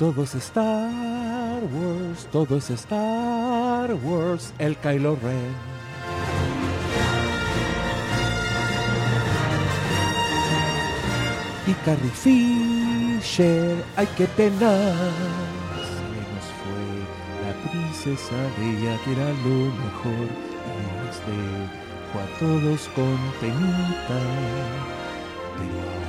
Todo 0.00 0.22
es 0.22 0.34
Star 0.34 1.60
Wars, 1.74 2.26
todo 2.32 2.56
es 2.56 2.70
Star 2.70 3.92
Wars, 4.02 4.54
el 4.58 4.74
Kylo 4.78 5.14
Ren. 5.22 5.54
Y 11.66 11.74
Carrie 11.84 12.10
Fisher, 12.12 13.84
ay 13.96 14.06
que 14.16 14.26
pena. 14.28 14.72
Se 15.84 16.08
nos 16.32 16.46
fue 16.60 16.86
la 17.44 17.52
princesa 17.70 18.38
Leia, 18.58 18.96
que 19.04 19.12
era 19.12 19.28
lo 19.44 19.58
mejor. 19.84 20.28
Y 20.64 20.82
nos 20.96 21.16
dejó 21.28 22.16
a 22.16 22.26
todos 22.38 22.88
con 22.94 23.18
penita. 23.38 24.18
Pero 25.58 25.99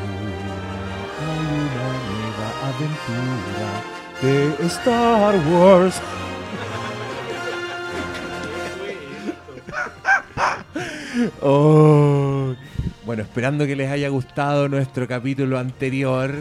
aventura 2.71 3.70
de 4.21 4.66
Star 4.67 5.35
Wars. 5.48 6.02
Oh. 11.41 12.55
Bueno, 13.05 13.23
esperando 13.23 13.65
que 13.67 13.76
les 13.76 13.91
haya 13.91 14.09
gustado 14.09 14.70
nuestro 14.70 15.07
capítulo 15.07 15.59
anterior. 15.59 16.34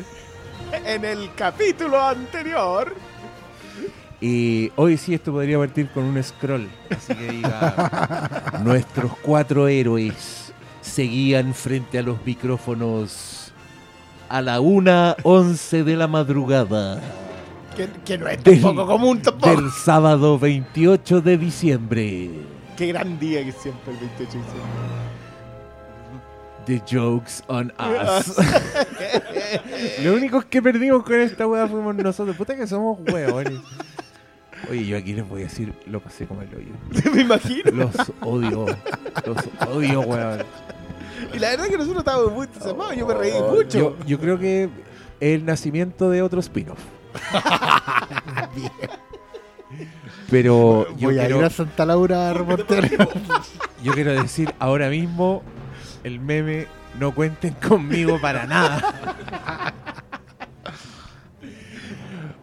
En 0.85 1.05
el 1.05 1.35
capítulo 1.35 2.01
anterior. 2.01 2.95
Y 4.21 4.71
hoy 4.77 4.97
sí 4.97 5.15
esto 5.15 5.33
podría 5.33 5.59
partir 5.59 5.89
con 5.91 6.05
un 6.05 6.23
scroll. 6.23 6.69
Así 6.91 7.15
que 7.15 7.33
diga, 7.33 8.61
nuestros 8.63 9.13
cuatro 9.23 9.67
héroes 9.67 10.53
seguían 10.81 11.55
frente 11.55 11.99
a 11.99 12.03
los 12.03 12.25
micrófonos 12.25 13.40
a 14.31 14.41
la 14.41 14.61
1.11 14.61 15.83
de 15.85 15.97
la 15.97 16.07
madrugada 16.07 17.01
Que, 17.77 17.89
que 18.05 18.17
no 18.17 18.29
es 18.29 18.43
Del- 18.43 18.61
tampoco 18.63 18.87
común 18.87 19.21
tampoco. 19.21 19.55
del 19.57 19.71
sábado 19.71 20.39
28 20.39 21.21
de 21.21 21.37
diciembre. 21.37 22.31
Qué 22.77 22.87
gran 22.87 23.19
día 23.19 23.45
que 23.45 23.53
siempre 23.53 23.93
el 23.93 23.99
28 23.99 24.33
de 24.33 24.39
diciembre. 24.39 24.71
The 26.67 26.81
jokes 26.89 27.43
on 27.49 27.73
us. 27.79 28.37
Lo 30.05 30.15
único 30.15 30.41
que 30.43 30.63
perdimos 30.63 31.03
con 31.03 31.15
esta 31.21 31.47
weá 31.47 31.67
fuimos 31.67 31.95
nosotros. 31.97 32.37
Puta 32.37 32.55
que 32.57 32.67
somos 32.67 32.99
weones. 33.13 33.59
Oye, 34.71 34.87
yo 34.87 34.97
aquí 34.99 35.15
les 35.15 35.27
voy 35.29 35.41
a 35.41 35.45
decir, 35.45 35.73
lo 35.87 36.01
pasé 36.01 36.27
como 36.27 36.43
el 36.43 36.55
hoyo. 36.55 36.73
Me 37.15 37.23
imagino. 37.23 37.71
Los 37.73 37.95
odio. 38.21 38.67
Los 39.27 39.69
odio, 39.75 40.01
weón. 40.03 40.43
Y 41.33 41.39
la 41.39 41.51
verdad 41.51 41.67
es 41.67 41.73
que 41.73 41.79
nosotros 41.79 42.01
estábamos 42.01 42.33
muy 42.33 42.47
entusiasmados. 42.47 42.97
Yo 42.97 43.07
me 43.07 43.15
reí 43.15 43.33
mucho. 43.41 43.79
Yo, 43.79 43.97
yo 44.07 44.19
creo 44.19 44.39
que 44.39 44.69
el 45.21 45.45
nacimiento 45.45 46.11
de 46.11 46.23
otro 46.23 46.41
spin-off. 46.41 46.79
Pero 50.31 50.87
yo 50.97 51.09
Voy 51.09 51.19
a 51.19 51.25
ir 51.25 51.33
quiero, 51.33 51.47
a 51.47 51.51
Santa 51.51 51.85
Laura 51.85 52.31
a 52.31 52.35
reportear. 52.35 52.89
yo 53.83 53.93
quiero 53.93 54.13
decir 54.13 54.55
ahora 54.59 54.89
mismo 54.89 55.43
el 56.05 56.21
meme 56.21 56.69
no 56.99 57.15
cuenten 57.15 57.55
conmigo 57.55 58.21
para 58.21 58.47
nada. 58.47 59.75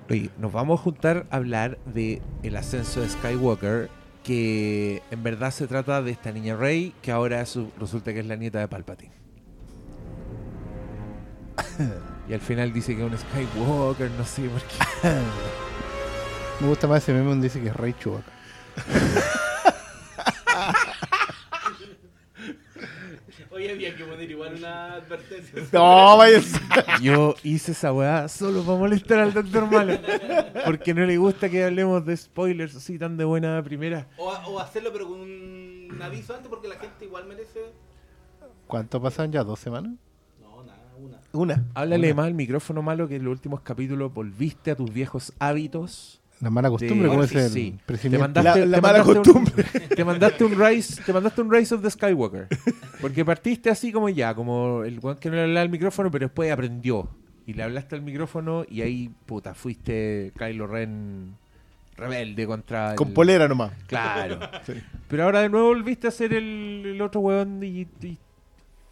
Oye, 0.10 0.30
nos 0.38 0.54
vamos 0.54 0.80
a 0.80 0.84
juntar 0.84 1.28
a 1.32 1.36
hablar 1.36 1.80
de 1.86 2.22
el 2.44 2.56
ascenso 2.56 3.02
de 3.02 3.10
Skywalker, 3.10 3.90
que 4.28 5.02
en 5.10 5.24
verdad 5.24 5.52
se 5.52 5.68
trata 5.68 6.02
de 6.02 6.12
esta 6.12 6.34
niña 6.34 6.58
Rey, 6.58 6.94
que 7.02 7.14
ahora 7.14 7.46
su- 7.46 7.72
resulta 7.80 8.12
que 8.14 8.20
es 8.20 8.26
la 8.26 8.36
nieta 8.36 8.60
de 8.60 8.68
Palpatine. 8.68 9.14
Y 12.30 12.34
al 12.34 12.42
final 12.42 12.74
dice 12.74 12.94
que 12.94 13.06
es 13.06 13.10
un 13.10 13.18
Skywalker, 13.18 14.12
no 14.12 14.26
sé 14.26 14.50
por 14.50 14.62
qué. 14.64 14.76
Me 16.60 16.68
gusta 16.68 16.86
más 16.88 17.02
ese 17.02 17.14
meme 17.14 17.30
donde 17.30 17.48
dice 17.48 17.62
que 17.62 17.70
es 17.70 17.76
Rey 17.76 17.96
Chewbacca. 17.98 18.30
Oye, 23.58 23.72
había 23.72 23.96
que 23.96 24.04
poner 24.04 24.30
igual 24.30 24.54
una 24.54 24.94
advertencia. 24.94 25.64
No, 25.74 26.16
vaya. 26.16 26.40
Yo 27.02 27.34
hice 27.42 27.72
esa 27.72 27.92
weá 27.92 28.28
solo 28.28 28.62
para 28.62 28.78
molestar 28.78 29.18
al 29.18 29.34
doctor 29.34 29.66
Malo. 29.72 29.98
Porque 30.64 30.94
no 30.94 31.04
le 31.04 31.18
gusta 31.18 31.50
que 31.50 31.64
hablemos 31.64 32.06
de 32.06 32.16
spoilers 32.16 32.76
así 32.76 33.00
tan 33.00 33.18
de 33.18 33.26
buena 33.26 33.64
primera. 33.64 34.10
O, 34.18 34.28
o 34.28 34.60
hacerlo 34.60 34.92
pero 34.94 35.08
con 35.08 35.22
un 35.22 36.00
aviso 36.00 36.36
antes 36.36 36.48
porque 36.50 36.68
la 36.68 36.76
gente 36.76 37.06
igual 37.06 37.26
merece... 37.26 37.62
¿Cuánto 38.68 39.02
pasan 39.02 39.32
ya? 39.32 39.44
¿Dos 39.44 39.60
semanas? 39.60 39.94
No, 40.40 40.64
nada, 40.64 40.94
una. 40.96 41.20
Una. 41.32 41.66
Háblale 41.74 42.14
más 42.14 42.28
al 42.28 42.36
micrófono 42.36 42.84
malo 42.84 43.08
que 43.08 43.16
en 43.16 43.24
los 43.24 43.32
últimos 43.32 43.62
capítulos 43.62 44.14
volviste 44.14 44.70
a 44.70 44.76
tus 44.76 44.94
viejos 44.94 45.34
hábitos. 45.40 46.17
La 46.40 46.50
mala 46.52 46.70
costumbre, 46.70 47.08
¿cómo 47.10 47.24
es 47.24 47.34
el 47.34 47.50
sí. 47.50 47.72
Te 47.78 47.84
presidente? 47.86 48.20
mandaste, 48.20 48.60
La- 48.60 48.66
la 48.68 48.76
te 48.78 48.82
mala 48.82 49.04
mandaste 49.04 49.32
costumbre. 49.32 49.66
Un, 49.74 49.90
te 49.96 50.06
mandaste 50.06 50.44
un 50.46 50.60
Rise, 50.66 51.02
te 51.04 51.14
mandaste 51.14 51.42
un 51.42 51.52
Rise 51.52 51.76
of 51.76 51.82
the 51.82 51.90
Skywalker. 51.90 52.48
Porque 53.02 53.26
partiste 53.26 53.70
así 53.72 53.92
como 53.92 54.08
ya, 54.10 54.36
como 54.36 54.84
el 54.84 55.00
weón 55.00 55.18
que 55.18 55.30
no 55.30 55.36
le 55.36 55.42
hablaba 55.44 55.62
al 55.62 55.70
micrófono, 55.70 56.12
pero 56.12 56.28
después 56.28 56.52
aprendió. 56.52 57.10
Y 57.48 57.54
le 57.54 57.64
hablaste 57.64 57.96
al 57.96 58.02
micrófono 58.04 58.66
y 58.70 58.82
ahí, 58.82 59.10
puta, 59.26 59.54
fuiste 59.56 60.32
Kylo 60.38 60.68
Ren 60.68 61.36
rebelde 61.96 62.46
contra 62.46 62.94
Con 62.94 63.08
el- 63.08 63.14
polera 63.16 63.48
nomás. 63.48 63.72
Claro. 63.88 64.38
Sí. 64.66 64.74
Pero 65.08 65.24
ahora 65.24 65.40
de 65.42 65.50
nuevo 65.50 65.70
volviste 65.70 66.08
a 66.08 66.12
ser 66.12 66.34
el, 66.34 66.84
el 66.86 67.02
otro 67.02 67.22
weón 67.22 67.64
y, 67.64 67.88
y, 68.04 68.18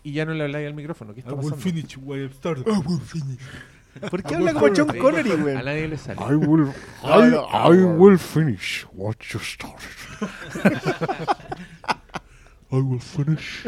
y 0.03 0.11
ya 0.13 0.25
no 0.25 0.33
le 0.33 0.45
habláis 0.45 0.65
al 0.67 0.73
micrófono. 0.73 1.13
¿Qué 1.13 1.19
está 1.19 1.29
pasando? 1.35 1.55
¿Por 4.09 4.23
qué 4.23 4.35
habla 4.35 4.53
como 4.53 4.67
John 4.75 4.87
Connery, 4.97 5.31
A 5.31 5.35
güey? 5.35 5.55
nadie 5.55 5.87
le 5.87 5.97
sale. 5.97 6.19
I 6.21 6.35
will, 6.35 6.71
I- 7.03 7.69
I, 7.71 7.83
will 7.97 8.17
finish 8.19 8.85
what 8.93 9.15
you 9.31 9.39
started. 9.39 9.89
I 12.71 12.77
will 12.81 12.99
finish 12.99 13.65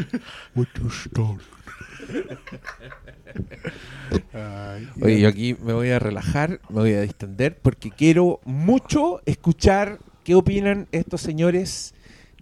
what 0.54 0.68
you 0.82 0.90
started. 0.90 1.46
Oye, 5.02 5.20
yo 5.22 5.30
aquí 5.30 5.56
me 5.62 5.74
voy 5.74 5.90
a 5.92 6.00
relajar, 6.00 6.60
me 6.70 6.82
voy 6.82 6.94
a 6.94 7.02
distender, 7.02 7.58
porque 7.58 7.92
quiero 7.92 8.40
mucho 8.46 9.22
escuchar 9.26 10.00
qué 10.24 10.36
opinan 10.36 10.88
estos 10.92 11.22
señores 11.22 11.94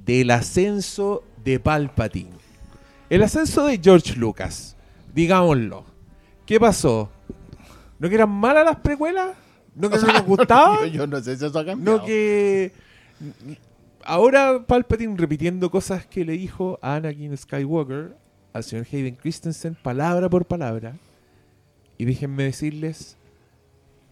del 0.03 0.31
ascenso 0.31 1.23
de 1.43 1.59
Palpatine. 1.59 2.31
El 3.09 3.23
ascenso 3.23 3.65
de 3.67 3.79
George 3.81 4.15
Lucas, 4.15 4.75
digámoslo. 5.13 5.85
¿Qué 6.45 6.59
pasó? 6.59 7.09
¿No 8.05 8.09
que 8.09 8.15
eran 8.17 8.29
malas 8.29 8.63
las 8.63 8.75
precuelas? 8.81 9.35
¿No 9.73 9.89
que 9.89 9.97
no 9.97 10.13
les 10.13 10.23
gustaba? 10.23 10.85
Yo, 10.85 10.85
yo 10.93 11.07
no 11.07 11.19
sé 11.21 11.37
si 11.37 11.43
eso 11.43 11.57
ha 11.57 11.65
cambiado. 11.65 11.97
No 11.97 12.05
que... 12.05 12.71
Ahora 14.03 14.63
Palpatine 14.67 15.17
repitiendo 15.17 15.71
cosas 15.71 16.05
que 16.05 16.23
le 16.23 16.33
dijo 16.33 16.77
a 16.83 16.97
Anakin 16.97 17.35
Skywalker, 17.35 18.15
al 18.53 18.63
señor 18.63 18.85
Hayden 18.91 19.15
Christensen, 19.15 19.73
palabra 19.73 20.29
por 20.29 20.45
palabra. 20.45 20.97
Y 21.97 22.05
déjenme 22.05 22.43
decirles 22.43 23.17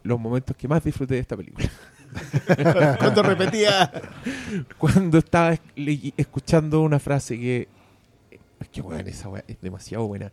los 0.02 0.20
momentos 0.20 0.58
que 0.58 0.68
más 0.68 0.84
disfruté 0.84 1.14
de 1.14 1.20
esta 1.20 1.38
película. 1.38 1.70
Cuando 2.98 3.22
repetía. 3.22 3.92
Cuando 4.80 5.20
estaba 5.20 5.56
escuchando 6.18 6.82
una 6.82 6.98
frase 6.98 7.40
que... 7.40 7.68
Es 8.60 8.70
que, 8.70 8.82
esa 9.06 9.30
weá 9.30 9.44
es 9.48 9.62
demasiado 9.62 10.08
buena. 10.08 10.32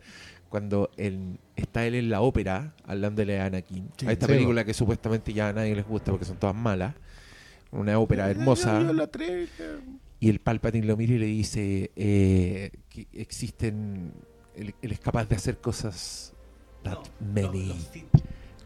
Cuando 0.50 0.91
él, 0.99 1.38
está 1.56 1.87
él 1.87 1.94
en 1.94 2.11
la 2.11 2.21
ópera, 2.21 2.75
hablándole 2.84 3.41
a 3.41 3.47
Anakin, 3.47 3.88
Sí, 3.97 4.06
a 4.06 4.12
esta 4.12 4.27
sí, 4.27 4.33
película 4.33 4.65
que 4.65 4.75
supuestamente 4.75 5.33
ya 5.33 5.49
a 5.49 5.53
nadie 5.55 5.75
les 5.75 5.87
gusta 5.87 6.11
porque 6.11 6.27
son 6.27 6.37
todas 6.37 6.56
malas. 6.56 6.94
Una 7.71 7.99
ópera 7.99 8.28
hermosa. 8.28 8.83
Yo 8.83 8.93
la 8.93 9.06
tres, 9.06 9.49
Y 10.19 10.28
el 10.28 10.41
Palpatine 10.41 10.87
lo 10.87 10.97
mira 10.97 11.15
y 11.15 11.19
le 11.19 11.27
dice 11.27 11.93
eh, 11.97 12.73
que 12.91 13.06
existen. 13.14 14.12
Él, 14.55 14.75
él 14.82 14.93
es 14.93 15.00
capaz 15.00 15.26
de 15.26 15.37
hacer 15.37 15.58
cosas 15.58 16.35
that 16.82 16.99
many 17.20 17.75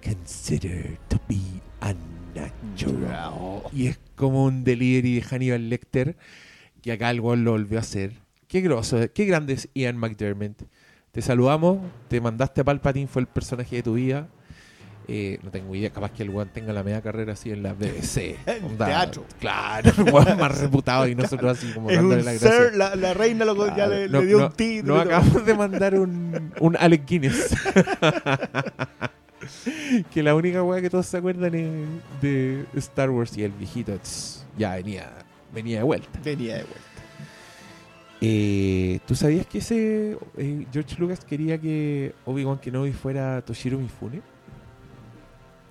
consider 0.03 0.99
to 1.09 1.21
be 1.29 1.41
unnatural. 1.81 3.63
Y 3.73 3.89
es 3.89 3.99
como 4.17 4.45
un 4.45 4.65
delivery 4.65 5.17
de 5.17 5.23
Hannibal 5.23 5.69
Lecter 5.69 6.17
que 6.83 6.93
acá 6.93 7.11
el 7.11 7.21
weón 7.21 7.45
lo 7.45 7.53
volvió 7.53 7.79
a 7.79 7.81
hacer. 7.81 8.13
Qué 8.47 8.61
grosso, 8.61 9.01
qué 9.13 9.25
grande 9.25 9.55
es 9.55 9.69
Ian 9.75 9.97
McDermott. 9.97 10.63
Te 11.15 11.23
saludamos, 11.23 11.79
te 12.09 12.21
mandaste 12.21 12.61
a 12.61 12.65
Palpatine, 12.65 13.07
fue 13.07 13.23
el 13.23 13.29
personaje 13.29 13.77
de 13.77 13.83
tu 13.85 13.95
vida. 13.95 14.27
Eh, 15.07 15.39
no 15.43 15.51
tengo 15.51 15.75
idea, 15.75 15.91
capaz 15.91 16.11
que 16.13 16.23
el 16.25 16.31
weón 16.31 16.49
tenga 16.49 16.73
la 16.73 16.83
media 16.83 17.01
carrera 17.03 17.35
así 17.35 17.51
en 17.51 17.63
la 17.63 17.73
BBC. 17.75 18.37
En 18.47 18.65
Onda, 18.65 18.87
teatro. 18.87 19.25
Claro, 19.39 19.93
el 19.97 20.13
weón 20.13 20.39
más 20.39 20.59
reputado 20.59 21.07
y 21.07 21.15
nosotros 21.15 21.57
así 21.59 21.73
como 21.73 21.89
Es 21.91 21.97
dándole 21.97 22.23
la 22.25 22.33
gracia. 22.33 22.51
ser, 22.51 22.75
la, 22.75 22.97
la 22.97 23.15
reina 23.15 23.45
lo, 23.45 23.55
ya 23.69 23.75
Claro. 23.75 23.91
le, 23.93 24.09
No- 24.09 24.21
le 24.23 24.27
dio 24.27 24.39
no- 24.41 24.47
un 24.47 24.53
título. 24.55 24.95
Nos 24.97 25.07
acabamos 25.07 25.47
de 25.47 25.55
mandar 25.55 25.95
un, 25.95 26.53
un 26.59 26.77
Alec 26.79 27.07
Guinness. 27.07 27.55
que 30.11 30.23
la 30.23 30.35
única 30.35 30.63
weá 30.63 30.81
que 30.81 30.91
todos 30.91 31.07
se 31.07 31.19
acuerdan 31.19 31.55
es 31.55 31.71
de 32.23 32.65
Star 32.77 33.11
Wars 33.11 33.37
y 33.37 33.45
el 33.45 33.53
viejito 33.53 33.97
tss, 33.99 34.47
ya 34.57 34.75
venía, 34.75 35.13
venía 35.55 35.79
de 35.79 35.85
vuelta. 35.85 36.09
Venía 36.25 36.55
de 36.57 36.63
vuelta. 36.65 36.81
Eh, 38.21 39.01
¿Tú 39.07 39.15
sabías 39.15 39.47
que 39.47 39.59
ese 39.59 40.17
eh, 40.37 40.67
George 40.73 40.97
Lucas 40.99 41.25
quería 41.25 41.59
que 41.61 42.15
Obi-Wan 42.25 42.59
Kenobi 42.59 42.93
fuera 42.93 43.43
Toshiro 43.43 43.79
Mifune? 43.79 44.23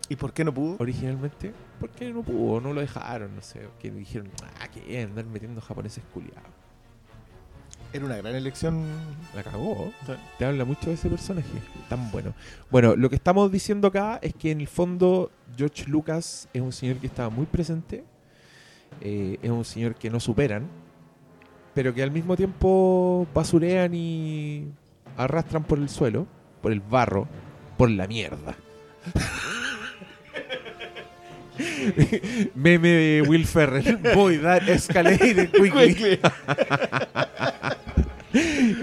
¿Y 0.09 0.15
por 0.15 0.33
qué 0.33 0.43
no 0.43 0.53
pudo? 0.53 0.75
originalmente. 0.79 1.53
Porque 1.79 2.11
no 2.13 2.21
pudo, 2.21 2.61
no 2.61 2.73
lo 2.73 2.81
dejaron, 2.81 3.35
no 3.35 3.41
sé. 3.41 3.67
Que 3.79 3.89
dijeron, 3.89 4.29
ah, 4.59 4.67
que 4.67 5.01
andar 5.01 5.25
metiendo 5.25 5.61
japoneses 5.61 6.03
culiados. 6.13 6.43
Era 7.91 8.05
una 8.05 8.17
gran 8.17 8.35
elección. 8.35 8.83
La 9.35 9.43
cagó. 9.43 9.91
Sí. 10.05 10.13
Te 10.37 10.45
habla 10.45 10.65
mucho 10.65 10.87
de 10.87 10.93
ese 10.93 11.09
personaje. 11.09 11.47
Tan 11.89 12.11
bueno. 12.11 12.33
Bueno, 12.71 12.95
lo 12.95 13.09
que 13.09 13.15
estamos 13.15 13.51
diciendo 13.51 13.87
acá 13.87 14.19
es 14.21 14.33
que 14.33 14.51
en 14.51 14.61
el 14.61 14.67
fondo 14.67 15.31
George 15.57 15.85
Lucas 15.87 16.47
es 16.53 16.61
un 16.61 16.71
señor 16.71 16.97
que 16.97 17.07
estaba 17.07 17.29
muy 17.29 17.45
presente. 17.45 18.03
eh, 19.01 19.39
es 19.41 19.49
un 19.49 19.65
señor 19.65 19.95
que 19.95 20.09
no 20.09 20.19
superan. 20.19 20.67
Pero 21.73 21.93
que 21.93 22.03
al 22.03 22.11
mismo 22.11 22.35
tiempo 22.37 23.25
basurean 23.33 23.93
y 23.95 24.67
arrastran 25.17 25.63
por 25.63 25.79
el 25.79 25.89
suelo, 25.89 26.27
por 26.61 26.71
el 26.71 26.79
barro, 26.81 27.27
por 27.77 27.89
la 27.89 28.05
mierda. 28.07 28.55
Meme 32.55 32.87
de 32.89 33.21
Will 33.27 33.45
Ferrell. 33.45 33.97
Boy, 34.15 34.37
that 34.39 34.67
escalated 34.69 35.51
quickly. 35.51 36.19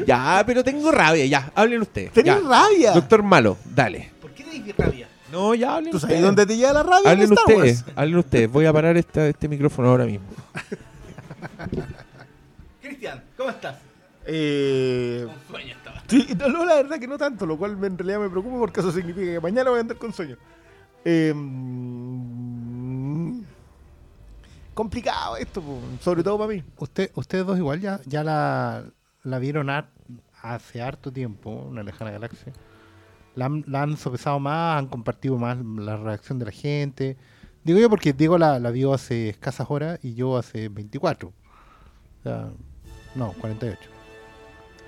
Ya, 0.06 0.44
pero 0.46 0.62
tengo 0.62 0.92
rabia, 0.92 1.26
ya. 1.26 1.50
Hablen 1.56 1.82
ustedes. 1.82 2.12
¡Tenés 2.12 2.40
ya. 2.40 2.48
rabia! 2.48 2.92
Doctor 2.92 3.24
Malo, 3.24 3.56
dale. 3.74 4.12
¿Por 4.20 4.30
qué 4.30 4.44
tenéis 4.44 4.76
rabia? 4.76 5.08
No, 5.32 5.56
ya 5.56 5.74
hablen 5.74 5.90
¿Tú 5.90 5.98
sabes 5.98 6.14
ustedes. 6.14 6.24
dónde 6.26 6.46
te 6.46 6.56
lleva 6.56 6.72
la 6.72 6.82
rabia? 6.84 7.10
Hablen 7.10 7.26
en 7.26 7.32
Star 7.32 7.44
ustedes, 7.56 7.82
Wars? 7.82 7.92
hablen 7.96 8.16
ustedes. 8.18 8.48
Voy 8.50 8.66
a 8.66 8.72
parar 8.72 8.96
esta- 8.96 9.26
este 9.26 9.48
micrófono 9.48 9.88
ahora 9.88 10.04
mismo. 10.06 10.26
¿cómo 13.40 13.50
estás? 13.50 13.76
Eh, 14.26 15.26
Con 15.26 15.54
sueño 15.56 15.74
estaba. 15.74 16.02
sí, 16.06 16.26
no, 16.38 16.48
no, 16.48 16.64
la 16.64 16.76
verdad 16.76 16.98
que 16.98 17.08
no 17.08 17.16
tanto, 17.18 17.46
lo 17.46 17.56
cual 17.56 17.76
me- 17.76 17.86
en 17.86 17.98
realidad 17.98 18.20
me 18.20 18.28
preocupa 18.30 18.58
porque 18.58 18.80
eso 18.80 18.92
significa 18.92 19.26
que 19.32 19.40
mañana 19.40 19.70
voy 19.70 19.78
a 19.78 19.80
andar 19.80 19.96
con 19.96 20.12
sueño. 20.12 20.36
Eh, 21.04 21.32
mm, 21.34 23.40
complicado 24.74 25.36
esto, 25.36 25.62
sobre 26.00 26.22
todo 26.22 26.38
para 26.38 26.52
mí. 26.52 26.62
Usted, 26.76 27.10
ustedes 27.14 27.46
dos 27.46 27.58
igual 27.58 27.80
ya, 27.80 28.00
ya 28.06 28.22
la, 28.22 28.84
la 29.24 29.38
vieron 29.38 29.68
hace 30.42 30.82
harto 30.82 31.10
tiempo, 31.12 31.50
una 31.50 31.82
lejana 31.82 32.10
galaxia. 32.10 32.52
La 33.36 33.46
han, 33.46 33.64
la 33.66 33.82
han 33.82 33.96
sopesado 33.96 34.38
más, 34.38 34.78
han 34.78 34.88
compartido 34.88 35.38
más 35.38 35.56
la 35.64 35.96
reacción 35.96 36.38
de 36.38 36.44
la 36.46 36.52
gente. 36.52 37.16
Digo 37.64 37.78
yo 37.78 37.88
porque 37.88 38.12
Diego 38.12 38.36
la, 38.38 38.58
la 38.58 38.70
vio 38.70 38.92
hace 38.92 39.30
escasas 39.30 39.66
horas 39.70 39.98
y 40.02 40.14
yo 40.14 40.36
hace 40.36 40.68
24. 40.68 41.28
O 41.28 42.22
sea, 42.22 42.50
no, 43.14 43.32
48. 43.34 43.88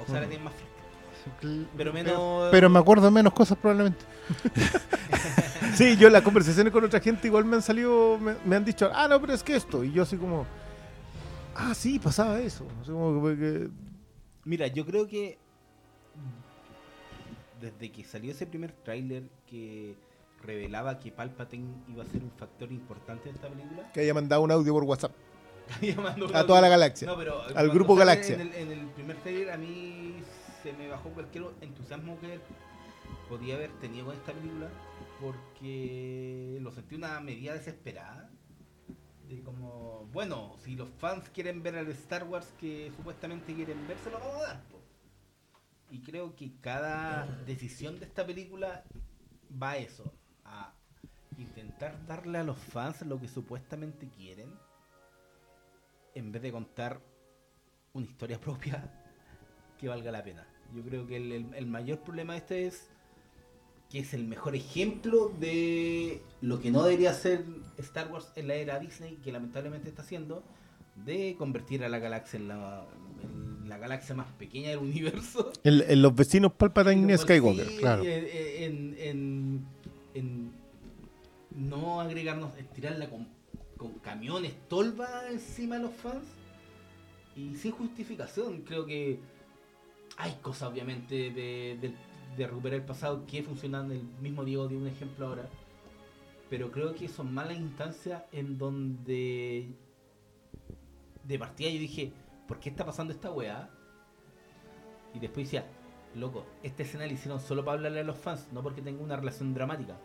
O 0.00 0.06
sea, 0.06 0.20
la 0.20 0.26
tienes 0.28 0.44
más 0.44 0.54
fresca. 0.54 0.70
Pero, 1.76 1.92
menos. 1.92 2.48
pero 2.50 2.68
me 2.68 2.78
acuerdo 2.80 3.10
menos 3.10 3.32
cosas 3.32 3.56
probablemente. 3.58 4.04
Sí, 5.74 5.96
yo 5.96 6.08
en 6.08 6.12
las 6.12 6.22
conversaciones 6.22 6.70
con 6.70 6.84
otra 6.84 7.00
gente 7.00 7.28
igual 7.28 7.46
me 7.46 7.56
han 7.56 7.62
salido, 7.62 8.18
me, 8.18 8.34
me 8.44 8.56
han 8.56 8.64
dicho, 8.64 8.90
ah, 8.92 9.08
no, 9.08 9.18
pero 9.20 9.32
es 9.32 9.42
que 9.42 9.56
esto. 9.56 9.82
Y 9.84 9.90
yo 9.92 10.02
así 10.02 10.16
como, 10.18 10.44
ah, 11.54 11.72
sí, 11.74 11.98
pasaba 11.98 12.38
eso. 12.40 12.66
Así 12.82 12.90
como 12.90 13.26
que- 13.28 13.36
que- 13.38 13.68
Mira, 14.44 14.66
yo 14.66 14.84
creo 14.84 15.06
que. 15.08 15.38
Desde 17.60 17.90
que 17.92 18.04
salió 18.04 18.32
ese 18.32 18.46
primer 18.46 18.72
tráiler 18.72 19.30
que 19.46 19.96
revelaba 20.42 20.98
que 20.98 21.10
Palpatine 21.12 21.68
iba 21.88 22.02
a 22.02 22.06
ser 22.06 22.22
un 22.22 22.32
factor 22.32 22.70
importante 22.72 23.28
en 23.30 23.36
esta 23.36 23.48
película. 23.48 23.90
que 23.92 24.00
haya 24.00 24.12
mandado 24.12 24.42
un 24.42 24.50
audio 24.50 24.72
por 24.74 24.84
WhatsApp. 24.84 25.12
A 26.34 26.46
toda 26.46 26.60
la 26.60 26.68
galaxia. 26.68 27.06
No, 27.06 27.16
pero 27.16 27.42
Al 27.54 27.70
grupo 27.70 27.94
Galaxia. 27.94 28.34
En 28.34 28.40
el, 28.40 28.54
en 28.54 28.72
el 28.72 28.86
primer 28.88 29.16
trailer 29.18 29.50
a 29.50 29.56
mí 29.56 30.16
se 30.62 30.72
me 30.72 30.88
bajó 30.88 31.10
cualquier 31.10 31.44
entusiasmo 31.60 32.18
que 32.20 32.40
podía 33.28 33.54
haber 33.56 33.70
tenido 33.80 34.06
con 34.06 34.14
esta 34.14 34.32
película 34.32 34.68
porque 35.20 36.58
lo 36.60 36.72
sentí 36.72 36.94
una 36.94 37.20
medida 37.20 37.54
desesperada 37.54 38.30
de 39.28 39.42
como, 39.42 40.08
bueno, 40.12 40.56
si 40.58 40.76
los 40.76 40.88
fans 40.98 41.28
quieren 41.30 41.62
ver 41.62 41.76
al 41.76 41.88
Star 41.88 42.24
Wars 42.24 42.52
que 42.58 42.92
supuestamente 42.96 43.54
quieren 43.54 43.86
ver, 43.86 43.96
se 43.98 44.10
lo 44.10 44.18
vamos 44.18 44.36
a 44.36 44.46
dar. 44.48 44.62
po. 44.64 44.82
Y 45.90 46.00
creo 46.02 46.34
que 46.34 46.52
cada 46.60 47.26
decisión 47.46 47.98
de 47.98 48.06
esta 48.06 48.26
película 48.26 48.84
va 49.62 49.70
a 49.72 49.76
eso, 49.78 50.12
a 50.44 50.74
intentar 51.38 52.04
darle 52.06 52.38
a 52.38 52.44
los 52.44 52.58
fans 52.58 53.02
lo 53.02 53.20
que 53.20 53.28
supuestamente 53.28 54.08
quieren 54.08 54.50
en 56.14 56.32
vez 56.32 56.42
de 56.42 56.52
contar 56.52 57.00
una 57.94 58.06
historia 58.06 58.40
propia 58.40 58.90
que 59.78 59.88
valga 59.88 60.10
la 60.12 60.22
pena. 60.22 60.46
Yo 60.74 60.82
creo 60.82 61.06
que 61.06 61.16
el, 61.16 61.32
el- 61.32 61.54
el 61.54 61.66
mayor 61.66 61.98
problema 62.00 62.32
de 62.34 62.38
este 62.38 62.66
es 62.66 62.88
que 63.90 63.98
es 63.98 64.14
el 64.14 64.24
mejor 64.26 64.56
ejemplo 64.56 65.28
de 65.38 66.22
lo 66.40 66.60
que 66.60 66.70
no 66.70 66.82
debería 66.82 67.12
ser 67.12 67.44
Star 67.76 68.10
Wars 68.10 68.32
en 68.36 68.48
la 68.48 68.54
era 68.54 68.78
Disney, 68.78 69.16
que 69.16 69.30
lamentablemente 69.32 69.90
está 69.90 70.00
haciendo, 70.00 70.42
de 71.04 71.34
convertir 71.36 71.84
a 71.84 71.90
la 71.90 71.98
galaxia 71.98 72.38
en 72.38 72.48
la, 72.48 72.86
en 73.22 73.68
la 73.68 73.76
galaxia 73.76 74.14
más 74.14 74.28
pequeña 74.38 74.70
del 74.70 74.78
universo. 74.78 75.52
En, 75.62 75.82
en 75.86 76.00
los 76.00 76.14
vecinos 76.14 76.52
Palpatine 76.54 77.12
y 77.12 77.16
Sí, 77.18 77.22
Skywalker. 77.22 77.66
claro. 77.80 78.02
En, 78.02 78.24
en- 78.64 78.96
en- 78.98 79.66
en 80.14 80.52
no 81.54 82.00
agregarnos, 82.00 82.56
estirarla 82.56 83.10
con, 83.10 83.28
con 83.82 83.92
camiones, 83.98 84.54
tolva 84.68 85.28
encima 85.30 85.76
de 85.76 85.82
los 85.82 85.92
fans 85.92 86.26
y 87.36 87.54
sin 87.56 87.72
justificación. 87.72 88.62
Creo 88.62 88.86
que 88.86 89.18
hay 90.16 90.32
cosas, 90.42 90.70
obviamente, 90.70 91.30
de, 91.30 91.78
de- 91.80 92.46
recuperar 92.46 92.80
el 92.80 92.86
pasado 92.86 93.26
que 93.26 93.42
funcionan. 93.42 93.90
El 93.90 94.02
mismo 94.20 94.44
Diego 94.44 94.68
dio 94.68 94.78
un 94.78 94.86
ejemplo 94.86 95.26
ahora. 95.26 95.48
Pero 96.48 96.70
creo 96.70 96.94
que 96.94 97.08
son 97.08 97.32
malas 97.32 97.58
instancias 97.58 98.22
en 98.32 98.58
donde 98.58 99.68
de 101.24 101.38
partida 101.38 101.70
yo 101.70 101.78
dije, 101.78 102.12
¿por 102.46 102.58
qué 102.60 102.68
está 102.70 102.84
pasando 102.84 103.12
esta 103.12 103.30
weá? 103.30 103.70
Y 105.14 105.18
después 105.18 105.46
decía, 105.46 105.66
loco, 106.14 106.44
esta 106.62 106.82
escena 106.82 107.06
la 107.06 107.12
hicieron 107.12 107.40
solo 107.40 107.64
para 107.64 107.76
hablarle 107.76 108.00
a 108.00 108.04
los 108.04 108.18
fans, 108.18 108.48
no 108.52 108.62
porque 108.62 108.82
tenga 108.82 109.02
una 109.02 109.16
relación 109.16 109.54
dramática. 109.54 109.98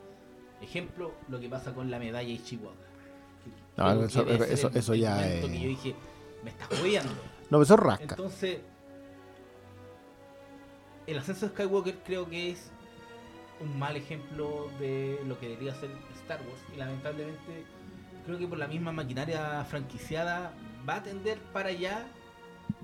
Ejemplo, 0.62 1.14
lo 1.28 1.40
que 1.40 1.50
pasa 1.50 1.74
con 1.74 1.92
la 1.92 2.00
medalla 2.00 2.44
Chihuahua. 2.44 2.87
No, 3.78 4.04
eso- 4.04 4.22
el 4.22 5.00
ya 5.00 5.28
es- 5.28 5.46
que 5.46 5.60
yo 5.62 5.68
dije, 5.70 5.96
me 6.44 6.50
estás 6.50 6.68
jodiendo. 6.68 7.12
No, 7.50 7.62
eso 7.62 7.76
es 7.76 7.80
rasca. 7.80 8.04
Entonces, 8.04 8.60
el 11.06 11.18
ascenso 11.18 11.48
de 11.48 11.52
Skywalker 11.54 12.00
creo 12.06 12.28
que 12.30 12.52
es 12.52 12.72
un 13.60 13.78
mal 13.80 13.96
ejemplo 13.96 14.70
de 14.80 15.20
lo 15.26 15.40
que 15.40 15.50
debería 15.50 15.74
ser 15.76 15.90
Star 16.22 16.40
Wars. 16.42 16.62
Y 16.74 16.78
lamentablemente, 16.78 17.64
creo 18.26 18.38
que 18.38 18.48
por 18.48 18.58
la 18.58 18.68
misma 18.68 18.92
maquinaria 18.92 19.64
franquiciada 19.66 20.52
va 20.88 20.96
a 20.96 21.04
tender 21.04 21.38
para 21.54 21.70
allá, 21.70 22.06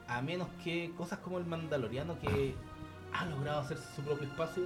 a 0.07 0.21
menos 0.21 0.47
que 0.63 0.91
cosas 0.97 1.19
como 1.19 1.37
el 1.37 1.45
Mandaloriano, 1.45 2.19
que 2.19 2.53
ha 3.13 3.25
logrado 3.25 3.59
hacerse 3.61 3.83
su 3.95 4.01
propio 4.01 4.27
espacio, 4.27 4.63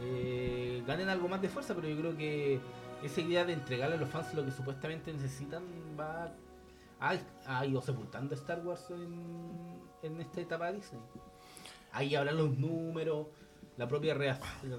eh, 0.00 0.82
ganen 0.86 1.08
algo 1.08 1.28
más 1.28 1.40
de 1.40 1.48
fuerza. 1.48 1.74
Pero 1.74 1.88
yo 1.88 1.96
creo 1.98 2.16
que 2.16 2.60
esa 3.02 3.20
idea 3.20 3.44
de 3.44 3.52
entregarle 3.54 3.96
a 3.96 3.98
los 3.98 4.08
fans 4.08 4.32
lo 4.34 4.44
que 4.44 4.50
supuestamente 4.50 5.12
necesitan 5.12 5.62
va 5.98 6.32
ha, 7.00 7.16
ha 7.46 7.66
ido 7.66 7.80
sepultando 7.82 8.34
Star 8.34 8.60
Wars 8.64 8.86
en, 8.90 9.80
en 10.02 10.20
esta 10.20 10.40
etapa 10.40 10.70
de 10.70 10.78
Disney. 10.78 11.00
Ahí 11.92 12.14
hablan 12.14 12.36
los 12.36 12.56
números, 12.56 13.26
la 13.76 13.88
propia 13.88 14.14
rea- 14.14 14.38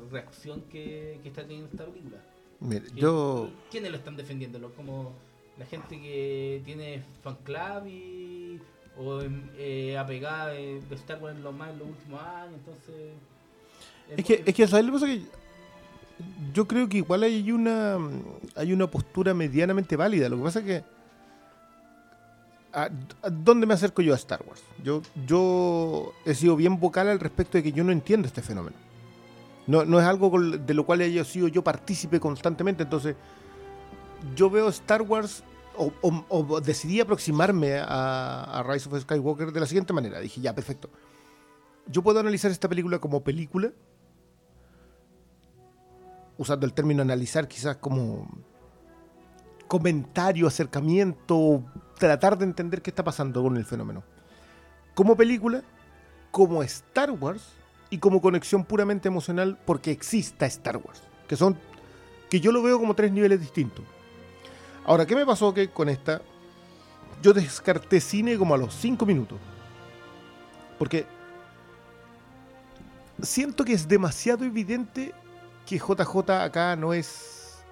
reacción 0.09 0.61
que, 0.63 1.19
que 1.21 1.29
está 1.29 1.41
teniendo 1.41 1.69
esta 1.69 1.85
película. 1.85 2.17
Mire, 2.59 2.85
¿Qui- 2.87 2.95
yo, 2.95 3.49
¿Quiénes 3.69 3.91
lo 3.91 3.97
están 3.97 4.15
defendiéndolo? 4.15 4.73
Como 4.73 5.13
la 5.57 5.65
gente 5.65 5.99
que 5.99 6.61
tiene 6.65 7.03
fan 7.21 7.35
club 7.43 7.87
y 7.87 8.59
o 8.97 9.21
em, 9.21 9.49
eh, 9.57 9.97
apegada 9.97 10.47
de, 10.49 10.79
de 10.81 10.95
Star 10.95 11.21
Wars 11.21 11.35
en 11.35 11.43
los 11.43 11.53
más 11.53 11.71
en 11.71 11.79
los 11.79 11.87
últimos 11.89 12.21
años, 12.21 12.53
entonces 12.59 13.11
es 14.15 14.25
que, 14.25 14.43
es 14.45 14.53
que 14.55 14.67
¿sabes 14.67 14.85
lo 14.85 14.91
que 14.93 14.99
pasa? 14.99 15.07
Que 15.07 15.21
yo 16.53 16.67
creo 16.67 16.87
que 16.89 16.97
igual 16.97 17.23
hay 17.23 17.51
una 17.51 17.97
hay 18.55 18.73
una 18.73 18.87
postura 18.89 19.33
medianamente 19.33 19.95
válida. 19.95 20.29
Lo 20.29 20.37
que 20.37 20.43
pasa 20.43 20.59
es 20.59 20.65
que 20.65 20.83
¿a, 22.73 22.89
a 23.21 23.29
dónde 23.29 23.65
me 23.65 23.73
acerco 23.73 24.01
yo 24.01 24.13
a 24.13 24.17
Star 24.17 24.43
Wars? 24.47 24.63
Yo, 24.83 25.01
yo 25.25 26.13
he 26.25 26.33
sido 26.33 26.55
bien 26.55 26.79
vocal 26.79 27.07
al 27.07 27.19
respecto 27.19 27.57
de 27.57 27.63
que 27.63 27.71
yo 27.71 27.83
no 27.83 27.91
entiendo 27.91 28.27
este 28.27 28.41
fenómeno. 28.41 28.75
No, 29.65 29.85
no 29.85 29.99
es 29.99 30.05
algo 30.05 30.39
de 30.39 30.73
lo 30.73 30.85
cual 30.85 31.01
haya 31.01 31.23
sido 31.23 31.47
yo 31.47 31.63
partícipe 31.63 32.19
constantemente. 32.19 32.83
Entonces, 32.83 33.15
yo 34.35 34.49
veo 34.49 34.67
Star 34.69 35.01
Wars 35.01 35.43
o 35.75 36.61
decidí 36.61 36.99
aproximarme 36.99 37.77
a, 37.77 38.43
a 38.43 38.63
Rise 38.63 38.89
of 38.89 39.01
Skywalker 39.01 39.51
de 39.51 39.59
la 39.59 39.65
siguiente 39.65 39.93
manera. 39.93 40.19
Dije, 40.19 40.41
ya, 40.41 40.53
perfecto. 40.53 40.89
Yo 41.87 42.01
puedo 42.01 42.19
analizar 42.19 42.51
esta 42.51 42.69
película 42.69 42.99
como 42.99 43.23
película, 43.23 43.71
usando 46.43 46.65
el 46.65 46.73
término 46.73 47.01
analizar 47.01 47.47
quizás 47.47 47.77
como 47.77 48.27
comentario, 49.67 50.45
acercamiento, 50.45 51.63
tratar 51.97 52.37
de 52.37 52.45
entender 52.45 52.81
qué 52.81 52.91
está 52.91 53.03
pasando 53.03 53.41
con 53.41 53.57
el 53.57 53.65
fenómeno. 53.65 54.03
Como 54.93 55.15
película, 55.15 55.63
como 56.29 56.61
Star 56.61 57.11
Wars 57.11 57.43
y 57.89 57.97
como 57.97 58.21
conexión 58.21 58.65
puramente 58.65 59.07
emocional 59.07 59.57
porque 59.65 59.91
exista 59.91 60.45
Star 60.45 60.77
Wars. 60.77 61.01
Que 61.27 61.35
son, 61.35 61.57
que 62.29 62.39
yo 62.39 62.51
lo 62.51 62.61
veo 62.61 62.79
como 62.79 62.93
tres 62.93 63.11
niveles 63.11 63.39
distintos. 63.39 63.83
Ahora, 64.85 65.05
¿qué 65.05 65.15
me 65.15 65.25
pasó 65.25 65.53
que 65.53 65.69
con 65.69 65.89
esta? 65.89 66.21
Yo 67.21 67.33
descarté 67.33 67.99
cine 67.99 68.37
como 68.37 68.53
a 68.53 68.57
los 68.57 68.75
cinco 68.75 69.05
minutos. 69.05 69.39
Porque 70.77 71.05
siento 73.21 73.63
que 73.63 73.73
es 73.73 73.87
demasiado 73.87 74.43
evidente 74.43 75.13
que 75.65 75.77
JJ 75.77 76.29
acá 76.31 76.75
no 76.75 76.93
es. 76.93 77.63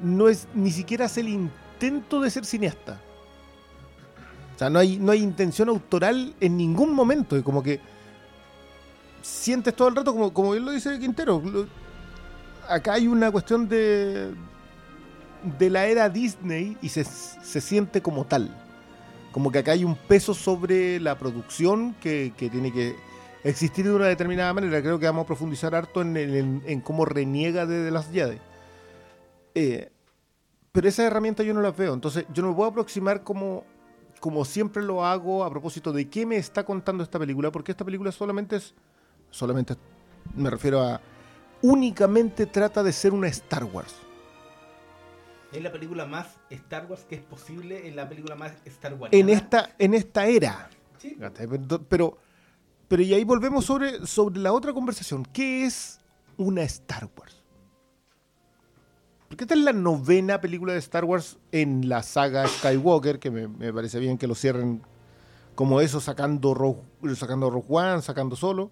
No 0.00 0.28
es. 0.28 0.48
Ni 0.54 0.70
siquiera 0.70 1.06
hace 1.06 1.20
el 1.20 1.28
intento 1.28 2.20
de 2.20 2.30
ser 2.30 2.44
cineasta. 2.44 3.00
O 4.54 4.58
sea, 4.58 4.70
no 4.70 4.78
hay, 4.78 4.98
no 4.98 5.12
hay 5.12 5.22
intención 5.22 5.68
autoral 5.68 6.34
en 6.40 6.56
ningún 6.56 6.94
momento. 6.94 7.36
Y 7.36 7.42
como 7.42 7.62
que 7.62 7.80
sientes 9.20 9.74
todo 9.74 9.88
el 9.88 9.96
rato, 9.96 10.12
como, 10.12 10.32
como 10.32 10.54
él 10.54 10.64
lo 10.64 10.70
dice 10.70 10.98
Quintero. 10.98 11.42
acá 12.68 12.94
hay 12.94 13.06
una 13.06 13.30
cuestión 13.30 13.68
de. 13.68 14.32
de 15.58 15.70
la 15.70 15.86
era 15.86 16.08
Disney 16.08 16.76
y 16.80 16.88
se, 16.88 17.04
se 17.04 17.60
siente 17.60 18.00
como 18.00 18.24
tal. 18.24 18.50
Como 19.32 19.52
que 19.52 19.58
acá 19.58 19.72
hay 19.72 19.84
un 19.84 19.94
peso 19.94 20.32
sobre 20.32 20.98
la 21.00 21.18
producción 21.18 21.94
que, 22.00 22.32
que 22.38 22.48
tiene 22.48 22.72
que 22.72 22.96
existir 23.48 23.84
de 23.84 23.92
una 23.94 24.06
determinada 24.06 24.52
manera. 24.52 24.80
Creo 24.82 24.98
que 24.98 25.06
vamos 25.06 25.24
a 25.24 25.26
profundizar 25.26 25.74
harto 25.74 26.02
en, 26.02 26.16
en- 26.16 26.62
en 26.66 26.80
cómo 26.80 27.04
reniega 27.04 27.66
de, 27.66 27.78
de 27.78 27.90
las 27.90 28.10
Jedi. 28.10 28.38
Eh, 29.54 29.90
pero 30.72 30.88
esas 30.88 31.06
herramientas 31.06 31.46
yo 31.46 31.54
no 31.54 31.60
las 31.62 31.76
veo. 31.76 31.94
Entonces, 31.94 32.26
yo 32.32 32.42
no 32.42 32.50
me 32.50 32.54
puedo 32.54 32.68
aproximar 32.70 33.22
como, 33.22 33.64
como 34.20 34.44
siempre 34.44 34.82
lo 34.82 35.04
hago 35.04 35.44
a 35.44 35.50
propósito 35.50 35.92
de 35.92 36.08
qué 36.08 36.26
me 36.26 36.36
está 36.36 36.64
contando 36.64 37.02
esta 37.02 37.18
película, 37.18 37.50
porque 37.50 37.72
esta 37.72 37.84
película 37.84 38.12
solamente 38.12 38.56
es. 38.56 38.74
Solamente 39.30 39.74
me 40.34 40.50
refiero 40.50 40.80
a. 40.82 41.00
Únicamente 41.62 42.46
trata 42.46 42.82
de 42.82 42.92
ser 42.92 43.12
una 43.14 43.28
Star 43.28 43.64
Wars. 43.64 43.94
Es 45.52 45.62
la 45.62 45.72
película 45.72 46.04
más 46.04 46.36
Star 46.50 46.86
Wars 46.86 47.06
que 47.08 47.14
es 47.14 47.22
posible, 47.22 47.88
es 47.88 47.94
la 47.94 48.08
película 48.08 48.34
más 48.34 48.52
Star 48.66 48.94
Wars. 48.94 49.12
En 49.14 49.30
esta, 49.30 49.74
en 49.78 49.94
esta 49.94 50.26
era. 50.26 50.68
Sí. 50.98 51.16
Pero, 51.88 52.18
pero, 52.88 53.02
y 53.02 53.14
ahí 53.14 53.24
volvemos 53.24 53.64
sobre, 53.64 54.06
sobre 54.06 54.38
la 54.40 54.52
otra 54.52 54.72
conversación. 54.72 55.24
¿Qué 55.32 55.64
es 55.64 56.00
una 56.36 56.62
Star 56.62 57.08
Wars? 57.18 57.42
Porque 59.28 59.44
esta 59.44 59.54
es 59.54 59.60
la 59.60 59.72
novena 59.72 60.40
película 60.40 60.72
de 60.72 60.78
Star 60.78 61.04
Wars 61.04 61.38
en 61.50 61.88
la 61.88 62.02
saga 62.02 62.46
Skywalker, 62.46 63.18
que 63.18 63.30
me, 63.30 63.48
me 63.48 63.72
parece 63.72 63.98
bien 63.98 64.18
que 64.18 64.28
lo 64.28 64.36
cierren 64.36 64.82
como 65.56 65.80
eso, 65.80 66.00
sacando 66.00 66.54
Rogue, 66.54 66.82
sacando 67.16 67.50
Rogue 67.50 67.66
One, 67.68 68.02
sacando 68.02 68.36
solo. 68.36 68.70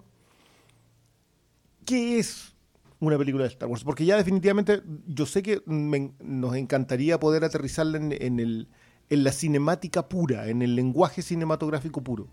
¿Qué 1.85 2.19
es 2.19 2.55
una 3.01 3.19
película 3.19 3.45
de 3.45 3.51
Star 3.51 3.69
Wars? 3.69 3.83
Porque 3.83 4.05
ya 4.05 4.17
definitivamente 4.17 4.83
yo 5.07 5.27
sé 5.27 5.43
que 5.43 5.63
nos 5.67 6.55
encantaría 6.55 7.19
poder 7.19 7.45
aterrizarla 7.45 7.99
en 7.99 8.39
el, 8.39 8.69
en 9.11 9.25
la 9.25 9.33
cinemática 9.33 10.09
pura, 10.09 10.49
en 10.49 10.63
el 10.63 10.77
lenguaje 10.77 11.23
cinematográfico 11.23 12.03
puro. 12.03 12.29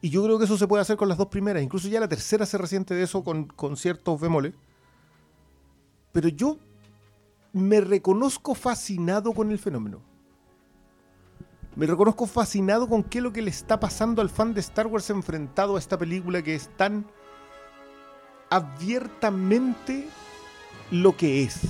Y 0.00 0.10
yo 0.10 0.22
creo 0.22 0.38
que 0.38 0.44
eso 0.44 0.56
se 0.56 0.68
puede 0.68 0.82
hacer 0.82 0.96
con 0.96 1.08
las 1.08 1.18
dos 1.18 1.26
primeras. 1.28 1.62
Incluso 1.62 1.88
ya 1.88 2.00
la 2.00 2.08
tercera 2.08 2.46
se 2.46 2.58
resiente 2.58 2.94
de 2.94 3.02
eso 3.02 3.24
con, 3.24 3.44
con 3.46 3.76
ciertos 3.76 4.20
bemoles. 4.20 4.54
Pero 6.12 6.28
yo 6.28 6.58
me 7.52 7.80
reconozco 7.80 8.54
fascinado 8.54 9.32
con 9.32 9.50
el 9.50 9.58
fenómeno. 9.58 10.00
Me 11.74 11.86
reconozco 11.86 12.26
fascinado 12.26 12.88
con 12.88 13.04
qué 13.04 13.18
es 13.18 13.24
lo 13.24 13.32
que 13.32 13.42
le 13.42 13.50
está 13.50 13.78
pasando 13.78 14.20
al 14.22 14.30
fan 14.30 14.52
de 14.54 14.60
Star 14.60 14.86
Wars 14.86 15.10
enfrentado 15.10 15.76
a 15.76 15.78
esta 15.78 15.96
película 15.98 16.42
que 16.42 16.54
es 16.54 16.68
tan 16.76 17.06
abiertamente 18.50 20.08
lo 20.90 21.16
que 21.16 21.42
es. 21.42 21.60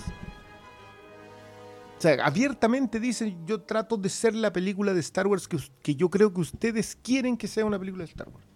O 1.98 2.00
sea, 2.00 2.24
abiertamente 2.24 3.00
dicen, 3.00 3.44
yo 3.44 3.60
trato 3.62 3.96
de 3.96 4.08
ser 4.08 4.32
la 4.34 4.52
película 4.52 4.94
de 4.94 5.00
Star 5.00 5.26
Wars 5.26 5.48
que, 5.48 5.58
que 5.82 5.96
yo 5.96 6.08
creo 6.08 6.32
que 6.32 6.40
ustedes 6.40 6.96
quieren 7.02 7.36
que 7.36 7.48
sea 7.48 7.64
una 7.64 7.78
película 7.78 8.04
de 8.04 8.10
Star 8.10 8.28
Wars. 8.28 8.46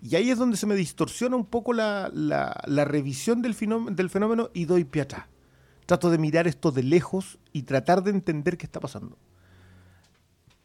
Y 0.00 0.14
ahí 0.14 0.30
es 0.30 0.38
donde 0.38 0.56
se 0.56 0.66
me 0.66 0.76
distorsiona 0.76 1.34
un 1.34 1.44
poco 1.44 1.72
la, 1.72 2.08
la- 2.14 2.56
la 2.66 2.84
revisión 2.84 3.42
del 3.42 3.54
fenómeno, 3.54 3.96
del 3.96 4.10
fenómeno 4.10 4.48
y 4.54 4.64
doy 4.64 4.84
pie 4.84 5.02
atrás. 5.02 5.26
Trato 5.86 6.08
de 6.10 6.18
mirar 6.18 6.46
esto 6.46 6.70
de 6.70 6.84
lejos 6.84 7.38
y 7.52 7.62
tratar 7.64 8.04
de 8.04 8.10
entender 8.10 8.56
qué 8.58 8.66
está 8.66 8.78
pasando. 8.78 9.18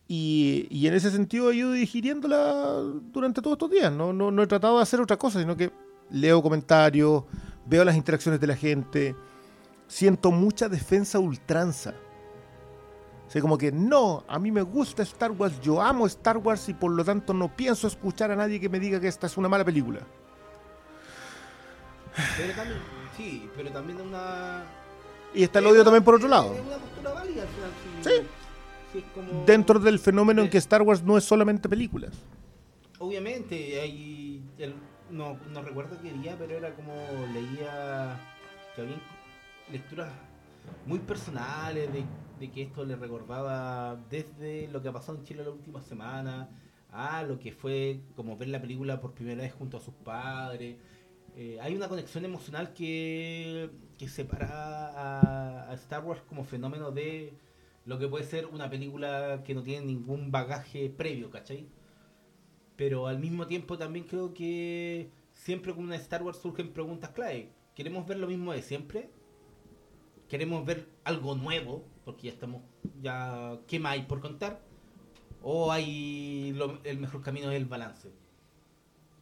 Y, 0.08 0.68
y 0.70 0.86
en 0.88 0.94
ese 0.94 1.10
sentido 1.10 1.50
he 1.50 1.56
ido 1.56 1.72
digiriéndola 1.72 2.76
durante 3.12 3.42
todos 3.42 3.56
estos 3.56 3.72
días. 3.72 3.92
No, 3.92 4.14
no, 4.14 4.30
no 4.30 4.44
he 4.44 4.48
tratado 4.48 4.78
de 4.78 4.84
hacer 4.84 5.02
otra 5.02 5.18
cosa, 5.18 5.40
sino 5.40 5.58
que 5.58 5.72
leo 6.12 6.44
comentarios, 6.44 7.24
veo 7.66 7.84
las 7.84 7.96
interacciones 7.96 8.40
de 8.40 8.46
la 8.48 8.56
gente, 8.56 9.16
siento 9.94 10.32
mucha 10.32 10.68
defensa 10.70 11.20
ultranza. 11.20 11.94
O 13.28 13.30
sea, 13.30 13.42
como 13.42 13.58
que 13.58 13.72
no, 13.72 14.24
a 14.28 14.40
mí 14.40 14.52
me 14.52 14.62
gusta 14.64 15.04
Star 15.04 15.32
Wars, 15.32 15.60
yo 15.62 15.82
amo 15.82 16.08
Star 16.08 16.38
Wars 16.38 16.68
y 16.70 16.74
por 16.74 16.92
lo 16.92 17.04
tanto 17.06 17.34
no 17.34 17.56
pienso 17.56 17.88
escuchar 17.88 18.32
a 18.32 18.36
nadie 18.36 18.60
que 18.60 18.70
me 18.70 18.80
diga 18.80 19.00
que 19.00 19.08
esta 19.08 19.28
es 19.28 19.38
una 19.38 19.48
mala 19.50 19.64
película. 19.64 20.02
Pero 22.38 22.54
también, 22.54 22.80
sí, 23.18 23.50
pero 23.56 23.72
también 23.72 24.00
es 24.00 24.06
una. 24.06 24.64
Y 25.34 25.44
está 25.44 25.60
el 25.60 25.68
odio 25.68 25.84
también 25.84 26.04
por 26.04 26.16
otro 26.16 26.28
lado. 26.28 26.54
Es 26.54 26.62
una 26.62 26.78
postura 26.78 27.14
válida 27.14 27.42
al 27.44 27.48
final. 27.48 27.72
Sí. 28.04 28.10
Sí. 28.10 28.28
Sí, 28.92 28.98
es 29.00 29.06
como- 29.14 29.46
Dentro 29.46 29.80
del 29.80 29.98
fenómeno 30.00 30.42
en 30.44 30.50
que 30.50 30.58
Star 30.60 30.82
Wars 30.84 31.02
no 31.04 31.18
es 31.18 31.24
solamente 31.24 31.68
películas. 31.70 32.12
Obviamente, 33.00 33.80
hay. 33.82 34.44
el- 34.60 34.76
no, 35.10 35.38
no 35.52 35.62
recuerdo 35.64 35.98
qué 36.02 36.12
día, 36.14 36.36
pero 36.38 36.56
era 36.58 36.76
como 36.76 36.94
leía 37.34 38.20
que 38.76 38.82
lecturas 39.74 40.14
muy 40.86 41.00
personales 41.00 41.90
de, 41.92 42.52
que 42.52 42.62
esto 42.62 42.86
le 42.86 42.96
recordaba 42.96 43.96
desde 44.10 44.68
lo 44.68 44.82
que 44.82 44.90
ha 44.90 44.92
pasado 44.92 45.18
en 45.18 45.24
Chile 45.24 45.44
la 45.44 45.50
última 45.50 45.82
semana 45.82 46.50
a 46.92 47.24
lo 47.24 47.40
que 47.40 47.54
fue 47.54 48.02
como 48.16 48.38
ver 48.38 48.50
la 48.50 48.62
película 48.62 49.02
por 49.02 49.14
primera 49.14 49.42
vez 49.42 49.54
junto 49.54 49.78
a 49.78 49.80
sus 49.80 49.94
padres. 49.96 50.76
Eh, 51.36 51.58
hay 51.60 51.74
una 51.76 51.88
conexión 51.88 52.24
emocional 52.26 52.74
que, 52.74 53.72
que 53.98 54.08
separa 54.08 54.90
a, 54.90 55.72
a 55.72 55.74
Star 55.74 56.04
Wars 56.04 56.22
como 56.28 56.44
fenómeno 56.44 56.92
de 56.92 57.34
lo 57.86 57.98
que 57.98 58.08
puede 58.08 58.26
ser 58.26 58.46
una 58.46 58.70
película 58.70 59.42
que 59.44 59.56
no 59.56 59.64
tiene 59.64 59.88
ningún 59.88 60.32
bagaje 60.32 60.90
previo, 60.90 61.32
¿cachai? 61.32 61.68
Pero 62.76 63.08
al 63.08 63.18
mismo 63.18 63.48
tiempo 63.48 63.78
también 63.78 64.06
creo 64.06 64.34
que 64.34 65.10
siempre 65.34 65.74
con 65.74 65.86
una 65.86 65.96
Star 65.96 66.22
Wars 66.22 66.38
surgen 66.38 66.74
preguntas 66.74 67.10
clave. 67.12 67.50
¿Queremos 67.74 68.06
ver 68.06 68.20
lo 68.20 68.28
mismo 68.28 68.54
de 68.54 68.62
siempre? 68.62 69.10
¿Queremos 70.30 70.66
ver 70.66 70.88
algo 71.04 71.36
nuevo? 71.36 71.86
Porque 72.06 72.28
ya 72.28 72.34
estamos, 72.34 72.62
ya, 73.02 73.58
¿qué 73.68 73.80
más 73.80 73.94
hay 73.94 74.04
por 74.04 74.20
contar? 74.20 74.62
¿O 75.42 75.72
hay 75.72 76.54
lo- 76.56 76.80
el 76.84 76.98
mejor 77.00 77.22
camino 77.22 77.52
es 77.52 77.58
el 77.58 77.66
balance? 77.66 78.10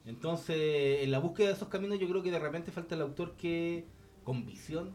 Entonces, 0.06 1.04
en 1.04 1.12
la 1.12 1.20
búsqueda 1.20 1.48
de 1.48 1.54
esos 1.54 1.68
caminos 1.68 2.00
yo 2.00 2.08
creo 2.10 2.24
que 2.24 2.32
de 2.32 2.40
repente 2.40 2.72
falta 2.72 2.96
el 2.96 3.02
autor 3.02 3.34
que, 3.34 3.86
con 4.24 4.46
visión, 4.46 4.92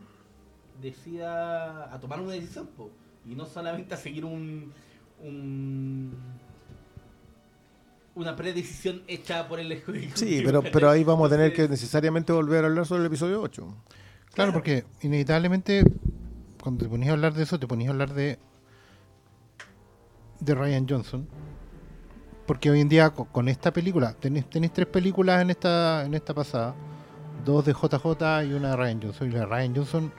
decida 0.81 1.93
a 1.95 2.01
tomar 2.01 2.21
una 2.21 2.33
decisión, 2.33 2.67
po, 2.69 2.91
y 3.25 3.35
no 3.35 3.47
solamente 3.47 3.95
a 3.95 3.97
seguir 3.97 4.25
un, 4.25 4.73
un 5.23 6.15
una 8.15 8.35
predecisión 8.35 9.03
hecha 9.09 9.47
por 9.47 9.61
el 9.61 9.71
ejecutivo. 9.73 10.13
Sí, 10.17 10.41
pero, 10.45 10.63
pero 10.63 10.89
ahí 10.91 11.05
vamos 11.05 11.27
a 11.31 11.37
tener 11.37 11.53
que 11.53 11.69
necesariamente 11.69 12.33
volver 12.33 12.65
a 12.65 12.69
hablar 12.69 12.87
sobre 12.87 13.03
el 13.03 13.07
episodio 13.07 13.43
8. 13.43 13.67
Claro, 14.37 14.53
porque 14.53 14.85
inevitablemente 15.01 15.83
cuando 16.63 16.85
te 16.85 16.91
ponías 16.91 17.09
a 17.09 17.13
hablar 17.15 17.33
de 17.33 17.43
eso, 17.45 17.59
te 17.59 17.67
ponías 17.67 17.89
a 17.89 17.93
hablar 17.93 18.13
de 18.13 18.39
de 20.41 20.55
Ryan 20.55 20.87
Johnson. 20.87 21.27
Porque 22.47 22.71
hoy 22.71 22.81
en 22.83 22.91
día 22.91 23.09
co- 23.11 23.25
con, 23.25 23.49
esta 23.49 23.73
película, 23.73 24.13
tenéis, 24.13 24.45
tenéis 24.51 24.75
tres 24.75 24.87
películas 24.89 25.41
en 25.41 25.49
esta 25.49 26.05
en 26.05 26.13
esta 26.13 26.35
pasada, 26.35 26.75
dos 27.47 27.65
de 27.65 27.73
JJ 27.73 28.45
y 28.45 28.53
una 28.53 28.73
de 28.73 28.77
Ryan 28.77 29.01
Johnson. 29.03 29.29
Y 29.29 29.33
la 29.33 29.41
de 29.41 29.47
Ryan 29.47 29.75
Johnson, 29.75 30.13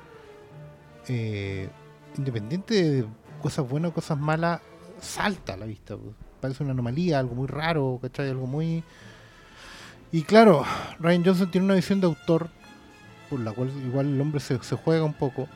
eh, 1.10 1.70
independiente 2.18 2.74
de 2.92 3.06
cosas 3.40 3.70
buenas 3.70 3.92
o 3.92 3.94
cosas 3.94 4.18
malas, 4.18 4.62
salta 5.00 5.54
a 5.54 5.58
la 5.58 5.68
vista. 5.68 5.96
pues. 5.96 6.16
Parece 6.42 6.64
una 6.64 6.72
anomalía, 6.74 7.20
algo 7.20 7.36
muy 7.36 7.48
raro, 7.48 8.00
¿cachai? 8.02 8.30
Algo 8.32 8.48
muy... 8.48 8.84
Y 10.12 10.24
claro, 10.24 10.64
Ryan 11.00 11.24
Johnson 11.24 11.52
tiene 11.52 11.66
una 11.66 11.76
visión 11.76 12.02
de 12.02 12.08
autor 12.08 12.50
por 13.30 13.40
la 13.40 13.52
cual 13.52 13.72
igual 13.86 14.14
el 14.14 14.22
hombre 14.22 14.40
se, 14.40 14.58
juega 14.58 15.04
un 15.04 15.14
poco. 15.14 15.48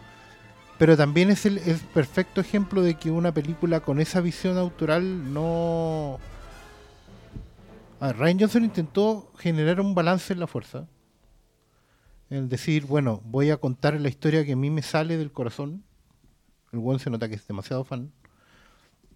Pero 0.78 0.98
también 0.98 1.30
es 1.30 1.46
el 1.46 1.58
es 1.60 1.82
perfecto 1.82 2.42
ejemplo 2.42 2.82
de 2.82 2.96
que 2.96 3.12
una 3.12 3.34
película 3.34 3.82
con 3.82 4.00
esa 4.00 4.22
visión 4.22 4.58
autoral 4.58 5.34
no... 5.34 6.20
Ryan 8.00 8.40
Johnson 8.40 8.64
intentó 8.64 9.32
generar 9.38 9.80
un 9.80 9.94
balance 9.94 10.34
en 10.34 10.40
la 10.40 10.48
fuerza. 10.48 10.88
El 12.32 12.50
decir, 12.50 12.86
bueno, 12.86 13.22
voy 13.26 13.52
a 13.52 13.58
contar 13.58 14.00
la 14.00 14.10
historia 14.10 14.44
que 14.44 14.54
a 14.54 14.56
mí 14.56 14.72
me 14.72 14.82
sale 14.82 15.18
del 15.18 15.32
corazón. 15.32 15.84
El 16.72 16.80
buen 16.80 16.98
se 16.98 17.12
nota 17.12 17.30
que 17.30 17.36
es 17.36 17.46
demasiado 17.46 17.84
fan. 17.84 18.12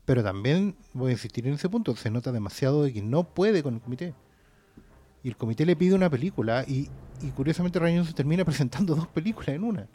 Pero 0.06 0.24
también 0.24 0.76
voy 0.94 1.10
a 1.10 1.14
insistir 1.14 1.48
en 1.48 1.54
ese 1.54 1.68
punto, 1.68 1.96
se 1.96 2.12
nota 2.12 2.32
demasiado 2.32 2.84
de 2.84 2.94
que 2.94 3.02
no 3.02 3.34
puede 3.34 3.64
con 3.64 3.74
el 3.74 3.82
comité. 3.82 4.14
Y 5.26 5.30
el 5.30 5.38
comité 5.38 5.66
le 5.66 5.76
pide 5.76 5.96
una 5.96 6.08
película 6.08 6.64
y, 6.68 6.88
y 7.20 7.32
curiosamente 7.32 7.80
Ryan 7.80 8.06
termina 8.14 8.46
presentando 8.46 8.94
dos 8.94 9.08
películas 9.08 9.50
en 9.50 9.64
una. 9.64 9.88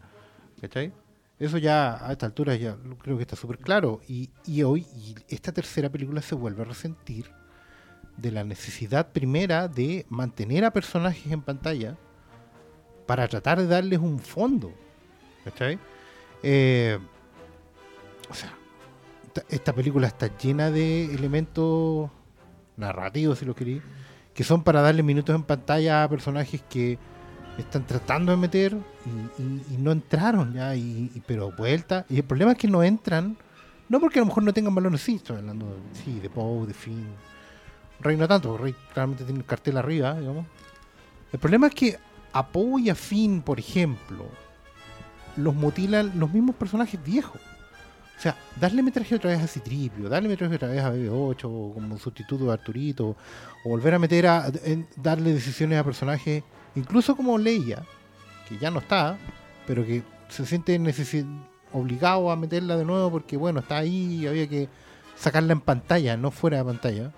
¿Cachai? 0.60 0.92
Eso 1.38 1.56
ya 1.56 2.04
a 2.04 2.10
esta 2.10 2.26
altura 2.26 2.56
ya 2.56 2.76
creo 3.00 3.16
que 3.16 3.22
está 3.22 3.36
súper 3.36 3.58
claro. 3.58 4.00
Y, 4.08 4.30
y 4.44 4.64
hoy 4.64 4.80
y 4.92 5.14
esta 5.28 5.52
tercera 5.52 5.88
película 5.88 6.20
se 6.20 6.34
vuelve 6.34 6.62
a 6.62 6.64
resentir 6.64 7.30
de 8.16 8.32
la 8.32 8.42
necesidad 8.42 9.12
primera 9.12 9.68
de 9.68 10.04
mantener 10.08 10.64
a 10.64 10.72
personajes 10.72 11.30
en 11.30 11.42
pantalla 11.42 11.96
para 13.06 13.28
tratar 13.28 13.60
de 13.60 13.68
darles 13.68 14.00
un 14.00 14.18
fondo. 14.18 14.72
¿Cachai? 15.44 15.78
Eh, 16.42 16.98
o 18.28 18.34
sea, 18.34 18.52
esta 19.48 19.72
película 19.72 20.08
está 20.08 20.36
llena 20.38 20.72
de 20.72 21.04
elementos 21.14 22.10
narrativos, 22.76 23.38
si 23.38 23.44
lo 23.44 23.54
queréis, 23.54 23.82
que 24.34 24.44
son 24.44 24.62
para 24.62 24.80
darle 24.80 25.02
minutos 25.02 25.34
en 25.34 25.42
pantalla 25.42 26.04
a 26.04 26.08
personajes 26.08 26.62
que 26.68 26.98
están 27.58 27.86
tratando 27.86 28.32
de 28.32 28.38
meter 28.38 28.76
y, 29.38 29.76
no 29.76 29.92
entraron 29.92 30.54
ya, 30.54 30.74
y, 30.74 31.22
pero 31.26 31.52
vuelta. 31.52 32.06
Y 32.08 32.16
el 32.16 32.24
problema 32.24 32.52
es 32.52 32.58
que 32.58 32.68
no 32.68 32.82
entran, 32.82 33.36
no 33.88 34.00
porque 34.00 34.18
a 34.18 34.22
lo 34.22 34.26
mejor 34.26 34.42
no 34.42 34.52
tengan 34.52 34.74
balones, 34.74 35.00
sí, 35.00 35.16
estoy 35.16 35.38
hablando 35.38 35.66
de, 35.66 36.00
sí, 36.04 36.20
de 36.20 36.66
de 36.66 36.74
Finn. 36.74 37.06
Rey 38.00 38.16
no 38.16 38.26
tanto, 38.26 38.56
Rey 38.56 38.74
claramente 38.92 39.24
tiene 39.24 39.40
el 39.40 39.46
cartel 39.46 39.76
arriba, 39.76 40.18
digamos. 40.18 40.46
El 41.32 41.38
problema 41.38 41.66
es 41.66 41.74
que 41.74 41.98
a 42.32 42.46
Poe 42.46 42.80
y 42.82 42.90
a 42.90 42.94
Finn, 42.94 43.42
por 43.42 43.58
ejemplo, 43.58 44.26
los 45.36 45.54
mutilan 45.54 46.18
los 46.18 46.32
mismos 46.32 46.56
personajes 46.56 47.02
viejos. 47.02 47.40
O 48.20 48.22
sea, 48.22 48.36
darle 48.60 48.82
metraje 48.82 49.14
otra 49.14 49.30
vez 49.30 49.40
a 49.40 49.46
Citripio, 49.46 50.10
darle 50.10 50.28
metraje 50.28 50.56
otra 50.56 50.68
vez 50.68 50.82
a 50.82 50.92
BB8 50.92 51.72
como 51.72 51.96
sustituto 51.96 52.44
de 52.44 52.52
Arturito, 52.52 53.16
o 53.64 53.68
volver 53.70 53.94
a 53.94 53.98
meter 53.98 54.26
a 54.26 54.52
darle 54.96 55.32
decisiones 55.32 55.78
a 55.78 55.84
personajes, 55.84 56.44
incluso 56.74 57.16
como 57.16 57.38
Leia, 57.38 57.82
que 58.46 58.58
ya 58.58 58.70
no 58.70 58.80
está, 58.80 59.16
pero 59.66 59.86
que 59.86 60.02
se 60.28 60.44
siente 60.44 60.78
obligado 61.72 62.30
a 62.30 62.36
meterla 62.36 62.76
de 62.76 62.84
nuevo 62.84 63.10
porque 63.10 63.38
bueno, 63.38 63.60
está 63.60 63.78
ahí 63.78 64.16
y 64.20 64.26
había 64.26 64.46
que 64.46 64.68
sacarla 65.16 65.54
en 65.54 65.62
pantalla, 65.62 66.18
no 66.18 66.30
fuera 66.30 66.58
de 66.58 66.64
pantalla. 66.64 67.12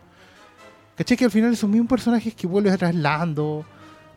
¿Caché 0.94 1.16
que 1.16 1.24
al 1.24 1.32
final 1.32 1.52
esos 1.52 1.68
mismos 1.68 1.88
personajes 1.88 2.32
que 2.32 2.46
vuelves 2.46 2.74
a 2.74 2.78
traer 2.78 2.94
Lando, 2.94 3.66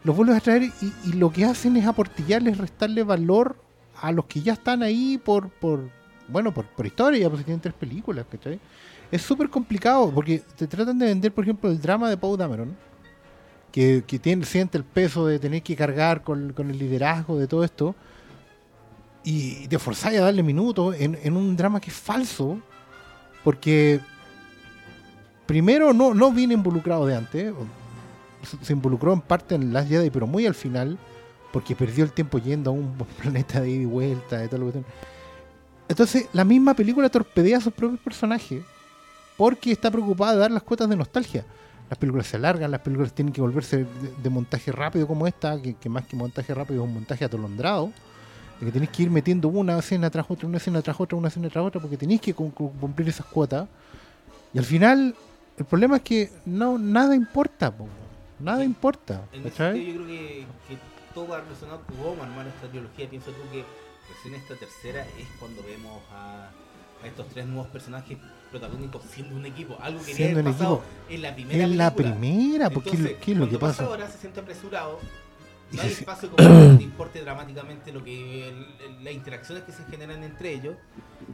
los 0.04 0.16
vuelves 0.16 0.38
a 0.38 0.40
traer 0.40 0.62
y, 0.62 0.94
y 1.06 1.14
lo 1.14 1.34
que 1.34 1.46
hacen 1.46 1.78
es 1.78 1.88
aportillarles, 1.88 2.60
restarle 2.60 3.02
valor 3.02 3.60
a 4.00 4.12
los 4.12 4.26
que 4.26 4.44
ya 4.44 4.54
están 4.54 4.84
ahí 4.84 5.18
por, 5.18 5.50
por 5.50 5.90
bueno, 6.28 6.54
por, 6.54 6.66
por 6.66 6.86
historia, 6.86 7.30
porque 7.30 7.44
tienen 7.46 7.62
tres 7.62 7.74
películas, 7.74 8.26
¿cachai? 8.30 8.60
Es 9.12 9.22
súper 9.22 9.50
complicado 9.50 10.12
porque 10.12 10.42
te 10.58 10.68
tratan 10.68 10.98
de 10.98 11.06
vender, 11.08 11.32
por 11.32 11.44
ejemplo, 11.44 11.70
el 11.70 11.80
drama 11.82 12.10
de 12.10 12.18
Poe 12.18 12.38
Dameron, 12.38 12.76
que, 13.72 14.04
que 14.08 14.18
tiene, 14.20 14.46
siente 14.46 14.78
el 14.78 14.84
peso 14.84 15.28
de 15.28 15.38
tener 15.40 15.62
que 15.62 15.76
cargar 15.76 16.24
con, 16.24 16.54
con 16.54 16.70
el 16.72 16.78
liderazgo 16.80 17.38
de 17.38 17.48
todo 17.48 17.64
esto, 17.64 17.96
y 19.24 19.68
te 19.68 19.80
forzáis 19.80 20.20
a 20.20 20.24
darle 20.26 20.44
minutos 20.44 20.96
en, 21.00 21.18
en 21.24 21.36
un 21.36 21.56
drama 21.56 21.80
que 21.80 21.90
es 21.90 21.96
falso, 21.96 22.60
porque 23.44 24.00
primero 25.46 25.94
no, 25.94 26.14
no 26.14 26.32
viene 26.32 26.54
involucrado 26.54 27.06
de 27.06 27.16
antes, 27.16 27.54
se- 28.62 28.74
involucró 28.74 29.14
en 29.14 29.22
parte 29.22 29.56
en 29.56 29.74
Last 29.74 29.90
Jedi, 29.90 30.10
pero 30.10 30.28
muy 30.28 30.46
al 30.46 30.56
final, 30.56 30.98
porque 31.52 31.76
perdió 31.76 32.04
el 32.04 32.12
tiempo 32.12 32.38
yendo 32.38 32.70
a 32.72 32.74
un 32.74 32.94
planeta 33.22 33.62
de 33.62 33.70
ida 33.70 33.82
y 33.84 33.86
vuelta, 33.86 34.38
de 34.38 34.48
tal 34.48 34.62
cuestión. 34.62 34.86
Entonces, 35.88 36.28
la 36.34 36.44
misma 36.44 36.74
película 36.74 37.10
torpedea 37.10 37.58
a 37.58 37.62
sus 37.62 37.74
propios 37.74 38.00
personajes 38.02 38.64
porque 39.38 39.72
está 39.72 39.92
preocupada 39.92 40.34
de 40.34 40.40
dar 40.40 40.52
las 40.52 40.64
cuotas 40.64 40.90
de 40.90 40.96
nostalgia. 40.96 41.46
Las 41.90 42.00
películas 42.00 42.26
se 42.28 42.38
alargan, 42.38 42.72
las 42.72 42.82
películas 42.82 43.14
tienen 43.14 43.32
que 43.34 43.42
volverse 43.42 43.78
de, 43.80 43.86
de 44.24 44.30
montaje 44.30 44.72
rápido 44.72 45.06
como 45.08 45.28
esta, 45.28 45.62
que, 45.62 45.76
que 45.76 45.88
más 45.90 46.06
que 46.06 46.16
montaje 46.16 46.54
rápido 46.54 46.82
es 46.84 46.88
un 46.88 46.94
montaje 46.96 47.24
atolondrado, 47.26 47.92
de 48.60 48.66
que 48.66 48.72
tenéis 48.72 48.90
que 48.92 49.04
ir 49.04 49.12
metiendo 49.12 49.50
una 49.50 49.78
escena 49.78 50.10
tras 50.10 50.26
otra, 50.30 50.48
una 50.48 50.58
escena 50.58 50.82
tras 50.82 51.00
otra, 51.00 51.18
una 51.18 51.28
escena 51.28 51.50
tras 51.50 51.64
otra, 51.66 51.80
porque 51.80 51.98
tenéis 51.98 52.22
que 52.22 52.34
cum- 52.34 52.50
cum- 52.50 52.72
cumplir 52.80 53.10
esas 53.10 53.26
cuotas. 53.28 53.68
Y 54.54 54.58
al 54.58 54.66
final, 54.66 55.14
el 55.58 55.66
problema 55.66 55.98
es 55.98 56.02
que 56.02 56.32
no 56.46 56.80
nada 56.80 57.14
importa, 57.16 57.70
po. 57.72 57.88
nada 58.40 58.64
importa. 58.64 59.22
En 59.34 59.46
ese 59.46 59.86
yo 59.86 59.94
creo 59.96 60.08
que, 60.08 60.46
que 60.68 60.78
todo 61.14 61.28
va 61.28 61.42
relacionado 61.42 61.82
con 61.82 61.98
cómo 61.98 62.24
armar 62.24 62.48
esta 62.48 62.68
trilogía. 62.68 63.08
Pienso 63.10 63.30
tú 63.32 63.42
que 63.52 63.64
recién 64.26 64.42
esta 64.42 64.56
tercera 64.56 65.02
es 65.20 65.28
cuando 65.40 65.62
vemos 65.64 66.02
a, 66.12 66.50
a 67.04 67.08
estos 67.08 67.28
tres 67.30 67.46
nuevos 67.46 67.68
personajes 67.68 68.18
protagónicos 68.50 69.04
siendo 69.12 69.36
un 69.36 69.46
equipo. 69.46 69.78
Algo 69.82 70.04
que 70.04 70.14
Siendo 70.14 70.40
un 70.40 70.46
pasado 70.46 70.76
equipo. 70.76 71.14
en 71.14 71.22
la 71.22 71.36
primera 71.36 71.64
En 71.64 71.78
la 71.78 71.94
película. 71.96 72.20
primera, 72.20 72.70
porque 72.70 72.90
¿qué 72.92 72.96
es 72.96 73.02
lo- 73.02 73.08
Entonces, 73.10 73.26
¿qué 73.26 73.32
es 73.32 73.38
lo 73.38 73.50
que 73.50 73.58
cuando 73.58 73.78
pasa? 73.78 73.86
ahora 73.86 74.10
se 74.10 74.18
siente 74.18 74.40
apresurado. 74.40 75.00
No 75.72 75.82
hay 75.82 75.90
espacio 75.92 76.30
como 76.30 76.48
que 76.72 76.78
te 76.78 76.84
importe 76.84 77.22
dramáticamente 77.22 77.92
lo 77.92 78.04
que 78.04 78.48
el- 78.50 78.66
el- 78.86 79.04
las 79.04 79.14
interacciones 79.14 79.64
que 79.64 79.72
se 79.72 79.84
generan 79.86 80.24
entre 80.24 80.54
ellos. 80.54 80.76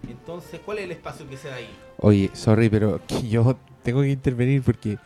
Entonces, 0.09 0.59
¿cuál 0.65 0.79
es 0.79 0.85
el 0.85 0.91
espacio 0.91 1.27
que 1.29 1.37
se 1.37 1.49
da 1.49 1.55
ahí? 1.55 1.69
Oye, 1.97 2.29
sorry, 2.33 2.69
pero 2.69 2.99
que 3.07 3.27
yo 3.27 3.57
tengo 3.83 4.01
que 4.01 4.09
intervenir 4.09 4.61
porque 4.63 4.97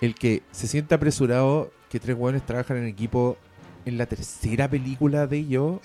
el 0.00 0.14
que 0.14 0.42
se 0.52 0.66
siente 0.66 0.94
apresurado 0.94 1.70
que 1.90 1.98
tres 2.00 2.16
hueones 2.16 2.46
trabajan 2.46 2.76
en 2.78 2.86
equipo 2.86 3.36
en 3.84 3.98
la 3.98 4.06
tercera 4.06 4.68
película 4.68 5.26
de 5.26 5.38
ellos 5.38 5.80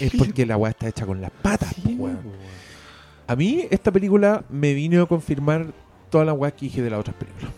Es 0.00 0.12
porque 0.16 0.46
la 0.46 0.56
weá 0.56 0.70
está 0.70 0.88
hecha 0.88 1.06
con 1.06 1.20
las 1.20 1.30
patas, 1.30 1.74
Sí, 1.74 1.96
po. 1.96 2.10
A 3.26 3.36
mí 3.36 3.66
esta 3.70 3.90
película 3.90 4.44
me 4.50 4.74
vino 4.74 5.02
a 5.02 5.06
confirmar 5.06 5.66
todas 6.10 6.26
las 6.26 6.36
weas 6.36 6.54
que 6.54 6.66
dije 6.66 6.82
de 6.82 6.90
las 6.90 7.00
otras 7.00 7.16
películas. 7.16 7.50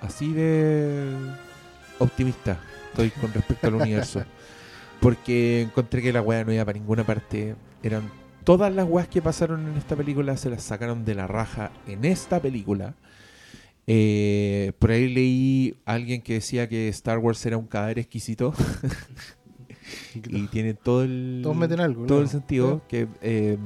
Así 0.00 0.32
de 0.32 1.12
optimista 1.98 2.58
estoy 2.90 3.10
con 3.10 3.32
respecto 3.32 3.68
al 3.68 3.74
universo. 3.74 4.24
Porque 5.00 5.62
encontré 5.62 6.02
que 6.02 6.12
la 6.12 6.22
wea 6.22 6.44
no 6.44 6.52
iba 6.52 6.64
para 6.64 6.78
ninguna 6.78 7.04
parte. 7.04 7.54
Eran 7.82 8.10
todas 8.42 8.74
las 8.74 8.88
weas 8.88 9.06
que 9.08 9.22
pasaron 9.22 9.68
en 9.68 9.76
esta 9.76 9.94
película 9.94 10.36
se 10.36 10.50
las 10.50 10.62
sacaron 10.62 11.04
de 11.04 11.14
la 11.14 11.26
raja 11.26 11.70
en 11.86 12.04
esta 12.04 12.40
película. 12.40 12.94
Eh, 13.90 14.72
por 14.78 14.90
ahí 14.90 15.08
leí 15.08 15.76
a 15.86 15.94
alguien 15.94 16.20
que 16.20 16.34
decía 16.34 16.68
que 16.68 16.88
Star 16.88 17.18
Wars 17.18 17.44
era 17.46 17.56
un 17.56 17.66
cadáver 17.66 17.98
exquisito. 17.98 18.52
y 20.14 20.46
tiene 20.48 20.74
todo 20.74 21.02
el 21.04 21.40
Todos 21.42 21.56
meten 21.56 21.80
algo, 21.80 22.04
todo 22.04 22.20
el 22.20 22.28
sentido 22.28 22.82
que 22.88 23.08
eh, 23.22 23.56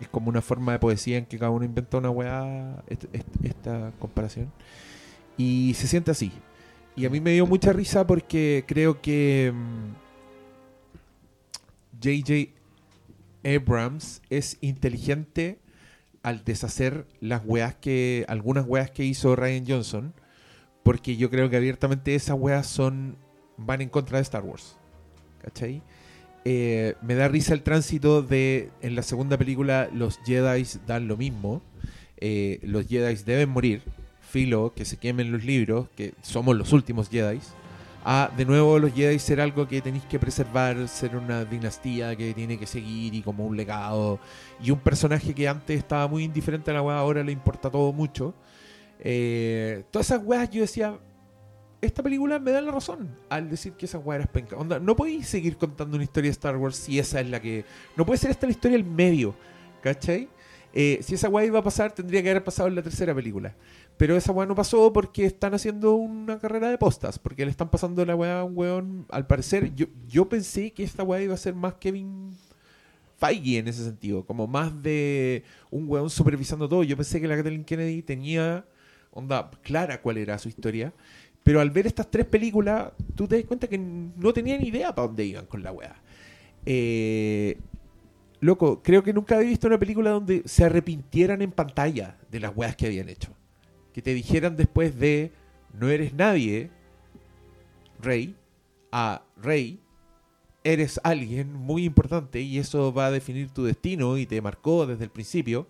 es 0.00 0.08
como 0.08 0.28
una 0.28 0.42
forma 0.42 0.72
de 0.72 0.80
poesía 0.80 1.18
en 1.18 1.26
que 1.26 1.38
cada 1.38 1.52
uno 1.52 1.64
inventó 1.64 1.98
una 1.98 2.10
weá 2.10 2.82
est- 2.88 3.04
est- 3.14 3.44
esta 3.44 3.92
comparación. 4.00 4.50
Y 5.38 5.72
se 5.76 5.86
siente 5.86 6.10
así. 6.10 6.32
Y 6.96 7.06
a 7.06 7.10
mí 7.10 7.20
me 7.20 7.30
dio 7.32 7.46
mucha 7.46 7.72
risa 7.72 8.04
porque 8.06 8.64
creo 8.66 9.00
que 9.00 9.52
JJ 12.00 12.50
Abrams 13.44 14.20
es 14.30 14.58
inteligente 14.60 15.59
al 16.22 16.44
deshacer 16.44 17.06
las 17.20 17.42
weas 17.44 17.74
que 17.76 18.24
algunas 18.28 18.64
weas 18.66 18.90
que 18.90 19.04
hizo 19.04 19.36
Ryan 19.36 19.64
Johnson 19.66 20.14
porque 20.82 21.16
yo 21.16 21.30
creo 21.30 21.50
que 21.50 21.56
abiertamente 21.56 22.14
esas 22.14 22.36
weas 22.38 22.66
son 22.66 23.16
van 23.56 23.80
en 23.80 23.88
contra 23.88 24.18
de 24.18 24.22
Star 24.22 24.42
Wars 24.42 24.76
¿cachai? 25.42 25.82
Eh, 26.44 26.94
me 27.02 27.14
da 27.14 27.28
risa 27.28 27.52
el 27.52 27.62
tránsito 27.62 28.22
de 28.22 28.70
en 28.80 28.94
la 28.94 29.02
segunda 29.02 29.36
película 29.36 29.88
los 29.92 30.18
Jedi 30.24 30.66
dan 30.86 31.08
lo 31.08 31.16
mismo 31.16 31.62
Eh, 32.22 32.60
los 32.62 32.86
Jedi 32.86 33.14
deben 33.24 33.48
morir 33.48 33.80
filo 34.20 34.74
que 34.76 34.84
se 34.84 34.98
quemen 34.98 35.32
los 35.32 35.42
libros 35.42 35.88
que 35.96 36.12
somos 36.20 36.54
los 36.54 36.74
últimos 36.74 37.08
Jedi 37.08 37.40
de 38.36 38.44
nuevo 38.44 38.78
los 38.78 38.92
Jedi 38.92 39.18
ser 39.20 39.40
algo 39.40 39.68
que 39.68 39.80
tenéis 39.80 40.04
que 40.04 40.18
preservar 40.18 40.88
ser 40.88 41.16
una 41.16 41.44
dinastía 41.44 42.16
que 42.16 42.34
tiene 42.34 42.58
que 42.58 42.66
seguir 42.66 43.14
y 43.14 43.22
como 43.22 43.46
un 43.46 43.56
legado 43.56 44.18
y 44.60 44.72
un 44.72 44.80
personaje 44.80 45.32
que 45.32 45.46
antes 45.46 45.78
estaba 45.78 46.08
muy 46.08 46.24
indiferente 46.24 46.70
a 46.72 46.74
la 46.74 46.82
weá 46.82 46.98
ahora 46.98 47.22
le 47.22 47.32
importa 47.32 47.70
todo 47.70 47.92
mucho 47.92 48.34
Eh, 49.02 49.84
todas 49.90 50.10
esas 50.10 50.22
weas 50.22 50.50
yo 50.50 50.60
decía 50.60 50.98
esta 51.80 52.02
película 52.02 52.38
me 52.38 52.50
da 52.50 52.60
la 52.60 52.70
razón 52.72 53.16
al 53.30 53.48
decir 53.48 53.72
que 53.72 53.86
esa 53.86 53.98
weá 53.98 54.18
era 54.18 54.26
penca. 54.26 54.56
Onda, 54.56 54.78
no 54.78 54.94
podéis 54.96 55.26
seguir 55.28 55.56
contando 55.56 55.96
una 55.96 56.04
historia 56.04 56.28
de 56.28 56.32
Star 56.32 56.56
Wars 56.56 56.76
si 56.76 56.98
esa 56.98 57.20
es 57.20 57.30
la 57.30 57.40
que. 57.40 57.64
No 57.96 58.04
puede 58.04 58.18
ser 58.18 58.30
esta 58.30 58.46
la 58.46 58.52
historia 58.52 58.76
del 58.76 58.86
medio, 58.86 59.34
¿cachai? 59.82 60.28
Eh, 60.72 61.00
si 61.02 61.14
esa 61.14 61.28
weá 61.28 61.46
iba 61.46 61.58
a 61.58 61.62
pasar, 61.62 61.92
tendría 61.92 62.22
que 62.22 62.30
haber 62.30 62.44
pasado 62.44 62.68
en 62.68 62.74
la 62.74 62.82
tercera 62.82 63.14
película. 63.14 63.54
Pero 64.00 64.16
esa 64.16 64.32
weá 64.32 64.46
no 64.46 64.54
pasó 64.54 64.94
porque 64.94 65.26
están 65.26 65.52
haciendo 65.52 65.92
una 65.92 66.38
carrera 66.38 66.70
de 66.70 66.78
postas, 66.78 67.18
porque 67.18 67.44
le 67.44 67.50
están 67.50 67.68
pasando 67.68 68.02
la 68.06 68.16
weá 68.16 68.40
a 68.40 68.44
un 68.44 68.56
weón. 68.56 69.04
Al 69.10 69.26
parecer, 69.26 69.74
yo, 69.74 69.88
yo 70.08 70.26
pensé 70.26 70.70
que 70.70 70.82
esta 70.82 71.02
weá 71.02 71.20
iba 71.20 71.34
a 71.34 71.36
ser 71.36 71.54
más 71.54 71.74
Kevin 71.74 72.34
Feige 73.18 73.58
en 73.58 73.68
ese 73.68 73.84
sentido, 73.84 74.24
como 74.24 74.46
más 74.46 74.82
de 74.82 75.44
un 75.70 75.86
weón 75.86 76.08
supervisando 76.08 76.66
todo. 76.66 76.82
Yo 76.82 76.96
pensé 76.96 77.20
que 77.20 77.28
la 77.28 77.36
Kathleen 77.36 77.62
Kennedy 77.62 78.00
tenía 78.00 78.64
onda 79.10 79.50
clara 79.60 80.00
cuál 80.00 80.16
era 80.16 80.38
su 80.38 80.48
historia. 80.48 80.94
Pero 81.42 81.60
al 81.60 81.68
ver 81.68 81.86
estas 81.86 82.10
tres 82.10 82.24
películas, 82.24 82.92
tú 83.14 83.28
te 83.28 83.36
das 83.36 83.44
cuenta 83.44 83.66
que 83.66 83.76
no 83.76 84.32
tenían 84.32 84.64
idea 84.64 84.94
para 84.94 85.08
dónde 85.08 85.26
iban 85.26 85.44
con 85.44 85.62
la 85.62 85.72
weá. 85.72 86.00
Eh, 86.64 87.58
loco, 88.40 88.82
creo 88.82 89.02
que 89.02 89.12
nunca 89.12 89.36
había 89.36 89.50
visto 89.50 89.66
una 89.66 89.78
película 89.78 90.08
donde 90.08 90.40
se 90.46 90.64
arrepintieran 90.64 91.42
en 91.42 91.52
pantalla 91.52 92.16
de 92.30 92.40
las 92.40 92.56
weas 92.56 92.74
que 92.76 92.86
habían 92.86 93.10
hecho. 93.10 93.36
Que 94.00 94.04
te 94.04 94.14
dijeran 94.14 94.56
después 94.56 94.98
de 94.98 95.30
no 95.78 95.90
eres 95.90 96.14
nadie, 96.14 96.70
Rey, 98.00 98.34
a 98.90 99.22
Rey, 99.36 99.78
eres 100.64 100.98
alguien 101.04 101.52
muy 101.52 101.84
importante 101.84 102.40
y 102.40 102.56
eso 102.56 102.94
va 102.94 103.08
a 103.08 103.10
definir 103.10 103.50
tu 103.50 103.62
destino 103.62 104.16
y 104.16 104.24
te 104.24 104.40
marcó 104.40 104.86
desde 104.86 105.04
el 105.04 105.10
principio. 105.10 105.66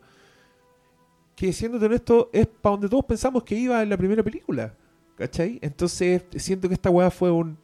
Que 1.34 1.52
siéndote 1.52 1.86
honesto, 1.86 2.30
es 2.32 2.46
para 2.46 2.74
donde 2.74 2.88
todos 2.88 3.04
pensamos 3.04 3.42
que 3.42 3.56
iba 3.56 3.82
en 3.82 3.88
la 3.88 3.96
primera 3.96 4.22
película. 4.22 4.76
¿Cachai? 5.16 5.58
Entonces, 5.60 6.22
siento 6.36 6.68
que 6.68 6.74
esta 6.74 6.88
weá 6.88 7.10
fue 7.10 7.32
un. 7.32 7.58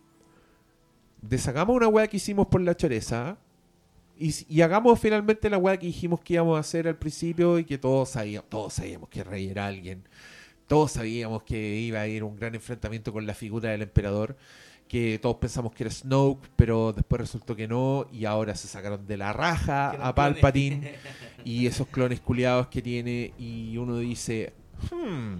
Deshagamos 1.22 1.76
una 1.76 1.86
weá 1.86 2.08
que 2.08 2.16
hicimos 2.16 2.48
por 2.48 2.60
la 2.60 2.76
choreza. 2.76 3.38
Y, 4.18 4.34
y 4.48 4.62
hagamos 4.62 4.98
finalmente 4.98 5.48
la 5.48 5.58
weá 5.58 5.76
que 5.76 5.86
dijimos 5.86 6.18
que 6.22 6.34
íbamos 6.34 6.56
a 6.56 6.60
hacer 6.60 6.88
al 6.88 6.96
principio 6.96 7.56
y 7.56 7.64
que 7.64 7.78
todos 7.78 8.08
sabíamos, 8.08 8.50
todos 8.50 8.72
sabíamos 8.72 9.08
que 9.08 9.22
Rey 9.22 9.46
era 9.46 9.68
alguien. 9.68 10.02
Todos 10.66 10.92
sabíamos 10.92 11.42
que 11.42 11.76
iba 11.76 12.00
a 12.00 12.06
ir 12.08 12.24
un 12.24 12.36
gran 12.36 12.54
enfrentamiento 12.54 13.12
con 13.12 13.26
la 13.26 13.34
figura 13.34 13.70
del 13.70 13.82
emperador. 13.82 14.36
Que 14.88 15.18
todos 15.20 15.36
pensamos 15.36 15.72
que 15.72 15.82
era 15.84 15.90
Snoke, 15.92 16.48
pero 16.54 16.92
después 16.92 17.20
resultó 17.20 17.56
que 17.56 17.66
no. 17.66 18.06
Y 18.12 18.24
ahora 18.24 18.54
se 18.54 18.68
sacaron 18.68 19.06
de 19.06 19.16
la 19.16 19.32
raja 19.32 19.90
a 19.90 20.14
Palpatine 20.14 20.94
y 21.44 21.66
esos 21.66 21.88
clones 21.88 22.20
culiados 22.20 22.68
que 22.68 22.82
tiene. 22.82 23.32
Y 23.38 23.76
uno 23.78 23.98
dice, 23.98 24.52
hmm, 24.92 25.34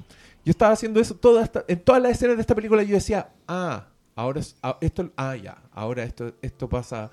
yo 0.44 0.50
estaba 0.50 0.72
haciendo 0.72 1.00
eso 1.00 1.14
toda 1.14 1.44
esta- 1.44 1.64
en 1.68 1.80
todas 1.80 2.02
las 2.02 2.12
escenas 2.12 2.36
de 2.36 2.40
esta 2.40 2.54
película. 2.56 2.82
Yo 2.82 2.94
decía, 2.94 3.30
ah, 3.46 3.86
ahora 4.16 4.40
ah, 4.62 4.78
esto, 4.80 5.10
ah, 5.16 5.36
ya, 5.36 5.62
ahora 5.72 6.02
esto, 6.02 6.34
esto 6.42 6.68
pasa. 6.68 7.10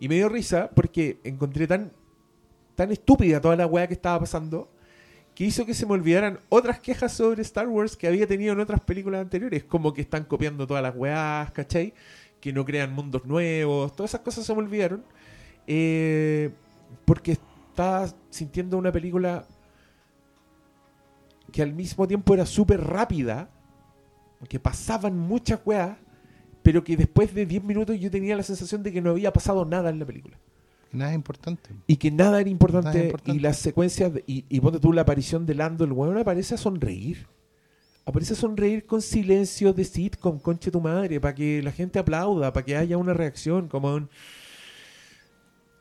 Y 0.00 0.08
me 0.08 0.16
dio 0.16 0.28
risa 0.28 0.68
porque 0.74 1.18
encontré 1.22 1.66
tan, 1.68 1.92
tan 2.74 2.90
estúpida 2.90 3.40
toda 3.40 3.54
la 3.56 3.66
weá 3.66 3.86
que 3.86 3.94
estaba 3.94 4.18
pasando 4.20 4.70
que 5.36 5.44
hizo 5.44 5.66
que 5.66 5.74
se 5.74 5.84
me 5.84 5.92
olvidaran 5.92 6.40
otras 6.48 6.80
quejas 6.80 7.12
sobre 7.12 7.42
Star 7.42 7.68
Wars 7.68 7.94
que 7.94 8.08
había 8.08 8.26
tenido 8.26 8.54
en 8.54 8.60
otras 8.60 8.80
películas 8.80 9.20
anteriores, 9.20 9.64
como 9.64 9.92
que 9.92 10.00
están 10.00 10.24
copiando 10.24 10.66
todas 10.66 10.82
las 10.82 10.96
weás, 10.96 11.50
¿cachai? 11.50 11.92
Que 12.40 12.54
no 12.54 12.64
crean 12.64 12.94
mundos 12.94 13.26
nuevos, 13.26 13.94
todas 13.94 14.12
esas 14.12 14.22
cosas 14.22 14.46
se 14.46 14.54
me 14.54 14.60
olvidaron. 14.60 15.04
Eh, 15.66 16.52
porque 17.04 17.32
estaba 17.32 18.08
sintiendo 18.30 18.78
una 18.78 18.90
película 18.90 19.44
que 21.52 21.60
al 21.60 21.74
mismo 21.74 22.08
tiempo 22.08 22.32
era 22.32 22.46
súper 22.46 22.80
rápida, 22.80 23.50
que 24.48 24.58
pasaban 24.58 25.18
muchas 25.18 25.60
weas, 25.66 25.98
pero 26.62 26.82
que 26.82 26.96
después 26.96 27.34
de 27.34 27.44
10 27.44 27.62
minutos 27.62 28.00
yo 28.00 28.10
tenía 28.10 28.36
la 28.36 28.42
sensación 28.42 28.82
de 28.82 28.90
que 28.90 29.02
no 29.02 29.10
había 29.10 29.34
pasado 29.34 29.66
nada 29.66 29.90
en 29.90 29.98
la 29.98 30.06
película. 30.06 30.38
Nada 30.92 31.10
es 31.10 31.16
importante. 31.16 31.70
Y 31.86 31.96
que 31.96 32.10
nada 32.10 32.40
era 32.40 32.48
importante. 32.48 32.86
Nada 32.88 32.98
es 32.98 33.04
importante. 33.06 33.36
Y 33.38 33.40
las 33.40 33.58
secuencias, 33.58 34.14
de- 34.14 34.24
y, 34.26 34.44
y 34.48 34.60
ponte 34.60 34.78
tú 34.80 34.92
la 34.92 35.02
aparición 35.02 35.44
de 35.46 35.54
Lando, 35.54 35.84
el 35.84 35.92
weón 35.92 36.16
aparece 36.16 36.54
a 36.54 36.58
sonreír. 36.58 37.26
Aparece 38.04 38.34
a 38.34 38.36
sonreír 38.36 38.86
con 38.86 39.02
silencio 39.02 39.72
de 39.72 39.84
sitcom, 39.84 40.38
conche 40.38 40.70
tu 40.70 40.80
madre, 40.80 41.20
para 41.20 41.34
que 41.34 41.60
la 41.62 41.72
gente 41.72 41.98
aplauda, 41.98 42.52
para 42.52 42.64
que 42.64 42.76
haya 42.76 42.96
una 42.96 43.12
reacción, 43.14 43.68
como 43.68 43.94
un... 43.94 44.08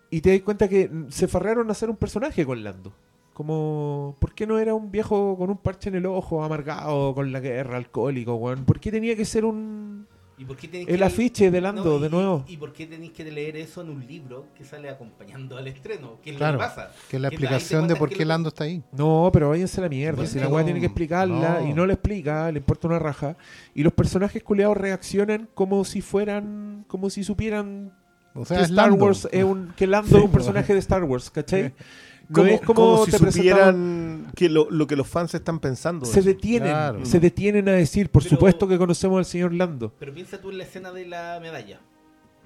Y 0.09 0.21
te 0.21 0.31
das 0.31 0.41
cuenta 0.41 0.67
que 0.67 0.89
se 1.09 1.27
farrearon 1.27 1.69
a 1.69 1.73
hacer 1.73 1.89
un 1.89 1.97
personaje 1.97 2.45
con 2.45 2.63
Lando. 2.63 2.93
Como, 3.33 4.15
¿por 4.19 4.33
qué 4.33 4.47
no 4.47 4.57
era 4.59 4.73
un 4.73 4.91
viejo 4.91 5.35
con 5.37 5.49
un 5.49 5.57
parche 5.57 5.89
en 5.89 5.95
el 5.95 6.05
ojo, 6.05 6.43
amargado, 6.43 7.13
con 7.13 7.31
la 7.31 7.41
guerra, 7.41 7.77
alcohólico, 7.77 8.35
weón? 8.35 8.65
¿Por 8.65 8.79
qué 8.79 8.91
tenía 8.91 9.15
que 9.15 9.25
ser 9.25 9.45
un... 9.45 10.07
¿Y 10.37 10.43
por 10.43 10.57
qué 10.57 10.67
tenéis 10.67 10.89
El 10.89 10.97
que- 10.97 11.03
afiche 11.05 11.49
de 11.49 11.61
Lando, 11.61 11.83
No, 11.83 11.99
de 11.99 12.07
y- 12.07 12.09
nuevo? 12.09 12.43
¿Y 12.47 12.57
por 12.57 12.73
qué 12.73 12.85
tenéis 12.85 13.13
que 13.13 13.23
leer 13.23 13.55
eso 13.55 13.81
en 13.81 13.89
un 13.89 14.05
libro 14.05 14.47
que 14.57 14.65
sale 14.65 14.89
acompañando 14.89 15.57
al 15.57 15.65
estreno? 15.67 16.19
¿Qué 16.21 16.35
Claro, 16.35 16.57
que 16.57 16.65
pasa? 16.65 16.91
Que 17.09 17.15
es 17.15 17.21
la 17.21 17.29
Que 17.29 17.35
explicación 17.35 17.87
de 17.87 17.95
por 17.95 18.09
que 18.09 18.15
qué 18.15 18.25
Lando 18.25 18.49
está 18.49 18.65
ahí. 18.65 18.83
No, 18.91 19.29
pero 19.31 19.49
váyanse 19.49 19.79
a 19.79 19.83
la 19.83 19.89
mierda. 19.89 20.17
Bueno, 20.17 20.29
si 20.29 20.39
la 20.39 20.49
weá 20.49 20.65
tiene 20.65 20.81
que 20.81 20.87
explicarla 20.87 21.59
no. 21.61 21.69
y 21.69 21.73
no 21.73 21.85
la 21.85 21.93
explica, 21.93 22.51
le 22.51 22.57
importa 22.59 22.87
una 22.87 22.99
raja. 22.99 23.37
Y 23.73 23.83
los 23.83 23.93
personajes 23.93 24.43
culeados 24.43 24.75
reaccionan 24.75 25.47
como 25.53 25.85
si 25.85 26.01
fueran, 26.01 26.83
como 26.89 27.09
si 27.09 27.23
supieran 27.23 27.93
O 28.33 28.41
que 28.41 28.45
sea, 28.47 28.57
es 28.57 28.69
Star 28.69 28.89
Lando. 28.89 29.05
Wars 29.05 29.29
es 29.31 29.43
un, 29.45 29.73
que 29.77 29.87
Lando 29.87 30.17
es 30.17 30.23
un 30.25 30.31
personaje 30.31 30.73
de 30.73 30.79
Star 30.79 31.03
Wars, 31.05 31.29
¿cachai? 31.31 31.73
No 32.27 32.33
Como, 32.35 32.47
es 32.47 32.61
como, 32.61 32.73
como 32.73 33.05
si 33.05 33.11
te 33.11 33.17
supieran 33.31 34.31
que 34.35 34.49
lo, 34.49 34.69
lo 34.71 34.87
que 34.87 34.95
los 34.95 35.07
fans 35.07 35.33
están 35.35 35.59
pensando. 35.59 36.05
Se 36.05 36.19
eso. 36.21 36.29
detienen, 36.29 36.69
Claro. 36.71 37.05
se 37.05 37.19
detienen 37.19 37.69
a 37.69 37.73
decir, 37.73 38.09
por 38.09 38.23
Pero- 38.23 38.35
supuesto 38.35 38.67
que 38.67 38.77
conocemos 38.77 39.19
al 39.19 39.25
señor 39.25 39.53
Lando. 39.53 39.93
Pero 39.99 40.13
piensa 40.13 40.41
tú 40.41 40.49
en 40.49 40.57
la 40.57 40.63
escena 40.63 40.91
de 40.91 41.05
la 41.05 41.39
medalla. 41.41 41.79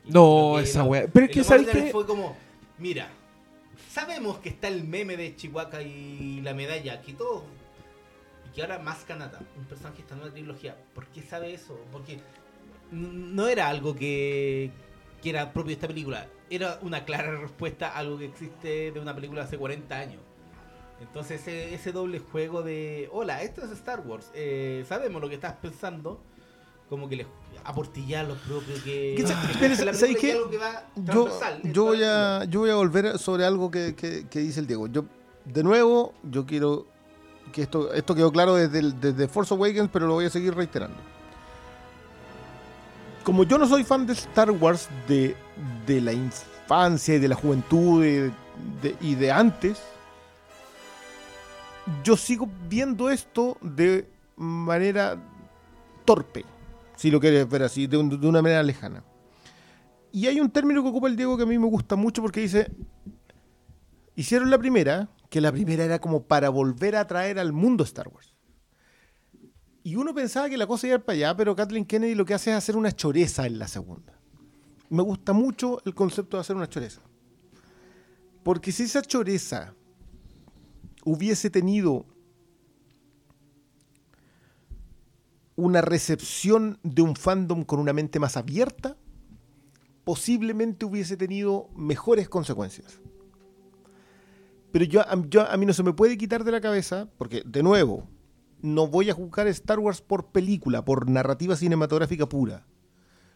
Y 0.06 0.12
No, 0.12 0.54
que 0.58 0.63
esa 0.63 0.84
weá. 0.84 1.08
Pero 1.12 1.26
es 1.28 1.32
que, 1.32 1.44
¿sabes 1.44 1.68
qué? 1.68 1.92
Fue 1.92 2.06
como, 2.06 2.36
mira, 2.78 3.10
sabemos 3.92 4.39
que 4.39 4.50
está 4.50 4.68
el 4.68 4.84
meme 4.84 5.15
de 5.18 5.36
Chihuahua 5.36 5.82
y 5.82 6.42
la 6.42 6.54
medalla, 6.54 7.02
que 7.02 7.13
todo. 7.13 7.44
Y 8.50 8.56
que 8.56 8.62
ahora 8.62 8.80
más 8.80 9.00
Kanata, 9.06 9.39
un 9.58 9.63
personaje 9.65 9.98
que 9.98 10.02
está 10.02 10.15
en 10.15 10.22
una 10.22 10.32
trilogía. 10.32 10.76
¿Por 10.94 11.06
qué 11.08 11.22
sabe 11.22 11.54
eso? 11.54 11.80
Porque 11.92 12.20
no 12.92 13.48
era 13.48 13.68
algo 13.70 13.96
que, 13.96 14.72
que 15.22 15.30
era 15.30 15.54
propio 15.54 15.68
de 15.70 15.74
esta 15.74 15.88
película. 15.88 16.28
Era 16.50 16.80
una 16.82 17.06
clara 17.06 17.36
respuesta 17.40 17.90
a 17.90 17.98
algo 17.98 18.18
que 18.18 18.26
existe 18.26 18.92
de 18.92 19.00
una 19.00 19.14
película 19.16 19.44
hace 19.44 19.58
40 19.58 19.96
años. 19.96 20.22
Entonces 21.02 21.42
ese, 21.42 21.74
ese 21.74 21.92
doble 21.92 22.20
juego 22.20 22.62
de, 22.62 23.08
hola, 23.14 23.42
esto 23.44 23.64
es 23.64 23.72
Star 23.72 24.02
Wars, 24.06 24.32
eh, 24.34 24.84
sabemos 24.88 25.22
lo 25.22 25.30
que 25.30 25.36
estás 25.36 25.54
pensando, 25.62 26.20
como 26.90 27.08
que 27.08 27.16
le 27.16 27.28
aportillar 27.64 28.28
lo 28.28 28.36
propio 28.36 28.76
que... 28.84 29.14
¿Qué 29.18 29.26
¿sabes 29.26 30.18
qué? 30.20 30.38
que 30.52 30.58
va 30.58 30.86
Yo, 30.96 31.28
yo, 31.72 31.84
voy 31.86 32.04
a, 32.04 32.44
yo 32.46 32.60
voy 32.62 32.70
a 32.72 32.76
volver 32.76 33.18
sobre 33.18 33.46
algo 33.46 33.72
que, 33.72 33.96
que- 33.96 34.28
que 34.28 34.40
dice 34.40 34.60
el 34.60 34.68
Diego. 34.68 34.88
Yo, 34.88 35.06
de 35.46 35.64
nuevo, 35.64 36.14
yo 36.24 36.46
quiero 36.46 36.86
que 37.54 37.62
esto, 37.62 37.94
esto 37.94 38.14
quedó 38.14 38.32
claro 38.32 38.56
desde, 38.56 38.80
el- 38.80 39.00
desde 39.00 39.28
Force 39.30 39.54
Awakens, 39.54 39.90
pero 39.94 40.06
lo 40.08 40.14
voy 40.16 40.26
a 40.26 40.30
seguir 40.30 40.54
reiterando. 40.54 40.98
Como 43.30 43.44
yo 43.44 43.60
no 43.60 43.68
soy 43.68 43.84
fan 43.84 44.08
de 44.08 44.13
Star 44.13 44.50
Wars 44.50 44.89
de, 45.08 45.36
de 45.86 46.02
la 46.02 46.12
infancia 46.13 47.13
y 47.13 47.20
de 47.20 47.28
la 47.28 47.36
juventud 47.36 48.04
y 49.02 49.13
de 49.13 49.32
antes, 49.32 49.80
yo 52.04 52.18
sigo 52.18 52.50
viendo 52.68 53.12
esto 53.12 53.56
de 53.62 54.10
manera 54.36 55.15
torpe, 56.06 56.44
si 56.96 57.12
lo 57.12 57.20
quieres 57.20 57.48
ver 57.48 57.62
así, 57.62 57.86
de, 57.86 57.98
un- 57.98 58.20
de 58.20 58.28
una 58.28 58.42
manera 58.42 58.63
lejana. 58.63 59.04
Y 60.12 60.26
hay 60.26 60.39
un 60.39 60.50
término 60.50 60.82
que 60.82 60.89
ocupa 60.89 61.08
el 61.08 61.15
Diego 61.15 61.38
que 61.38 61.44
a 61.44 61.46
mí 61.46 61.60
me 61.60 61.68
gusta 61.68 61.96
mucho 61.96 62.24
porque 62.24 62.39
dice, 62.39 62.72
hicieron 64.15 64.50
la 64.50 64.58
primera, 64.58 65.08
que 65.30 65.39
la 65.39 65.52
primera 65.52 65.84
era 65.86 66.00
como 66.00 66.24
para 66.24 66.50
volver 66.50 66.96
a 66.96 67.06
traer 67.06 67.38
al 67.38 67.54
mundo 67.54 67.84
Star 67.84 68.08
Wars. 68.08 68.38
Y 69.84 69.96
uno 69.96 70.13
pensaba 70.13 70.50
que 70.50 70.58
la 70.58 70.68
cosa 70.68 70.88
iba 70.88 70.96
a 70.96 71.00
ir 71.00 71.06
para 71.06 71.15
allá, 71.15 71.38
pero 71.38 71.56
Kathleen 71.56 71.86
Kennedy 71.86 72.15
lo 72.15 72.26
que 72.26 72.34
hace 72.34 72.52
es 72.52 72.58
hacer 72.58 72.76
una 72.76 72.92
choreza 72.92 73.46
en 73.48 73.58
la 73.60 73.68
segunda. 73.68 74.13
Me 74.89 75.02
gusta 75.04 75.34
mucho 75.34 75.82
el 75.86 75.94
concepto 75.96 76.38
de 76.38 76.42
hacer 76.42 76.56
una 76.56 76.68
choreza. 76.68 77.02
Porque 78.44 78.72
si 78.72 78.84
esa 78.84 79.02
choreza 79.02 79.74
hubiese 81.06 81.50
tenido 81.50 82.06
una 85.56 85.82
recepción 85.82 86.80
de 86.84 87.02
un 87.02 87.15
fandom 87.15 87.63
con 87.63 87.80
una 87.80 87.94
mente 87.94 88.20
más 88.20 88.38
abierta, 88.38 88.96
posiblemente 90.04 90.86
hubiese 90.86 91.18
tenido 91.18 91.70
mejores 91.76 92.30
consecuencias. 92.30 93.00
Pero 94.72 94.86
yo, 94.86 95.02
yo- 95.30 95.50
a 95.50 95.58
mí 95.58 95.65
no 95.65 95.74
se 95.74 95.84
me 95.84 95.94
puede 95.94 96.18
quitar 96.18 96.44
de 96.44 96.52
la 96.52 96.62
cabeza, 96.62 97.10
porque 97.18 97.44
de 97.46 97.62
nuevo, 97.63 98.08
no 98.62 98.88
voy 98.88 99.10
a 99.10 99.13
juzgar 99.13 99.48
Star 99.48 99.80
Wars 99.80 100.02
por 100.02 100.28
película, 100.28 100.84
por 100.84 101.10
narrativa 101.10 101.56
cinematográfica 101.56 102.28
pura, 102.28 102.65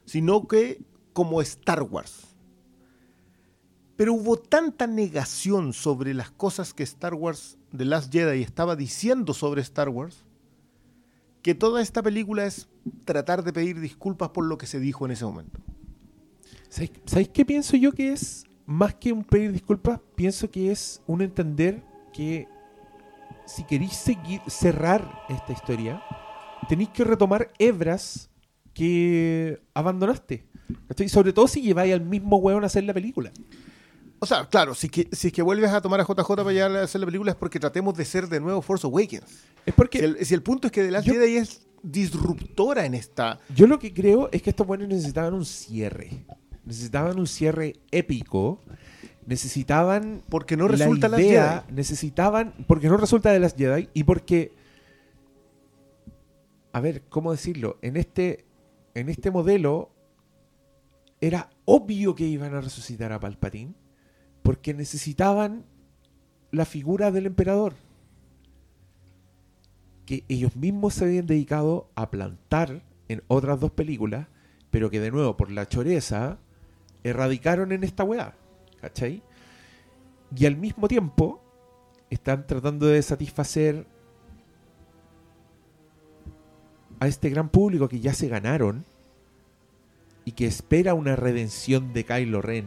sino 0.06 0.48
que 0.48 0.82
como 1.14 1.42
Star 1.42 1.84
Wars. 1.84 2.28
Pero 3.96 4.14
hubo 4.14 4.38
tanta 4.38 4.88
negación 4.88 5.74
sobre 5.74 6.14
las 6.14 6.32
cosas 6.32 6.74
que 6.74 6.84
Star 6.84 7.14
Wars 7.14 7.58
The 7.76 7.86
Last 7.86 8.12
Jedi 8.12 8.42
estaba 8.42 8.76
diciendo 8.76 9.34
sobre 9.34 9.62
Star 9.62 9.90
Wars, 9.90 10.26
que 11.42 11.54
toda 11.54 11.82
esta 11.82 12.02
película 12.02 12.46
es 12.46 12.68
tratar 13.06 13.44
de 13.44 13.54
pedir 13.54 13.80
disculpas 13.80 14.30
por 14.30 14.46
lo 14.46 14.58
que 14.58 14.66
se 14.66 14.80
dijo 14.80 15.06
en 15.06 15.12
ese 15.12 15.26
momento. 15.26 15.60
¿Sabéis, 16.70 17.30
qué 17.32 17.46
pienso 17.46 17.78
yo 17.78 17.92
que 17.92 18.14
es? 18.14 18.46
Más 18.66 18.96
que 18.96 19.14
un 19.14 19.24
pedir 19.24 19.52
disculpas, 19.52 20.00
pienso 20.16 20.50
que 20.50 20.72
es 20.72 21.02
un 21.06 21.22
entender 21.22 21.84
que 22.14 22.48
si 23.46 23.64
queréis 23.64 23.94
seguir, 23.94 24.42
cerrar 24.48 25.24
esta 25.30 25.52
historia, 25.54 26.02
tenéis 26.70 26.90
que 26.90 27.04
retomar 27.04 27.52
hebras 27.60 28.30
que 28.74 29.62
abandonaste. 29.74 30.46
¿Cachai? 30.88 31.10
Sobre 31.10 31.34
todo 31.34 31.48
si 31.48 31.62
lleváis 31.62 31.94
al 31.94 32.02
mismo 32.02 32.38
hueón 32.38 32.64
a 32.64 32.68
hacer 32.68 32.84
la 32.84 32.94
película. 32.94 33.32
O 34.20 34.26
sea, 34.26 34.46
claro, 34.48 34.74
si 34.74 34.88
es 34.88 34.92
que, 34.92 35.10
si 35.12 35.28
es 35.28 35.34
que 35.34 35.42
vuelves 35.42 35.70
a 35.72 35.82
tomar 35.82 36.00
a 36.00 36.06
JJ 36.06 36.26
para 36.36 36.52
llegar 36.52 36.76
a 36.76 36.84
hacer 36.84 37.02
la 37.02 37.06
película 37.06 37.32
es 37.32 37.38
porque 37.38 37.60
tratemos 37.60 37.94
de 37.96 38.06
ser 38.06 38.28
de 38.30 38.40
nuevo 38.40 38.62
Force 38.62 38.88
Awakens. 38.88 39.44
Es 39.66 39.74
porque 39.74 40.00
Si 40.00 40.06
el, 40.06 40.26
si 40.26 40.34
el 40.34 40.42
punto 40.42 40.68
es 40.68 40.72
que 40.72 40.82
The 40.84 40.92
Last 40.92 41.06
Yo- 41.08 41.14
Jedi 41.14 41.36
es 41.38 41.68
disruptora 41.84 42.86
en 42.86 42.94
esta... 42.94 43.40
yo 43.54 43.68
lo 43.68 43.78
que 43.78 43.94
creo 43.94 44.30
es 44.32 44.42
que 44.42 44.50
estos 44.52 44.66
buenos 44.66 44.88
necesitaban 44.88 45.34
un 45.34 45.46
cierre. 45.46 46.26
Necesitaban 46.66 47.20
un 47.20 47.28
cierre 47.28 47.74
épico. 47.92 48.62
Necesitaban 49.26 50.22
Porque 50.30 50.58
no 50.58 50.66
la 50.68 50.72
resulta 50.74 51.08
Last 51.08 51.24
idea, 51.24 51.62
Jedi. 51.62 51.76
necesitaban, 51.76 52.54
porque 52.68 52.90
no 52.90 52.98
resulta 52.98 53.32
de 53.32 53.40
las 53.40 53.56
Jedi 53.56 53.90
y 53.94 54.04
porque, 54.04 54.52
a 56.72 56.80
ver, 56.80 57.04
¿cómo 57.10 57.32
decirlo? 57.32 57.78
En 57.82 57.98
este, 57.98 58.46
en 58.96 59.10
este 59.10 59.32
modelo 59.32 59.92
era 61.22 61.50
obvio 61.66 62.16
que 62.16 62.26
iban 62.26 62.54
a 62.54 62.62
resucitar 62.62 63.14
a 63.14 63.20
Palpatine 63.20 63.74
porque 64.42 64.74
necesitaban 64.74 65.66
la 66.52 66.66
figura 66.66 67.12
del 67.12 67.26
emperador 67.26 67.74
que 70.06 70.26
ellos 70.28 70.56
mismos 70.56 70.96
se 70.96 71.06
habían 71.06 71.26
dedicado 71.26 71.90
a 71.96 72.12
plantar 72.12 72.84
en 73.08 73.24
otras 73.28 73.60
dos 73.60 73.72
películas, 73.72 74.28
pero 74.70 74.90
que 74.90 75.00
de 75.00 75.12
nuevo 75.12 75.38
por 75.38 75.50
la 75.50 75.68
choreza 75.68 76.40
erradicaron 77.04 77.72
en 77.72 77.84
esta 77.84 78.04
weá, 78.04 78.36
¿cachai? 78.84 79.24
Y 80.36 80.46
al 80.46 80.58
mismo 80.58 80.90
tiempo 80.90 81.42
están 82.10 82.46
tratando 82.46 82.86
de 82.88 83.02
satisfacer 83.02 83.88
a 87.00 87.08
este 87.08 87.30
gran 87.30 87.48
público 87.48 87.88
que 87.88 88.02
ya 88.02 88.14
se 88.14 88.28
ganaron 88.28 88.84
y 90.26 90.34
que 90.34 90.46
espera 90.46 90.96
una 90.96 91.16
redención 91.16 91.94
de 91.94 92.04
Kylo 92.04 92.42
Ren, 92.42 92.66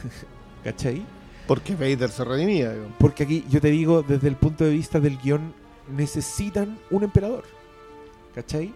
¿cachai? 0.64 1.04
Porque 1.46 1.74
Vader 1.74 2.08
se 2.08 2.24
redimía. 2.24 2.74
Porque 2.98 3.24
aquí 3.24 3.44
yo 3.50 3.60
te 3.60 3.68
digo, 3.68 4.02
desde 4.02 4.28
el 4.28 4.36
punto 4.36 4.64
de 4.64 4.70
vista 4.70 4.98
del 4.98 5.18
guion, 5.18 5.52
necesitan 5.94 6.78
un 6.90 7.04
emperador. 7.04 7.44
¿Cachai? 8.34 8.72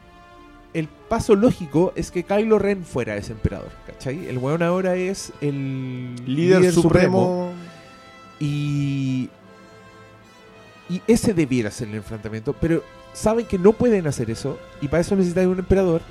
El 0.75 0.89
paso 1.09 1.35
lógico 1.35 1.93
es 1.97 2.11
que 2.11 2.25
Kylo 2.25 2.59
Ren 2.59 2.85
fuera 2.85 3.17
ese 3.17 3.33
emperador. 3.33 3.71
¿Cachai? 3.87 4.27
El 4.27 4.39
weón 4.39 4.63
ahora 4.63 4.97
es 4.97 5.33
el 5.41 6.15
Líder, 6.27 6.73
supremo. 6.73 7.53
Y. 8.39 9.31
Y 10.91 11.03
ese 11.07 11.35
debiera 11.35 11.71
ser 11.71 11.89
el 11.89 11.95
enfrentamiento. 11.97 12.53
Pero 12.53 12.83
saben 13.13 13.47
que 13.47 13.59
no 13.59 13.73
pueden 13.73 14.07
hacer 14.07 14.31
eso. 14.31 14.59
Y 14.81 14.89
para 14.89 15.01
eso 15.01 15.17
necesitan 15.17 15.49
un 15.49 15.59
emperador. 15.59 16.03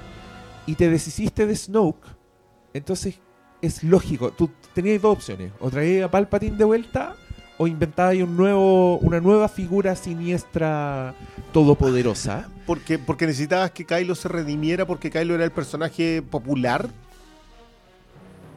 Y 0.66 0.76
te 0.76 0.90
deshiciste 0.90 1.46
de 1.46 1.56
Snoke. 1.56 2.06
Entonces 2.74 3.20
es 3.62 3.84
lógico. 3.84 4.32
Tú 4.32 4.50
tenías 4.74 5.02
dos 5.02 5.18
opciones. 5.18 5.52
O 5.60 5.70
traías 5.70 6.06
a 6.06 6.12
Palpatine 6.12 6.58
de 6.58 6.64
vuelta. 6.64 7.16
O 7.60 7.68
inventabas 7.68 8.16
un 8.18 8.36
nuevo, 8.38 8.98
una 9.00 9.20
nueva 9.20 9.48
figura 9.48 9.96
siniestra 9.96 11.16
todopoderosa. 11.54 12.50
Porque, 12.68 13.00
porque 13.00 13.26
necesitabas 13.26 13.72
que 13.72 13.84
Kylo 13.86 14.14
se 14.14 14.28
redimiera 14.28 14.86
porque 14.86 15.10
Kylo 15.10 15.34
era 15.36 15.44
el 15.46 15.52
personaje 15.52 16.22
popular. 16.22 16.88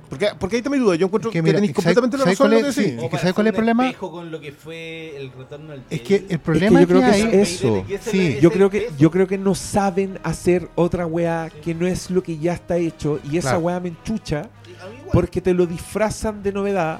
Porque, 0.09 0.31
porque 0.40 0.57
ahí 0.57 0.62
también 0.62 0.83
duda. 0.83 0.96
Yo 0.96 1.07
encuentro 1.07 1.31
Es 1.31 1.33
que 1.33 1.40
tenéis 1.40 1.70
¿sabes- 1.70 1.75
completamente 1.77 2.18
la 2.18 2.25
razón 2.25 2.51
lo 2.51 2.57
es? 2.59 2.75
que 2.75 2.83
Sí. 2.83 2.96
Es 3.01 3.11
que 3.11 3.18
¿sabes 3.18 3.33
cuál 3.33 3.46
es 3.46 3.51
el 3.53 3.55
problema? 3.55 3.92
con 3.92 4.29
lo 4.33 4.40
que 4.40 4.51
fue 4.51 5.16
el 5.16 5.31
retorno 5.31 5.73
al 5.73 5.85
Es 5.88 6.01
que 6.01 6.27
el 6.29 6.40
problema 6.40 6.81
yo 6.81 6.88
creo 6.88 7.01
que 7.01 7.40
es 7.40 7.53
eso. 7.62 7.85
Sí, 8.01 8.38
Yo 8.42 8.51
creo 8.51 8.68
que 8.68 8.90
yo 8.99 9.11
creo 9.12 9.29
que 9.29 9.38
no 9.38 9.55
saben 9.55 10.18
hacer 10.25 10.68
otra 10.75 11.07
weá 11.07 11.49
que 11.62 11.75
no 11.77 11.87
es 11.87 12.11
lo 12.11 12.25
que 12.25 12.37
ya 12.38 12.55
está 12.55 12.77
hecho 12.77 13.20
y 13.31 13.37
esa 13.38 13.51
Claro. 13.51 13.59
weá 13.61 13.79
me 13.79 13.90
enchucha 13.90 14.51
porque 15.12 15.40
te 15.40 15.55
lo 15.55 15.64
disfrazan 15.66 16.42
de 16.42 16.53
novedad 16.53 16.99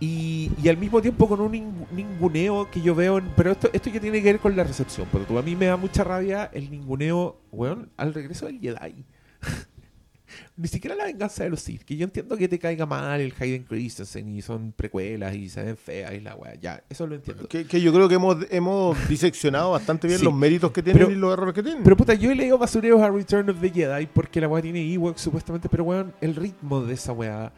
y, 0.00 0.50
y 0.62 0.68
al 0.68 0.76
mismo 0.76 1.00
tiempo 1.00 1.28
con 1.28 1.40
un 1.40 1.52
ning- 1.52 1.86
ninguneo 1.92 2.68
que 2.70 2.80
yo 2.80 2.94
veo 2.94 3.18
en, 3.18 3.24
pero 3.36 3.52
esto 3.52 3.70
esto 3.72 3.90
ya 3.90 4.00
tiene 4.00 4.18
que 4.22 4.32
ver 4.32 4.40
con 4.40 4.56
la 4.56 4.64
recepción 4.64 5.06
porque 5.10 5.26
tú 5.26 5.38
a 5.38 5.42
mí 5.42 5.54
me 5.56 5.66
da 5.66 5.76
mucha 5.76 6.02
rabia 6.04 6.50
el 6.52 6.70
ninguneo 6.70 7.40
weón 7.52 7.90
al 7.96 8.12
regreso 8.12 8.46
del 8.46 8.58
Jedi 8.60 9.04
ni 10.56 10.66
siquiera 10.68 10.96
la 10.96 11.04
venganza 11.04 11.44
de 11.44 11.50
los 11.50 11.60
Sith 11.60 11.82
que 11.82 11.96
yo 11.96 12.04
entiendo 12.04 12.36
que 12.36 12.48
te 12.48 12.58
caiga 12.58 12.86
mal 12.86 13.20
el 13.20 13.32
Hayden 13.38 13.62
Christensen 13.64 14.28
y 14.28 14.42
son 14.42 14.72
precuelas 14.72 15.34
y 15.36 15.48
se 15.48 15.62
ven 15.62 15.76
feas 15.76 16.12
y 16.12 16.20
la 16.20 16.34
weá 16.34 16.54
ya 16.56 16.82
eso 16.88 17.06
lo 17.06 17.14
entiendo 17.14 17.46
Que, 17.48 17.64
que 17.66 17.80
yo 17.80 17.92
creo 17.92 18.08
que 18.08 18.16
hemos, 18.16 18.38
hemos 18.50 18.96
diseccionado 19.08 19.70
bastante 19.72 20.08
bien 20.08 20.18
Sí. 20.18 20.24
los 20.24 20.34
méritos 20.34 20.72
que 20.72 20.82
tienen 20.82 21.04
Pero- 21.04 21.16
y 21.16 21.20
los 21.20 21.32
errores 21.32 21.54
que 21.54 21.62
tienen. 21.62 21.84
Pero 21.84 21.96
puta, 21.96 22.14
yo 22.14 22.30
he 22.30 22.34
leído 22.34 22.58
basureos 22.58 23.00
a 23.00 23.10
Return 23.10 23.48
of 23.50 23.60
the 23.60 23.70
Jedi 23.70 24.06
porque 24.06 24.40
la 24.40 24.48
weá 24.48 24.60
tiene 24.62 24.80
Ewoks 24.92 25.20
supuestamente, 25.20 25.68
pero 25.68 25.84
weón, 25.84 26.12
el 26.20 26.34
ritmo 26.34 26.82
de 26.84 26.94
esa 26.94 27.12
weá, 27.12 27.52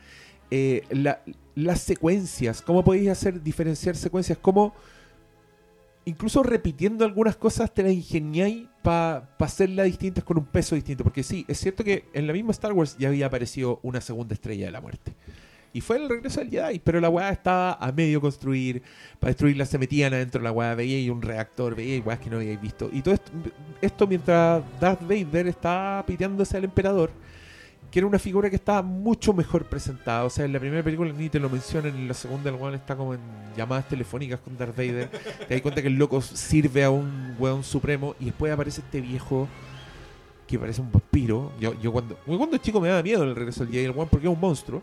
eh, 0.50 0.82
la- 0.90 1.20
las 1.56 1.80
secuencias, 1.80 2.62
cómo 2.62 2.84
podéis 2.84 3.08
hacer 3.08 3.42
diferenciar 3.42 3.96
secuencias, 3.96 4.38
cómo 4.40 4.74
incluso 6.04 6.42
repitiendo 6.42 7.04
algunas 7.04 7.34
cosas 7.34 7.72
te 7.74 7.82
las 7.82 7.92
ingeniáis 7.92 8.68
para 8.82 9.28
hacerlas 9.40 9.86
distintas 9.86 10.22
con 10.22 10.38
un 10.38 10.44
peso 10.44 10.74
distinto. 10.74 11.02
Porque 11.02 11.22
sí, 11.22 11.44
es 11.48 11.58
cierto 11.58 11.82
que 11.82 12.04
en 12.12 12.26
la 12.26 12.32
misma 12.32 12.52
Star 12.52 12.72
Wars 12.72 12.96
ya 12.98 13.08
había 13.08 13.26
aparecido 13.26 13.80
una 13.82 14.00
segunda 14.00 14.34
estrella 14.34 14.66
de 14.66 14.70
la 14.70 14.80
muerte. 14.80 15.14
Y 15.72 15.80
fue 15.80 15.96
el 15.96 16.08
regreso 16.08 16.40
del 16.40 16.50
Jedi, 16.50 16.78
pero 16.78 17.00
la 17.00 17.10
weá 17.10 17.30
estaba 17.30 17.74
a 17.74 17.92
medio 17.92 18.20
construir. 18.20 18.82
Para 19.18 19.30
destruirla 19.30 19.66
se 19.66 19.78
metían 19.78 20.14
adentro 20.14 20.40
de 20.40 20.44
la 20.44 20.52
weá, 20.52 20.74
veía 20.74 21.12
un 21.12 21.20
reactor, 21.20 21.74
veía 21.74 22.00
weas 22.00 22.18
que 22.18 22.30
no 22.30 22.36
habíais 22.36 22.60
visto. 22.60 22.88
Y 22.92 23.02
todo 23.02 23.14
esto, 23.14 23.32
esto 23.80 24.06
mientras 24.06 24.62
Darth 24.80 25.02
Vader 25.02 25.48
estaba 25.48 26.06
piteándose 26.06 26.56
al 26.56 26.64
emperador, 26.64 27.10
que 27.90 27.98
era 28.00 28.06
una 28.06 28.18
figura 28.18 28.50
que 28.50 28.56
estaba 28.56 28.82
mucho 28.82 29.32
mejor 29.32 29.64
presentada. 29.64 30.24
O 30.24 30.30
sea, 30.30 30.44
en 30.44 30.52
la 30.52 30.60
primera 30.60 30.82
película 30.82 31.12
ni 31.12 31.28
te 31.28 31.38
lo 31.40 31.48
mencionan, 31.48 31.94
en 31.96 32.08
la 32.08 32.14
segunda 32.14 32.50
el 32.50 32.56
weón 32.56 32.74
está 32.74 32.96
como 32.96 33.14
en 33.14 33.20
llamadas 33.56 33.88
telefónicas 33.88 34.40
con 34.40 34.56
Darth 34.56 34.76
Vader. 34.76 35.08
te 35.48 35.54
das 35.54 35.62
cuenta 35.62 35.80
que 35.82 35.88
el 35.88 35.94
loco 35.94 36.20
sirve 36.20 36.84
a 36.84 36.90
un 36.90 37.34
weón 37.38 37.62
supremo 37.64 38.14
y 38.20 38.26
después 38.26 38.52
aparece 38.52 38.80
este 38.82 39.00
viejo 39.00 39.48
que 40.46 40.58
parece 40.58 40.80
un 40.80 40.92
vampiro. 40.92 41.52
Yo, 41.60 41.74
yo 41.80 41.90
cuando, 41.92 42.16
cuando 42.26 42.56
chico 42.58 42.80
me 42.80 42.88
daba 42.88 43.02
miedo 43.02 43.22
el 43.24 43.34
regreso 43.34 43.64
del 43.64 43.72
Jedi, 43.72 43.84
el 43.86 43.90
weón 43.92 44.08
porque 44.08 44.26
es 44.26 44.32
un 44.32 44.40
monstruo. 44.40 44.82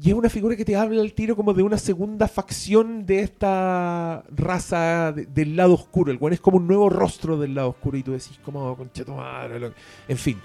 Y 0.00 0.08
es 0.10 0.14
una 0.14 0.28
figura 0.30 0.54
que 0.54 0.64
te 0.64 0.76
habla 0.76 1.02
al 1.02 1.12
tiro 1.14 1.34
como 1.34 1.52
de 1.52 1.64
una 1.64 1.76
segunda 1.76 2.28
facción 2.28 3.04
de 3.06 3.20
esta 3.22 4.22
raza 4.30 5.10
de- 5.12 5.26
del 5.26 5.56
lado 5.56 5.74
oscuro. 5.74 6.12
El 6.12 6.18
weón 6.18 6.32
es 6.32 6.40
como 6.40 6.58
un 6.58 6.66
nuevo 6.68 6.88
rostro 6.88 7.36
del 7.36 7.54
lado 7.56 7.70
oscuro 7.70 7.98
y 7.98 8.04
tú 8.04 8.12
decís 8.12 8.38
como 8.44 8.76
concheto 8.76 9.16
madre. 9.16 9.58
lo- 9.58 9.72
En 10.08 10.16
fin. 10.16 10.38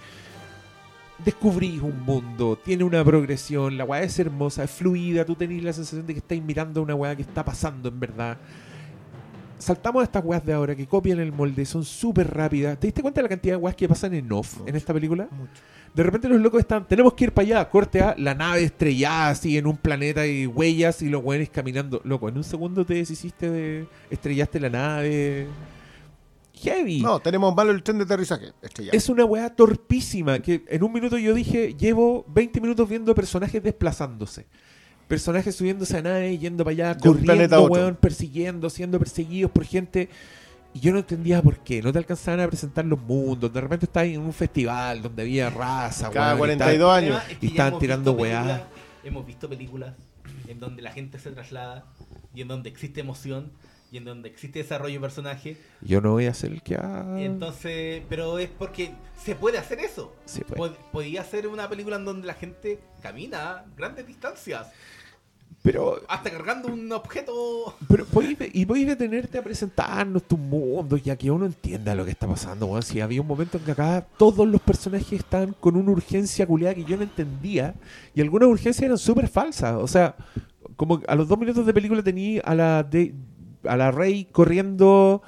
Descubrís 1.23 1.81
un 1.81 2.01
mundo, 2.01 2.57
tiene 2.61 2.83
una 2.83 3.03
progresión, 3.03 3.77
la 3.77 3.85
weá 3.85 4.03
es 4.03 4.19
hermosa, 4.19 4.65
es 4.65 4.71
fluida, 4.71 5.23
tú 5.23 5.33
tenés 5.35 5.63
la 5.63 5.71
sensación 5.71 6.05
de 6.05 6.13
que 6.13 6.19
estáis 6.19 6.43
mirando 6.43 6.81
una 6.81 6.93
weá 6.93 7.15
que 7.15 7.21
está 7.21 7.43
pasando 7.43 7.87
en 7.87 7.99
verdad. 7.99 8.37
Saltamos 9.57 10.01
a 10.01 10.03
estas 10.03 10.25
weas 10.25 10.45
de 10.45 10.51
ahora 10.51 10.75
que 10.75 10.85
copian 10.85 11.19
el 11.19 11.31
molde, 11.31 11.65
son 11.65 11.85
súper 11.85 12.33
rápidas. 12.33 12.77
¿Te 12.77 12.87
diste 12.87 13.01
cuenta 13.01 13.19
de 13.19 13.23
la 13.23 13.29
cantidad 13.29 13.53
de 13.53 13.57
weas 13.57 13.75
que 13.77 13.87
pasan 13.87 14.13
en 14.13 14.29
off 14.31 14.59
en 14.65 14.75
esta 14.75 14.93
película? 14.93 15.29
De 15.93 16.03
repente 16.03 16.27
los 16.27 16.41
locos 16.41 16.59
están, 16.59 16.85
tenemos 16.85 17.13
que 17.13 17.23
ir 17.23 17.31
para 17.31 17.45
allá, 17.45 17.69
corte 17.69 18.01
a 18.01 18.15
la 18.17 18.35
nave 18.35 18.63
estrellada 18.63 19.29
así 19.29 19.57
en 19.57 19.65
un 19.65 19.77
planeta 19.77 20.27
y 20.27 20.45
huellas 20.45 21.01
y 21.01 21.07
los 21.07 21.23
weones 21.23 21.49
caminando. 21.49 22.01
Loco, 22.03 22.27
en 22.27 22.35
un 22.35 22.43
segundo 22.43 22.85
te 22.85 22.95
deshiciste 22.95 23.49
de. 23.49 23.87
estrellaste 24.09 24.59
la 24.59 24.69
nave. 24.69 25.47
Heavy. 26.65 27.01
No, 27.01 27.19
tenemos 27.19 27.55
malo 27.55 27.71
el 27.71 27.83
tren 27.83 27.97
de 27.97 28.03
aterrizaje. 28.03 28.53
Estrellado. 28.61 28.97
Es 28.97 29.09
una 29.09 29.25
weá 29.25 29.55
torpísima 29.55 30.39
que 30.39 30.63
en 30.67 30.83
un 30.83 30.91
minuto 30.91 31.17
yo 31.17 31.33
dije, 31.33 31.75
llevo 31.75 32.25
20 32.27 32.59
minutos 32.61 32.89
viendo 32.89 33.13
personajes 33.13 33.61
desplazándose. 33.61 34.45
Personajes 35.07 35.55
subiéndose 35.55 35.97
a 35.97 36.01
nave, 36.01 36.37
yendo 36.37 36.63
para 36.63 36.71
allá, 36.73 36.93
De 36.95 37.07
corriendo, 37.07 37.63
weón, 37.65 37.95
persiguiendo, 37.95 38.69
siendo 38.69 38.97
perseguidos 38.97 39.51
por 39.51 39.63
gente. 39.63 40.09
Y 40.73 40.79
yo 40.79 40.91
no 40.91 40.99
entendía 40.99 41.41
por 41.41 41.59
qué. 41.59 41.81
No 41.81 41.93
te 41.93 41.99
alcanzaban 41.99 42.39
a 42.41 42.47
presentar 42.47 42.83
los 42.85 42.99
mundos. 42.99 43.53
De 43.53 43.61
repente 43.61 43.85
estás 43.85 44.05
en 44.05 44.19
un 44.19 44.33
festival 44.33 45.01
donde 45.03 45.21
había 45.21 45.49
raza, 45.49 46.09
Cada 46.09 46.35
weón, 46.35 46.55
y 46.55 46.57
42 46.57 46.79
tal. 46.79 47.03
años. 47.03 47.15
Además, 47.15 47.31
es 47.31 47.37
que 47.37 47.45
Y 47.45 47.49
estaban 47.49 47.79
tirando 47.79 48.11
weá. 48.13 48.67
Hemos 49.03 49.25
visto 49.25 49.47
películas 49.47 49.93
en 50.47 50.59
donde 50.59 50.81
la 50.81 50.91
gente 50.91 51.19
se 51.19 51.31
traslada 51.31 51.85
y 52.33 52.41
en 52.41 52.47
donde 52.47 52.69
existe 52.69 52.99
emoción 52.99 53.51
y 53.95 53.97
en 53.97 54.03
donde 54.03 54.27
existe 54.27 54.59
desarrollo 54.59 54.95
de 54.95 54.99
personaje. 54.99 55.57
Yo 55.79 56.01
no 56.01 56.11
voy 56.11 56.25
a 56.25 56.33
ser 56.33 56.51
el 56.51 56.61
que 56.61 56.75
ha... 56.75 57.05
Entonces, 57.17 58.03
pero 58.09 58.37
es 58.39 58.49
porque 58.49 58.91
se 59.23 59.35
puede 59.35 59.57
hacer 59.57 59.79
eso. 59.79 60.13
Sí, 60.25 60.41
pues. 60.45 60.59
Pod- 60.59 60.75
Podía 60.91 61.23
ser 61.23 61.47
una 61.47 61.69
película 61.69 61.95
en 61.95 62.03
donde 62.03 62.27
la 62.27 62.33
gente 62.33 62.79
camina 63.01 63.63
grandes 63.77 64.05
distancias, 64.05 64.67
Pero 65.61 66.01
hasta 66.09 66.29
cargando 66.29 66.67
un 66.67 66.91
objeto. 66.91 67.75
Pero 67.87 68.05
podéis 68.05 68.37
y 68.53 68.65
podéis 68.65 68.87
detenerte 68.87 69.37
a 69.37 69.43
presentarnos 69.43 70.23
tu 70.23 70.37
mundo, 70.37 70.97
ya 70.97 71.15
que 71.15 71.31
uno 71.31 71.45
entienda 71.45 71.95
lo 71.95 72.03
que 72.05 72.11
está 72.11 72.27
pasando, 72.27 72.65
weón. 72.67 72.83
Si 72.83 72.99
había 72.99 73.21
un 73.21 73.27
momento 73.27 73.57
en 73.57 73.63
que 73.63 73.71
acá 73.71 74.05
todos 74.17 74.45
los 74.47 74.61
personajes 74.61 75.13
estaban 75.13 75.53
con 75.53 75.75
una 75.77 75.91
urgencia 75.91 76.45
culiada 76.45 76.75
que 76.75 76.83
yo 76.83 76.97
no 76.97 77.03
entendía, 77.03 77.73
y 78.13 78.21
algunas 78.21 78.49
urgencias 78.49 78.83
eran 78.83 78.97
súper 78.97 79.27
falsas. 79.29 79.75
O 79.81 79.87
sea, 79.87 80.15
como 80.75 81.01
a 81.07 81.15
los 81.15 81.27
dos 81.27 81.39
minutos 81.39 81.65
de 81.65 81.73
película 81.73 82.03
tenía 82.03 82.41
a 82.41 82.53
la 82.53 82.83
de, 82.83 83.13
a 83.67 83.77
la 83.77 83.91
Rey 83.91 84.25
corriendo 84.25 85.21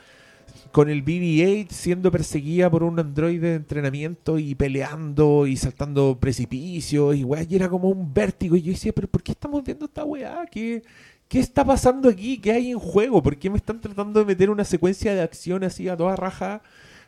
con 0.72 0.90
el 0.90 1.04
BB-8 1.04 1.72
siendo 1.72 2.12
perseguida 2.12 2.70
por 2.70 2.84
un 2.84 3.00
androide 3.00 3.50
de 3.50 3.56
entrenamiento 3.56 4.38
y 4.38 4.54
peleando 4.54 5.48
y 5.48 5.58
saltando 5.58 6.20
precipicios 6.20 7.16
y 7.16 7.24
weá, 7.24 7.44
y 7.44 7.56
era 7.56 7.70
como 7.70 7.90
un 7.90 8.14
vértigo. 8.14 8.56
Y 8.56 8.62
yo 8.62 8.72
decía, 8.74 8.94
pero 8.94 9.08
¿por 9.08 9.24
qué 9.24 9.32
estamos 9.32 9.64
viendo 9.64 9.86
esta 9.86 10.04
weá? 10.04 10.46
¿Qué, 10.52 10.84
¿Qué 11.28 11.40
está 11.40 11.66
pasando 11.66 12.10
aquí? 12.10 12.38
¿Qué 12.38 12.52
hay 12.52 12.72
en 12.72 12.80
juego? 12.80 13.24
¿Por 13.24 13.38
qué 13.38 13.50
me 13.50 13.58
están 13.58 13.82
tratando 13.82 14.20
de 14.20 14.26
meter 14.26 14.50
una 14.50 14.64
secuencia 14.64 15.14
de 15.14 15.22
acción 15.22 15.64
así 15.64 15.90
a 15.90 15.98
toda 15.98 16.16
raja? 16.16 16.62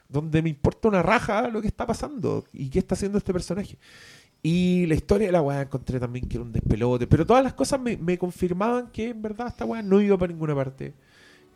Donde 0.08 0.42
me 0.42 0.50
importa 0.50 0.88
una 0.88 1.04
raja 1.04 1.48
lo 1.50 1.62
que 1.62 1.68
está 1.68 1.86
pasando 1.86 2.46
y 2.52 2.70
qué 2.70 2.80
está 2.80 2.96
haciendo 2.96 3.20
este 3.20 3.34
personaje. 3.34 3.78
Y 4.42 4.86
la 4.88 4.96
historia 4.96 5.28
de 5.28 5.34
la 5.34 5.42
weá 5.42 5.62
encontré 5.62 6.00
también 6.00 6.28
que 6.28 6.38
era 6.38 6.44
un 6.44 6.52
despelote. 6.52 7.08
Pero 7.08 7.26
todas 7.26 7.44
las 7.44 7.54
cosas 7.54 7.80
me, 7.80 7.98
me 7.98 8.18
confirmaban 8.18 8.90
que 8.92 9.10
en 9.10 9.22
verdad 9.22 9.48
esta 9.50 9.66
weá 9.66 9.82
no 9.84 10.02
iba 10.02 10.18
para 10.18 10.32
ninguna 10.32 10.56
parte. 10.56 10.94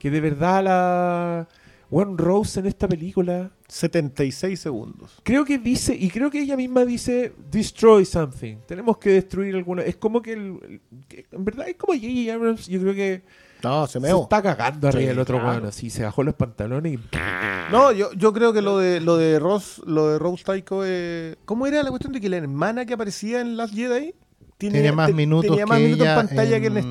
Que 0.04 0.12
de 0.12 0.20
verdad 0.20 0.62
la. 0.66 1.48
One 1.90 2.16
Rose 2.18 2.60
en 2.60 2.66
esta 2.66 2.88
película. 2.90 3.52
76 3.70 4.60
segundos. 4.60 5.20
Creo 5.24 5.46
que 5.46 5.58
dice, 5.58 5.96
y 5.98 6.10
creo 6.10 6.30
que 6.30 6.42
ella 6.42 6.58
misma 6.58 6.84
dice, 6.86 7.32
destroy 7.50 8.04
something. 8.04 8.58
Tenemos 8.68 8.98
que 8.98 9.12
destruir 9.12 9.56
alguna. 9.56 9.84
Es 9.84 9.96
como 9.96 10.22
que, 10.22 10.34
el- 10.34 10.60
el- 10.68 10.82
que 11.08 11.26
en 11.32 11.46
verdad 11.46 11.70
es 11.70 11.76
como 11.78 11.94
J.J. 11.94 12.34
Abrams. 12.34 12.68
Yo 12.68 12.82
creo 12.82 12.94
que 12.94 13.24
No, 13.64 13.88
se 13.88 13.94
se 13.94 14.00
meó. 14.02 14.24
está 14.24 14.42
cagando 14.42 14.88
arriba 14.90 15.04
Sí, 15.06 15.10
el 15.12 15.20
otro 15.20 15.38
claro. 15.38 15.52
weón. 15.54 15.66
Así 15.68 15.90
se 15.90 16.04
bajó 16.04 16.24
los 16.24 16.34
pantalones 16.36 16.94
y. 16.96 17.00
No, 17.72 17.92
yo, 17.94 18.12
yo 18.14 18.34
creo 18.34 18.52
que 18.52 18.62
lo 18.62 18.78
de 18.78 19.00
lo 19.00 19.16
de 19.16 19.40
Ross, 19.40 19.82
lo 19.86 20.10
de 20.10 20.20
Rose 20.20 20.44
Taiko, 20.44 20.82
eh, 20.86 21.36
¿cómo 21.46 21.66
era 21.66 21.82
la 21.82 21.90
cuestión 21.92 22.12
de 22.12 22.20
que 22.20 22.28
la 22.28 22.38
hermana 22.38 22.86
que 22.86 22.94
aparecía 22.96 23.40
en 23.40 23.56
Last 23.56 23.74
Jedi 23.74 24.14
Tiene 24.58 24.92
más 24.92 25.14
minutos 25.14 25.50
tenía 25.50 25.66
más 25.66 25.78
que 25.78 25.84
minutos 25.86 26.06
ella 26.06 26.20
en 26.20 26.28
pantalla 26.28 26.60
que 26.60 26.68
en 26.68 26.78
en- 26.78 26.84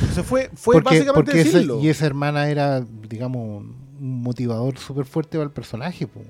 esa? 0.00 0.08
Entonces 0.10 0.26
fue, 0.26 0.50
fue 0.54 0.74
porque, 0.74 0.96
básicamente 0.96 1.12
porque 1.32 1.40
esa- 1.40 1.58
decirlo. 1.58 1.80
y 1.80 1.88
esa 1.88 2.06
hermana 2.06 2.48
era, 2.48 2.80
digamos, 3.08 3.62
un 3.98 4.22
motivador 4.22 4.78
súper 4.78 5.04
fuerte 5.04 5.38
para 5.38 5.44
el 5.44 5.50
personaje. 5.52 6.06
po. 6.06 6.20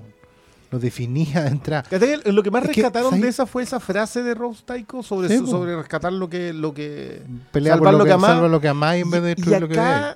Lo 0.71 0.79
definía 0.79 1.41
de 1.41 1.49
entrada. 1.49 1.83
Lo 2.25 2.41
que 2.43 2.49
más 2.51 2.63
Es 2.63 2.69
rescataron 2.75 3.19
de 3.19 3.27
esa 3.27 3.45
fue 3.45 3.61
esa 3.63 3.81
frase 3.81 4.23
de 4.23 4.33
Rose 4.33 4.63
Taiko 4.65 5.03
sobre, 5.03 5.27
Sí, 5.27 5.37
su- 5.39 5.43
po. 5.45 5.51
sobre 5.51 5.75
rescatar 5.75 6.13
lo 6.13 6.29
que, 6.29 6.53
lo 6.53 6.73
que 6.73 7.21
Pelea 7.51 7.73
Salvar 7.73 7.91
por 7.91 7.91
lo 7.93 7.97
lo 7.99 8.05
que, 8.05 8.15
que 8.15 8.19
salva 8.21 8.47
lo 8.47 8.61
que 8.61 8.67
amáis 8.69 9.03
en 9.03 9.11
vez 9.11 9.21
de 9.21 9.31
y 9.31 9.35
destruir 9.35 9.59
lo 9.61 9.67
que 9.67 9.73
veáis. 9.75 10.15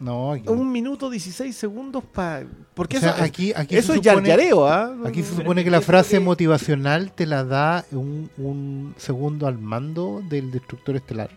No, 0.00 0.32
aquí, 0.32 0.48
un 0.48 0.72
minuto 0.72 1.10
16 1.10 1.54
segundos 1.54 2.02
para 2.02 2.46
porque 2.72 2.96
o 2.96 3.00
sea, 3.00 3.10
eso, 3.10 3.22
aquí, 3.22 3.52
aquí 3.54 3.76
eso 3.76 3.92
es 3.92 4.00
yaryareo, 4.00 4.66
¿ah? 4.66 4.94
Aquí 5.04 5.22
se 5.22 5.36
supone 5.36 5.62
que 5.62 5.70
la 5.70 5.82
frase 5.82 6.12
que- 6.16 6.20
motivacional 6.20 7.12
te 7.12 7.26
la 7.26 7.44
da 7.44 7.84
un, 7.92 8.30
un 8.38 8.94
segundo 8.96 9.46
al 9.46 9.58
mando 9.58 10.22
del 10.28 10.50
destructor 10.50 10.96
estelar. 10.96 11.28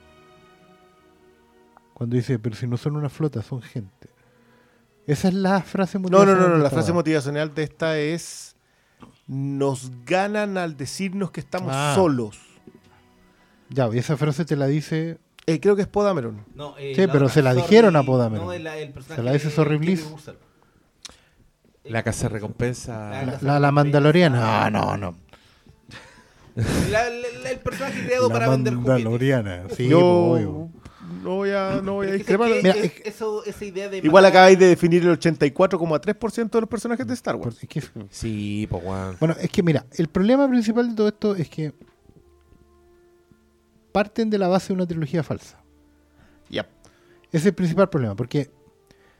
Cuando 2.03 2.17
dice, 2.17 2.37
pero 2.37 2.53
si 2.53 2.67
no 2.67 2.75
son 2.75 2.97
una 2.97 3.07
flota, 3.07 3.41
son 3.41 3.61
gente. 3.61 4.09
Esa 5.07 5.29
es 5.29 5.33
la 5.33 5.61
frase 5.61 5.97
No, 5.99 6.09
no, 6.09 6.17
motivacional. 6.17 6.41
no, 6.43 6.49
no, 6.49 6.57
de 6.57 6.63
la 6.63 6.69
frase 6.69 6.91
motivacional 6.91 7.55
de 7.55 7.63
esta 7.63 7.97
es 7.97 8.57
nos 9.25 9.89
ganan 10.05 10.57
al 10.57 10.75
decirnos 10.75 11.31
que 11.31 11.39
estamos 11.39 11.71
Ah. 11.73 11.93
solos. 11.95 12.37
Ya, 13.69 13.87
y 13.93 13.99
esa 13.99 14.17
frase 14.17 14.43
te 14.43 14.57
la 14.57 14.67
dice. 14.67 15.17
Eh, 15.45 15.61
creo 15.61 15.77
que 15.77 15.83
es 15.83 15.87
Podameron. 15.87 16.43
No, 16.55 16.77
eh, 16.77 16.91
Sí, 16.93 17.03
pero 17.07 17.19
otra, 17.27 17.29
se 17.29 17.41
la 17.41 17.51
Sorry- 17.53 17.61
dijeron 17.61 17.95
a 17.95 18.03
Podameron. 18.03 18.47
No, 18.47 18.51
el, 18.51 18.67
el 18.67 18.89
personaje 18.91 19.15
Se 19.21 19.23
la 19.23 19.31
dice 19.31 19.49
Sorry 19.49 19.77
Bliss. 19.77 20.05
La 21.85 22.03
casa 22.03 22.27
recompensa. 22.27 23.11
La, 23.11 23.37
la, 23.41 23.59
la 23.61 23.71
Mandaloriana. 23.71 24.69
No, 24.69 24.97
no, 24.97 24.97
no. 24.97 25.15
La- 26.91 27.09
la- 27.09 27.39
la- 27.43 27.49
el 27.49 27.59
personaje 27.59 28.05
creado 28.05 28.27
La 28.27 28.33
para 28.33 28.49
vender 28.49 28.73
juguetes. 28.73 28.93
Mandaloriana. 28.93 29.63
Sí, 29.75 29.87
Yo 29.87 30.05
obvio. 30.05 30.69
No 31.23 31.35
voy 31.35 31.51
a, 31.51 31.81
no 31.83 31.93
voy 31.93 32.07
a 32.07 32.09
Es 32.11 32.17
discrepar. 32.17 32.49
sé 32.49 32.55
que 32.55 32.61
Mira, 32.63 32.75
es- 32.75 32.83
es- 32.85 33.01
eso, 33.15 33.43
esa 33.45 33.65
idea 33.65 33.89
de 33.89 33.97
Igual 33.99 34.23
matar- 34.23 34.31
acabáis 34.31 34.59
de 34.59 34.67
definir 34.67 35.03
el 35.03 35.09
84,3% 35.17 36.57
de 36.57 36.61
los 36.61 36.69
personajes 36.69 37.07
de 37.07 37.13
Star 37.13 37.35
Wars. 37.35 37.57
Es 37.61 37.69
que- 37.69 37.81
Sí, 38.11 38.67
pues 38.69 38.83
weón. 38.83 39.17
bueno, 39.19 39.35
es 39.39 39.49
que 39.49 39.63
mira, 39.63 39.85
el 39.97 40.07
problema 40.07 40.47
principal 40.49 40.89
de 40.89 40.95
todo 40.95 41.07
esto 41.07 41.35
es 41.35 41.49
que 41.49 41.73
parten 43.91 44.29
de 44.29 44.37
la 44.37 44.47
base 44.47 44.67
de 44.69 44.73
una 44.73 44.87
trilogía 44.87 45.23
falsa. 45.23 45.59
Ya. 46.49 46.67
Ese 47.27 47.37
es 47.37 47.45
el 47.47 47.53
principal 47.53 47.89
problema, 47.89 48.15
porque 48.15 48.51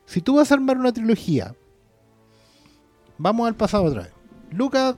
si 0.05 0.21
tú 0.21 0.35
vas 0.35 0.51
a 0.51 0.55
armar 0.55 0.77
una 0.77 0.91
trilogía, 0.93 1.55
vamos 3.17 3.47
al 3.47 3.55
pasado 3.55 3.83
otra 3.83 4.03
vez. 4.03 4.11
Lucas 4.51 4.95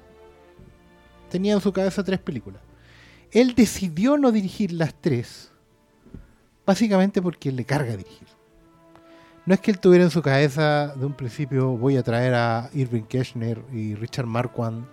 tenía 1.29 1.53
en 1.53 1.61
su 1.61 1.71
cabeza 1.71 2.03
tres 2.03 2.19
películas. 2.19 2.61
Él 3.31 3.53
decidió 3.55 4.17
no 4.17 4.31
dirigir 4.31 4.71
las 4.71 4.93
tres, 4.99 5.51
básicamente 6.65 7.21
porque 7.21 7.51
le 7.51 7.63
carga 7.65 7.95
dirigir. 7.95 8.27
No 9.45 9.53
es 9.53 9.59
que 9.59 9.69
él 9.71 9.79
tuviera 9.79 10.03
en 10.03 10.09
su 10.11 10.21
cabeza 10.21 10.95
de 10.95 11.05
un 11.05 11.13
principio 11.13 11.69
voy 11.77 11.97
a 11.97 12.03
traer 12.03 12.33
a 12.33 12.69
Irving 12.73 13.03
Kirchner 13.03 13.61
y 13.71 13.93
Richard 13.95 14.25
Marquand 14.25 14.85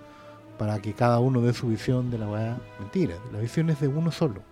para 0.59 0.81
que 0.81 0.93
cada 0.93 1.19
uno 1.21 1.41
dé 1.41 1.55
su 1.55 1.69
visión 1.69 2.11
de 2.11 2.19
la 2.19 2.29
weá. 2.29 2.59
Mentira, 2.79 3.15
la 3.33 3.39
visión 3.39 3.71
es 3.71 3.81
de 3.81 3.89
uno 3.89 4.13
solo. 4.13 4.43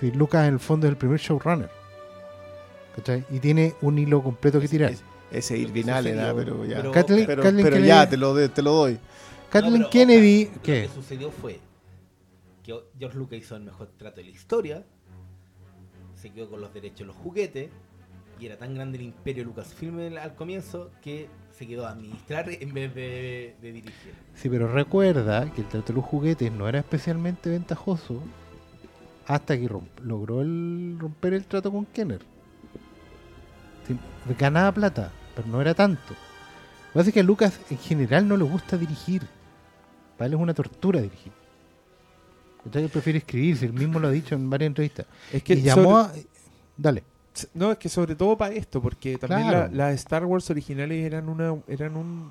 Si 0.00 0.10
Lucas 0.10 0.46
en 0.48 0.54
el 0.54 0.60
fondo 0.60 0.86
es 0.86 0.90
el 0.92 0.96
primer 0.96 1.20
showrunner. 1.20 1.70
¿Cachai? 2.96 3.24
Y 3.30 3.38
tiene 3.40 3.74
un 3.82 3.98
hilo 3.98 4.22
completo 4.22 4.60
que 4.60 4.68
tirar. 4.68 4.90
Ese- 4.92 5.02
Ese 5.30 5.54
Lo 5.54 5.58
que 5.72 5.78
Irvin 5.80 5.90
Allen, 5.90 6.18
ah, 6.20 6.32
pero 6.36 6.64
ya. 6.66 6.76
pero- 6.78 6.92
Kathleen- 6.92 7.26
Pero, 7.26 7.42
Kathleen 7.42 7.64
pero 7.66 7.78
ya, 7.78 8.08
te 8.08 8.16
lo, 8.18 8.34
de- 8.34 8.48
te 8.50 8.60
lo 8.62 8.72
doy. 8.72 8.98
Kathleen 9.50 9.82
No, 9.82 9.88
pero, 9.88 9.90
Kennedy, 9.90 10.50
¿qué? 10.62 10.82
Lo 10.82 10.88
que 10.88 10.94
sucedió 10.94 11.30
fue 11.30 11.58
que 12.62 12.74
George 12.98 13.18
Lucas 13.18 13.38
hizo 13.38 13.56
el 13.56 13.62
mejor 13.64 13.88
trato 13.98 14.16
de 14.16 14.24
la 14.24 14.30
historia, 14.30 14.84
se 16.22 16.30
quedó 16.30 16.48
con 16.48 16.60
los 16.60 16.72
derechos 16.72 17.00
de 17.00 17.04
los 17.06 17.16
juguetes, 17.16 17.68
y 18.40 18.46
era 18.46 18.56
tan 18.56 18.74
grande 18.74 18.96
el 18.98 19.04
imperio 19.04 19.44
Lucasfilm 19.44 19.98
al- 19.98 20.18
al 20.18 20.34
comienzo 20.36 20.90
que 21.02 21.28
se 21.50 21.66
quedó 21.66 21.84
a 21.86 21.90
administrar 21.90 22.48
en 22.48 22.72
vez 22.72 22.94
de, 22.94 23.56
dirigir. 23.60 23.92
Sí, 24.34 24.48
pero 24.48 24.72
recuerda 24.72 25.50
que 25.52 25.60
el 25.62 25.68
trato 25.68 25.88
de 25.88 25.94
los 25.94 26.04
juguetes 26.04 26.50
no 26.52 26.68
era 26.68 26.78
especialmente 26.78 27.50
ventajoso 27.50 28.22
hasta 29.26 29.58
que 29.58 29.68
logró 30.02 30.42
romper 30.98 31.34
el 31.34 31.44
trato 31.44 31.70
con 31.70 31.84
Kenner. 31.86 32.20
Ganaba 34.38 34.72
plata, 34.72 35.10
pero 35.34 35.48
no 35.48 35.60
era 35.60 35.74
tanto. 35.74 36.10
Lo 36.10 36.14
que 36.14 36.98
pasa 36.98 37.08
es 37.08 37.14
que 37.14 37.20
a 37.20 37.24
Lucas 37.24 37.60
en 37.70 37.78
general 37.78 38.28
no 38.28 38.36
le 38.36 38.44
gusta 38.44 38.76
dirigir. 38.76 39.22
Para 40.16 40.26
él 40.28 40.34
es 40.34 40.40
una 40.40 40.54
tortura 40.54 41.00
dirigir. 41.00 41.32
Él 42.72 42.88
prefiere 42.88 43.18
escribir, 43.18 43.56
si 43.56 43.64
él 43.66 43.72
mismo 43.72 43.98
lo 43.98 44.08
ha 44.08 44.10
dicho 44.10 44.34
en 44.34 44.48
varias 44.48 44.68
entrevistas. 44.68 45.06
Es 45.32 45.42
que 45.42 45.54
y 45.54 45.62
llamó 45.62 46.02
sobre- 46.04 46.20
a... 46.20 46.24
Dale. 46.76 47.02
No, 47.54 47.72
es 47.72 47.78
que 47.78 47.88
sobre 47.88 48.14
todo 48.14 48.36
para 48.36 48.54
esto, 48.54 48.80
porque 48.82 49.16
también 49.18 49.48
Claro. 49.48 49.68
la- 49.72 49.86
las 49.88 49.94
Star 49.96 50.24
Wars 50.26 50.48
originales 50.50 51.04
eran 51.04 51.28
una 51.28 51.54
eran 51.66 51.96
un 51.96 52.30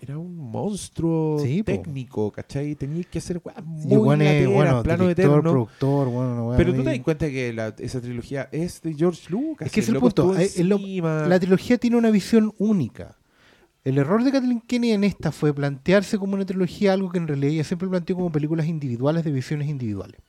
era 0.00 0.18
un 0.18 0.36
monstruo 0.36 1.38
Sí, 1.40 1.62
po. 1.62 1.66
técnico, 1.70 2.32
¿cachai? 2.32 2.74
Tenías 2.74 3.06
que 3.06 3.18
hacer 3.18 3.40
weas 3.44 3.64
muy 3.64 3.96
bueno, 3.96 4.24
es, 4.24 4.30
lateras, 4.32 4.54
bueno, 4.54 4.82
plano 4.82 5.02
director, 5.04 5.24
eterno. 5.30 5.50
productor, 5.52 6.08
bueno, 6.08 6.48
weá 6.48 6.56
Pero 6.56 6.74
tú 6.74 6.82
te 6.82 6.90
das 6.90 6.98
cuenta 7.00 7.30
que 7.30 7.52
la- 7.52 7.72
esa 7.78 8.00
trilogía 8.00 8.48
es 8.50 8.82
de 8.82 8.94
George 8.94 9.30
Lucas. 9.30 9.66
Es 9.66 9.72
que 9.72 9.78
es 9.80 9.88
el 9.88 9.98
punto, 10.00 10.36
eh, 10.36 10.42
es 10.46 10.58
lo- 10.58 10.76
encima. 10.78 11.26
La 11.28 11.38
trilogía 11.38 11.78
tiene 11.78 11.96
una 11.96 12.10
visión 12.10 12.52
única. 12.58 13.16
El 13.84 13.98
error 13.98 14.22
de 14.22 14.30
Kathleen 14.30 14.60
Kennedy 14.60 14.92
en 14.92 15.02
esta 15.02 15.32
fue 15.32 15.52
plantearse 15.52 16.16
como 16.16 16.34
una 16.34 16.46
trilogía 16.46 16.92
algo 16.92 17.10
que 17.10 17.18
en 17.18 17.26
realidad 17.26 17.52
ella 17.52 17.64
siempre 17.64 17.88
planteó 17.88 18.14
como 18.14 18.30
películas 18.30 18.66
individuales 18.66 19.24
de 19.24 19.32
visiones 19.32 19.68
individuales. 19.68 20.20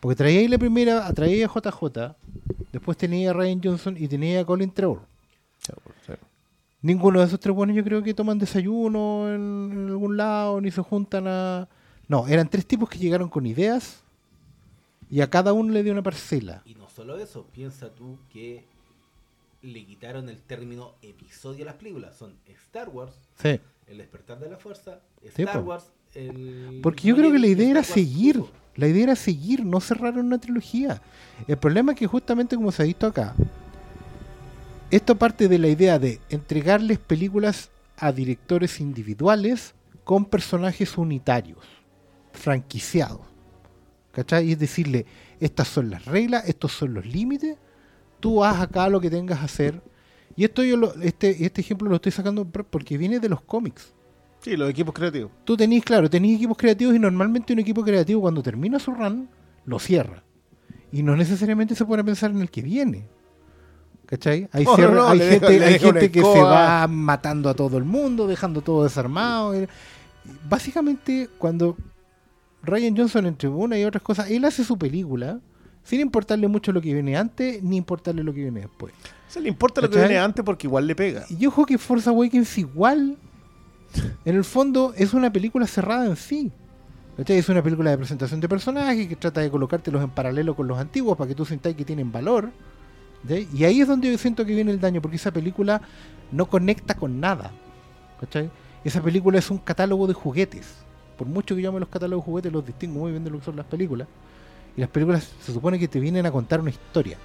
Porque 0.00 0.16
traía 0.16 0.40
ahí 0.40 0.48
la 0.48 0.58
primera, 0.58 1.10
traía 1.12 1.46
a 1.46 1.48
JJ, 1.48 2.16
después 2.72 2.98
tenía 2.98 3.30
a 3.30 3.32
Ryan 3.32 3.60
Johnson 3.62 3.96
y 3.96 4.08
tenía 4.08 4.40
a 4.40 4.44
Colin 4.44 4.70
Trevor. 4.70 5.02
Ninguno 6.82 7.20
de 7.20 7.26
esos 7.26 7.40
tres 7.40 7.54
buenos 7.54 7.76
yo 7.76 7.84
creo 7.84 8.02
que 8.02 8.12
toman 8.12 8.38
desayuno 8.38 9.32
en, 9.32 9.70
en 9.72 9.88
algún 9.88 10.16
lado, 10.16 10.60
ni 10.60 10.70
se 10.70 10.82
juntan 10.82 11.26
a... 11.28 11.68
No, 12.08 12.26
eran 12.28 12.48
tres 12.48 12.66
tipos 12.66 12.90
que 12.90 12.98
llegaron 12.98 13.28
con 13.28 13.46
ideas 13.46 14.02
y 15.08 15.20
a 15.20 15.30
cada 15.30 15.52
uno 15.52 15.72
le 15.72 15.82
dio 15.82 15.92
una 15.92 16.02
parcela. 16.02 16.62
Y 16.66 16.74
no 16.74 16.88
solo 16.88 17.16
eso, 17.16 17.46
piensa 17.52 17.94
tú 17.94 18.18
que 18.30 18.64
le 19.64 19.84
quitaron 19.84 20.28
el 20.28 20.42
término 20.42 20.94
episodio 21.02 21.64
a 21.64 21.66
las 21.66 21.74
películas. 21.76 22.16
Son 22.16 22.36
Star 22.46 22.88
Wars, 22.90 23.14
Sí. 23.36 23.60
El 23.86 23.98
despertar 23.98 24.38
de 24.38 24.48
la 24.48 24.56
fuerza, 24.56 25.00
Sí, 25.22 25.42
Star 25.42 25.60
po. 25.60 25.70
Wars, 25.70 25.84
el... 26.14 26.80
Porque 26.82 27.08
yo 27.08 27.16
creo 27.16 27.32
que 27.32 27.38
la 27.38 27.46
idea 27.48 27.70
era 27.70 27.84
seguir. 27.84 28.42
La 28.76 28.88
idea 28.88 29.04
era 29.04 29.16
seguir, 29.16 29.64
no 29.64 29.80
cerrar 29.80 30.18
una 30.18 30.38
trilogía. 30.38 31.00
El 31.46 31.56
problema 31.56 31.92
es 31.92 31.98
que 31.98 32.06
justamente 32.06 32.56
como 32.56 32.72
se 32.72 32.82
ha 32.82 32.86
visto 32.86 33.06
acá, 33.06 33.34
esto 34.90 35.16
parte 35.16 35.48
de 35.48 35.58
la 35.58 35.68
idea 35.68 35.98
de 35.98 36.20
entregarles 36.28 36.98
películas 36.98 37.70
a 37.96 38.12
directores 38.12 38.80
individuales 38.80 39.74
con 40.02 40.24
personajes 40.24 40.98
unitarios, 40.98 41.64
franquiciados. 42.32 43.20
¿Cachai? 44.12 44.48
Y 44.48 44.52
es 44.52 44.58
decirle, 44.58 45.06
estas 45.40 45.68
son 45.68 45.90
las 45.90 46.04
reglas, 46.04 46.48
estos 46.48 46.72
son 46.72 46.94
los 46.94 47.04
límites, 47.06 47.56
tú 48.24 48.42
haz 48.42 48.58
acá 48.62 48.88
lo 48.88 49.00
que 49.02 49.10
tengas 49.10 49.38
que 49.38 49.44
hacer. 49.44 49.82
Y 50.34 50.44
esto 50.44 50.64
yo 50.64 50.78
lo- 50.78 50.94
este, 51.02 51.44
este 51.44 51.60
ejemplo 51.60 51.90
lo 51.90 51.96
estoy 51.96 52.10
sacando 52.10 52.46
por- 52.46 52.64
porque 52.64 52.96
viene 52.96 53.20
de 53.20 53.28
los 53.28 53.42
cómics 53.42 53.92
Sí, 54.40 54.56
los 54.56 54.70
equipos 54.70 54.94
creativos. 54.94 55.30
tú 55.44 55.56
tenés, 55.58 55.84
claro, 55.84 56.08
tenés 56.08 56.36
equipos 56.36 56.56
creativos 56.56 56.94
y 56.94 56.98
normalmente 56.98 57.52
un 57.52 57.58
equipo 57.58 57.84
creativo 57.84 58.22
cuando 58.22 58.42
termina 58.42 58.78
su 58.78 58.92
run 58.92 59.28
lo 59.66 59.78
cierra. 59.78 60.22
Y 60.90 61.02
no 61.02 61.14
necesariamente 61.16 61.74
se 61.74 61.84
pone 61.84 62.00
a 62.00 62.04
pensar 62.04 62.30
en 62.30 62.40
el 62.40 62.50
que 62.50 62.62
viene. 62.62 63.06
¿Cachai? 64.06 64.48
Hay, 64.52 64.64
no, 64.64 65.14
le 65.14 65.28
gente, 65.30 65.64
hay 65.64 65.78
gente 65.78 66.10
que 66.10 66.20
se 66.22 66.42
va 66.42 66.86
matando 66.88 67.48
a 67.50 67.54
todo 67.54 67.76
el 67.78 67.84
mundo, 67.84 68.26
dejando 68.26 68.60
todo 68.62 68.84
desarmado. 68.84 69.54
Básicamente, 70.48 71.28
cuando 71.38 71.76
Ryan 72.62 72.96
Johnson, 72.96 73.26
entre 73.26 73.48
una 73.48 73.78
y 73.78 73.84
otras 73.84 74.02
cosas, 74.02 74.30
él 74.30 74.44
hace 74.44 74.64
su 74.64 74.76
película 74.78 75.40
sin 75.84 76.00
importarle 76.00 76.48
mucho 76.48 76.72
lo 76.72 76.80
que 76.80 76.92
viene 76.92 77.16
antes, 77.16 77.62
ni 77.62 77.76
importarle 77.76 78.24
lo 78.24 78.32
que 78.32 78.40
viene 78.40 78.60
después. 78.60 78.92
Se 79.28 79.40
le 79.40 79.48
importa 79.48 79.80
lo 79.80 79.88
que 79.88 79.96
¿Cachai? 79.96 80.08
viene 80.08 80.22
antes 80.22 80.44
porque 80.44 80.66
igual 80.66 80.86
le 80.86 80.96
pega. 80.96 81.24
Y 81.28 81.46
ojo 81.46 81.66
que 81.66 81.76
Force 81.76 82.08
Awakens 82.08 82.56
igual, 82.58 83.16
en 84.24 84.36
el 84.36 84.44
fondo, 84.44 84.94
es 84.96 85.12
una 85.12 85.32
película 85.32 85.66
cerrada 85.66 86.06
en 86.06 86.16
sí. 86.16 86.50
¿Cachai? 87.18 87.36
Es 87.36 87.48
una 87.48 87.62
película 87.62 87.90
de 87.90 87.98
presentación 87.98 88.40
de 88.40 88.48
personajes 88.48 89.06
que 89.06 89.14
trata 89.14 89.40
de 89.40 89.50
colocártelos 89.50 90.02
en 90.02 90.10
paralelo 90.10 90.56
con 90.56 90.66
los 90.66 90.78
antiguos 90.78 91.16
para 91.16 91.28
que 91.28 91.34
tú 91.34 91.44
sintáis 91.44 91.76
que 91.76 91.84
tienen 91.84 92.10
valor. 92.10 92.50
¿cachai? 93.22 93.46
Y 93.54 93.64
ahí 93.64 93.80
es 93.80 93.86
donde 93.86 94.10
yo 94.10 94.18
siento 94.18 94.44
que 94.46 94.54
viene 94.54 94.72
el 94.72 94.80
daño, 94.80 95.02
porque 95.02 95.16
esa 95.16 95.32
película 95.32 95.82
no 96.32 96.46
conecta 96.46 96.94
con 96.94 97.20
nada. 97.20 97.52
¿cachai? 98.20 98.50
Esa 98.84 99.02
película 99.02 99.38
es 99.38 99.50
un 99.50 99.58
catálogo 99.58 100.06
de 100.06 100.14
juguetes. 100.14 100.74
Por 101.18 101.28
mucho 101.28 101.54
que 101.54 101.62
yo 101.62 101.68
ame 101.68 101.80
los 101.80 101.88
catálogos 101.88 102.24
de 102.24 102.30
juguetes, 102.30 102.52
los 102.52 102.66
distingo 102.66 103.00
muy 103.00 103.12
bien 103.12 103.22
de 103.22 103.30
lo 103.30 103.38
que 103.38 103.44
son 103.44 103.56
las 103.56 103.66
películas. 103.66 104.08
Y 104.76 104.80
las 104.80 104.90
películas 104.90 105.30
se 105.40 105.52
supone 105.52 105.78
que 105.78 105.88
te 105.88 106.00
vienen 106.00 106.26
a 106.26 106.32
contar 106.32 106.60
una 106.60 106.70
historia. 106.70 107.16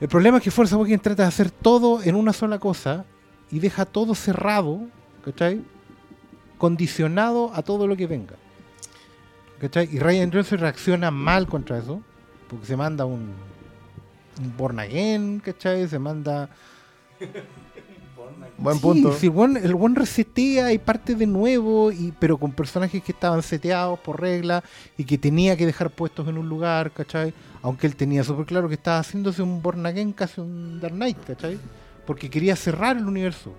El 0.00 0.08
problema 0.08 0.38
es 0.38 0.42
que 0.42 0.50
Forza 0.50 0.74
Awakens 0.74 1.02
trata 1.02 1.22
de 1.22 1.28
hacer 1.28 1.50
todo 1.50 2.02
en 2.02 2.16
una 2.16 2.32
sola 2.32 2.58
cosa 2.58 3.04
y 3.50 3.60
deja 3.60 3.84
todo 3.84 4.14
cerrado, 4.14 4.80
¿cachai? 5.24 5.62
Condicionado 6.58 7.52
a 7.54 7.62
todo 7.62 7.86
lo 7.86 7.96
que 7.96 8.06
venga. 8.06 8.34
¿Cachai? 9.60 9.88
Y 9.92 10.00
Ryan 10.00 10.32
Johnson 10.32 10.58
reacciona 10.58 11.10
mal 11.12 11.46
contra 11.46 11.78
eso, 11.78 12.02
porque 12.48 12.66
se 12.66 12.76
manda 12.76 13.04
un, 13.04 13.32
un 14.40 14.56
Born 14.56 14.80
Again, 14.80 15.40
¿cachai? 15.40 15.86
Se 15.86 15.98
manda... 15.98 16.48
Buen 18.58 18.76
Sí, 18.76 18.82
punto. 18.82 19.12
sí, 19.14 19.26
el 19.26 19.32
buen, 19.32 19.56
el 19.56 19.74
buen 19.74 19.94
resetea 19.94 20.72
y 20.72 20.78
parte 20.78 21.14
de 21.14 21.26
nuevo, 21.26 21.90
y, 21.90 22.12
pero 22.18 22.36
con 22.36 22.52
personajes 22.52 23.02
que 23.02 23.12
estaban 23.12 23.42
seteados 23.42 23.98
por 24.00 24.20
regla 24.20 24.62
y 24.96 25.04
que 25.04 25.18
tenía 25.18 25.56
que 25.56 25.66
dejar 25.66 25.90
puestos 25.90 26.28
en 26.28 26.38
un 26.38 26.48
lugar, 26.48 26.92
¿cachai? 26.92 27.32
Aunque 27.62 27.86
él 27.86 27.96
tenía 27.96 28.22
súper 28.24 28.46
claro 28.46 28.68
que 28.68 28.74
estaba 28.74 28.98
haciéndose 28.98 29.42
un 29.42 29.62
Born 29.62 29.84
Again, 29.86 30.12
casi 30.12 30.40
un 30.40 30.80
Dark 30.80 30.94
Knight, 30.94 31.18
¿cachai? 31.26 31.58
Porque 32.06 32.28
quería 32.30 32.56
cerrar 32.56 32.96
el 32.96 33.06
universo. 33.06 33.52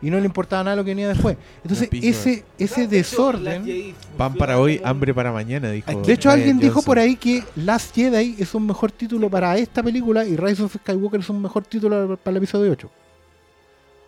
Y 0.00 0.10
no 0.10 0.20
le 0.20 0.26
importaba 0.26 0.62
nada 0.62 0.76
lo 0.76 0.84
que 0.84 0.92
venía 0.92 1.08
después. 1.08 1.36
Entonces, 1.64 1.88
ese, 1.90 2.44
ese 2.56 2.86
desorden... 2.86 3.94
Pan 4.16 4.34
para 4.34 4.60
hoy, 4.60 4.80
hambre 4.84 5.12
para 5.12 5.32
mañana, 5.32 5.72
dijo. 5.72 5.90
De 6.02 6.12
hecho, 6.12 6.28
Ryan 6.28 6.38
alguien 6.38 6.58
dijo 6.60 6.82
por 6.82 7.00
ahí 7.00 7.16
que 7.16 7.42
Last 7.56 7.96
Jedi 7.96 8.36
es 8.38 8.54
un 8.54 8.66
mejor 8.66 8.92
título 8.92 9.28
para 9.28 9.56
esta 9.58 9.82
película 9.82 10.24
y 10.24 10.36
Rise 10.36 10.62
of 10.62 10.76
Skywalker 10.76 11.18
es 11.18 11.28
un 11.30 11.42
mejor 11.42 11.64
título 11.64 12.16
para 12.16 12.30
el 12.30 12.36
episodio 12.36 12.70
8. 12.70 12.90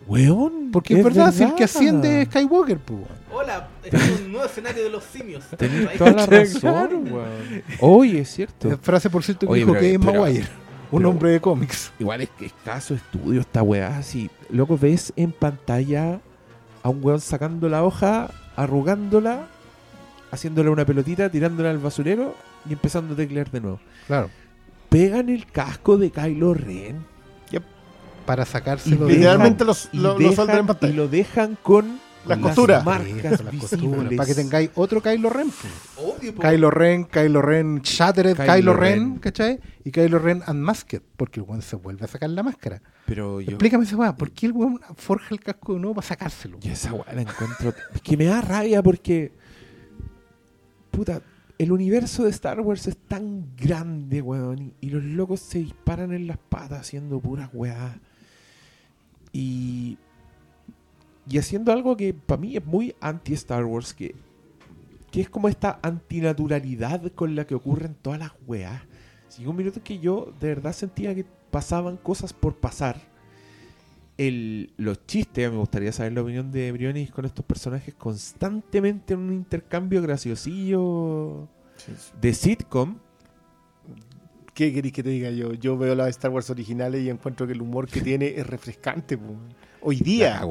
Weón, 0.07 0.69
Porque 0.71 0.97
es 0.97 1.03
verdad, 1.03 1.31
si 1.33 1.43
el 1.43 1.55
que 1.55 1.63
asciende 1.63 2.23
es 2.23 2.27
Skywalker, 2.29 2.79
pues. 2.79 3.01
Hola, 3.33 3.67
este 3.83 3.97
es 3.97 4.21
un 4.21 4.31
nuevo 4.31 4.45
escenario 4.45 4.83
de 4.83 4.89
los 4.89 5.03
simios. 5.03 5.43
Tenés 5.57 5.87
Ahí 5.87 5.97
toda 5.97 6.11
la 6.11 6.25
razón, 6.25 7.07
weón. 7.11 7.63
Oye, 7.79 8.19
es 8.19 8.29
cierto. 8.33 8.69
La 8.69 8.77
frase, 8.77 9.09
por 9.09 9.23
cierto, 9.23 9.45
que 9.47 9.53
Oye, 9.53 9.61
dijo 9.61 9.71
pero- 9.73 9.81
que 9.81 9.93
es 9.93 9.99
pero- 9.99 10.21
Maguire, 10.21 10.47
un 10.91 10.99
pero- 10.99 11.09
hombre 11.09 11.29
de 11.31 11.39
cómics. 11.41 11.91
Igual 11.99 12.21
es 12.21 12.29
que 12.37 12.47
escaso 12.47 12.93
estudio 12.93 13.41
esta 13.41 13.61
weá. 13.63 13.97
Así, 13.97 14.29
luego 14.49 14.77
ves 14.77 15.13
en 15.15 15.31
pantalla 15.31 16.19
a 16.83 16.89
un 16.89 16.99
weón 17.03 17.21
sacando 17.21 17.69
la 17.69 17.83
hoja, 17.83 18.31
arrugándola, 18.55 19.47
haciéndole 20.31 20.69
una 20.69 20.85
pelotita, 20.85 21.29
tirándola 21.29 21.69
al 21.69 21.77
basurero 21.77 22.35
y 22.69 22.73
empezando 22.73 23.13
a 23.13 23.17
teclear 23.17 23.49
de 23.51 23.61
nuevo. 23.61 23.79
Claro. 24.07 24.29
Pegan 24.89 25.29
el 25.29 25.45
casco 25.45 25.97
de 25.97 26.09
Kylo 26.11 26.53
Ren 26.53 27.05
Para 28.25 28.45
sacárselo 28.45 29.05
Y 29.07 29.11
de 29.13 29.17
Literalmente 29.17 29.65
los, 29.65 29.89
y, 29.91 29.97
lo, 29.97 30.15
dejan, 30.17 30.49
en 30.49 30.63
y 30.63 30.67
pantalla. 30.67 30.93
lo 30.93 31.07
dejan 31.07 31.57
con 31.61 31.99
Las 32.25 32.37
las 32.37 32.39
costuras. 32.39 32.85
marcas 32.85 33.37
Sí, 33.39 33.43
las 33.43 33.55
costuras. 33.55 34.13
Para 34.15 34.25
que 34.27 34.35
tengáis 34.35 34.69
otro 34.75 35.01
Kylo 35.01 35.29
Ren. 35.29 35.51
Obvio. 35.97 36.35
Kylo 36.35 36.69
Ren, 36.71 37.05
Kylo 37.05 37.41
Ren 37.41 37.81
Shattered, 37.81 38.35
Kylo, 38.37 38.53
Kylo 38.53 38.73
Ren, 38.73 38.99
Ren. 38.99 39.19
¿cachai? 39.19 39.59
Y 39.83 39.91
Kylo 39.91 40.19
Ren 40.19 40.43
Unmasked, 40.47 41.01
porque 41.17 41.39
el 41.39 41.45
weón 41.47 41.61
se 41.63 41.75
vuelve 41.77 42.05
a 42.05 42.07
sacar 42.07 42.29
la 42.29 42.43
máscara. 42.43 42.81
Pero 43.07 43.41
yo, 43.41 43.49
Explícame 43.51 43.83
esa 43.85 43.97
weá, 43.97 44.15
¿por 44.15 44.31
qué 44.31 44.45
el 44.45 44.51
weón 44.53 44.79
forja 44.95 45.27
el 45.31 45.39
casco 45.39 45.73
de 45.73 45.79
nuevo 45.79 45.95
para 45.95 46.07
sacárselo? 46.07 46.59
yo 46.59 46.71
esa 46.71 46.93
weá 46.93 47.11
la 47.13 47.21
encuentro. 47.23 47.73
Es 47.95 48.01
que 48.01 48.15
me 48.17 48.25
da 48.25 48.39
rabia 48.41 48.83
porque. 48.83 49.31
Puta, 50.91 51.21
el 51.57 51.71
universo 51.71 52.23
de 52.23 52.29
Star 52.31 52.59
Wars 52.61 52.85
es 52.87 52.97
tan 52.97 53.55
grande, 53.55 54.21
weón. 54.21 54.59
Y, 54.61 54.87
y 54.87 54.89
los 54.89 55.03
locos 55.03 55.39
se 55.39 55.59
disparan 55.59 56.11
en 56.13 56.27
las 56.27 56.37
patas 56.37 56.81
haciendo 56.81 57.19
puras 57.19 57.49
weá. 57.53 57.99
Y. 59.31 59.97
Y 61.29 61.37
haciendo 61.37 61.71
algo 61.71 61.95
que 61.95 62.13
para 62.13 62.41
mí 62.41 62.57
es 62.57 62.65
muy 62.65 62.95
anti-Star 62.99 63.63
Wars, 63.63 63.93
que, 63.93 64.15
que 65.11 65.21
es 65.21 65.29
como 65.29 65.47
esta 65.47 65.79
antinaturalidad 65.83 67.11
con 67.13 67.35
la 67.35 67.45
que 67.45 67.55
ocurren 67.55 67.95
todas 68.01 68.19
las 68.19 68.31
weas. 68.47 68.81
Si 69.27 69.45
un 69.45 69.55
minuto 69.55 69.81
que 69.83 69.99
yo 69.99 70.33
de 70.39 70.47
verdad 70.49 70.73
sentía 70.73 71.15
que 71.15 71.25
pasaban 71.51 71.97
cosas 71.97 72.33
por 72.33 72.55
pasar. 72.55 72.99
El, 74.17 74.73
los 74.77 75.05
chistes, 75.05 75.51
me 75.51 75.57
gustaría 75.57 75.91
saber 75.91 76.13
la 76.13 76.21
opinión 76.21 76.51
de 76.51 76.71
Briones 76.71 77.11
con 77.11 77.25
estos 77.25 77.45
personajes 77.45 77.93
constantemente 77.93 79.13
en 79.13 79.19
un 79.19 79.33
intercambio 79.33 80.01
graciosillo 80.01 81.47
de 82.19 82.33
sitcom. 82.33 82.97
¿Qué 84.61 84.71
queréis 84.71 84.93
que 84.93 85.01
te 85.01 85.09
diga 85.09 85.31
yo? 85.31 85.53
Yo 85.53 85.75
veo 85.75 85.95
las 85.95 86.09
Star 86.09 86.29
Wars 86.29 86.47
originales 86.51 87.01
y 87.03 87.09
encuentro 87.09 87.47
que 87.47 87.53
el 87.53 87.63
humor 87.63 87.87
que 87.87 87.99
tiene 87.99 88.27
es 88.37 88.45
refrescante. 88.45 89.17
po. 89.17 89.33
Hoy 89.81 89.95
día, 90.01 90.43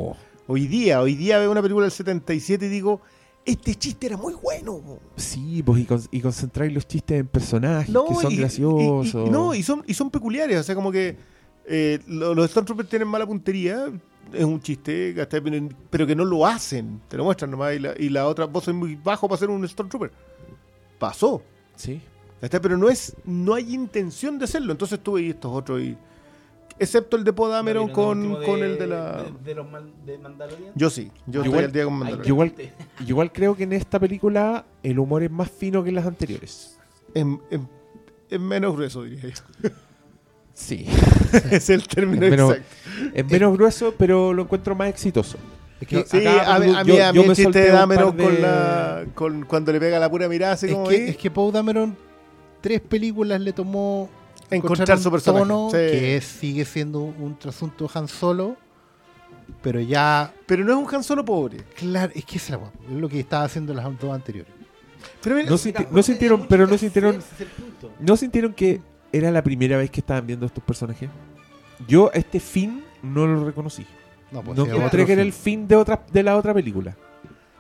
hoy 0.49 0.67
día, 0.67 1.01
hoy 1.01 1.15
día 1.15 1.39
veo 1.39 1.49
una 1.49 1.63
película 1.63 1.85
del 1.85 1.93
77 1.93 2.67
y 2.67 2.69
digo, 2.69 3.03
este 3.45 3.77
chiste 3.77 4.09
era 4.09 4.17
muy 4.17 4.35
bueno. 4.35 4.79
po". 4.79 4.99
Sí, 5.15 5.63
pues 5.63 5.83
y, 5.83 5.85
con- 5.85 6.03
y 6.11 6.21
concentráis 6.21 6.73
los 6.75 6.89
chistes 6.89 7.21
en 7.21 7.29
personajes 7.29 7.89
No, 7.89 8.05
que 8.07 8.15
son 8.17 8.33
y- 8.33 8.37
graciosos. 8.39 9.29
y- 9.29 9.31
no, 9.31 9.55
y 9.55 9.63
son, 9.63 9.85
y 9.87 9.95
son 9.95 10.11
peculiares. 10.11 10.59
O 10.59 10.63
sea, 10.65 10.75
como 10.75 10.91
que 10.91 11.17
eh, 11.67 12.01
lo- 12.09 12.35
los 12.35 12.51
Stormtroopers 12.51 12.89
tienen 12.89 13.07
mala 13.07 13.25
puntería. 13.29 13.93
Es 14.33 14.45
un 14.45 14.61
chiste, 14.61 15.15
pero 15.89 16.05
que 16.05 16.17
no 16.17 16.25
lo 16.25 16.45
hacen. 16.45 17.01
Te 17.07 17.17
lo 17.17 17.23
muestran 17.23 17.53
nomás. 17.53 17.77
Y 17.77 17.79
la, 17.79 17.95
y 17.97 18.09
la 18.09 18.27
otra, 18.27 18.47
vos 18.47 18.65
sois 18.65 18.77
muy 18.77 18.97
bajo 18.97 19.29
para 19.29 19.39
ser 19.39 19.51
un 19.51 19.69
Stormtrooper. 19.69 20.11
Pasó. 20.99 21.45
Sí. 21.77 22.01
Pero 22.41 22.77
no 22.77 22.89
es 22.89 23.15
no 23.25 23.55
hay 23.55 23.75
intención 23.75 24.39
de 24.39 24.45
hacerlo. 24.47 24.73
Entonces 24.73 24.99
tú 25.01 25.13
veis 25.15 25.35
estos 25.35 25.53
otros 25.53 25.81
y... 25.83 25.97
Excepto 26.79 27.19
el 27.19 27.25
de 27.25 27.33
Poe 27.35 27.51
Dameron 27.51 27.89
¿No 27.89 27.93
con, 27.93 28.19
vieron 28.23 28.43
con 28.43 28.51
último 28.55 28.65
el 28.65 28.79
de 28.79 28.87
la... 28.87 29.23
De, 29.23 29.33
de 29.45 29.55
los 29.55 29.71
man- 29.71 29.93
de 30.07 30.17
Mandalorian. 30.17 30.73
Yo 30.75 30.89
sí, 30.89 31.11
yo 31.27 31.45
Igual- 31.45 31.47
estoy 31.47 31.65
al 31.67 31.73
día 31.73 31.85
con 31.85 31.93
Mandalorian. 31.95 32.27
yo 32.27 32.35
igual- 32.35 32.55
Yo 33.29 33.33
creo 33.35 33.55
que 33.57 33.65
en 33.65 33.73
esta 33.75 33.99
película 34.01 34.65
el 34.83 34.99
humor 34.99 35.23
es 35.23 35.31
más 35.31 35.51
fino 35.51 35.83
que 35.83 35.91
en 35.91 35.97
las 35.97 36.07
anteriores. 36.07 36.79
En, 37.13 37.39
en- 37.51 37.69
en 38.31 38.43
menos 38.49 38.75
grueso, 38.75 39.03
diría 39.05 39.23
yo. 39.29 39.69
Sí. 40.55 40.87
es 41.51 41.69
el 41.71 41.87
término 41.87 42.25
En 42.25 42.31
menos- 42.31 42.51
exacto. 42.57 43.11
Es 43.15 43.31
menos 43.31 43.53
grueso, 43.57 43.95
pero 43.99 44.33
lo 44.33 44.43
encuentro 44.43 44.75
más 44.75 44.89
exitoso. 44.89 45.37
Es 45.81 45.89
que, 45.89 46.05
Sí, 46.07 46.19
Acá, 46.27 46.55
a, 46.55 46.59
mí- 46.61 46.75
a 46.75 46.85
mí, 46.85 46.93
yo- 46.97 47.05
a 47.07 47.13
mí 47.13 47.17
yo 47.17 47.23
el 47.23 47.29
me 47.29 47.35
chiste 47.35 47.61
de 47.61 47.71
Dameron 47.71 48.17
de- 48.17 48.25
con 48.25 48.41
la, 48.43 49.05
con, 49.15 49.45
cuando 49.45 49.71
le 49.73 49.81
pega 49.81 49.99
la 49.99 50.11
pura 50.11 50.29
mirada 50.29 50.55
así 50.55 50.67
es 50.67 50.73
como 50.73 50.89
que, 50.89 50.95
ahí, 50.97 51.09
es 51.11 51.17
que 51.19 51.31
Poe 51.31 51.53
Dameron 51.53 51.95
tres 52.61 52.81
películas 52.81 53.41
le 53.41 53.53
tomó 53.53 54.09
encontrar 54.51 54.97
un 54.99 55.03
su 55.03 55.11
personaje. 55.11 55.43
tono 55.45 55.69
Sí. 55.71 55.77
que 55.77 56.17
es- 56.17 56.25
sigue 56.25 56.65
siendo 56.65 57.01
un 57.01 57.39
trasunto 57.39 57.89
Han 57.95 58.09
Solo, 58.09 58.57
pero 59.63 59.81
ya 59.81 60.33
Pero 60.47 60.65
no 60.65 60.73
es 60.81 60.89
un 60.89 60.95
Han 60.95 61.05
Solo 61.05 61.25
pobre. 61.25 61.59
Claro, 61.77 62.13
es 62.15 62.25
que 62.25 62.37
es 62.39 62.51
la 62.51 62.57
guapa, 62.57 62.79
es 62.89 62.97
lo 62.97 63.09
que 63.09 63.21
estaba 63.21 63.45
haciendo 63.45 63.73
las 63.75 63.85
dos 63.99 64.13
anteriores. 64.13 64.53
Pero 65.23 65.37
mira, 65.37 65.49
No, 65.49 65.57
sinti- 65.57 65.87
no 65.91 66.03
sintieron, 66.03 66.47
pero 66.49 66.67
no 66.67 66.77
sintieron, 66.77 67.19
no 68.01 68.17
sintieron 68.17 68.53
que 68.53 68.81
era 69.13 69.31
la 69.31 69.43
primera 69.43 69.77
vez 69.77 69.91
que 69.91 70.01
estaban 70.01 70.27
viendo 70.27 70.47
estos 70.47 70.63
personajes. 70.63 71.09
Yo 71.89 72.11
este 72.13 72.39
fin 72.41 72.85
no 73.03 73.27
lo 73.27 73.45
reconocí. 73.45 73.87
No, 74.31 74.43
pues 74.43 74.57
No 74.57 74.67
encontré 74.67 75.07
que 75.07 75.13
era 75.15 75.23
el 75.23 75.33
fin 75.33 75.67
de 75.67 75.75
otra 75.77 76.05
de 76.13 76.23
la 76.23 76.37
otra 76.37 76.53
película. 76.55 76.97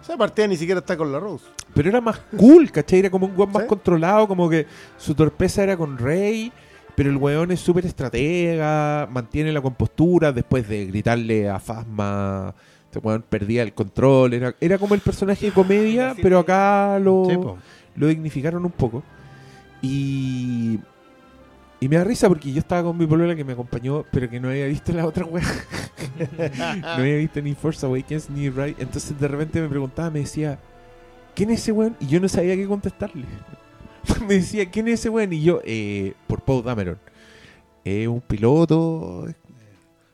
Esa 0.02 0.16
partida 0.16 0.46
ni 0.46 0.56
siquiera 0.56 0.80
está 0.80 0.96
con 0.96 1.12
la 1.12 1.20
Rose. 1.20 1.44
Pero 1.74 1.88
era 1.88 2.00
más 2.00 2.18
cool, 2.36 2.70
¿cachai? 2.70 3.00
Era 3.00 3.10
como 3.10 3.26
un 3.26 3.32
weón 3.36 3.52
más 3.52 3.62
¿Sí? 3.62 3.68
controlado, 3.68 4.26
como 4.26 4.48
que 4.48 4.66
su 4.96 5.14
torpeza 5.14 5.62
era 5.62 5.76
con 5.76 5.98
Rey, 5.98 6.52
pero 6.94 7.10
el 7.10 7.16
weón 7.16 7.50
es 7.50 7.60
súper 7.60 7.86
estratega, 7.86 9.08
mantiene 9.10 9.52
la 9.52 9.60
compostura 9.60 10.32
después 10.32 10.68
de 10.68 10.86
gritarle 10.86 11.48
a 11.48 11.58
Fasma. 11.58 12.54
Este 12.84 12.98
weón 12.98 13.22
perdía 13.28 13.62
el 13.62 13.72
control, 13.72 14.34
era, 14.34 14.54
era 14.60 14.78
como 14.78 14.94
el 14.94 15.00
personaje 15.00 15.46
de 15.46 15.52
comedia, 15.52 16.14
pero 16.20 16.40
acá 16.40 16.98
lo, 16.98 17.24
Sí, 17.26 17.38
lo 17.94 18.06
dignificaron 18.08 18.64
un 18.64 18.72
poco. 18.72 19.02
Y, 19.80 20.78
y 21.80 21.88
me 21.88 21.96
da 21.96 22.04
risa 22.04 22.28
porque 22.28 22.52
yo 22.52 22.58
estaba 22.58 22.82
con 22.82 22.96
mi 22.98 23.06
polola 23.06 23.34
que 23.34 23.44
me 23.44 23.54
acompañó, 23.54 24.04
pero 24.10 24.28
que 24.28 24.38
no 24.38 24.48
había 24.50 24.66
visto 24.66 24.92
la 24.92 25.06
otra 25.06 25.24
wea. 25.24 25.42
no 26.80 26.88
había 26.88 27.16
visto 27.16 27.40
ni 27.40 27.54
Force 27.54 27.84
Awakens 27.86 28.28
ni 28.30 28.50
Rise. 28.50 28.76
Entonces 28.78 29.18
de 29.18 29.28
repente 29.28 29.60
me 29.60 29.68
preguntaba, 29.68 30.10
me 30.10 30.20
decía, 30.20 30.58
¿quién 31.34 31.50
es 31.50 31.60
ese 31.60 31.72
weón? 31.72 31.96
Y 32.00 32.06
yo 32.08 32.20
no 32.20 32.28
sabía 32.28 32.54
qué 32.56 32.66
contestarle. 32.66 33.24
me 34.28 34.34
decía, 34.34 34.70
¿quién 34.70 34.88
es 34.88 35.00
ese 35.00 35.08
weón? 35.08 35.32
Y 35.32 35.42
yo, 35.42 35.60
eh, 35.64 36.14
por 36.26 36.42
Poe 36.42 36.62
Dameron. 36.62 36.98
Es 37.84 38.06
un 38.08 38.20
piloto. 38.20 39.24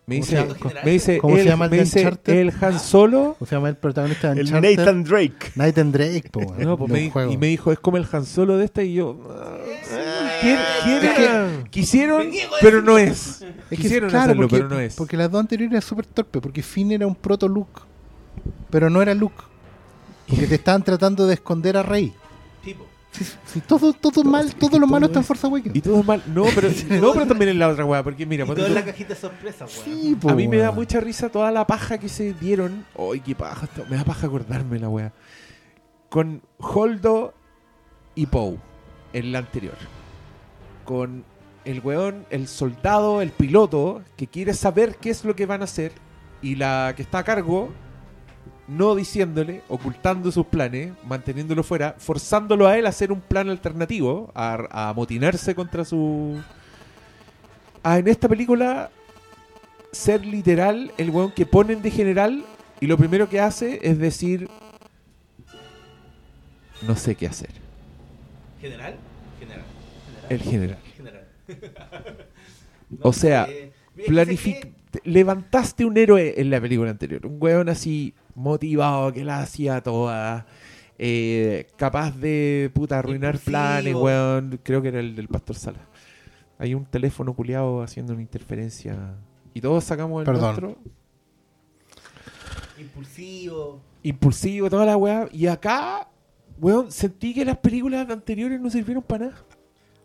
Me 0.09 0.21
¿Cómo 0.21 0.25
dice, 0.25 0.37
se 0.37 0.85
me 0.85 0.91
dice, 0.93 1.19
¿Cómo 1.19 1.35
se 1.35 1.41
el- 1.43 1.49
llama 1.49 1.65
el 1.65 1.71
me 1.73 1.77
de 1.79 1.83
dice 1.83 1.99
Uncharted? 1.99 2.33
el 2.33 2.53
Han 2.61 2.79
Solo. 2.79 3.35
¿Cómo 3.41 3.49
se 3.49 3.57
llama 3.57 3.69
el 3.71 3.77
protagonista 3.77 4.33
de 4.33 4.41
El 4.41 4.47
Uncharted? 4.47 4.77
Nathan 4.79 5.03
Drake. 5.03 5.47
Nathan 5.57 5.91
Drake, 5.91 6.29
po, 6.31 6.41
weón, 6.43 6.61
No, 6.63 6.79
pues 6.79 6.93
me 6.93 7.33
y 7.33 7.37
me 7.37 7.49
dijo, 7.49 7.73
es 7.73 7.81
como 7.81 7.97
el 7.97 8.07
Han 8.13 8.25
Solo 8.25 8.57
de 8.57 8.67
esta, 8.67 8.85
y 8.85 8.95
yo. 8.95 9.19
Quisieron, 11.71 12.19
Me 12.27 12.31
niego 12.31 12.55
a 12.55 12.59
pero 12.61 12.83
no 12.83 12.99
es. 12.99 13.43
Es 13.43 13.45
que, 13.71 13.77
Quisieron 13.77 14.11
claro, 14.11 14.25
hacerlo, 14.25 14.43
porque, 14.49 14.57
pero 14.57 14.69
no 14.69 14.81
es. 14.81 14.95
porque 14.95 15.17
las 15.17 15.31
dos 15.31 15.41
anteriores 15.41 15.73
eran 15.73 15.83
súper 15.83 16.07
torpe, 16.07 16.41
porque 16.41 16.63
Finn 16.63 16.93
era 16.93 17.07
un 17.07 17.15
proto 17.15 17.49
Luke, 17.49 17.81
pero 18.71 18.89
no 18.91 19.03
era 19.03 19.15
Luke. 19.15 19.43
Porque 20.29 20.47
te 20.47 20.55
estaban 20.57 20.83
tratando 20.83 21.27
de 21.27 21.35
esconder 21.35 21.77
a 21.77 21.83
Rey. 21.83 22.13
Tipo. 22.63 22.87
Sí, 23.13 23.25
sí, 23.47 23.63
todo, 23.67 23.95
todo 23.95 24.25
mal, 24.25 24.55
todo 24.57 24.73
lo 24.79 24.81
todo 24.81 24.87
malo 24.89 25.07
está 25.07 25.21
en 25.21 25.25
Forza 25.25 25.47
Awakens. 25.47 25.75
Y 25.75 25.81
todo 25.81 26.01
es 26.01 26.07
mal. 26.07 26.23
No, 26.27 26.45
pero, 26.55 26.69
no, 27.01 27.13
pero 27.15 27.27
también 27.27 27.51
en 27.51 27.59
la 27.59 27.69
otra 27.69 27.85
weá. 27.87 28.03
Porque 28.03 28.27
mira, 28.27 28.45
Y 28.45 28.49
todo 28.49 28.67
en 28.67 28.75
la 28.75 28.85
cajita 28.85 29.15
sorpresa, 29.15 29.65
weón. 29.65 29.85
Sí, 29.85 30.15
po, 30.21 30.29
a 30.31 30.35
mí 30.35 30.47
me 30.49 30.59
da 30.59 30.71
mucha 30.71 31.01
risa 31.01 31.31
toda 31.31 31.51
la 31.51 31.67
paja 31.67 31.97
que 31.97 32.11
se 32.11 32.35
dieron. 32.35 32.85
Ay, 32.99 33.21
qué 33.21 33.35
paja. 33.35 33.65
esto- 33.65 33.87
Me 33.89 33.97
da 33.97 34.05
paja 34.05 34.27
acordarme 34.27 34.79
la 34.79 34.89
weá. 34.91 35.13
Con 36.11 36.43
Holdo 36.59 37.33
y 38.15 38.27
Poe 38.27 38.59
en 39.15 39.33
la 39.33 39.39
anterior. 39.39 39.77
Con 40.87 41.25
el 41.67 41.81
weón, 41.81 42.25
el 42.31 42.49
soldado, 42.49 43.21
el 43.21 43.31
piloto, 43.31 44.03
que 44.17 44.27
quiere 44.27 44.55
saber 44.55 44.97
qué 44.97 45.11
es 45.11 45.25
lo 45.25 45.37
que 45.37 45.45
van 45.45 45.61
a 45.61 45.65
hacer. 45.65 45.93
Y 46.41 46.55
la 46.55 46.95
que 46.97 47.03
está 47.03 47.19
a 47.19 47.25
cargo, 47.25 47.71
no 48.69 48.95
diciéndole, 48.95 49.63
ocultando 49.69 50.33
sus 50.33 50.47
planes, 50.47 50.93
manteniéndolo 51.05 51.63
fuera, 51.63 51.97
forzándolo 51.99 52.67
a 52.67 52.79
él 52.79 52.87
a 52.87 52.91
hacer 52.91 53.13
un 53.13 53.21
plan 53.21 53.51
alternativo, 53.51 54.31
a, 54.35 54.67
a 54.71 54.89
amotinarse 54.91 55.55
contra 55.55 55.85
su. 55.85 56.41
Ah, 57.83 57.99
en 57.99 58.09
esta 58.09 58.29
película 58.29 58.91
ser 59.93 60.25
literal 60.25 60.93
el 60.99 61.11
weón 61.11 61.33
que 61.33 61.47
ponen 61.47 61.83
de 61.83 61.91
general 61.91 62.45
y 62.81 62.87
lo 62.87 62.99
primero 62.99 63.29
que 63.29 63.41
hace 63.41 63.79
es 63.83 63.99
decir 63.99 64.49
no 66.83 66.95
sé 66.97 67.15
qué 67.15 67.27
hacer. 67.27 67.51
¿General? 68.61 68.97
General. 70.29 70.79
El 70.85 70.95
general. 70.95 71.29
O 73.03 73.13
sea, 73.13 73.47
eh, 73.51 73.73
que 73.97 74.73
levantaste 75.05 75.85
un 75.85 75.97
héroe 75.97 76.35
en 76.41 76.51
la 76.51 76.61
película 76.61 76.91
anterior. 76.91 77.27
Un 77.27 77.37
weón 77.41 77.69
así 77.69 78.15
motivado 78.35 79.13
que 79.13 79.25
la 79.25 79.41
hacía 79.41 79.81
toda. 79.83 80.47
eh, 80.99 81.67
capaz 81.77 82.13
de 82.17 82.71
puta 82.73 82.99
arruinar 83.01 83.35
Impulsivo. 83.35 83.51
planes, 83.51 83.95
weón. 83.95 84.61
Creo 84.63 84.81
que 84.83 84.89
era 84.89 85.01
el 85.01 85.17
del 85.17 85.29
Pastor 85.29 85.57
Sala. 85.57 85.81
Hay 86.59 86.75
un 86.75 86.87
teléfono 86.87 87.35
culiado 87.35 87.83
haciendo 87.83 88.13
una 88.13 88.23
interferencia. 88.23 89.15
Y 89.53 89.61
todos 89.61 89.83
sacamos 89.85 90.21
el 90.21 90.27
Perdón. 90.27 90.43
nuestro. 90.61 90.79
Impulsivo. 92.79 93.81
impulsivo, 94.03 94.71
toda 94.71 94.87
la 94.87 94.97
weá. 94.97 95.29
Y 95.33 95.47
acá, 95.47 96.09
weón, 96.61 96.93
sentí 96.93 97.35
que 97.35 97.45
las 97.45 97.59
películas 97.59 98.09
anteriores 98.09 98.61
no 98.61 98.71
sirvieron 98.71 99.03
para 99.03 99.27
nada. 99.27 99.45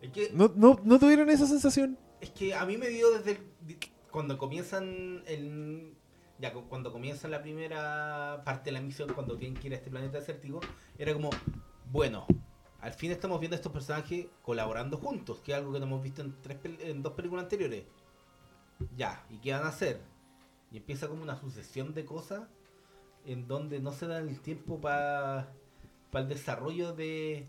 Es 0.02 0.10
que, 0.10 0.30
No, 0.34 0.52
no, 0.54 0.78
no 0.84 0.98
tuvieron 0.98 1.30
esa 1.30 1.46
sensación. 1.46 1.98
es 2.20 2.30
que 2.30 2.54
a 2.54 2.64
mí 2.66 2.76
me 2.76 2.88
dio 2.88 3.10
desde 3.12 3.32
el- 3.32 3.78
cuando 4.10 4.36
comienzan 4.36 5.22
el 5.26 5.94
ya 6.38 6.52
cu- 6.52 6.68
cuando 6.68 6.92
comienza 6.92 7.28
la 7.28 7.40
primera 7.40 8.42
parte 8.44 8.70
de 8.70 8.72
la 8.72 8.80
misión 8.80 9.12
cuando 9.14 9.36
tienen 9.38 9.58
que 9.58 9.68
ir 9.68 9.72
a 9.74 9.76
este 9.76 9.90
planeta 9.90 10.18
desértico 10.18 10.60
era 10.98 11.12
como 11.14 11.30
bueno 11.90 12.26
al 12.80 12.92
fin 12.92 13.10
estamos 13.12 13.38
viendo 13.40 13.54
a 13.54 13.58
estos 13.58 13.72
personajes 13.72 14.26
colaborando 14.42 14.98
juntos 14.98 15.38
que 15.40 15.52
es 15.52 15.58
algo 15.58 15.72
que 15.72 15.78
no 15.80 15.86
hemos 15.86 16.02
visto 16.02 16.20
en 16.20 16.34
tres 16.42 16.58
en 16.80 17.02
dos 17.02 17.12
películas 17.14 17.44
anteriores 17.44 17.84
ya 18.96 19.24
y 19.30 19.38
qué 19.38 19.52
van 19.52 19.62
a 19.62 19.68
hacer 19.68 20.00
y 20.72 20.78
empieza 20.78 21.06
como 21.08 21.22
una 21.22 21.36
sucesión 21.36 21.94
de 21.94 22.04
cosas 22.04 22.42
en 23.24 23.46
donde 23.46 23.78
no 23.80 23.92
se 23.92 24.06
dan 24.08 24.28
el 24.28 24.40
tiempo 24.40 24.80
para 24.80 25.52
el 26.12 26.28
desarrollo 26.28 26.92
de 26.92 27.46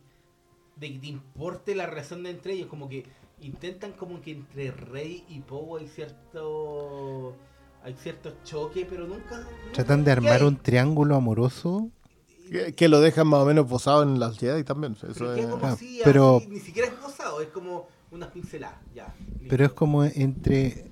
de 0.75 0.93
que 0.93 0.99
te 0.99 1.07
importe 1.07 1.75
la 1.75 1.85
relación 1.85 2.23
de 2.23 2.31
entre 2.31 2.53
ellos, 2.53 2.67
como 2.67 2.89
que 2.89 3.05
intentan 3.41 3.91
como 3.93 4.21
que 4.21 4.31
entre 4.31 4.71
Rey 4.71 5.23
y 5.29 5.39
Poe 5.41 5.81
hay 5.81 5.87
cierto 5.87 7.35
hay 7.83 7.93
cierto 7.95 8.33
choque, 8.45 8.87
pero 8.89 9.05
nunca, 9.07 9.37
nunca 9.39 9.49
Tratan 9.73 9.99
de 10.01 10.05
¿qué 10.05 10.11
armar 10.11 10.41
hay? 10.41 10.47
un 10.47 10.57
triángulo 10.57 11.15
amoroso. 11.15 11.89
Que, 12.49 12.73
que 12.73 12.87
lo 12.87 12.99
dejan 13.01 13.27
más 13.27 13.41
o 13.41 13.45
menos 13.45 13.65
posado 13.67 14.03
en 14.03 14.19
las 14.19 14.37
Jedi 14.37 14.63
también. 14.63 14.93
Eso 14.93 15.07
pero, 15.17 15.33
es- 15.35 15.45
como 15.47 15.65
así, 15.65 15.99
pero- 16.03 16.37
así, 16.37 16.47
ni 16.47 16.59
siquiera 16.59 16.87
es 16.87 16.93
posado, 16.93 17.41
es 17.41 17.47
como 17.49 17.87
unas 18.11 18.29
pinceladas, 18.31 18.77
ya. 18.93 19.13
Pero 19.49 19.65
es 19.65 19.71
como 19.73 20.03
entre. 20.03 20.91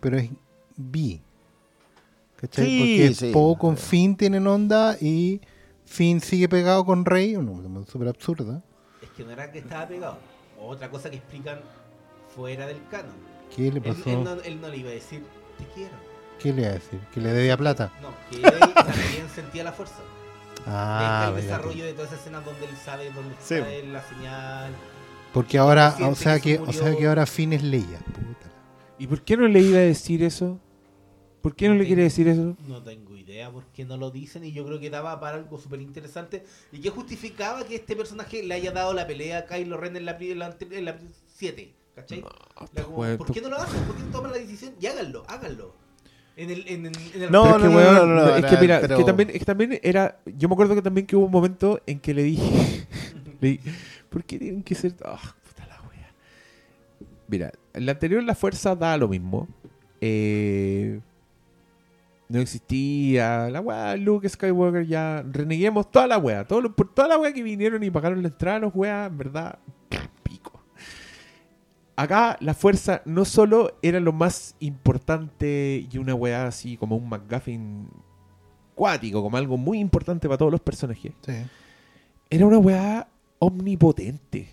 Pero 0.00 0.18
es 0.18 0.30
bi. 0.76 1.20
¿Cachai? 2.36 2.66
Sí, 2.66 2.78
Porque 2.78 3.14
sí. 3.14 3.30
Poe 3.32 3.56
con 3.58 3.76
Finn 3.76 4.16
tienen 4.16 4.46
onda 4.46 4.96
y 5.00 5.40
Finn 5.84 6.20
sigue 6.20 6.48
pegado 6.48 6.84
con 6.84 7.04
Rey. 7.04 7.34
Una 7.36 7.52
cosa 7.80 7.90
súper 7.90 8.08
absurda. 8.08 8.62
Que 9.16 9.24
no 9.24 9.30
era 9.30 9.50
que 9.50 9.58
estaba 9.58 9.86
pegado. 9.88 10.18
Otra 10.60 10.90
cosa 10.90 11.10
que 11.10 11.16
explican 11.16 11.60
fuera 12.34 12.66
del 12.66 12.78
canon. 12.90 13.14
¿Qué 13.54 13.70
le 13.70 13.80
pasó? 13.80 14.02
él 14.10 14.24
no, 14.24 14.32
él 14.42 14.60
no 14.60 14.68
le 14.68 14.76
iba 14.78 14.90
a 14.90 14.94
decir, 14.94 15.22
te 15.58 15.64
quiero. 15.74 15.94
¿Qué 16.38 16.52
le 16.52 16.62
iba 16.62 16.70
a 16.70 16.74
decir? 16.74 17.00
¿Que 17.14 17.20
le 17.20 17.32
debía 17.32 17.56
plata? 17.56 17.92
No, 18.02 18.08
que 18.30 18.36
él 18.36 18.42
también 18.74 19.28
sentía 19.34 19.64
la 19.64 19.72
fuerza. 19.72 20.00
Ah, 20.66 21.26
el 21.30 21.36
desarrollo 21.42 21.84
de 21.84 21.92
toda 21.92 22.06
esa 22.06 22.16
escena 22.16 22.40
donde 22.40 22.64
él 22.66 22.76
sabe 22.84 23.10
dónde 23.12 23.34
Sí. 23.40 23.54
está 23.54 23.70
él, 23.72 23.92
la 23.92 24.02
señal. 24.02 24.72
Porque 25.32 25.58
ahora, 25.58 25.94
o 26.00 26.14
sea 26.14 26.40
que 26.40 26.58
o 26.58 26.72
sea 26.72 26.96
que 26.96 27.06
ahora 27.06 27.26
Finn 27.26 27.52
es 27.52 27.62
Leia. 27.62 27.98
Puta. 27.98 28.50
¿Y 28.98 29.06
por 29.06 29.22
qué 29.22 29.36
no 29.36 29.46
le 29.46 29.60
iba 29.60 29.78
a 29.78 29.82
decir 29.82 30.22
eso? 30.22 30.58
¿Por 31.42 31.54
qué 31.54 31.68
no 31.68 31.74
le 31.74 31.86
quiere 31.86 32.02
decir 32.04 32.26
eso? 32.26 32.56
No 32.66 32.82
tengo 32.82 33.15
idea 33.36 33.50
por 33.50 33.64
qué 33.66 33.84
no 33.84 33.96
lo 33.96 34.10
dicen 34.10 34.44
y 34.44 34.52
yo 34.52 34.64
creo 34.66 34.80
que 34.80 34.90
daba 34.90 35.20
para 35.20 35.36
algo 35.36 35.58
súper 35.58 35.80
interesante 35.80 36.44
y 36.72 36.80
que 36.80 36.90
justificaba 36.90 37.64
que 37.66 37.76
este 37.76 37.94
personaje 37.94 38.42
le 38.42 38.54
haya 38.54 38.72
dado 38.72 38.92
la 38.94 39.06
pelea 39.06 39.38
a 39.38 39.44
Kylo 39.46 39.76
Ren 39.76 39.96
en 39.96 40.04
la, 40.06 40.16
pri- 40.18 40.32
en 40.32 40.38
la, 40.40 40.46
ante- 40.46 40.78
en 40.78 40.84
la 40.84 40.98
7. 41.34 41.72
¿Cachai? 41.94 42.22
La 42.74 42.82
como, 42.82 43.16
¿Por 43.16 43.32
qué 43.32 43.40
no 43.40 43.48
lo 43.48 43.56
hacen? 43.56 43.80
¿Por 43.84 43.96
qué 43.96 44.02
no 44.02 44.10
toman 44.10 44.32
la 44.32 44.38
decisión? 44.38 44.74
Y 44.80 44.86
háganlo, 44.86 45.24
háganlo. 45.28 45.74
En 46.36 46.50
el, 46.50 46.68
en, 46.68 46.84
el- 46.86 46.92
en 47.14 47.22
el- 47.22 47.32
No, 47.32 47.44
Pero 47.44 47.56
es 47.56 47.62
que, 47.62 47.68
no, 47.68 47.76
weón, 47.76 47.94
no, 47.94 48.06
no, 48.26 48.36
es 48.36 48.44
que 48.44 48.56
mira, 48.58 48.80
pero- 48.82 48.98
que 48.98 49.04
también, 49.04 49.30
es 49.30 49.38
que 49.38 49.44
también 49.46 49.80
era. 49.82 50.18
Yo 50.26 50.48
me 50.48 50.52
acuerdo 50.54 50.74
que 50.74 50.82
también 50.82 51.06
que 51.06 51.16
hubo 51.16 51.24
un 51.24 51.32
momento 51.32 51.80
en 51.86 51.98
que 52.00 52.12
le 52.12 52.22
dije. 52.24 52.86
le 53.40 53.48
dije, 53.48 53.70
¿Por 54.10 54.24
qué 54.24 54.38
tienen 54.38 54.62
que 54.62 54.74
ser.? 54.74 54.94
Ah, 55.04 55.18
puta 55.48 55.66
la 55.66 55.80
wea. 55.88 56.12
Mira, 57.28 57.52
en 57.72 57.86
la 57.86 57.92
anterior 57.92 58.22
la 58.22 58.34
fuerza 58.34 58.76
da 58.76 58.96
lo 58.98 59.08
mismo. 59.08 59.48
Eh, 60.02 61.00
no 62.28 62.40
existía. 62.40 63.48
La 63.50 63.60
wea, 63.60 63.96
Luke 63.96 64.28
Skywalker 64.28 64.86
ya. 64.86 65.22
Reneguemos 65.30 65.90
toda 65.90 66.06
la 66.06 66.18
wea. 66.18 66.44
Todo 66.46 66.60
lo- 66.60 66.74
por 66.76 66.92
toda 66.94 67.08
la 67.08 67.18
wea 67.18 67.32
que 67.32 67.42
vinieron 67.42 67.82
y 67.82 67.90
pagaron 67.90 68.22
la 68.22 68.28
entrada, 68.28 68.58
los 68.58 68.74
weas, 68.74 69.08
en 69.10 69.18
verdad. 69.18 69.58
Pico. 70.22 70.60
Acá 71.94 72.36
la 72.40 72.52
fuerza 72.54 73.02
no 73.04 73.24
solo 73.24 73.78
era 73.82 74.00
lo 74.00 74.12
más 74.12 74.54
importante 74.60 75.86
y 75.90 75.98
una 75.98 76.14
weá 76.14 76.46
así 76.46 76.76
como 76.76 76.96
un 76.96 77.08
McGuffin 77.08 77.88
cuático, 78.74 79.22
como 79.22 79.36
algo 79.36 79.56
muy 79.56 79.78
importante 79.78 80.28
para 80.28 80.36
todos 80.38 80.52
los 80.52 80.60
personajes. 80.60 81.12
Sí. 81.24 81.32
Era 82.28 82.44
una 82.46 82.58
weá 82.58 83.08
omnipotente. 83.38 84.48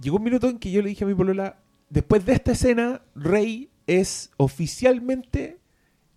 Llegó 0.00 0.16
un 0.16 0.22
minuto 0.24 0.48
en 0.48 0.58
que 0.58 0.70
yo 0.70 0.80
le 0.80 0.88
dije 0.88 1.04
a 1.04 1.06
mi 1.06 1.14
polola, 1.14 1.58
después 1.90 2.24
de 2.24 2.32
esta 2.32 2.52
escena, 2.52 3.02
Rey 3.14 3.68
es 3.86 4.30
oficialmente 4.36 5.58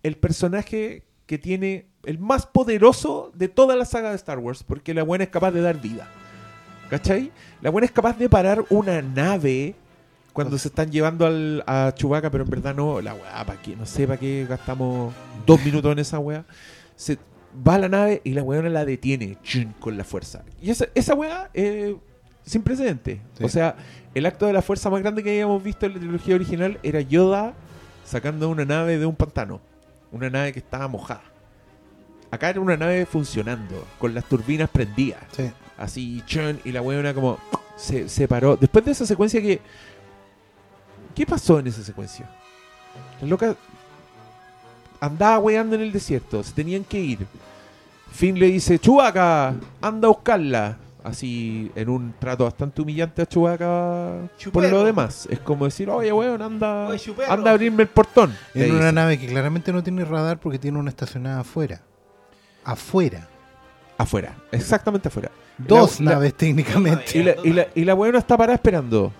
el 0.06 0.16
personaje 0.16 1.02
que 1.26 1.38
tiene 1.38 1.86
el 2.04 2.18
más 2.18 2.46
poderoso 2.46 3.32
de 3.34 3.48
toda 3.48 3.74
la 3.74 3.84
saga 3.84 4.10
de 4.10 4.16
Star 4.16 4.38
Wars, 4.38 4.62
porque 4.62 4.94
la 4.94 5.02
buena 5.02 5.24
es 5.24 5.30
capaz 5.30 5.50
de 5.50 5.60
dar 5.60 5.80
vida. 5.80 6.08
¿Cachai? 6.88 7.32
La 7.60 7.70
buena 7.70 7.86
es 7.86 7.90
capaz 7.90 8.16
de 8.16 8.28
parar 8.28 8.64
una 8.70 9.02
nave 9.02 9.74
cuando 10.32 10.56
se 10.58 10.68
están 10.68 10.92
llevando 10.92 11.26
al, 11.26 11.64
a 11.66 11.92
Chewbacca, 11.92 12.30
pero 12.30 12.44
en 12.44 12.50
verdad 12.50 12.74
no, 12.74 13.00
la 13.00 13.14
weá, 13.14 13.44
¿para 13.44 13.60
qué? 13.60 13.74
No 13.74 13.84
sé 13.84 14.06
para 14.06 14.20
qué 14.20 14.46
gastamos 14.48 15.12
dos 15.44 15.64
minutos 15.64 15.90
en 15.90 15.98
esa 15.98 16.20
weá. 16.20 16.44
Se 16.94 17.18
va 17.66 17.74
a 17.74 17.78
la 17.78 17.88
nave 17.88 18.20
y 18.22 18.34
la 18.34 18.44
weona 18.44 18.68
la 18.68 18.84
detiene 18.84 19.38
chun, 19.42 19.74
con 19.80 19.96
la 19.96 20.04
fuerza. 20.04 20.44
Y 20.62 20.70
esa, 20.70 20.86
esa 20.94 21.14
weá 21.14 21.50
eh, 21.54 21.96
sin 22.44 22.62
precedente. 22.62 23.20
Sí. 23.36 23.44
O 23.44 23.48
sea, 23.48 23.74
el 24.14 24.26
acto 24.26 24.46
de 24.46 24.52
la 24.52 24.62
fuerza 24.62 24.88
más 24.90 25.00
grande 25.00 25.24
que 25.24 25.30
habíamos 25.30 25.60
visto 25.62 25.86
en 25.86 25.94
la 25.94 25.98
trilogía 25.98 26.36
original 26.36 26.78
era 26.84 27.00
Yoda 27.00 27.54
sacando 28.04 28.48
una 28.48 28.64
nave 28.64 28.98
de 28.98 29.06
un 29.06 29.16
pantano. 29.16 29.60
Una 30.12 30.30
nave 30.30 30.52
que 30.52 30.58
estaba 30.60 30.88
mojada. 30.88 31.22
Acá 32.30 32.50
era 32.50 32.60
una 32.60 32.76
nave 32.76 33.06
funcionando, 33.06 33.86
con 33.98 34.12
las 34.14 34.24
turbinas 34.24 34.68
prendidas 34.68 35.22
Sí. 35.32 35.50
así, 35.78 36.22
chun, 36.26 36.60
y 36.64 36.72
la 36.72 36.82
weona 36.82 37.14
como 37.14 37.38
se, 37.76 38.08
se 38.08 38.26
paró. 38.26 38.56
Después 38.56 38.84
de 38.84 38.92
esa 38.92 39.06
secuencia 39.06 39.40
que... 39.40 39.60
¿Qué 41.14 41.24
pasó 41.24 41.58
en 41.58 41.68
esa 41.68 41.82
secuencia? 41.82 42.28
La 43.20 43.26
loca 43.28 43.56
andaba 45.00 45.38
weando 45.38 45.76
en 45.76 45.82
el 45.82 45.92
desierto, 45.92 46.42
se 46.42 46.52
tenían 46.52 46.84
que 46.84 46.98
ir. 46.98 47.26
Finn 48.12 48.38
le 48.38 48.46
dice, 48.46 48.78
Chubaca, 48.78 49.54
anda 49.80 50.08
a 50.08 50.10
buscarla. 50.10 50.76
Así, 51.06 51.70
en 51.76 51.88
un 51.88 52.14
trato 52.18 52.42
bastante 52.42 52.82
humillante 52.82 53.22
a 53.22 53.26
Chubaca 53.26 54.28
por 54.52 54.68
lo 54.68 54.82
demás. 54.84 55.28
Es 55.30 55.38
como 55.38 55.64
decir, 55.66 55.88
oye, 55.88 56.12
weón, 56.12 56.42
anda, 56.42 56.88
Oye, 56.88 57.14
anda 57.28 57.50
a 57.52 57.54
abrirme 57.54 57.84
el 57.84 57.88
portón. 57.88 58.34
En 58.54 58.70
una 58.72 58.80
dice. 58.80 58.92
nave 58.92 59.18
que 59.20 59.28
claramente 59.28 59.72
no 59.72 59.84
tiene 59.84 60.04
radar 60.04 60.40
porque 60.40 60.58
tiene 60.58 60.78
una 60.80 60.90
estacionada 60.90 61.40
afuera. 61.40 61.80
Afuera. 62.64 63.28
Afuera, 63.98 64.34
exactamente 64.50 65.06
afuera. 65.08 65.30
Dos 65.56 66.00
La- 66.00 66.10
la- 66.10 66.16
naves 66.16 66.34
técnicamente. 66.34 67.18
Y 67.18 67.22
la, 67.22 67.34
y 67.44 67.52
la, 67.52 67.66
y 67.74 67.84
la 67.84 67.94
weona 67.94 68.18
está 68.18 68.36
parada 68.36 68.56
esperando. 68.56 69.12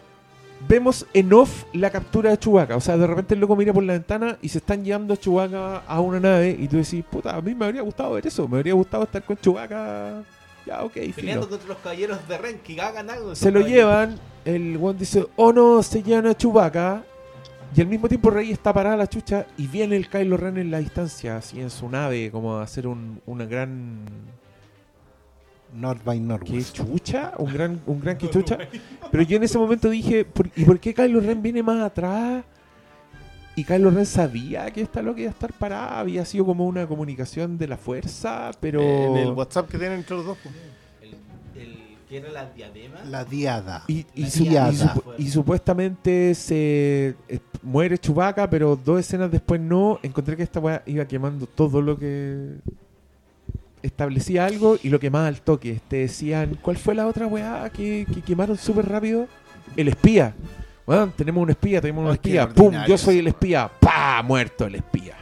Vemos 0.69 1.07
en 1.15 1.33
off 1.33 1.65
la 1.73 1.91
captura 1.91 2.31
de 2.31 2.39
Chewbacca. 2.39 2.77
O 2.77 2.81
sea, 2.81 2.97
de 2.97 3.07
repente 3.07 3.35
el 3.35 3.41
loco 3.41 3.55
mira 3.55 3.73
por 3.73 3.85
la 3.85 3.93
ventana 3.93 4.37
y 4.43 4.49
se 4.49 4.59
están 4.59 4.85
llevando 4.85 5.15
a 5.15 5.17
Chewbacca 5.17 5.79
a 5.87 6.01
una 6.01 6.19
nave. 6.19 6.57
Y 6.59 6.67
tú 6.67 6.79
decís, 6.79 7.05
puta, 7.09 7.37
a 7.37 7.41
mí 7.41 7.55
me 7.55 7.65
habría 7.67 7.83
gustado 7.83 8.15
ver 8.15 8.27
eso. 8.27 8.49
Me 8.49 8.57
habría 8.57 8.75
gustado 8.75 9.05
estar 9.05 9.23
con 9.23 9.37
Chewbacca 9.37 10.23
Ya, 10.67 10.83
ok, 10.83 10.93
Peleando 10.93 11.15
filo. 11.47 11.49
contra 11.49 11.69
los 11.69 11.79
caballeros 11.79 12.29
de 12.29 12.39
Ren 12.39 12.59
que 12.59 12.81
hagan 12.81 13.09
algo. 13.09 13.27
esos 13.33 13.39
Se 13.39 13.51
lo 13.53 13.61
caballeros. 13.61 13.85
llevan, 13.89 14.19
el 14.45 14.77
weón 14.77 14.99
dice, 14.99 15.25
oh 15.37 15.53
no, 15.53 15.83
se 15.83 16.03
llevan 16.03 16.27
a 16.27 16.35
Chewbacca. 16.37 17.05
Y 17.77 17.81
al 17.81 17.87
mismo 17.89 18.09
tiempo 18.09 18.31
Rey 18.31 18.51
está 18.53 18.73
parada 18.73 18.97
la 18.97 19.07
chucha 19.07 19.47
y 19.59 19.67
viene 19.67 19.97
el 19.97 20.09
Kylo 20.09 20.37
Ren 20.37 20.57
en 20.57 20.71
la 20.71 20.79
distancia, 20.79 21.37
así 21.37 21.61
en 21.61 21.69
su 21.71 21.89
nave, 21.89 22.31
como 22.31 22.57
a 22.57 22.63
hacer 22.63 22.87
un, 22.87 23.21
una 23.27 23.45
gran... 23.45 24.01
North 25.75 26.03
by 26.05 26.19
¿Qué 26.19 26.25
Northwest. 26.25 26.75
chucha? 26.77 27.33
Un 27.39 27.53
gran, 27.53 27.81
un 27.87 28.01
gran 28.01 28.17
que 28.19 28.31
chucha. 28.31 28.57
Pero 29.11 29.23
yo 29.25 29.37
en 29.37 29.43
ese 29.43 29.59
momento 29.59 29.91
dije, 29.91 30.25
¿por- 30.25 30.49
¿y 30.57 30.65
por 30.65 30.79
qué 30.81 30.95
Kylo 30.95 31.21
Ren 31.21 31.43
viene 31.43 31.63
más 31.63 31.83
atrás? 31.83 32.45
Y 33.57 33.65
Kylo 33.65 33.91
Ren 33.91 34.05
sabía 34.07 34.71
que 34.71 34.83
esta 34.83 35.01
loca 35.03 35.21
iba 35.21 35.31
a 35.31 35.33
estar 35.33 35.53
parada, 35.55 35.99
había 35.99 36.25
sido 36.27 36.45
como 36.45 36.67
una 36.67 36.87
comunicación 36.87 37.57
de 37.59 37.67
la 37.67 37.77
fuerza, 37.79 38.51
pero... 38.61 38.81
En 38.83 39.17
el 39.17 39.31
WhatsApp 39.33 39.69
que 39.71 39.79
tienen 39.79 39.99
entre 40.01 40.15
los 40.17 40.27
dos. 40.27 40.39
pues. 40.43 40.55
El, 41.01 41.63
el 41.63 41.77
que 42.07 42.19
era 42.19 42.31
la 42.33 42.51
diadema. 42.51 43.03
La 43.11 43.25
diada. 43.25 43.83
Y, 43.89 44.05
y 44.15 44.25
La 44.25 44.31
su- 44.31 44.45
diada. 44.45 44.73
y 44.73 44.77
supu- 44.77 45.15
y 45.19 45.29
supuestamente 45.31 46.35
se 46.35 47.15
eh, 47.29 47.39
muere 47.63 47.97
Chubaca, 47.97 48.49
pero 48.51 48.77
dos 48.77 49.01
escenas 49.01 49.31
después 49.33 49.59
no. 49.59 49.99
Encontré 50.03 50.37
que 50.37 50.43
esta 50.43 50.61
weá 50.61 50.83
iba 50.85 51.07
quemando 51.07 51.47
todo 51.47 51.81
lo 51.81 51.99
que 51.99 52.57
establecía 53.83 54.45
algo 54.47 54.77
y 54.83 54.91
lo 54.91 55.01
quemaba 55.01 55.29
al 55.29 55.41
toque. 55.41 55.81
Te 55.89 55.97
decían, 55.97 56.59
¿cuál 56.61 56.77
fue 56.77 56.95
la 56.95 57.07
otra 57.07 57.27
weá 57.27 57.71
que, 57.71 58.07
que 58.13 58.21
quemaron 58.21 58.59
súper 58.59 58.87
rápido? 58.89 59.27
El 59.77 59.89
espía. 59.89 60.35
Bueno, 60.87 61.13
tenemos 61.17 61.43
un 61.43 61.51
espía, 61.51 61.81
tenemos 61.81 62.07
un 62.07 62.13
espía. 62.13 62.49
¡Pum! 62.49 62.73
Yo 62.87 62.97
soy 62.97 63.19
el 63.19 63.27
espía. 63.27 63.69
¡Pa! 63.81 64.23
Muerto 64.23 64.67
el 64.67 64.77
espía. 64.77 65.17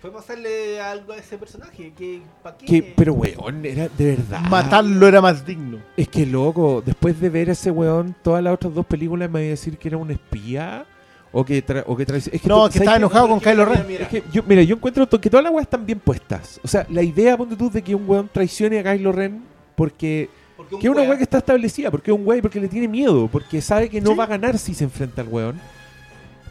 Fue 0.00 0.10
pasarle 0.10 0.80
algo 0.80 1.12
a 1.12 1.18
ese 1.18 1.36
personaje. 1.36 1.92
Que, 1.96 2.22
¿pa' 2.42 2.56
qué? 2.56 2.66
Que, 2.66 2.94
pero 2.96 3.12
weón, 3.12 3.64
era 3.64 3.86
de 3.88 4.16
verdad. 4.16 4.40
Matarlo 4.48 5.06
era 5.06 5.20
más 5.20 5.44
digno. 5.44 5.78
Es 5.96 6.08
que 6.08 6.24
loco, 6.26 6.82
después 6.84 7.20
de 7.20 7.28
ver 7.28 7.50
a 7.50 7.52
ese 7.52 7.70
weón, 7.70 8.16
todas 8.22 8.42
las 8.42 8.54
otras 8.54 8.74
dos 8.74 8.86
películas 8.86 9.30
me 9.30 9.40
iba 9.40 9.48
a 9.48 9.50
decir 9.50 9.76
que 9.76 9.88
era 9.88 9.98
un 9.98 10.10
espía 10.10 10.86
o 11.32 11.44
que, 11.44 11.60
tra 11.62 11.84
o 11.86 11.94
que 11.96 12.06
traici- 12.06 12.30
es 12.32 12.40
que 12.40 12.48
No, 12.48 12.64
que 12.66 12.72
¿sabes 12.72 12.76
estaba 12.76 12.96
enojado 12.96 13.28
con 13.28 13.40
Kylo 13.40 13.66
mira, 13.66 13.76
Ren. 13.78 13.86
mira. 13.86 14.02
Es 14.04 14.08
que 14.08 14.24
yo, 14.32 14.42
mira, 14.44 14.62
yo 14.62 14.74
encuentro 14.74 15.06
to- 15.06 15.20
que 15.20 15.28
todas 15.30 15.44
las 15.44 15.52
weas 15.52 15.66
están 15.66 15.84
bien 15.86 16.00
puestas. 16.00 16.58
O 16.64 16.66
sea, 16.66 16.86
la 16.88 17.02
idea, 17.02 17.36
ponte 17.36 17.54
tú, 17.54 17.70
de 17.70 17.82
que 17.82 17.94
un 17.94 18.08
weón 18.08 18.28
traicione 18.32 18.80
a 18.80 18.82
Kylo 18.82 19.12
Ren 19.12 19.42
porque 19.76 20.30
Porque 20.60 20.74
un 20.74 20.80
que 20.80 20.86
es 20.86 20.90
una 20.92 21.02
weá- 21.02 21.08
wea 21.10 21.16
que 21.18 21.22
está 21.24 21.38
establecida, 21.38 21.90
porque 21.90 22.10
es 22.10 22.16
un 22.16 22.26
wey, 22.26 22.40
porque 22.42 22.60
le 22.60 22.68
tiene 22.68 22.88
miedo, 22.88 23.28
porque 23.30 23.60
sabe 23.60 23.88
que 23.88 24.00
no 24.00 24.10
Sí. 24.10 24.16
va 24.16 24.24
a 24.24 24.28
ganar 24.28 24.58
si 24.58 24.74
se 24.74 24.84
enfrenta 24.84 25.22
al 25.22 25.28
weón. 25.28 25.58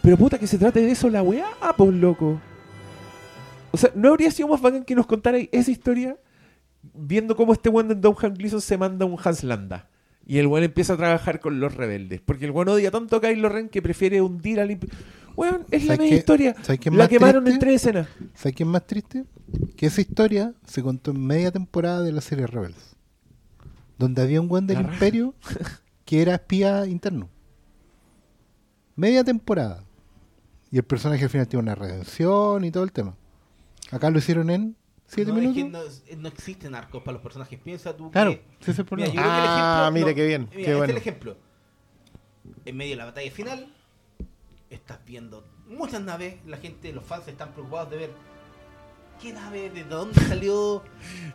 Pero 0.02 0.18
puta, 0.18 0.38
que 0.40 0.48
se 0.48 0.58
trate 0.58 0.82
de 0.82 0.92
eso 0.92 1.10
la 1.10 1.22
weá, 1.22 1.46
pues 1.78 1.94
loco. 1.94 2.40
O 3.72 3.78
sea, 3.78 3.92
¿no 3.96 4.10
habría 4.10 4.32
sido 4.32 4.48
más 4.48 4.62
bacán 4.62 4.84
que 4.84 4.96
nos 4.96 5.06
contara 5.06 5.38
esa 5.52 5.70
historia 5.72 6.18
viendo 6.94 7.36
cómo 7.36 7.54
este 7.54 7.70
weón 7.70 7.88
de 7.90 7.96
Don 7.96 8.16
Han 8.22 8.34
Gleason 8.34 8.62
se 8.62 8.78
manda 8.78 9.06
un 9.06 9.18
Hans 9.24 9.44
Landa? 9.44 9.88
Y 10.26 10.38
el 10.38 10.48
weón 10.48 10.64
empieza 10.64 10.94
a 10.94 10.98
trabajar 10.98 11.40
con 11.40 11.60
los 11.60 11.74
rebeldes. 11.76 12.22
Porque 12.22 12.46
el 12.46 12.52
weón 12.52 12.70
odia 12.70 12.92
tanto 12.92 13.16
a 13.18 13.22
Kylo 13.22 13.50
Ren 13.50 13.70
que 13.70 13.82
prefiere 13.82 14.22
hundir 14.22 14.60
al... 14.60 14.70
imp- 14.72 14.90
Weón, 15.36 15.66
es 15.72 15.84
la 15.86 15.96
¿Sabes 15.96 16.00
misma 16.02 16.18
historia. 16.18 16.56
¿Sabes 16.62 16.80
qué 16.82 16.90
es 16.90 16.96
La 16.96 17.08
quemaron 17.08 17.48
en 17.48 17.60
tres 17.60 17.76
escenas. 17.76 18.08
¿Sabes 18.36 18.56
qué 18.56 18.64
es 18.64 18.70
más 18.70 18.86
triste? 18.86 19.24
Que 19.78 19.86
esa 19.86 20.02
historia 20.02 20.54
se 20.66 20.82
contó 20.84 21.12
en 21.12 21.26
media 21.26 21.50
temporada 21.52 22.02
de 22.02 22.12
la 22.12 22.20
serie 22.22 22.46
Rebels. 22.46 22.89
Donde 24.00 24.22
había 24.24 24.42
un 24.42 24.48
buen 24.48 24.66
del 24.66 24.78
La 24.78 24.84
raja. 24.84 24.94
imperio 24.96 25.36
que 26.06 26.22
era 26.24 26.34
espía 26.36 26.88
interno. 26.88 27.30
Media 28.96 29.24
temporada. 29.24 29.84
Y 30.72 30.78
el 30.78 30.84
personaje 30.84 31.24
al 31.24 31.30
final 31.30 31.48
tiene 31.48 31.64
una 31.64 31.76
redención 31.76 32.64
y 32.66 32.72
todo 32.72 32.84
el 32.84 32.92
tema. 32.92 33.16
Acá 33.92 34.10
lo 34.10 34.20
hicieron 34.20 34.50
en 34.50 34.76
siete 35.08 35.32
no, 35.32 35.38
es 35.40 35.44
minutos. 35.56 36.04
que 36.08 36.16
no, 36.16 36.28
existen 36.28 36.76
arcos 36.76 37.02
para 37.04 37.14
los 37.14 37.22
personajes. 37.22 37.60
Piensa 37.60 37.96
tú 37.96 38.12
Claro, 38.12 38.32
que... 38.32 38.44
ese 38.62 38.72
es 38.72 38.80
el 38.80 38.86
problema. 38.86 39.14
Ah, 39.18 39.90
ejemplo- 39.90 40.00
mira 40.00 40.14
qué 40.16 40.28
bien, 40.28 40.42
mira, 40.44 40.54
qué 40.54 40.62
este 40.62 40.76
bueno. 40.76 40.92
el 40.92 40.98
ejemplo. 40.98 41.38
En 42.66 42.78
medio 42.78 42.92
de 42.92 42.98
la 42.98 43.06
batalla 43.06 43.32
final, 43.32 43.74
estás 44.70 45.00
viendo 45.06 45.46
muchas 45.68 46.02
naves, 46.02 46.36
la 46.46 46.58
gente, 46.58 46.94
los 46.94 47.04
fans 47.06 47.28
están 47.28 47.52
preocupados 47.54 47.90
de 47.90 47.98
ver 47.98 48.12
qué 49.22 49.34
nave, 49.34 49.70
de 49.70 49.84
dónde 49.84 50.20
salió, 50.22 50.84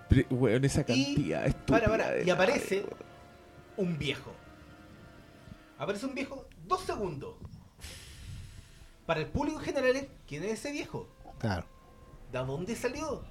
Pero, 0.08 0.26
weón, 0.30 0.64
esa 0.64 0.80
Y- 0.82 0.84
cantidad 0.84 1.46
estúpida 1.46 1.80
para, 1.86 1.88
para, 1.88 2.22
y 2.22 2.30
aparece 2.30 2.86
un 3.76 3.98
viejo. 3.98 4.32
Aparece 5.78 6.06
un 6.06 6.14
viejo 6.14 6.46
dos 6.66 6.80
segundos. 6.82 7.34
Para 9.06 9.20
el 9.20 9.26
público 9.26 9.58
en 9.58 9.64
general, 9.64 9.96
es, 9.96 10.06
¿quién 10.26 10.44
es 10.44 10.52
ese 10.52 10.72
viejo? 10.72 11.08
Claro. 11.38 11.66
¿De 12.32 12.38
dónde 12.38 12.74
salió? 12.74 13.22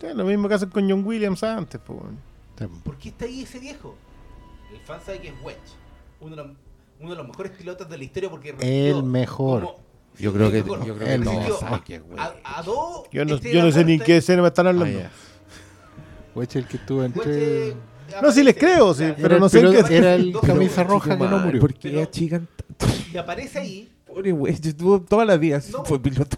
Sí, 0.00 0.06
lo 0.14 0.24
mismo 0.24 0.48
que 0.48 0.54
hacen 0.54 0.70
con 0.70 0.88
John 0.88 1.04
Williams 1.06 1.42
antes. 1.42 1.80
Pues. 1.84 1.98
bueno. 2.00 2.80
¿Por 2.84 2.96
qué 2.98 3.10
está 3.10 3.26
ahí 3.26 3.42
ese 3.42 3.58
viejo? 3.58 3.94
El 4.72 4.80
fan 4.80 5.00
sabe 5.04 5.20
que 5.20 5.28
es 5.28 5.34
Wedge, 5.42 5.58
uno 6.20 6.34
de 6.34 6.42
los, 6.44 6.56
uno 7.00 7.10
de 7.10 7.16
los 7.16 7.28
mejores 7.28 7.52
pilotos 7.52 7.88
de 7.88 7.98
la 7.98 8.04
historia 8.04 8.30
porque 8.30 8.54
El 8.60 9.02
mejor. 9.02 9.62
como- 9.64 9.91
Yo 10.18 10.32
creo 10.32 10.50
que, 10.50 10.58
yo 10.58 10.64
creo 10.94 10.98
que 10.98 11.14
El 11.14 11.24
todos 11.24 11.36
mejor. 11.38 11.60
saben 11.60 11.80
que 11.80 11.94
es 11.96 12.02
weón. 12.02 12.18
a, 12.20 12.58
a 12.58 12.62
dos 12.62 13.04
Yo 13.12 13.24
no, 13.24 13.34
estrellas 13.34 13.56
yo 13.60 13.64
no 13.66 13.72
sé 13.72 13.84
ni 13.84 13.94
en 13.94 14.00
qué 14.00 14.16
escena 14.18 14.42
me 14.42 14.48
están 14.48 14.66
Ah, 14.66 14.70
hablando. 14.70 14.98
ya. 15.00 15.10
Wedge 16.34 16.56
el 16.58 16.66
que 16.66 16.76
estuvo 16.76 17.02
entre. 17.04 17.74
No, 18.22 18.30
sí 18.30 18.42
les 18.42 18.56
creo, 18.56 18.92
sí, 18.94 19.12
pero 19.20 19.38
no 19.38 19.48
sé 19.48 19.60
en 19.60 19.84
qué- 19.84 19.96
Era 19.96 20.14
el 20.14 20.34
camisa 20.40 20.84
roja 20.84 21.16
que 21.16 21.24
no 21.24 21.38
murió. 21.38 21.60
¿Por 21.60 21.74
qué 21.74 22.02
achican 22.02 22.46
tanto? 22.78 22.94
Y 23.12 23.16
aparece 23.16 23.58
ahí 23.58 23.88
Pobre 24.06 24.32
güey, 24.32 24.54
yo 24.60 24.70
estuvo 24.70 25.00
toda 25.00 25.24
la 25.24 25.36
vida. 25.38 25.60
No, 25.72 25.84
fue 25.84 25.98
piloto. 26.00 26.36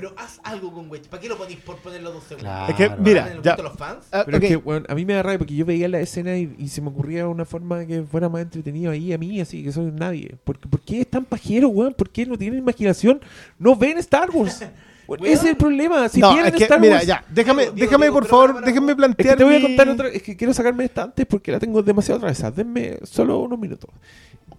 Pero, 0.00 0.14
haz 0.16 0.38
algo 0.44 0.72
con 0.72 0.88
Wedge. 0.90 1.08
¿Para 1.08 1.20
qué 1.20 1.28
lo 1.28 1.36
ponís 1.36 1.56
por 1.58 1.76
ponerlo 1.78 2.12
dos 2.12 2.22
segundos? 2.22 2.42
Claro. 2.50 2.70
Es 2.70 2.76
que, 2.76 2.88
¿Para 2.88 3.00
mira, 3.02 3.32
ya. 3.42 3.56
los 3.56 3.72
fans? 3.76 4.06
Ah, 4.12 4.22
Pero 4.24 4.38
ok. 4.38 4.44
es 4.44 4.48
que, 4.50 4.56
weón, 4.56 4.86
a 4.88 4.94
mí 4.94 5.04
me 5.04 5.14
da 5.14 5.22
rabia 5.24 5.38
porque 5.38 5.54
yo 5.56 5.66
veía 5.66 5.88
la 5.88 5.98
escena 6.00 6.36
y, 6.36 6.54
y 6.56 6.68
se 6.68 6.80
me 6.80 6.88
ocurría 6.90 7.26
una 7.26 7.44
forma 7.44 7.84
que 7.84 8.02
fuera 8.04 8.28
más 8.28 8.42
entretenido 8.42 8.92
ahí 8.92 9.12
a 9.12 9.18
mí, 9.18 9.40
así 9.40 9.64
que 9.64 9.72
soy 9.72 9.90
nadie. 9.90 10.36
¿Por, 10.44 10.58
qué- 10.58 10.68
por 10.68 10.80
qué 10.80 11.00
es 11.00 11.08
tan 11.08 11.24
pajero, 11.24 11.68
weón? 11.68 11.94
¿Por 11.94 12.10
qué 12.10 12.24
no 12.26 12.38
tienen 12.38 12.60
imaginación? 12.60 13.20
No 13.58 13.74
ven 13.74 13.98
Star 13.98 14.30
Wars. 14.30 14.64
Weón. 15.08 15.24
ese 15.24 15.32
es 15.32 15.44
el 15.52 15.56
problema. 15.56 16.06
Si 16.10 16.20
no, 16.20 16.28
tienen 16.34 16.48
es 16.52 16.54
que, 16.58 16.64
Star 16.64 16.78
mira, 16.78 16.96
Wars. 16.96 17.06
ya, 17.06 17.24
déjame, 17.30 17.62
Diego, 17.62 17.76
déjame 17.76 18.04
Diego, 18.06 18.14
por 18.20 18.26
favor, 18.26 18.46
para, 18.48 18.54
para. 18.60 18.66
déjenme 18.66 18.92
Es 18.92 18.94
que 18.94 18.96
plantear. 18.98 19.36
te 19.38 19.44
voy 19.44 19.54
a 19.54 19.58
mi- 19.58 19.62
contar 19.64 19.88
otra. 19.88 20.08
Es 20.08 20.22
que 20.22 20.36
quiero 20.36 20.52
sacarme 20.52 20.84
esta 20.84 21.04
antes 21.04 21.24
porque 21.24 21.50
la 21.50 21.58
tengo 21.58 21.82
demasiado 21.82 22.18
atravesada. 22.18 22.50
Denme 22.50 22.98
solo 23.04 23.38
unos 23.40 23.58
minutos. 23.58 23.88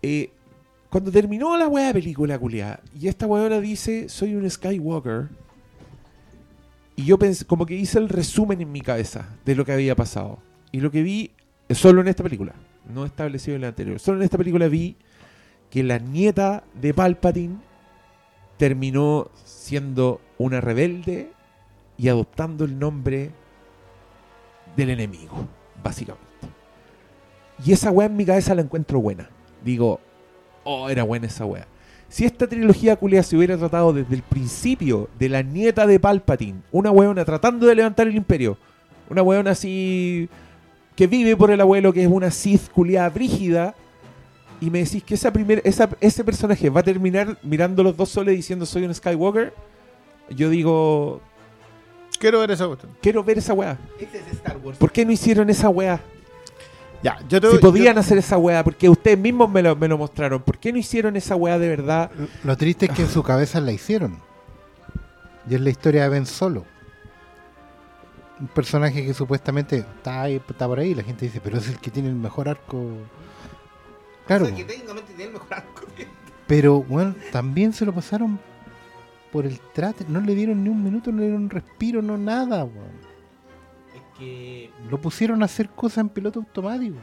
Eh, 0.01 0.31
cuando 0.89 1.11
terminó 1.11 1.55
la 1.57 1.67
weá 1.67 1.93
película, 1.93 2.39
culiada, 2.39 2.81
y 2.99 3.07
esta 3.07 3.27
weona 3.27 3.59
dice: 3.59 4.09
Soy 4.09 4.35
un 4.35 4.49
Skywalker. 4.49 5.29
Y 6.95 7.05
yo 7.05 7.17
pensé, 7.17 7.45
como 7.45 7.65
que 7.65 7.75
hice 7.75 7.97
el 7.97 8.09
resumen 8.09 8.59
en 8.59 8.71
mi 8.71 8.81
cabeza 8.81 9.29
de 9.45 9.55
lo 9.55 9.63
que 9.63 9.71
había 9.71 9.95
pasado. 9.95 10.39
Y 10.71 10.81
lo 10.81 10.91
que 10.91 11.01
vi, 11.01 11.31
solo 11.69 12.01
en 12.01 12.09
esta 12.09 12.23
película, 12.23 12.53
no 12.93 13.05
establecido 13.05 13.55
en 13.55 13.61
la 13.61 13.69
anterior, 13.69 13.99
solo 13.99 14.17
en 14.17 14.25
esta 14.25 14.37
película 14.37 14.67
vi 14.67 14.97
que 15.69 15.83
la 15.83 15.99
nieta 15.99 16.63
de 16.73 16.93
Palpatine 16.93 17.57
terminó 18.57 19.31
siendo 19.45 20.19
una 20.37 20.59
rebelde 20.59 21.31
y 21.97 22.09
adoptando 22.09 22.65
el 22.65 22.77
nombre 22.77 23.31
del 24.75 24.89
enemigo, 24.89 25.47
básicamente. 25.83 26.27
Y 27.65 27.71
esa 27.71 27.91
weá 27.91 28.07
en 28.07 28.17
mi 28.17 28.25
cabeza 28.25 28.55
la 28.55 28.61
encuentro 28.61 28.99
buena. 28.99 29.29
Digo, 29.63 30.01
oh, 30.70 30.89
era 30.89 31.03
buena 31.03 31.28
esa 31.28 31.45
weá. 31.45 31.65
Si 32.07 32.26
esta 32.26 32.47
trilogía 32.47 32.95
culia 32.95 33.22
se 33.22 33.38
hubiera 33.38 33.57
tratado 33.57 33.93
desde 33.93 34.15
el 34.15 34.24
principio 34.24 35.09
de 35.20 35.30
la 35.30 35.43
nieta 35.43 35.86
de 35.86 35.99
Palpatine, 35.99 36.61
una 36.72 36.91
weona 36.91 37.24
tratando 37.24 37.67
de 37.67 37.76
levantar 37.76 38.07
el 38.07 38.15
imperio, 38.15 38.57
una 39.09 39.22
weona 39.22 39.51
así 39.51 40.28
que 40.95 41.07
vive 41.07 41.36
por 41.36 41.51
el 41.51 41.61
abuelo, 41.61 41.93
que 41.93 42.03
es 42.03 42.09
una 42.09 42.32
Sith 42.32 42.70
culiada 42.72 43.09
brígida, 43.09 43.76
y 44.59 44.70
me 44.70 44.80
decís 44.84 45.03
que 45.03 45.13
esa 45.13 45.32
primer, 45.32 45.61
esa, 45.63 45.89
ese 46.01 46.24
personaje 46.24 46.70
va 46.70 46.82
a 46.82 46.84
terminar 46.84 47.38
mirando 47.43 47.84
los 47.84 47.95
dos 47.95 48.09
soles 48.09 48.36
diciendo 48.36 48.65
soy 48.65 48.84
un 48.84 48.93
Skywalker, 48.93 49.53
yo 50.30 50.49
digo, 50.49 51.22
Quiero 52.20 52.39
ver 52.39 52.51
esa 52.51 52.67
cuestión. 52.67 52.91
quiero 53.01 53.24
ver 53.24 53.38
esa 53.38 53.53
weá. 53.53 53.78
Ese 53.99 54.17
es 54.17 54.28
Star 54.34 54.57
Wars. 54.57 54.78
¿Por 54.78 54.91
qué 54.91 55.05
no 55.05 55.11
hicieron 55.11 55.49
esa 55.49 55.70
weá? 55.70 56.01
Ya, 57.02 57.18
yo 57.30 57.39
te 57.39 57.47
Si 57.47 57.54
yo- 57.56 57.62
podían 57.62 57.97
hacer 57.97 58.18
esa 58.18 58.38
weá, 58.38 58.64
porque 58.64 58.89
ustedes 58.89 59.18
mismos 59.18 59.50
me 59.50 59.62
lo, 59.62 59.76
me 59.76 59.88
lo 59.88 59.97
mostraron. 59.97 60.41
¿Por 60.41 60.58
qué 60.58 60.72
no 60.74 60.78
hicieron 60.80 61.16
esa 61.16 61.36
weá 61.36 61.58
de 61.58 61.70
verdad? 61.70 62.12
Lo 62.43 62.58
triste 62.58 62.88
es 62.88 62.91
que 62.91 63.04
en 63.04 63.10
su 63.10 63.24
cabeza 63.24 63.60
la 63.62 63.72
hicieron. 63.72 64.18
Y 65.50 65.56
es 65.56 65.62
la 65.62 65.70
historia 65.70 66.04
de 66.04 66.10
Ben 66.10 66.26
Solo. 66.26 66.66
Un 68.39 68.47
personaje 68.47 69.06
que 69.06 69.14
supuestamente 69.14 69.78
está, 69.78 70.22
ahí, 70.24 70.41
está 70.47 70.68
por 70.68 70.80
ahí. 70.80 70.93
La 70.95 71.04
gente 71.04 71.26
dice, 71.26 71.41
pero 71.41 71.58
es 71.58 71.68
el 71.70 71.78
que 71.80 71.89
tiene 71.91 72.10
el 72.10 72.16
mejor 72.16 72.47
arco. 72.50 72.86
Claro, 74.28 74.45
O 74.45 74.47
sea, 74.47 74.56
que 74.56 74.64
técnicamente 74.64 75.08
tiene 75.14 75.24
el 75.26 75.34
mejor 75.34 75.54
arco. 75.54 75.82
pero 76.47 76.82
bueno, 76.84 77.16
también 77.32 77.74
se 77.74 77.86
lo 77.86 77.93
pasaron 77.93 78.39
por 79.32 79.45
el 79.45 79.60
trate. 79.74 80.06
No 80.08 80.22
le 80.22 80.36
dieron 80.36 80.64
ni 80.64 80.70
un 80.70 80.84
minuto, 80.84 81.12
no 81.12 81.18
le 81.20 81.24
dieron 81.26 81.43
un 81.43 81.50
respiro, 81.50 82.02
no 82.02 82.18
nada. 82.18 82.64
weón. 82.64 83.09
Que 84.20 84.70
Lo 84.89 84.99
pusieron 84.99 85.41
a 85.41 85.45
hacer 85.45 85.70
cosas 85.70 85.99
en 85.99 86.09
piloto 86.09 86.39
automático. 86.39 86.97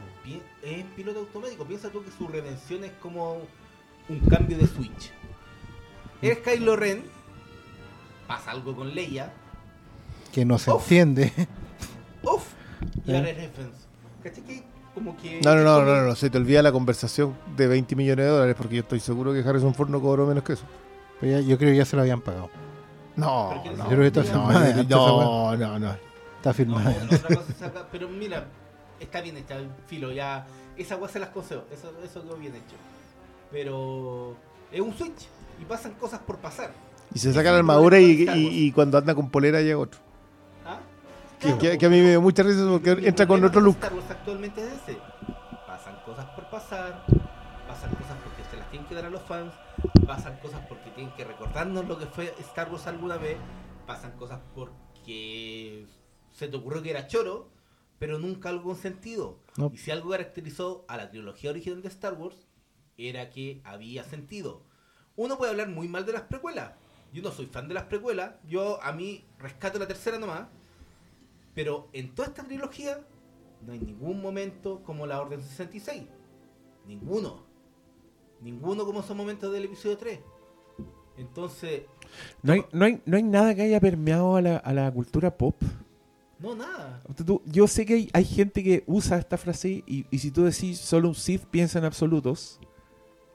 es 0.63 0.83
piloto 0.95 1.19
automático. 1.19 1.65
Piensa 1.65 1.89
tú 1.89 2.03
que 2.03 2.11
su 2.11 2.27
redención 2.27 2.83
es 2.83 2.91
como 3.01 3.37
un 4.09 4.19
cambio 4.29 4.57
de 4.57 4.67
switch. 4.67 5.11
Eres 6.21 6.39
Kylo 6.39 6.75
Ren, 6.75 7.03
pasa 8.27 8.51
algo 8.51 8.75
con 8.75 8.93
Leia, 8.93 9.31
Que 10.31 10.45
no 10.45 10.57
se 10.57 10.71
Uf. 10.71 10.81
entiende. 10.83 11.31
uff, 12.23 12.43
y 13.05 13.15
ahora 13.15 13.29
es 13.31 13.37
Defense. 13.37 13.77
¿Cachai 14.23 14.43
que 14.43 14.63
como 14.93 15.15
que... 15.17 15.41
No, 15.43 15.55
no, 15.55 15.63
no, 15.63 15.75
como- 15.79 15.85
no, 15.85 16.01
no, 16.03 16.15
se 16.15 16.29
te 16.29 16.37
olvida 16.37 16.61
la 16.61 16.71
conversación 16.71 17.35
de 17.55 17.67
20 17.67 17.95
millones 17.95 18.25
de 18.25 18.31
dólares 18.31 18.55
porque 18.57 18.75
yo 18.77 18.81
estoy 18.81 18.99
seguro 18.99 19.31
que 19.33 19.39
Harrison 19.39 19.73
Ford 19.75 19.89
no 19.89 20.01
cobró 20.01 20.25
menos 20.25 20.43
que 20.43 20.53
eso. 20.53 20.65
Pero 21.19 21.39
ya- 21.39 21.47
yo 21.47 21.57
creo 21.57 21.71
que 21.71 21.77
ya 21.77 21.85
se 21.85 21.95
lo 21.95 22.01
habían 22.03 22.21
pagado. 22.21 22.49
No, 23.15 23.63
no, 23.77 25.55
no, 25.55 25.55
no, 25.57 25.79
no. 25.79 26.06
Está 26.37 26.49
No, 26.49 26.53
firmado. 26.53 26.89
no, 26.89 27.15
otra 27.15 27.35
cosa 27.35 27.87
pero 27.91 28.07
mira, 28.09 28.45
está 28.99 29.21
bien 29.21 29.37
hecha 29.37 29.55
el 29.57 29.69
filo, 29.87 30.11
ya. 30.11 30.45
Esa 30.77 30.95
weá 30.95 31.09
se 31.09 31.19
las 31.19 31.29
concedo, 31.29 31.65
eso, 31.71 31.91
eso 32.03 32.21
quedó 32.23 32.35
bien 32.37 32.53
hecho. 32.55 32.75
Pero 33.51 34.35
es 34.71 34.81
un 34.81 34.93
switch 34.95 35.27
y 35.61 35.65
pasan 35.65 35.93
cosas 35.93 36.19
por 36.19 36.37
pasar. 36.37 36.71
Y 37.13 37.19
se 37.19 37.33
saca 37.33 37.51
la 37.51 37.57
armadura 37.59 37.99
y, 37.99 38.27
y- 38.29 38.65
y 38.67 38.71
cuando 38.71 38.97
anda 38.97 39.15
con 39.15 39.29
polera 39.29 39.61
llega 39.61 39.77
otro. 39.77 39.99
¿Ah? 40.65 40.79
Que, 41.39 41.47
Claro, 41.47 41.57
que- 41.59 41.77
que 41.77 41.85
a 41.85 41.89
mí 41.89 42.01
me 42.01 42.09
dio 42.09 42.21
mucha 42.21 42.43
risa 42.43 42.67
porque 42.69 42.91
entra 43.07 43.25
con 43.25 43.43
otro 43.43 43.61
look. 43.61 43.75
Star 43.75 43.93
Wars 43.93 44.05
actualmente 44.11 44.61
es 44.61 44.73
ese. 44.83 44.97
Pasan 45.65 45.95
cosas 46.05 46.25
por 46.35 46.49
pasar, 46.49 47.05
pasan 47.67 47.89
cosas 47.95 48.17
porque 48.23 48.43
se 48.51 48.57
las 48.57 48.69
tienen 48.69 48.87
que 48.87 48.95
dar 48.95 49.05
a 49.05 49.09
los 49.09 49.21
fans, 49.23 49.53
pasan 50.05 50.37
cosas 50.41 50.61
porque 50.67 50.89
tienen 50.91 51.13
que 51.15 51.23
recordarnos 51.23 51.87
lo 51.87 51.97
que 51.97 52.05
fue 52.07 52.33
Star 52.39 52.69
Wars 52.71 52.85
alguna 52.87 53.17
vez, 53.17 53.37
pasan 53.85 54.11
cosas 54.11 54.39
porque 54.53 55.85
se 56.37 56.47
te 56.47 56.55
ocurrió 56.55 56.83
que 56.83 56.91
era 56.91 57.07
choro, 57.07 57.49
pero 57.97 58.19
nunca 58.19 58.49
algo 58.49 58.65
con 58.65 58.75
sentido. 58.75 59.39
No. 59.57 59.71
Y 59.73 59.77
si 59.77 59.89
algo 59.89 60.11
caracterizó 60.11 60.85
a 60.87 60.97
la 60.97 61.09
trilogía 61.09 61.49
original 61.49 61.81
de 61.81 61.87
Star 61.87 62.13
Wars, 62.13 62.47
era 62.95 63.31
que 63.31 63.59
había 63.63 64.03
sentido. 64.03 64.61
Uno 65.15 65.39
puede 65.39 65.49
hablar 65.49 65.69
muy 65.69 65.87
mal 65.87 66.05
de 66.05 66.13
las 66.13 66.21
precuelas. 66.23 66.73
Yo 67.11 67.23
no 67.23 67.31
soy 67.31 67.47
fan 67.47 67.67
de 67.67 67.73
las 67.73 67.85
precuelas. 67.85 68.35
Yo 68.47 68.79
a 68.83 68.91
mí 68.91 69.25
rescato 69.39 69.79
la 69.79 69.87
tercera 69.87 70.19
nomás. 70.19 70.47
Pero 71.55 71.89
en 71.91 72.13
toda 72.13 72.27
esta 72.27 72.43
trilogía 72.43 72.99
no 73.65 73.73
hay 73.73 73.79
ningún 73.79 74.21
momento 74.21 74.83
como 74.83 75.07
la 75.07 75.19
Orden 75.19 75.41
66. 75.41 76.03
Ninguno. 76.85 77.47
Ninguno 78.41 78.85
como 78.85 78.99
esos 78.99 79.17
momentos 79.17 79.51
del 79.51 79.65
episodio 79.65 79.97
3. 79.97 80.19
Entonces, 81.17 81.81
No 82.43 82.53
hay, 82.53 82.63
no, 82.71 82.85
hay, 82.85 83.01
no 83.07 83.17
hay 83.17 83.23
nada 83.23 83.55
que 83.55 83.63
haya 83.63 83.79
permeado 83.79 84.35
a 84.35 84.41
la, 84.43 84.57
a 84.57 84.71
la 84.71 84.91
cultura 84.91 85.35
pop. 85.35 85.55
No 86.39 86.55
nada. 86.55 87.01
Tú- 87.25 87.41
yo 87.45 87.67
sé 87.67 87.85
que 87.85 87.93
hay, 87.95 88.09
hay 88.13 88.25
gente 88.25 88.63
que 88.63 88.83
usa 88.87 89.17
esta 89.17 89.37
frase 89.37 89.83
y, 89.87 90.05
y 90.11 90.19
si 90.19 90.31
tú 90.31 90.43
decís 90.43 90.77
solo 90.79 91.09
un 91.09 91.15
Sith 91.15 91.45
piensa 91.45 91.79
en 91.79 91.85
absolutos, 91.85 92.59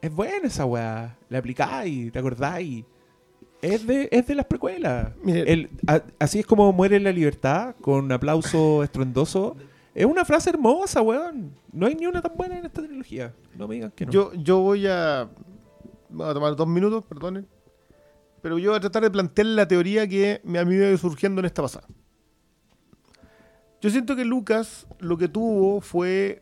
es 0.01 0.13
buena 0.13 0.47
esa 0.47 0.65
weá. 0.65 1.17
La 1.29 1.39
aplicáis, 1.39 2.11
te 2.11 2.19
acordáis. 2.19 2.85
Es 3.61 3.87
de, 3.87 4.09
es 4.11 4.27
de 4.27 4.35
las 4.35 4.45
precuelas. 4.45 5.13
Mire. 5.23 5.51
El- 5.51 5.69
a- 5.87 6.03
así 6.19 6.39
es 6.39 6.45
como 6.45 6.71
muere 6.73 6.99
la 6.99 7.11
libertad, 7.11 7.75
con 7.81 8.11
aplauso 8.11 8.83
estruendoso. 8.83 9.55
Es 9.95 10.05
una 10.05 10.25
frase 10.25 10.49
hermosa, 10.49 11.01
weón. 11.01 11.53
No 11.71 11.85
hay 11.87 11.95
ni 11.95 12.05
una 12.07 12.21
tan 12.21 12.35
buena 12.35 12.57
en 12.57 12.65
esta 12.65 12.81
trilogía. 12.81 13.33
No 13.55 13.67
me 13.67 13.75
digan 13.75 13.91
que 13.91 14.05
no. 14.05 14.11
Yo, 14.11 14.33
yo 14.33 14.59
voy 14.59 14.87
a. 14.87 15.29
Voy 16.09 16.29
a 16.29 16.33
tomar 16.33 16.55
dos 16.55 16.67
minutos, 16.67 17.05
perdonen. 17.05 17.47
Pero 18.41 18.57
yo 18.59 18.71
voy 18.71 18.77
a 18.77 18.81
tratar 18.81 19.03
de 19.03 19.09
plantear 19.11 19.45
la 19.47 19.67
teoría 19.67 20.07
que 20.07 20.41
me 20.43 20.59
a 20.59 20.65
mí 20.65 20.75
me 20.75 20.85
ha 20.85 20.89
ido 20.89 20.97
surgiendo 20.97 21.39
en 21.39 21.45
esta 21.45 21.61
pasada. 21.61 21.87
Yo 23.83 23.89
siento 23.89 24.15
que 24.15 24.23
Lucas 24.23 24.87
lo 24.99 25.17
que 25.17 25.27
tuvo 25.27 25.81
fue 25.81 26.41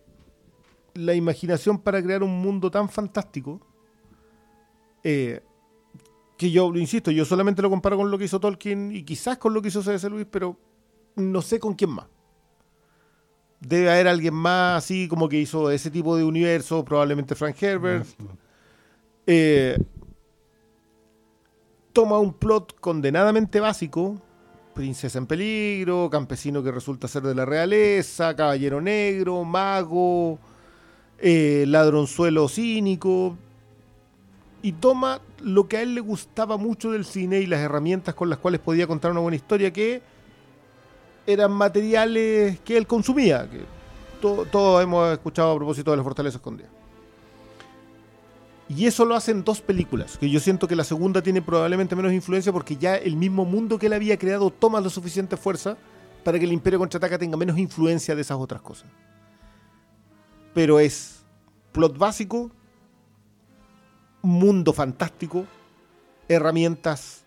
la 0.94 1.16
imaginación 1.16 1.80
para 1.80 2.00
crear 2.00 2.22
un 2.22 2.40
mundo 2.40 2.70
tan 2.70 2.88
fantástico 2.88 3.60
eh, 5.04 5.42
que 6.38 6.52
yo, 6.52 6.72
insisto, 6.76 7.10
yo 7.10 7.26
solamente 7.26 7.64
lo 7.64 7.72
comparo 7.72 7.98
con 7.98 8.12
lo 8.12 8.20
que 8.20 8.26
hizo 8.26 8.40
Tolkien 8.40 8.96
y 8.96 9.02
quizás 9.02 9.40
con 9.40 9.56
lo 9.56 9.62
que 9.64 9.70
hizo 9.70 9.82
C.S. 9.82 10.08
Lewis, 10.08 10.28
pero 10.30 10.56
no 11.16 11.42
sé 11.42 11.60
con 11.60 11.74
quién 11.74 11.90
más. 11.90 12.06
Debe 13.60 13.90
haber 13.90 14.08
alguien 14.08 14.36
más 14.36 14.84
así 14.84 15.08
como 15.08 15.28
que 15.28 15.40
hizo 15.40 15.72
ese 15.72 15.90
tipo 15.90 16.16
de 16.16 16.24
universo, 16.24 16.86
probablemente 16.86 17.34
Frank 17.34 17.56
Herbert. 17.60 18.06
Eh, 19.26 19.84
toma 21.92 22.20
un 22.20 22.34
plot 22.34 22.80
condenadamente 22.80 23.60
básico, 23.60 24.22
princesa 24.74 25.18
en 25.18 25.26
peligro, 25.28 26.10
campesino 26.10 26.64
que 26.64 26.72
resulta 26.72 27.08
ser 27.08 27.24
de 27.24 27.36
la 27.36 27.46
realeza, 27.46 28.36
caballero 28.36 28.82
negro, 28.82 29.44
mago, 29.44 30.40
eh, 31.20 31.66
ladronzuelo 31.68 32.48
cínico, 32.48 33.36
y 34.64 34.74
toma 34.74 35.22
lo 35.42 35.68
que 35.68 35.78
a 35.78 35.82
él 35.82 35.96
le 35.96 36.02
gustaba 36.02 36.58
mucho 36.58 36.92
del 36.92 37.06
cine 37.06 37.40
y 37.40 37.48
las 37.48 37.60
herramientas 37.62 38.14
con 38.14 38.30
las 38.30 38.40
cuales 38.40 38.60
podía 38.60 38.88
contar 38.88 39.12
una 39.12 39.20
buena 39.22 39.36
historia, 39.36 39.72
que 39.74 40.02
eran 41.26 41.52
materiales 41.52 42.60
que 42.62 42.78
él 42.78 42.88
consumía, 42.88 43.50
que 43.50 43.60
to- 44.22 44.46
todos 44.52 44.84
hemos 44.84 45.12
escuchado 45.14 45.52
a 45.52 45.56
propósito 45.56 45.92
de 45.92 45.98
la 45.98 46.04
fortaleza 46.04 46.38
escondida. 46.38 46.70
Y 48.74 48.86
eso 48.86 49.04
lo 49.04 49.16
hace 49.16 49.32
en 49.32 49.44
dos 49.44 49.60
películas, 49.60 50.18
que 50.18 50.30
yo 50.30 50.40
siento 50.40 50.66
que 50.66 50.78
la 50.78 50.86
segunda 50.86 51.22
tiene 51.22 51.42
probablemente 51.42 51.94
menos 51.94 52.14
influencia 52.14 52.54
porque 52.54 52.78
ya 52.78 52.96
el 52.96 53.18
mismo 53.18 53.44
mundo 53.44 53.78
que 53.78 53.88
él 53.88 53.94
había 53.94 54.18
creado 54.18 54.50
toma 54.50 54.80
la 54.80 54.90
suficiente 54.90 55.36
fuerza 55.36 55.76
para 56.24 56.40
que 56.40 56.46
el 56.46 56.54
Imperio 56.54 56.80
Contraataca 56.80 57.18
tenga 57.18 57.36
menos 57.36 57.58
influencia 57.58 58.16
de 58.16 58.22
esas 58.22 58.38
otras 58.38 58.62
cosas. 58.62 58.88
Pero 60.54 60.80
es 60.80 61.26
plot 61.74 61.98
básico, 61.98 62.50
mundo 64.22 64.72
fantástico, 64.72 65.46
herramientas 66.30 67.26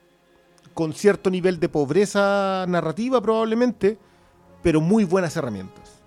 con 0.73 0.95
cierto 0.95 1.29
nivel 1.29 1.61
de 1.61 1.69
pobreza 1.69 2.65
narrativa 2.67 3.21
probablemente, 3.21 3.99
pero 4.63 4.81
muy 4.81 5.05
buenas 5.05 5.37
herramientas. 5.37 6.01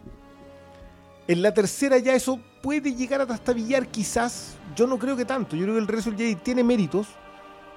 En 1.27 1.43
la 1.43 1.53
tercera 1.53 1.99
ya 1.99 2.15
eso 2.15 2.39
puede 2.63 2.95
llegar 2.95 3.21
a 3.21 3.27
trastabillar 3.27 3.87
quizás, 3.87 4.56
yo 4.77 4.85
no 4.85 4.99
creo 4.99 5.17
que 5.17 5.25
tanto, 5.25 5.55
yo 5.55 5.63
creo 5.63 5.73
que 5.73 5.81
el 5.81 5.87
Rezo 5.87 6.11
del 6.11 6.19
Jedi 6.19 6.35
tiene 6.35 6.63
méritos, 6.63 7.07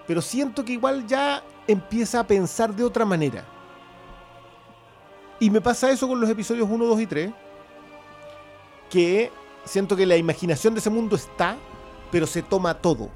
pero 0.06 0.20
siento 0.20 0.64
que 0.66 0.72
igual 0.72 1.06
ya 1.06 1.42
empieza 1.66 2.20
a 2.20 2.26
pensar 2.26 2.76
de 2.76 2.84
otra 2.84 3.06
manera. 3.06 3.42
Y 5.40 5.48
me 5.48 5.62
pasa 5.62 5.90
eso 5.90 6.06
con 6.06 6.20
los 6.20 6.28
episodios 6.28 6.68
1, 6.70 6.84
2 6.84 7.00
y 7.00 7.06
3, 7.06 7.32
que 8.90 9.32
siento 9.64 9.96
que 9.96 10.04
la 10.04 10.18
imaginación 10.18 10.74
de 10.74 10.80
ese 10.80 10.90
mundo 10.90 11.16
está, 11.16 11.56
pero 12.12 12.26
se 12.26 12.42
toma 12.42 12.74
todo. 12.74 13.08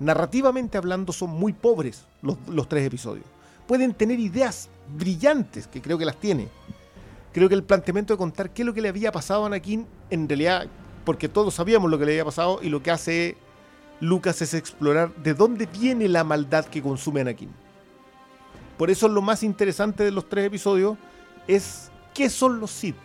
Narrativamente 0.00 0.76
hablando 0.76 1.12
son 1.12 1.30
muy 1.30 1.52
pobres 1.52 2.06
los, 2.22 2.38
los 2.48 2.68
tres 2.68 2.84
episodios. 2.84 3.26
Pueden 3.68 3.94
tener 3.94 4.18
ideas 4.18 4.68
brillantes, 4.96 5.68
que 5.68 5.80
creo 5.80 5.96
que 5.96 6.04
las 6.04 6.16
tiene. 6.16 6.48
Creo 7.32 7.48
que 7.48 7.54
el 7.54 7.62
planteamiento 7.62 8.14
de 8.14 8.18
contar 8.18 8.50
qué 8.50 8.62
es 8.62 8.66
lo 8.66 8.74
que 8.74 8.80
le 8.80 8.88
había 8.88 9.12
pasado 9.12 9.44
a 9.44 9.46
Anakin, 9.46 9.86
en 10.10 10.28
realidad, 10.28 10.66
porque 11.04 11.28
todos 11.28 11.54
sabíamos 11.54 11.90
lo 11.90 11.98
que 11.98 12.06
le 12.06 12.12
había 12.12 12.24
pasado, 12.24 12.60
y 12.62 12.68
lo 12.68 12.82
que 12.82 12.90
hace 12.90 13.36
Lucas 14.00 14.40
es 14.42 14.54
explorar 14.54 15.14
de 15.16 15.34
dónde 15.34 15.66
viene 15.66 16.08
la 16.08 16.24
maldad 16.24 16.64
que 16.64 16.82
consume 16.82 17.20
Anakin. 17.20 17.50
Por 18.78 18.90
eso 18.90 19.08
lo 19.08 19.20
más 19.20 19.42
interesante 19.42 20.04
de 20.04 20.10
los 20.10 20.28
tres 20.28 20.46
episodios 20.46 20.96
es 21.46 21.90
qué 22.14 22.30
son 22.30 22.60
los 22.60 22.70
Sith. 22.70 22.96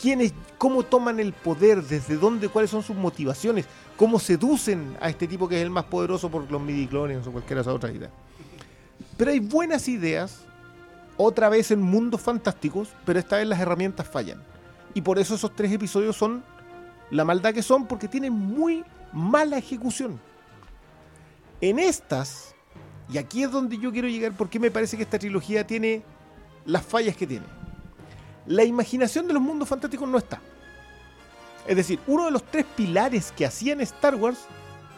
¿Quiénes, 0.00 0.32
cómo 0.58 0.82
toman 0.82 1.20
el 1.20 1.32
poder, 1.32 1.82
desde 1.82 2.16
dónde, 2.16 2.48
cuáles 2.48 2.70
son 2.70 2.82
sus 2.82 2.96
motivaciones, 2.96 3.66
cómo 3.96 4.18
seducen 4.18 4.96
a 5.00 5.10
este 5.10 5.28
tipo 5.28 5.46
que 5.46 5.56
es 5.56 5.62
el 5.62 5.70
más 5.70 5.84
poderoso 5.84 6.30
por 6.30 6.50
los 6.50 6.60
midi-clones 6.60 7.26
o 7.26 7.38
esas 7.38 7.66
otras 7.66 7.94
ideas. 7.94 8.10
Pero 9.16 9.30
hay 9.30 9.40
buenas 9.40 9.88
ideas, 9.88 10.40
otra 11.18 11.50
vez 11.50 11.70
en 11.70 11.82
mundos 11.82 12.20
fantásticos, 12.22 12.88
pero 13.04 13.18
esta 13.18 13.36
vez 13.36 13.46
las 13.46 13.60
herramientas 13.60 14.08
fallan. 14.08 14.42
Y 14.94 15.02
por 15.02 15.18
eso 15.18 15.34
esos 15.34 15.54
tres 15.54 15.70
episodios 15.70 16.16
son 16.16 16.42
la 17.10 17.24
maldad 17.24 17.54
que 17.54 17.62
son, 17.62 17.86
porque 17.86 18.08
tienen 18.08 18.32
muy 18.32 18.84
mala 19.12 19.58
ejecución. 19.58 20.20
En 21.60 21.78
estas, 21.78 22.54
y 23.12 23.18
aquí 23.18 23.42
es 23.42 23.50
donde 23.50 23.76
yo 23.78 23.92
quiero 23.92 24.08
llegar, 24.08 24.32
porque 24.36 24.58
me 24.58 24.70
parece 24.70 24.96
que 24.96 25.02
esta 25.02 25.18
trilogía 25.18 25.66
tiene 25.66 26.02
las 26.64 26.84
fallas 26.84 27.16
que 27.16 27.26
tiene. 27.26 27.46
La 28.46 28.64
imaginación 28.64 29.26
de 29.26 29.34
los 29.34 29.42
mundos 29.42 29.68
fantásticos 29.68 30.08
no 30.08 30.18
está. 30.18 30.40
Es 31.66 31.76
decir, 31.76 32.00
uno 32.06 32.24
de 32.24 32.30
los 32.30 32.44
tres 32.44 32.64
pilares 32.76 33.32
que 33.32 33.44
hacían 33.44 33.80
Star 33.80 34.14
Wars 34.14 34.38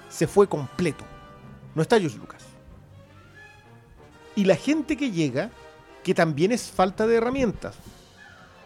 se 0.08 0.26
fue 0.26 0.48
completo. 0.48 1.04
No 1.74 1.82
está 1.82 1.98
George 1.98 2.18
Lucas. 2.18 2.42
Y 4.36 4.44
la 4.44 4.56
gente 4.56 4.96
que 4.96 5.10
llega, 5.10 5.50
que 6.02 6.14
también 6.14 6.52
es 6.52 6.70
falta 6.70 7.06
de 7.06 7.16
herramientas. 7.16 7.76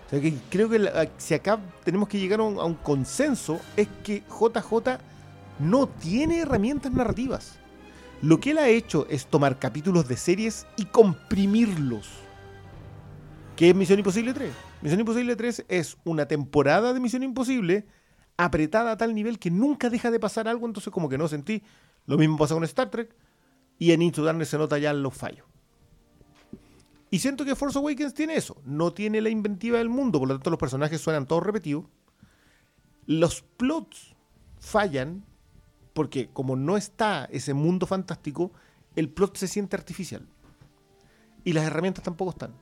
O 0.06 0.10
sea 0.10 0.20
que 0.20 0.34
creo 0.50 0.68
que 0.68 1.10
si 1.18 1.34
acá 1.34 1.58
tenemos 1.84 2.08
que 2.08 2.18
llegar 2.18 2.40
a 2.40 2.44
un, 2.44 2.58
a 2.58 2.64
un 2.64 2.74
consenso, 2.74 3.60
es 3.76 3.88
que 4.04 4.22
JJ 4.28 4.98
no 5.58 5.88
tiene 5.88 6.40
herramientas 6.40 6.92
narrativas. 6.92 7.58
Lo 8.22 8.40
que 8.40 8.52
él 8.52 8.58
ha 8.58 8.68
hecho 8.68 9.06
es 9.10 9.26
tomar 9.26 9.58
capítulos 9.58 10.08
de 10.08 10.16
series 10.16 10.66
y 10.76 10.86
comprimirlos. 10.86 12.08
¿Qué 13.56 13.70
es 13.70 13.74
Misión 13.74 13.98
Imposible 13.98 14.32
3? 14.32 14.52
Misión 14.82 15.00
Imposible 15.00 15.36
3 15.36 15.64
es 15.68 15.96
una 16.04 16.26
temporada 16.26 16.92
de 16.92 17.00
Misión 17.00 17.22
Imposible 17.22 17.86
apretada 18.36 18.92
a 18.92 18.96
tal 18.96 19.14
nivel 19.14 19.38
que 19.38 19.50
nunca 19.50 19.90
deja 19.90 20.10
de 20.10 20.20
pasar 20.20 20.46
algo, 20.46 20.66
entonces 20.66 20.92
como 20.92 21.08
que 21.08 21.18
no 21.18 21.26
sentí. 21.26 21.62
Lo 22.06 22.18
mismo 22.18 22.36
pasa 22.36 22.54
con 22.54 22.64
Star 22.64 22.90
Trek 22.90 23.14
y 23.78 23.92
en 23.92 24.02
Into 24.02 24.22
Darkness 24.22 24.48
se 24.48 24.58
nota 24.58 24.78
ya 24.78 24.92
los 24.92 25.14
fallos. 25.14 25.46
Y 27.16 27.18
siento 27.18 27.46
que 27.46 27.56
Force 27.56 27.78
Awakens 27.78 28.12
tiene 28.12 28.34
eso. 28.36 28.60
No 28.66 28.92
tiene 28.92 29.22
la 29.22 29.30
inventiva 29.30 29.78
del 29.78 29.88
mundo, 29.88 30.18
por 30.18 30.28
lo 30.28 30.34
tanto 30.34 30.50
los 30.50 30.58
personajes 30.58 31.00
suenan 31.00 31.24
todos 31.26 31.42
repetidos. 31.42 31.86
Los 33.06 33.40
plots 33.40 34.14
fallan 34.58 35.24
porque 35.94 36.28
como 36.28 36.56
no 36.56 36.76
está 36.76 37.26
ese 37.32 37.54
mundo 37.54 37.86
fantástico, 37.86 38.52
el 38.96 39.08
plot 39.08 39.34
se 39.38 39.48
siente 39.48 39.76
artificial. 39.76 40.26
Y 41.42 41.54
las 41.54 41.64
herramientas 41.64 42.04
tampoco 42.04 42.32
están. 42.32 42.52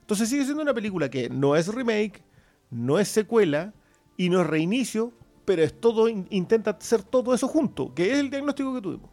Entonces 0.00 0.30
sigue 0.30 0.44
siendo 0.44 0.62
una 0.62 0.72
película 0.72 1.10
que 1.10 1.28
no 1.28 1.54
es 1.54 1.68
remake, 1.68 2.22
no 2.70 2.98
es 2.98 3.08
secuela 3.08 3.74
y 4.16 4.30
no 4.30 4.40
es 4.40 4.46
reinicio, 4.46 5.12
pero 5.44 5.62
es 5.62 5.78
todo, 5.78 6.08
in- 6.08 6.26
intenta 6.30 6.70
hacer 6.70 7.02
todo 7.02 7.34
eso 7.34 7.48
junto, 7.48 7.92
que 7.92 8.12
es 8.12 8.18
el 8.18 8.30
diagnóstico 8.30 8.72
que 8.74 8.80
tuvimos. 8.80 9.10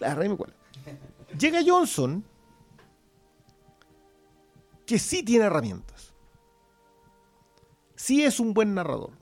La 0.00 0.14
reina 0.14 0.36
cuela. 0.36 0.52
Llega 1.38 1.60
Johnson, 1.66 2.22
que 4.86 4.98
sí 4.98 5.22
tiene 5.22 5.46
herramientas. 5.46 6.12
Sí 7.96 8.24
es 8.24 8.40
un 8.40 8.54
buen 8.54 8.74
narrador. 8.74 9.12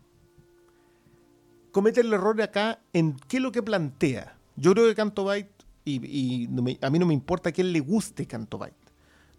Comete 1.71 2.01
el 2.01 2.13
error 2.13 2.41
acá 2.43 2.81
en 2.93 3.17
qué 3.29 3.39
es 3.39 3.43
lo 3.43 3.53
que 3.53 3.63
plantea. 3.63 4.37
Yo 4.57 4.73
creo 4.73 4.87
que 4.87 4.95
Canto 4.95 5.25
Bight, 5.25 5.49
y, 5.85 6.47
a 6.81 6.91
mí 6.91 6.99
no 6.99 7.07
me 7.07 7.15
importa 7.15 7.53
quién 7.53 7.73
le 7.73 7.81
guste 7.81 8.27
Canto 8.27 8.59
Bight. 8.59 8.75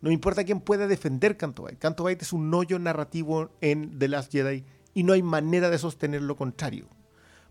No 0.02 0.10
me 0.10 0.14
importa 0.14 0.44
quién 0.44 0.60
pueda 0.60 0.88
defender 0.88 1.38
Canto 1.38 1.64
Bight. 1.64 1.80
Canto 1.80 2.04
Bight 2.04 2.22
es 2.22 2.34
un 2.34 2.54
hoyo 2.54 2.80
narrativo 2.80 3.52
en 3.62 3.98
The 4.00 4.08
Last 4.08 4.32
Jedi 4.32 4.66
y 4.94 5.04
no 5.04 5.14
hay 5.14 5.24
manera 5.24 5.70
de 5.70 5.78
sostener 5.78 6.22
lo 6.22 6.36
contrario. 6.36 6.88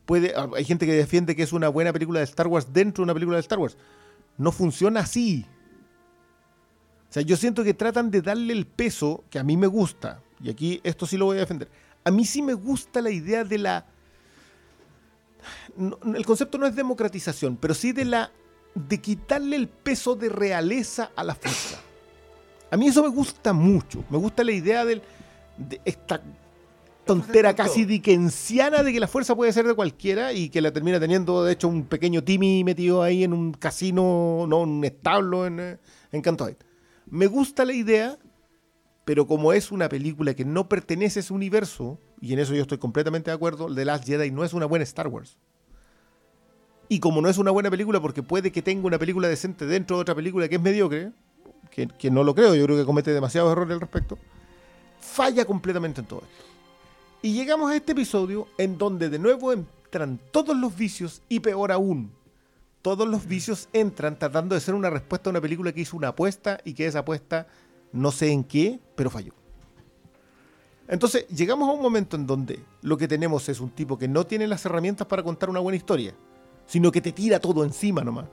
Puede, 0.05 0.35
ah, 0.37 0.49
hay 0.57 0.65
gente 0.65 0.85
que 0.87 0.93
defiende 0.93 1.37
que 1.37 1.43
es 1.43 1.53
una 1.53 1.69
buena 1.69 1.93
película 1.93 2.19
de 2.19 2.25
Star 2.25 2.49
Wars 2.49 2.73
dentro 2.73 3.03
de 3.03 3.05
una 3.05 3.15
película 3.15 3.37
de 3.37 3.43
Star 3.43 3.59
Wars. 3.59 3.77
No 4.37 4.53
funciona 4.53 5.01
así. 5.01 5.47
O 7.13 7.15
sea, 7.15 7.23
yo 7.23 7.37
siento 7.37 7.63
que 7.63 7.75
tratan 7.75 8.11
de 8.11 8.23
darle 8.23 8.55
el 8.55 8.65
peso 8.67 9.23
que 9.29 9.39
a 9.39 9.43
mí 9.43 9.55
me 9.55 9.67
gusta. 9.67 10.23
Y 10.43 10.49
aquí 10.49 10.81
esto 10.83 11.05
sí 11.05 11.19
lo 11.19 11.27
voy 11.27 11.37
a 11.37 11.41
defender. 11.41 11.69
A 12.05 12.11
mí 12.11 12.25
sí 12.25 12.41
me 12.41 12.55
gusta 12.55 13.03
la 13.03 13.11
idea 13.11 13.45
de 13.45 13.59
la... 13.59 13.85
no- 15.77 15.99
el 16.15 16.25
concepto 16.25 16.57
no 16.57 16.67
es 16.67 16.75
democratización, 16.75 17.59
pero 17.59 17.75
sí 17.75 17.93
de 17.93 18.07
la... 18.07 18.31
de 18.75 18.99
quitarle 18.99 19.57
el 19.57 19.69
peso 19.69 20.15
de 20.15 20.31
realeza 20.31 21.11
a 21.15 21.23
la 21.23 21.35
fuerza. 21.35 21.79
A 22.71 22.79
mí 22.79 22.89
eso 22.89 23.03
me 23.03 23.11
gusta 23.11 23.53
mucho. 23.53 24.03
Me 24.09 24.17
gusta 24.17 24.43
la 24.43 24.53
idea 24.53 24.87
del, 24.87 25.03
de 25.59 25.83
esta 25.85 26.23
tontera 27.05 27.55
casi 27.55 27.85
dickensiana 27.85 28.83
de 28.83 28.91
que 28.91 29.01
la 29.01 29.07
fuerza 29.07 29.37
puede 29.37 29.53
ser 29.53 29.67
de 29.67 29.75
cualquiera 29.75 30.33
y 30.33 30.49
que 30.49 30.63
la 30.63 30.73
termina 30.73 30.99
teniendo, 30.99 31.45
de 31.45 31.53
hecho, 31.53 31.69
un 31.69 31.85
pequeño 31.85 32.25
Timmy 32.25 32.65
metido 32.65 33.03
ahí 33.03 33.23
en 33.23 33.35
un 33.35 33.53
casino, 33.53 34.47
no, 34.49 34.61
un 34.61 34.83
establo 34.83 35.47
en, 35.47 35.61
eh, 35.61 35.79
en. 36.11 36.23
Me 37.13 37.27
gusta 37.27 37.67
la 37.67 37.75
idea, 37.75 38.19
pero 39.05 39.27
como 39.27 39.53
es 39.53 39.71
una 39.71 39.91
película 39.91 40.33
que 40.33 40.47
no 40.47 40.67
pertenece 40.71 41.19
a 41.19 41.21
ese 41.21 41.35
universo, 41.35 41.99
y 42.23 42.33
en 42.33 42.39
eso 42.39 42.55
yo 42.55 42.63
estoy 42.63 42.79
completamente 42.79 43.31
de 43.31 43.35
acuerdo, 43.35 43.73
The 43.73 43.85
Last 43.85 44.07
Jedi 44.07 44.31
no 44.31 44.45
es 44.45 44.55
una 44.55 44.65
buena 44.65 44.85
Star 44.85 45.09
Wars. 45.09 45.37
Y 46.89 47.01
como 47.01 47.21
no 47.21 47.29
es 47.29 47.37
una 47.37 47.51
buena 47.51 47.71
película, 47.71 48.01
porque 48.01 48.23
puede 48.23 48.51
que 48.51 48.63
tenga 48.63 48.87
una 48.87 48.99
película 48.99 49.29
decente 49.29 49.67
dentro 49.67 49.97
de 49.97 50.01
otra 50.01 50.15
película 50.15 50.49
que 50.49 50.55
es 50.55 50.63
mediocre, 50.63 51.13
que, 51.71 51.87
que 51.87 52.11
no 52.11 52.25
lo 52.25 52.35
creo, 52.35 52.55
yo 52.55 52.65
creo 52.65 52.79
que 52.79 52.87
comete 52.87 53.13
demasiados 53.13 53.53
errores 53.53 53.75
al 53.75 53.81
respecto, 53.83 54.17
falla 54.99 55.45
completamente 55.45 56.01
en 56.01 56.07
todo 56.07 56.23
esto. 56.23 56.45
Y 57.21 57.35
llegamos 57.35 57.71
a 57.71 57.77
este 57.77 57.93
episodio 57.93 58.49
en 58.57 58.79
donde 58.79 59.11
de 59.11 59.19
nuevo 59.19 59.53
entran 59.53 60.19
todos 60.31 60.57
los 60.57 60.75
vicios 60.75 61.21
y 61.29 61.41
peor 61.41 61.73
aún, 61.73 62.11
todos 62.83 63.09
los 63.09 63.27
vicios 63.27 63.69
entran 63.73 64.19
tratando 64.19 64.55
de 64.55 64.61
ser 64.61 64.75
una 64.75 64.91
respuesta 64.91 65.31
a 65.31 65.33
una 65.33 65.41
película 65.41 65.73
que 65.73 65.81
hizo 65.81 65.97
una 65.97 66.09
apuesta 66.09 66.59
y 66.65 66.75
que 66.75 66.87
esa 66.87 67.01
apuesta 67.01 67.47
no 67.93 68.11
sé 68.11 68.31
en 68.31 68.45
qué, 68.45 68.81
pero 68.97 69.09
falló. 69.09 69.33
Entonces 70.89 71.27
llegamos 71.29 71.69
a 71.69 71.73
un 71.73 71.81
momento 71.81 72.17
en 72.17 72.27
donde 72.27 72.65
lo 72.83 72.99
que 72.99 73.09
tenemos 73.09 73.49
es 73.49 73.61
un 73.61 73.71
tipo 73.71 73.97
que 73.97 74.09
no 74.09 74.27
tiene 74.27 74.47
las 74.47 74.67
herramientas 74.67 75.07
para 75.07 75.23
contar 75.23 75.49
una 75.49 75.61
buena 75.61 75.77
historia, 75.77 76.15
sino 76.67 76.91
que 76.91 77.01
te 77.01 77.13
tira 77.13 77.39
todo 77.39 77.65
encima 77.65 78.03
nomás. 78.03 78.27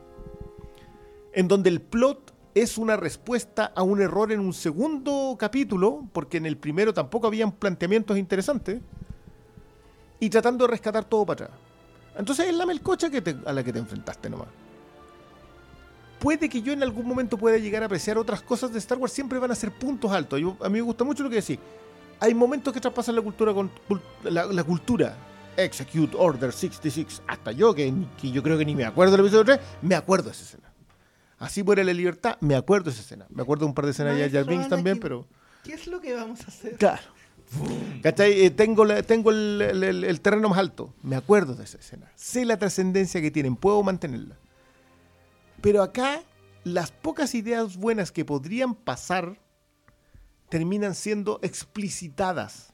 En 1.32 1.47
donde 1.47 1.70
el 1.70 1.80
plot 1.80 2.34
es 2.56 2.78
una 2.80 2.97
respuesta 2.97 3.72
a 3.76 3.84
un 3.84 4.02
error 4.02 4.32
en 4.32 4.39
un 4.39 4.54
segundo 4.54 5.36
capítulo, 5.39 6.08
porque 6.12 6.38
en 6.38 6.47
el 6.47 6.58
primero 6.58 6.93
tampoco 6.93 7.28
habían 7.28 7.52
planteamientos 7.52 8.18
interesantes, 8.18 8.82
y 10.20 10.30
tratando 10.30 10.66
de 10.66 10.72
rescatar 10.72 11.06
todo 11.06 11.26
para 11.26 11.45
atrás. 11.45 11.68
Entonces 12.20 12.47
es 12.49 12.53
la 12.55 12.65
melcocha 12.65 13.09
que 13.09 13.22
te- 13.22 13.38
a 13.45 13.53
la 13.53 13.63
que 13.63 13.74
te 13.74 13.80
enfrentaste 13.80 14.30
nomás. 14.30 14.49
Puede 16.20 16.49
que 16.49 16.61
yo 16.61 16.74
en 16.74 16.84
algún 16.84 17.07
momento 17.07 17.38
pueda 17.38 17.57
llegar 17.57 17.82
a 17.82 17.86
apreciar 17.86 18.17
otras 18.17 18.41
cosas 18.41 18.74
de 18.74 18.80
Star 18.80 18.97
Wars, 18.97 19.13
siempre 19.13 19.39
van 19.39 19.51
a 19.51 19.55
ser 19.55 19.72
puntos 19.72 20.11
altos. 20.11 20.39
Yo- 20.39 20.57
a 20.61 20.67
mí 20.67 20.74
me 20.76 20.82
gusta 20.82 21.03
mucho 21.05 21.24
lo 21.24 21.30
que 21.30 21.38
decís. 21.38 21.57
Hay 22.20 22.34
momentos 22.34 22.74
que 22.74 22.82
traspasan 22.82 23.15
la 23.15 23.22
cultura 23.22 23.53
con 23.53 23.72
la, 24.24 24.45
la 24.45 24.63
cultura. 24.63 25.15
Execute 25.55 26.15
Order 26.17 26.51
66. 26.51 27.22
Hasta 27.26 27.51
yo, 27.53 27.74
que, 27.74 27.93
que 28.22 28.32
yo 28.32 28.43
creo 28.43 28.57
que 28.57 28.65
ni 28.65 28.76
me 28.76 28.84
acuerdo 28.86 29.13
del 29.13 29.22
episodio 29.26 29.45
3, 29.45 29.59
me 29.82 29.95
acuerdo 29.95 30.26
de 30.26 30.32
esa 30.32 30.43
escena. 30.43 30.72
Así 31.38 31.63
muere 31.63 31.86
la 31.86 31.93
libertad, 31.93 32.36
me 32.41 32.55
acuerdo 32.55 32.86
de 32.86 32.91
esa 32.91 33.01
escena. 33.01 33.26
Me 33.30 33.41
acuerdo 33.41 33.63
de 33.63 33.70
un 33.70 33.74
par 33.74 33.86
de 33.86 33.91
escenas 33.91 34.17
de 34.17 34.30
Jar 34.30 34.43
Binks 34.45 34.67
también, 34.67 34.99
pero... 34.99 35.26
¿Qué 35.63 35.74
es 35.74 35.88
lo 35.88 36.01
que 36.01 36.13
vamos 36.15 36.41
a 36.41 36.47
hacer? 36.47 36.76
Claro. 36.76 37.01
Eh, 38.04 38.50
tengo 38.52 38.84
el- 38.84 39.62
el 40.04 40.22
terreno 40.22 40.50
más 40.50 40.60
alto. 40.60 40.93
Me 41.02 41.16
acuerdo 41.16 41.56
de 41.56 41.64
esa 41.64 41.78
escena. 41.78 42.12
Sé 42.16 42.45
la 42.45 42.58
trascendencia 42.58 43.22
que 43.22 43.32
tienen. 43.32 43.56
Puedo 43.56 43.82
mantenerla. 43.84 44.38
Pero 45.62 45.82
acá, 45.84 46.22
las 46.64 46.91
pocas 46.91 47.36
ideas 47.36 47.76
buenas 47.78 48.12
que 48.12 48.24
podrían 48.26 48.76
pasar 48.76 49.39
terminan 50.50 50.95
siendo 50.95 51.39
explicitadas. 51.43 52.74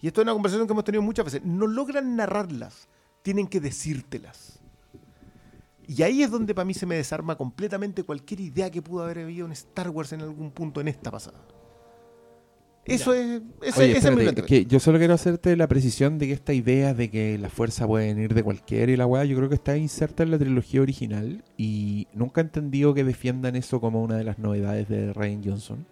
Y 0.00 0.06
esto 0.08 0.20
es 0.20 0.24
una 0.24 0.32
conversación 0.32 0.66
que 0.66 0.72
hemos 0.72 0.84
tenido 0.84 1.02
muchas 1.02 1.24
veces. 1.24 1.42
No 1.44 1.66
logran 1.66 2.16
narrarlas. 2.16 2.88
Tienen 3.22 3.46
que 3.46 3.60
decírtelas. 3.60 4.60
Y 5.86 6.02
ahí 6.02 6.22
es 6.22 6.30
donde 6.30 6.54
para 6.54 6.64
mí 6.64 6.74
se 6.74 6.86
me 6.86 6.94
desarma 6.94 7.36
completamente 7.36 8.02
cualquier 8.04 8.40
idea 8.40 8.70
que 8.70 8.82
pudo 8.82 9.02
haber 9.04 9.18
habido 9.20 9.46
en 9.46 9.52
Star 9.52 9.90
Wars 9.90 10.12
en 10.12 10.20
algún 10.22 10.50
punto 10.52 10.80
en 10.80 10.88
esta 10.88 11.10
pasada. 11.10 11.38
Eso 12.84 13.14
es, 13.14 13.42
Oye, 13.76 13.92
es 13.92 13.98
espérate, 13.98 14.00
planteamiento. 14.00 14.44
que 14.44 14.66
yo 14.66 14.80
solo 14.80 14.98
quiero 14.98 15.14
hacerte 15.14 15.56
la 15.56 15.68
precisión 15.68 16.18
de 16.18 16.26
que 16.26 16.32
esta 16.32 16.52
idea 16.52 16.94
de 16.94 17.10
que 17.10 17.38
la 17.38 17.48
fuerza 17.48 17.86
puede 17.86 18.12
venir 18.12 18.34
de 18.34 18.42
cualquiera 18.42 18.90
y 18.90 18.96
la 18.96 19.06
weá, 19.06 19.24
yo 19.24 19.36
creo 19.36 19.48
que 19.48 19.54
está 19.54 19.76
inserta 19.76 20.24
en 20.24 20.32
la 20.32 20.38
trilogía 20.38 20.82
original 20.82 21.44
y 21.56 22.08
nunca 22.12 22.40
he 22.40 22.44
entendido 22.44 22.92
que 22.92 23.04
defiendan 23.04 23.54
eso 23.54 23.80
como 23.80 24.02
una 24.02 24.16
de 24.16 24.24
las 24.24 24.38
novedades 24.40 24.88
de 24.88 25.12
Ryan 25.12 25.42
Johnson. 25.44 25.86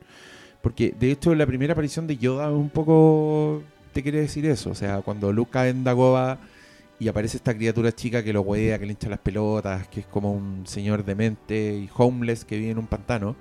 Porque 0.63 0.93
de 0.99 1.13
hecho 1.13 1.35
la 1.35 1.47
primera 1.47 1.73
aparición 1.75 2.07
de 2.07 2.17
Yoda 2.17 2.51
un 2.51 2.71
poco 2.71 3.63
te 3.93 4.03
quiere 4.03 4.21
decir 4.21 4.45
eso. 4.47 4.71
O 4.71 4.75
sea, 4.75 5.01
cuando 5.03 5.33
Luke 5.33 5.51
cae 5.53 5.71
en 5.71 5.85
Dagobah 5.85 6.39
y 6.99 7.09
aparece 7.09 7.37
esta 7.39 7.55
criatura 7.55 7.93
chica 7.93 8.23
que 8.23 8.33
lo 8.33 8.43
huea, 8.43 8.79
que 8.79 8.87
le 8.87 8.93
hincha 8.93 9.09
las 9.09 9.21
pelotas, 9.21 9.89
que 9.89 10.01
es 10.01 10.07
como 10.07 10.33
un 10.33 10.67
señor 10.67 11.05
demente 11.05 11.75
y 11.79 11.89
homeless 11.97 12.45
que 12.45 12.59
vive 12.59 12.71
en 12.73 12.79
un 12.79 12.87
pantano. 12.89 13.37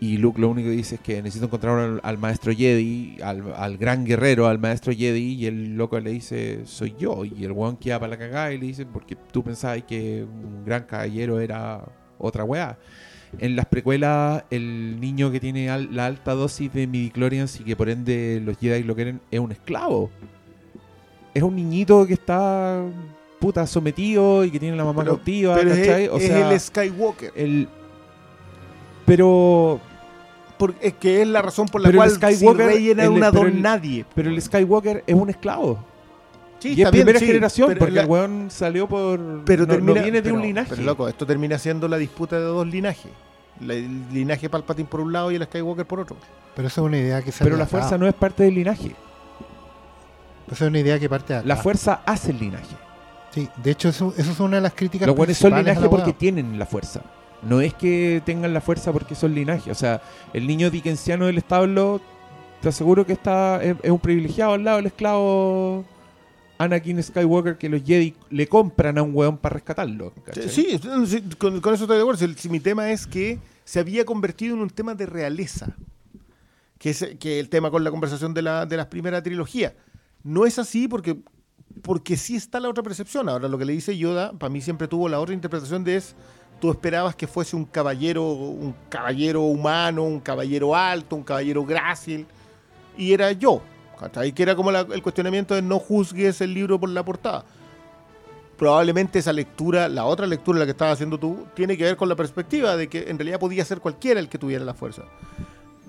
Y 0.00 0.16
Luke 0.18 0.40
lo 0.40 0.48
único 0.50 0.68
que 0.68 0.76
dice 0.76 0.94
es 0.94 1.00
que 1.00 1.16
necesito 1.22 1.46
encontrar 1.46 1.76
al, 1.78 2.00
al 2.04 2.18
maestro 2.18 2.52
Jedi, 2.52 3.16
al, 3.22 3.52
al 3.56 3.76
gran 3.78 4.04
guerrero, 4.04 4.46
al 4.46 4.58
maestro 4.60 4.92
Jedi, 4.92 5.34
y 5.34 5.46
el 5.46 5.76
loco 5.76 5.98
le 5.98 6.10
dice, 6.12 6.60
soy 6.66 6.94
yo. 6.96 7.24
Y 7.24 7.44
el 7.44 7.50
weón 7.50 7.76
queda 7.76 7.98
para 7.98 8.10
la 8.10 8.18
cagada 8.18 8.52
y 8.52 8.58
le 8.58 8.66
dice, 8.66 8.86
porque 8.86 9.16
tú 9.32 9.42
pensabas 9.42 9.82
que 9.82 10.22
un 10.24 10.64
gran 10.64 10.84
caballero 10.84 11.40
era 11.40 11.82
otra 12.16 12.44
weá. 12.44 12.78
En 13.40 13.56
las 13.56 13.66
precuelas, 13.66 14.44
el 14.50 15.00
niño 15.00 15.32
que 15.32 15.40
tiene 15.40 15.68
al- 15.68 15.94
la 15.94 16.06
alta 16.06 16.32
dosis 16.34 16.72
de 16.72 16.86
midichlorians 16.86 17.60
y 17.60 17.64
que 17.64 17.74
por 17.74 17.88
ende 17.90 18.40
los 18.44 18.56
Jedi 18.56 18.84
lo 18.84 18.94
quieren, 18.94 19.20
es 19.32 19.40
un 19.40 19.50
esclavo. 19.50 20.10
Es 21.34 21.42
un 21.42 21.56
niñito 21.56 22.06
que 22.06 22.14
está 22.14 22.84
puta 23.40 23.66
sometido 23.66 24.44
y 24.44 24.50
que 24.50 24.58
tiene 24.60 24.76
la 24.76 24.84
mamá 24.84 25.02
Pero- 25.02 25.16
cautiva, 25.16 25.54
Pero 25.56 25.72
es, 25.72 25.78
¿cachai? 25.86 26.04
Es 26.16 26.30
el 26.30 26.60
Skywalker. 26.60 27.32
el... 27.36 27.68
Pero 29.08 29.80
Porque 30.58 30.88
es 30.88 30.94
que 30.94 31.22
es 31.22 31.28
la 31.28 31.40
razón 31.42 31.66
por 31.66 31.80
la 31.80 31.88
Pero 31.88 32.02
el 32.04 32.18
cual 32.18 32.34
Skywalker, 32.34 32.66
si 32.68 32.74
Rey 32.74 32.90
era 32.90 33.04
el- 33.04 33.10
una 33.10 33.30
pero 33.30 33.44
don 33.44 33.52
el- 33.52 33.62
nadie. 33.62 34.04
Pero 34.14 34.28
el 34.30 34.42
Skywalker 34.42 35.04
es 35.06 35.14
un 35.14 35.30
esclavo. 35.30 35.78
Sí, 36.58 36.70
y 36.70 36.72
es 36.72 36.78
está 36.78 36.90
bien, 36.90 37.02
primera 37.04 37.20
sí, 37.20 37.26
generación, 37.26 37.68
pero 37.68 37.78
porque 37.78 37.94
la- 37.94 38.02
el 38.02 38.08
weón 38.08 38.50
salió 38.50 38.88
por. 38.88 39.44
pero 39.44 39.62
no, 39.62 39.66
no 39.68 39.74
termina, 39.74 40.02
viene 40.02 40.18
de 40.18 40.22
pero- 40.22 40.34
un 40.34 40.42
linaje. 40.42 40.70
Pero 40.70 40.82
loco, 40.82 41.08
esto 41.08 41.24
termina 41.24 41.56
siendo 41.58 41.86
la 41.86 41.96
disputa 41.96 42.36
de 42.36 42.42
dos 42.42 42.66
linajes. 42.66 43.12
La- 43.60 43.74
el 43.74 44.08
linaje 44.12 44.48
Palpatine 44.50 44.88
por 44.88 45.00
un 45.00 45.12
lado 45.12 45.30
y 45.30 45.36
el 45.36 45.44
Skywalker 45.44 45.86
por 45.86 46.00
otro. 46.00 46.16
Pero 46.56 46.66
esa 46.66 46.80
es 46.80 46.84
una 46.84 46.98
idea 46.98 47.22
que 47.22 47.30
sale 47.30 47.48
pero 47.48 47.56
la 47.56 47.66
fuerza 47.66 47.96
no 47.96 48.08
es 48.08 48.14
parte 48.14 48.42
del 48.42 48.54
linaje. 48.54 48.96
Esa 50.50 50.64
es 50.64 50.68
una 50.70 50.78
idea 50.80 50.98
que 50.98 51.08
parte 51.08 51.34
de 51.34 51.38
acá. 51.40 51.48
La 51.48 51.56
fuerza 51.56 52.00
hace 52.04 52.32
el 52.32 52.38
linaje. 52.40 52.74
Sí, 53.30 53.48
de 53.62 53.70
hecho, 53.70 53.90
eso, 53.90 54.12
eso 54.16 54.32
es 54.32 54.40
una 54.40 54.56
de 54.56 54.62
las 54.62 54.72
críticas 54.72 55.06
Los 55.06 55.16
weones 55.16 55.36
son 55.36 55.54
linaje 55.54 55.88
porque 55.88 56.12
tienen 56.14 56.58
la 56.58 56.66
fuerza. 56.66 57.02
No 57.42 57.60
es 57.60 57.74
que 57.74 58.22
tengan 58.24 58.52
la 58.52 58.60
fuerza 58.60 58.92
porque 58.92 59.14
son 59.14 59.34
linaje. 59.34 59.70
O 59.70 59.74
sea, 59.74 60.02
el 60.32 60.46
niño 60.46 60.70
dickensiano 60.70 61.26
del 61.26 61.38
establo, 61.38 62.00
te 62.60 62.68
aseguro 62.68 63.06
que 63.06 63.12
está 63.12 63.62
es, 63.62 63.76
un 63.84 64.00
privilegiado 64.00 64.52
al 64.52 64.64
lado 64.64 64.78
del 64.78 64.86
esclavo 64.86 65.84
Anakin 66.58 67.02
Skywalker 67.02 67.56
que 67.56 67.68
los 67.68 67.82
Jedi 67.84 68.14
le 68.30 68.48
compran 68.48 68.98
a 68.98 69.02
un 69.02 69.14
weón 69.14 69.38
para 69.38 69.54
rescatarlo. 69.54 70.12
Sí, 70.48 70.78
con, 71.38 71.56
eso 71.56 71.84
estoy 71.84 71.96
de 71.96 72.02
acuerdo. 72.02 72.26
Si, 72.26 72.34
si 72.34 72.48
mi 72.48 72.60
tema 72.60 72.90
es 72.90 73.06
que 73.06 73.38
se 73.64 73.78
había 73.78 74.04
convertido 74.04 74.56
en 74.56 74.62
un 74.62 74.70
tema 74.70 74.94
de 74.94 75.06
realeza, 75.06 75.76
que 76.78 76.90
es 76.90 77.06
que 77.20 77.38
el 77.38 77.48
tema 77.48 77.70
con 77.70 77.84
la 77.84 77.90
conversación 77.90 78.34
de 78.34 78.42
la, 78.42 78.66
de 78.66 78.76
la 78.76 78.88
primera 78.88 79.22
trilogía. 79.22 79.74
No 80.22 80.46
es 80.46 80.58
así 80.58 80.88
porque, 80.88 81.18
porque 81.82 82.16
sí 82.16 82.36
está 82.36 82.60
la 82.60 82.68
otra 82.68 82.82
percepción. 82.82 83.28
Ahora, 83.28 83.48
lo 83.48 83.58
que 83.58 83.64
le 83.64 83.72
dice 83.72 83.96
Yoda, 83.96 84.32
para 84.32 84.50
mí 84.50 84.60
siempre 84.60 84.88
tuvo 84.88 85.08
la 85.08 85.20
otra 85.20 85.34
interpretación 85.34 85.84
de 85.84 85.96
es, 85.96 86.14
tú 86.60 86.70
esperabas 86.70 87.14
que 87.16 87.26
fuese 87.26 87.56
un 87.56 87.64
caballero, 87.64 88.22
un 88.24 88.74
caballero 88.88 89.42
humano, 89.42 90.02
un 90.04 90.20
caballero 90.20 90.74
alto, 90.74 91.16
un 91.16 91.22
caballero 91.22 91.64
grácil, 91.64 92.26
y 92.96 93.12
era 93.12 93.32
yo. 93.32 93.60
¿cachai? 93.98 94.32
Que 94.32 94.44
era 94.44 94.54
como 94.54 94.70
la- 94.70 94.86
el 94.92 95.02
cuestionamiento 95.02 95.54
de 95.54 95.62
no 95.62 95.78
juzgues 95.80 96.40
el 96.40 96.54
libro 96.54 96.78
por 96.78 96.88
la 96.90 97.04
portada 97.04 97.44
probablemente 98.56 99.20
esa 99.20 99.32
lectura, 99.32 99.88
la 99.88 100.04
otra 100.04 100.26
lectura, 100.26 100.58
la 100.58 100.64
que 100.64 100.72
estabas 100.72 100.94
haciendo 100.94 101.16
tú, 101.16 101.46
tiene 101.54 101.76
que 101.76 101.84
ver 101.84 101.96
con 101.96 102.08
la 102.08 102.16
perspectiva 102.16 102.76
de 102.76 102.88
que 102.88 103.08
en 103.08 103.16
realidad 103.16 103.38
podía 103.38 103.64
ser 103.64 103.78
cualquiera 103.78 104.18
el 104.18 104.28
que 104.28 104.36
tuviera 104.36 104.64
la 104.64 104.74
fuerza. 104.74 105.02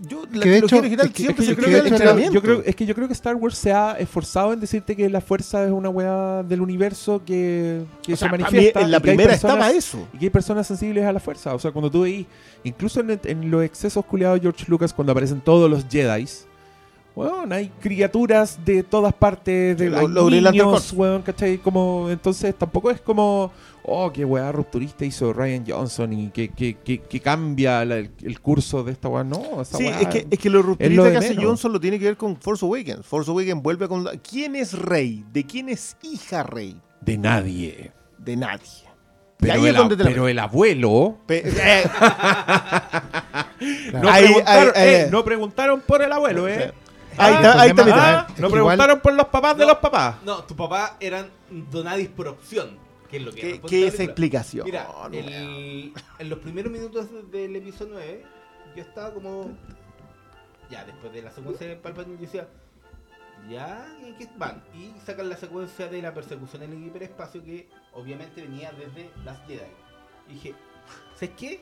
Yo, 0.07 0.21
la 0.23 0.29
Que 0.31 0.39
trilogía 0.39 0.57
hecho, 0.59 0.77
original 0.77 1.05
es 1.07 1.11
que- 1.13 1.23
siempre 1.23 1.43
es 1.45 1.49
se 1.49 1.55
que 1.55 1.77
el 1.77 1.87
entrenamiento. 1.87 2.33
Yo 2.33 2.41
creo, 2.41 2.63
es 2.65 2.75
que 2.75 2.85
yo 2.85 2.95
creo 2.95 3.07
que 3.07 3.13
Star 3.13 3.35
Wars 3.35 3.57
se 3.57 3.73
ha 3.73 3.93
esforzado 3.99 4.53
en 4.53 4.59
decirte 4.59 4.95
que 4.95 5.09
la 5.09 5.21
fuerza 5.21 5.65
es 5.65 5.71
una 5.71 5.89
weá 5.89 6.43
del 6.43 6.61
universo 6.61 7.21
que, 7.25 7.83
que 8.01 8.13
O 8.13 8.15
sea, 8.15 8.29
se 8.29 8.37
mí 8.37 8.41
manifiesta. 8.43 8.81
en 8.81 8.91
la 8.91 8.99
primera 8.99 9.29
personas- 9.31 9.53
estaba 9.55 9.71
eso. 9.71 10.07
Y 10.13 10.17
que 10.19 10.25
hay 10.25 10.29
personas 10.29 10.67
sensibles 10.67 11.03
a 11.05 11.11
la 11.11 11.19
fuerza. 11.19 11.53
O 11.53 11.59
sea, 11.59 11.71
cuando 11.71 11.91
tú 11.91 12.01
veis, 12.03 12.25
incluso 12.63 13.01
en, 13.01 13.19
en 13.23 13.51
los 13.51 13.63
excesos 13.63 14.05
culiados 14.05 14.37
de 14.37 14.41
George 14.43 14.65
Lucas, 14.67 14.93
cuando 14.93 15.11
aparecen 15.11 15.41
todos 15.41 15.69
los 15.69 15.85
Jedi, 15.89 16.25
weón, 17.15 17.51
hay 17.51 17.69
criaturas 17.81 18.59
de 18.63 18.83
todas 18.83 19.13
partes, 19.13 19.77
de 19.77 19.89
los- 19.89 20.31
niños, 20.31 20.93
weón, 20.93 21.21
¿cachai? 21.21 21.57
Como, 21.57 22.07
entonces 22.09 22.55
tampoco 22.57 22.89
es 22.91 23.01
como, 23.01 23.51
oh, 23.89 24.11
qué 24.13 24.23
weá 24.25 24.51
rupturista 24.51 25.03
hizo 25.05 25.33
Ryan 25.33 25.65
Johnson 25.67 26.13
y 26.13 26.29
que, 26.29 26.49
que, 26.49 26.75
que, 26.77 26.99
que 27.01 27.19
cambia 27.19 27.83
la- 27.85 27.97
el, 27.97 28.11
el 28.21 28.39
curso 28.39 28.83
de 28.83 28.91
esta 28.93 29.07
weá. 29.09 29.23
No, 29.23 29.61
esa 29.61 29.77
Sí, 29.77 29.85
weá- 29.85 29.99
es 30.01 30.07
que, 30.07 30.27
es 30.29 30.39
que 30.39 30.49
lo 30.49 30.61
rupturista 30.61 31.11
que 31.11 31.17
hace 31.17 31.29
menos. 31.29 31.43
Johnson 31.45 31.73
lo 31.73 31.79
tiene 31.79 31.99
que 31.99 32.05
ver 32.05 32.17
con 32.17 32.37
Force 32.37 32.65
Awakens. 32.65 33.05
Force 33.05 33.29
Awakens 33.31 33.61
vuelve 33.61 33.87
con... 33.87 34.03
la- 34.03 34.11
¿Quién 34.17 34.55
es 34.55 34.73
rey? 34.73 35.25
¿De 35.31 35.43
quién 35.45 35.69
es 35.69 35.97
hija 36.01 36.43
rey? 36.43 36.79
de 37.01 37.17
nadie. 37.17 37.91
De 38.17 38.35
nadie. 38.35 38.63
Pero, 39.37 39.53
ahí 39.53 39.67
el, 39.67 39.97
pero 39.97 40.27
abuelo... 40.39 41.17
Pe- 41.25 41.43
eh, 41.45 41.83
No, 43.93 44.09
Ahí- 44.09 44.25
preguntaron, 44.25 44.73
ahí- 44.75 44.81
ahí- 44.83 44.95
eh, 44.95 45.07
no 45.11 45.23
preguntaron 45.23 45.81
por 45.81 46.01
el 46.01 46.11
abuelo, 46.11 46.47
¿eh? 46.47 46.73
ahí 47.17 47.33
Ah, 47.33 47.35
está, 47.35 47.61
ahí 47.61 47.69
está. 47.69 48.19
Ah, 48.19 48.27
no 48.37 48.49
preguntaron 48.49 48.99
por 48.99 49.13
los 49.13 49.25
papás 49.27 49.57
de 49.57 49.65
los 49.65 49.77
papás. 49.77 50.15
No, 50.25 50.43
tu 50.43 50.55
papá 50.55 50.95
eran 50.99 51.27
donadis 51.71 52.07
por 52.09 52.27
opción. 52.27 52.77
Que 53.09 53.17
es 53.17 53.23
lo 53.23 53.31
que 53.31 53.41
¿Qué, 53.41 53.47
es 53.49 53.53
esa 53.55 53.69
película. 53.97 54.03
explicación? 54.05 54.65
Mira, 54.65 54.87
No, 54.87 55.07
el- 55.07 55.93
en 56.19 56.29
los 56.29 56.39
primeros 56.39 56.71
minutos 56.71 57.07
del 57.31 57.55
episodio 57.55 57.93
9, 57.93 58.23
yo 58.75 58.81
estaba 58.83 59.13
como. 59.13 59.51
Ya, 60.69 60.85
después 60.85 61.11
de 61.13 61.23
la 61.23 61.31
secuencia 61.31 61.67
de 61.67 61.75
Palpatine, 61.75 62.15
yo 62.17 62.21
decía. 62.21 62.47
Ya, 63.49 63.87
¿y 64.05 64.11
qué 64.13 64.27
van? 64.37 64.61
Y 64.75 64.93
sacan 65.05 65.29
la 65.29 65.37
secuencia 65.37 65.87
de 65.87 66.01
la 66.01 66.13
persecución 66.13 66.61
en 66.63 66.73
el 66.73 66.83
hiperespacio 66.87 67.41
que 67.43 67.69
obviamente 67.93 68.41
venía 68.41 68.71
desde 68.73 69.09
las 69.23 69.39
Jedi. 69.47 69.61
Y 70.27 70.33
dije, 70.33 70.53
¿sabes 71.15 71.31
qué? 71.37 71.61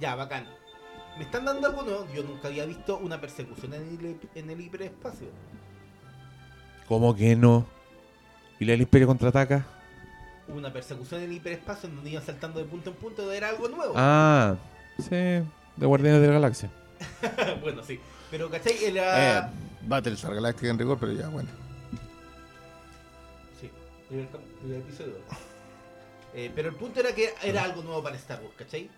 Ya, 0.00 0.14
bacán. 0.14 0.46
Me 1.18 1.24
están 1.24 1.44
dando 1.44 1.66
algo 1.68 1.82
nuevo. 1.82 2.06
Yo 2.14 2.22
nunca 2.24 2.48
había 2.48 2.64
visto 2.64 2.96
una 2.96 3.20
persecución 3.20 3.74
en 3.74 3.82
el, 3.82 4.18
en 4.34 4.50
el 4.50 4.60
hiperespacio. 4.60 5.28
¿Cómo 6.88 7.14
que 7.14 7.36
no? 7.36 7.66
¿Y 8.58 8.64
la 8.64 8.72
del 8.72 8.80
Imperio 8.82 9.06
contraataca? 9.06 9.66
Una 10.48 10.72
persecución 10.72 11.22
en 11.22 11.30
el 11.30 11.36
hiperespacio 11.36 11.88
en 11.88 11.96
donde 11.96 12.10
iban 12.10 12.24
saltando 12.24 12.58
de 12.58 12.64
punto 12.66 12.90
en 12.90 12.96
punto 12.96 13.30
era 13.32 13.50
algo 13.50 13.68
nuevo. 13.68 13.94
Ah, 13.96 14.56
sí, 14.98 15.10
de 15.10 15.86
Guardianes 15.86 16.20
de 16.22 16.26
la 16.26 16.32
Galaxia. 16.34 16.70
bueno, 17.62 17.82
sí. 17.82 18.00
Pero, 18.30 18.50
¿cachai? 18.50 18.72
Eh, 18.72 18.88
Era. 18.88 19.52
Battlestar 19.86 20.34
Galactica 20.34 20.70
en 20.70 20.78
rigor, 20.78 20.98
pero 20.98 21.12
ya, 21.12 21.28
bueno. 21.28 21.48
Sí, 23.60 23.70
primer, 24.08 24.28
primer 24.28 24.78
episodio. 24.80 25.14
Eh, 26.34 26.50
pero 26.54 26.68
el 26.68 26.74
punto 26.74 27.00
era 27.00 27.14
que 27.14 27.34
era 27.42 27.64
algo 27.64 27.82
nuevo 27.82 28.02
para 28.02 28.16
Star 28.16 28.40
Wars, 28.42 28.54
¿cachai? 28.56 28.90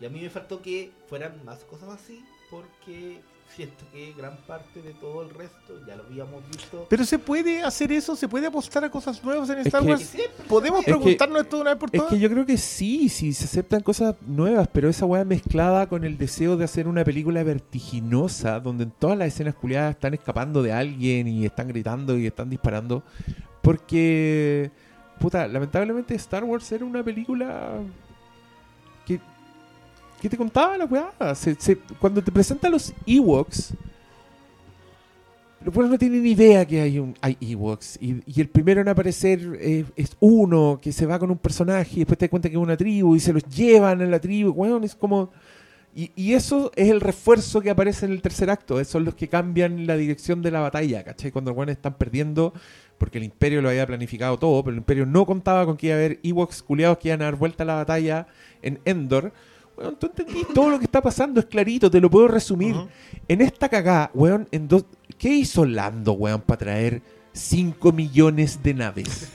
Y 0.00 0.06
a 0.06 0.10
mí 0.10 0.20
me 0.20 0.30
faltó 0.30 0.62
que 0.62 0.92
fueran 1.08 1.44
más 1.44 1.60
cosas 1.64 1.90
así, 1.90 2.24
porque 2.50 3.20
siento 3.54 3.84
que 3.92 4.12
gran 4.16 4.36
parte 4.46 4.80
de 4.82 4.92
todo 4.94 5.22
el 5.22 5.30
resto 5.30 5.74
ya 5.86 5.96
lo 5.96 6.04
habíamos 6.04 6.46
visto. 6.48 6.86
Pero 6.88 7.04
se 7.04 7.18
puede 7.18 7.62
hacer 7.62 7.90
eso, 7.92 8.14
se 8.14 8.28
puede 8.28 8.46
apostar 8.46 8.84
a 8.84 8.90
cosas 8.90 9.22
nuevas 9.24 9.50
en 9.50 9.58
Star 9.58 9.82
que- 9.82 9.88
Wars. 9.88 10.02
siempre 10.02 10.44
Podemos 10.46 10.80
Es 10.80 10.86
que- 10.86 10.92
preguntarnos 10.92 11.42
esto 11.42 11.56
de 11.56 11.62
una 11.62 11.70
vez 11.72 11.80
por 11.80 11.88
Es 11.92 11.98
todas. 11.98 12.12
que 12.12 12.18
yo 12.20 12.30
creo 12.30 12.46
que 12.46 12.56
sí, 12.56 13.08
sí, 13.08 13.32
se 13.32 13.44
aceptan 13.46 13.82
cosas 13.82 14.14
nuevas, 14.26 14.68
pero 14.72 14.88
esa 14.88 15.06
weá 15.06 15.24
mezclada 15.24 15.88
con 15.88 16.04
el 16.04 16.16
deseo 16.18 16.56
de 16.56 16.64
hacer 16.64 16.86
una 16.88 17.04
película 17.04 17.42
vertiginosa, 17.42 18.60
donde 18.60 18.84
en 18.84 18.90
todas 18.92 19.18
las 19.18 19.28
escenas 19.28 19.54
culiadas 19.54 19.94
están 19.96 20.14
escapando 20.14 20.62
de 20.62 20.72
alguien 20.72 21.26
y 21.26 21.44
están 21.44 21.68
gritando 21.68 22.16
y 22.16 22.26
están 22.26 22.48
disparando, 22.50 23.02
porque, 23.62 24.70
puta, 25.18 25.46
lamentablemente 25.48 26.14
Star 26.14 26.44
Wars 26.44 26.70
era 26.72 26.84
una 26.84 27.02
película 27.02 27.72
que 30.20 30.28
te 30.28 30.36
contaba 30.36 30.76
la 30.76 30.84
weá. 30.84 31.10
Cuando 31.98 32.22
te 32.22 32.32
presentan 32.32 32.72
los 32.72 32.92
Ewoks, 33.06 33.74
los 35.64 35.74
buenos 35.74 35.90
no 35.90 35.98
tienen 35.98 36.24
idea 36.24 36.64
que 36.64 36.80
hay 36.80 36.98
un 36.98 37.14
hay 37.20 37.36
Ewoks. 37.40 37.98
Y, 38.00 38.22
y 38.26 38.40
el 38.40 38.48
primero 38.48 38.80
en 38.80 38.88
aparecer 38.88 39.58
eh, 39.60 39.84
es 39.96 40.16
uno 40.20 40.78
que 40.80 40.92
se 40.92 41.06
va 41.06 41.18
con 41.18 41.30
un 41.30 41.38
personaje 41.38 41.90
y 41.94 41.98
después 42.00 42.18
te 42.18 42.26
das 42.26 42.30
cuenta 42.30 42.48
que 42.48 42.54
es 42.54 42.62
una 42.62 42.76
tribu 42.76 43.16
y 43.16 43.20
se 43.20 43.32
los 43.32 43.42
llevan 43.44 44.00
en 44.00 44.10
la 44.10 44.20
tribu. 44.20 44.50
Weón, 44.50 44.84
es 44.84 44.94
como. 44.94 45.30
Y, 45.94 46.12
y 46.14 46.34
eso 46.34 46.70
es 46.76 46.90
el 46.90 47.00
refuerzo 47.00 47.60
que 47.60 47.70
aparece 47.70 48.06
en 48.06 48.12
el 48.12 48.22
tercer 48.22 48.50
acto. 48.50 48.78
Esos 48.78 48.92
son 48.92 49.04
los 49.04 49.14
que 49.14 49.26
cambian 49.26 49.86
la 49.86 49.96
dirección 49.96 50.42
de 50.42 50.52
la 50.52 50.60
batalla, 50.60 51.02
¿cachai? 51.02 51.32
Cuando 51.32 51.50
los 51.50 51.58
weones 51.58 51.76
están 51.76 51.94
perdiendo, 51.94 52.52
porque 52.98 53.18
el 53.18 53.24
Imperio 53.24 53.60
lo 53.62 53.68
había 53.68 53.86
planificado 53.86 54.38
todo, 54.38 54.62
pero 54.62 54.72
el 54.72 54.78
Imperio 54.78 55.06
no 55.06 55.26
contaba 55.26 55.64
con 55.64 55.76
que 55.76 55.88
iba 55.88 55.96
a 55.96 55.98
haber 55.98 56.20
Ewoks 56.22 56.62
culiados 56.62 56.98
que 56.98 57.08
iban 57.08 57.22
a 57.22 57.24
dar 57.24 57.36
vuelta 57.36 57.64
a 57.64 57.66
la 57.66 57.74
batalla 57.74 58.28
en 58.62 58.78
Endor. 58.84 59.32
Weón, 59.78 59.96
tú 59.96 60.06
entendí 60.06 60.44
todo 60.52 60.70
lo 60.70 60.78
que 60.78 60.86
está 60.86 61.00
pasando, 61.00 61.38
es 61.38 61.46
clarito, 61.46 61.88
te 61.88 62.00
lo 62.00 62.10
puedo 62.10 62.26
resumir. 62.26 62.74
En 63.28 63.40
esta 63.40 63.68
cagada, 63.68 64.10
weón, 64.12 64.48
en 64.50 64.66
dos... 64.66 64.84
¿qué 65.16 65.28
hizo 65.28 65.64
Lando, 65.64 66.14
weón, 66.14 66.40
para 66.40 66.58
traer 66.58 67.02
5 67.32 67.92
millones 67.92 68.60
de 68.60 68.74
naves? 68.74 69.30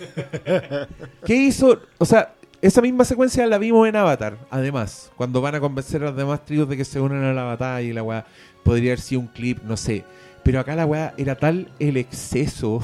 ¿Qué 1.26 1.36
hizo? 1.36 1.80
O 1.98 2.04
sea, 2.04 2.34
esa 2.62 2.82
misma 2.82 3.06
secuencia 3.06 3.48
la 3.48 3.58
vimos 3.58 3.88
en 3.88 3.96
Avatar, 3.96 4.38
además, 4.50 5.14
cuando 5.16 5.40
van 5.40 5.56
a 5.56 5.62
convencer 5.62 6.02
a 6.02 6.08
los 6.08 6.18
demás 6.18 6.44
tribus 6.44 6.68
de 6.68 6.76
que 6.76 6.84
se 6.84 7.00
unan 7.00 7.24
a 7.24 7.34
la 7.34 7.44
batalla 7.44 7.82
y 7.82 7.94
la 7.94 8.04
weá 8.04 8.26
podría 8.64 8.92
haber 8.92 9.00
sido 9.00 9.22
un 9.22 9.28
clip, 9.28 9.64
no 9.64 9.78
sé. 9.78 10.04
Pero 10.44 10.60
acá 10.60 10.76
la 10.76 10.86
weá 10.86 11.14
era 11.16 11.36
tal 11.36 11.72
el 11.80 11.96
exceso 11.96 12.84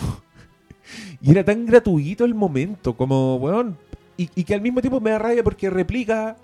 y 1.22 1.32
era 1.32 1.44
tan 1.44 1.66
gratuito 1.66 2.24
el 2.24 2.36
momento, 2.36 2.96
como, 2.96 3.36
weón, 3.36 3.78
y, 4.16 4.30
y 4.34 4.46
que 4.46 4.54
al 4.54 4.62
mismo 4.62 4.80
tiempo 4.80 5.02
me 5.02 5.10
da 5.10 5.20
rabia 5.20 5.44
porque 5.44 5.70
replica 5.70 6.38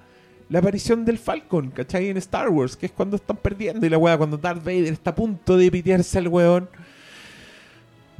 la 0.49 0.59
aparición 0.59 1.05
del 1.05 1.17
Falcon, 1.17 1.71
¿cachai? 1.71 2.09
En 2.09 2.17
Star 2.17 2.49
Wars, 2.49 2.75
que 2.77 2.85
es 2.85 2.91
cuando 2.91 3.15
están 3.15 3.37
perdiendo 3.37 3.85
y 3.85 3.89
la 3.89 3.97
weá, 3.97 4.17
cuando 4.17 4.37
Darth 4.37 4.63
Vader 4.63 4.85
está 4.93 5.11
a 5.11 5.15
punto 5.15 5.57
de 5.57 5.71
pitearse 5.71 6.17
al 6.19 6.27
weón. 6.27 6.69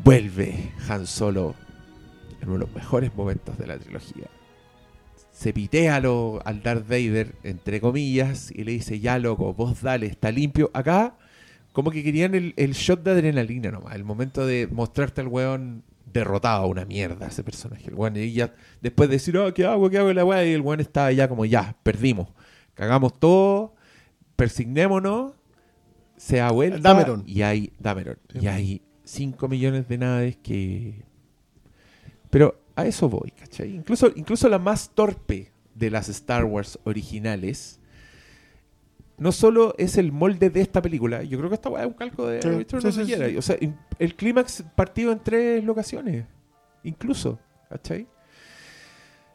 Vuelve 0.04 0.72
Han 0.90 1.08
Solo 1.08 1.56
en 2.42 2.50
uno 2.50 2.60
de 2.60 2.66
los 2.66 2.76
mejores 2.76 3.16
momentos 3.16 3.58
de 3.58 3.68
la 3.68 3.78
trilogía. 3.78 4.26
Se 5.32 5.54
pitea 5.54 6.00
lo- 6.00 6.42
al 6.46 6.62
Darth 6.64 6.88
Vader, 6.88 7.36
entre 7.44 7.80
comillas, 7.82 8.52
y 8.52 8.64
le 8.64 8.72
dice, 8.74 9.00
ya 9.00 9.20
loco, 9.20 9.54
vos 9.54 9.82
dale, 9.82 10.08
está 10.08 10.32
limpio. 10.32 10.72
Acá, 10.74 11.16
como 11.74 11.92
que 11.92 12.04
querían 12.04 12.36
el, 12.36 12.54
el 12.58 12.74
shot 12.74 13.04
de 13.04 13.12
adrenalina 13.12 13.72
nomás, 13.72 13.96
el 13.96 14.04
momento 14.04 14.46
de 14.46 14.68
mostrarte 14.72 15.22
al 15.22 15.28
weón 15.28 15.84
derrotado, 16.06 16.68
una 16.68 16.86
mierda 16.86 17.28
ese 17.28 17.44
personaje. 17.44 17.90
El 17.90 17.96
weón, 17.96 18.16
y 18.18 18.32
ya, 18.32 18.54
después 18.82 19.10
de 19.10 19.16
decir, 19.16 19.38
oh, 19.38 19.54
¿qué 19.54 19.66
hago? 19.66 19.90
¿Qué 19.90 19.98
hago? 19.98 20.14
La 20.14 20.26
weá, 20.26 20.46
y 20.46 20.54
el 20.54 20.62
weón 20.62 20.80
estaba 20.80 21.12
ya 21.12 21.28
como, 21.28 21.46
ya, 21.46 21.76
perdimos. 21.84 22.30
Cagamos 22.74 23.20
todo, 23.20 23.76
persignémonos, 24.36 25.34
se 26.18 26.38
da 26.38 26.52
vuelta. 26.52 26.80
Dameron. 26.80 27.24
Y 27.26 27.42
hay, 27.42 27.74
Dameron. 27.80 28.18
Sí. 28.32 28.40
Y 28.42 28.48
hay 28.48 28.82
5 29.04 29.48
millones 29.48 29.88
de 29.88 29.98
naves 29.98 30.38
que... 30.38 31.04
Pero 32.30 32.60
a 32.76 32.86
eso 32.86 33.08
voy, 33.08 33.32
¿cachai? 33.32 33.74
Incluso, 33.74 34.12
incluso 34.16 34.50
la 34.50 34.60
más 34.60 34.90
torpe 34.94 35.52
de 35.74 35.90
las 35.90 36.10
Star 36.10 36.46
Wars 36.46 36.80
originales 36.84 37.80
no 39.18 39.32
solo 39.32 39.74
es 39.78 39.98
el 39.98 40.12
molde 40.12 40.50
de 40.50 40.62
esta 40.62 40.82
película, 40.82 41.24
yo 41.24 41.38
creo 41.38 41.50
que 41.50 41.56
esta 41.56 41.70
weá 41.70 41.84
es 41.84 41.88
un 41.88 41.94
calco 41.94 42.28
de 42.28 42.42
Sí, 42.42 42.50
Return 42.50 42.82
sí, 42.82 43.06
the 43.06 43.30
sí. 43.30 43.38
O 43.38 43.42
sea, 43.42 43.58
el 44.00 44.16
clímax 44.16 44.64
partido 44.76 45.12
en 45.12 45.20
tres 45.20 45.64
locaciones, 45.64 46.26
incluso, 46.84 47.40
¿cachai? 47.70 48.08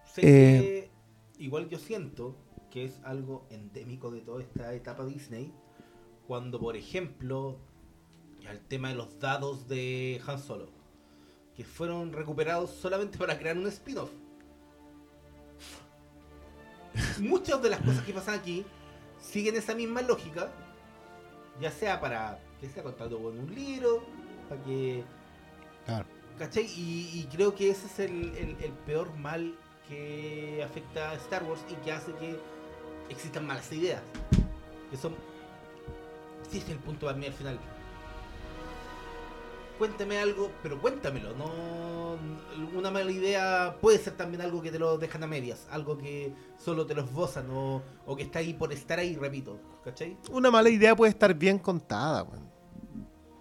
Sé 0.05 0.20
Eh, 0.22 0.91
que 1.37 1.43
igual 1.45 1.68
yo 1.68 1.78
siento 1.78 2.37
que 2.70 2.85
es 2.85 3.01
algo 3.05 3.47
endémico 3.51 4.11
de 4.11 4.20
toda 4.20 4.43
esta 4.43 4.72
etapa 4.74 5.05
Disney. 5.07 5.53
Cuando, 6.26 6.61
por 6.61 6.76
ejemplo, 6.76 7.59
ya 8.41 8.53
el 8.53 8.61
tema 8.61 8.91
de 8.91 8.95
los 8.95 9.18
dados 9.18 9.66
de 9.68 10.20
Han 10.26 10.39
Solo. 10.39 10.68
que 11.57 11.64
fueron 11.64 12.12
recuperados 12.12 12.70
solamente 12.70 13.18
para 13.18 13.39
crear 13.39 13.59
un 13.59 13.66
spin-off. 13.66 14.11
Muchas 17.20 17.62
de 17.62 17.70
las 17.70 17.81
cosas 17.81 18.03
que 18.05 18.12
pasan 18.12 18.35
aquí 18.39 18.64
siguen 19.20 19.56
esa 19.56 19.74
misma 19.74 20.02
lógica, 20.02 20.50
ya 21.60 21.70
sea 21.70 22.00
para 22.00 22.38
que 22.60 22.68
sea 22.68 22.82
contado 22.82 23.20
con 23.22 23.38
un 23.38 23.54
libro, 23.54 24.02
para 24.48 24.62
que 24.62 25.04
Claro. 25.86 26.06
¿Cachai? 26.38 26.64
Y, 26.64 27.20
y 27.20 27.28
creo 27.34 27.54
que 27.54 27.70
ese 27.70 27.86
es 27.86 27.98
el, 27.98 28.34
el- 28.36 28.56
el 28.62 28.72
peor 28.86 29.14
mal 29.16 29.54
que 29.88 30.62
afecta 30.64 31.10
a 31.10 31.14
Star 31.14 31.42
Wars 31.44 31.60
y 31.70 31.74
que 31.84 31.92
hace 31.92 32.12
que 32.14 32.38
existan 33.10 33.46
malas 33.46 33.70
ideas. 33.72 34.00
Que 34.90 34.96
son. 34.96 35.14
Ese 36.48 36.58
es 36.58 36.68
el 36.70 36.78
punto 36.78 37.06
para 37.06 37.18
mí 37.18 37.26
al 37.26 37.32
final. 37.32 37.58
Cuéntame 39.81 40.18
algo, 40.18 40.53
pero 40.62 40.78
cuéntamelo. 40.78 41.35
No, 41.39 42.18
una 42.78 42.91
mala 42.91 43.11
idea 43.11 43.74
puede 43.81 43.97
ser 43.97 44.12
también 44.12 44.43
algo 44.43 44.61
que 44.61 44.70
te 44.70 44.78
lo 44.78 44.99
dejan 44.99 45.22
a 45.22 45.26
medias, 45.26 45.66
algo 45.70 45.97
que 45.97 46.35
solo 46.59 46.85
te 46.85 46.95
lo 46.95 47.01
esbozan 47.01 47.49
o, 47.51 47.81
o 48.05 48.14
que 48.14 48.24
está 48.24 48.41
ahí 48.41 48.53
por 48.53 48.74
estar 48.74 48.99
ahí, 48.99 49.16
repito. 49.16 49.59
¿Cachai? 49.83 50.18
Una 50.33 50.51
mala 50.51 50.68
idea 50.68 50.95
puede 50.95 51.12
estar 51.12 51.33
bien 51.33 51.59
contada, 51.59 52.24
weón. 52.24 52.47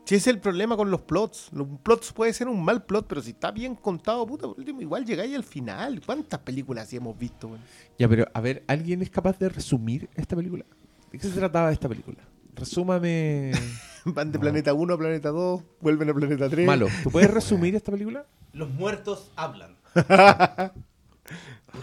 Si 0.06 0.16
ese 0.16 0.30
es 0.30 0.36
el 0.38 0.40
problema 0.40 0.78
con 0.78 0.90
los 0.90 1.02
plots. 1.02 1.50
Los 1.52 1.68
plots 1.84 2.14
puede 2.14 2.32
ser 2.32 2.48
un 2.48 2.64
mal 2.64 2.86
plot, 2.86 3.06
pero 3.06 3.22
si 3.22 3.32
está 3.32 3.52
bien 3.52 3.76
contado, 3.76 4.26
puta, 4.26 4.48
por 4.48 4.58
último, 4.58 4.80
igual 4.80 5.04
llegáis 5.04 5.36
al 5.36 5.44
final. 5.44 6.00
¿Cuántas 6.06 6.40
películas 6.40 6.86
así 6.86 6.96
hemos 6.96 7.20
visto, 7.20 7.48
weón? 7.48 7.60
Ya, 7.98 8.08
pero 8.08 8.26
a 8.34 8.40
ver, 8.40 8.64
¿alguien 8.66 9.02
es 9.02 9.10
capaz 9.10 9.38
de 9.40 9.50
resumir 9.50 10.10
esta 10.16 10.38
película? 10.38 10.64
¿De 11.12 11.20
qué 11.20 11.28
se 11.28 11.38
trataba 11.38 11.70
esta 11.74 11.90
película? 11.90 12.20
Resúmame. 12.56 13.52
Van 14.06 14.32
de 14.32 14.39
planeta 14.39 14.74
1 14.74 14.93
a 14.93 14.97
planeta 14.97 15.30
2, 15.30 15.62
vuelven 15.82 16.10
a 16.10 16.14
planeta 16.14 16.50
3. 16.50 16.66
Malo, 16.66 16.88
¿tú 17.04 17.12
puedes 17.12 17.30
resumir 17.34 17.76
esta 17.76 17.91
película? 17.91 18.26
Los 18.54 18.70
muertos 18.70 19.32
hablan. 19.36 19.76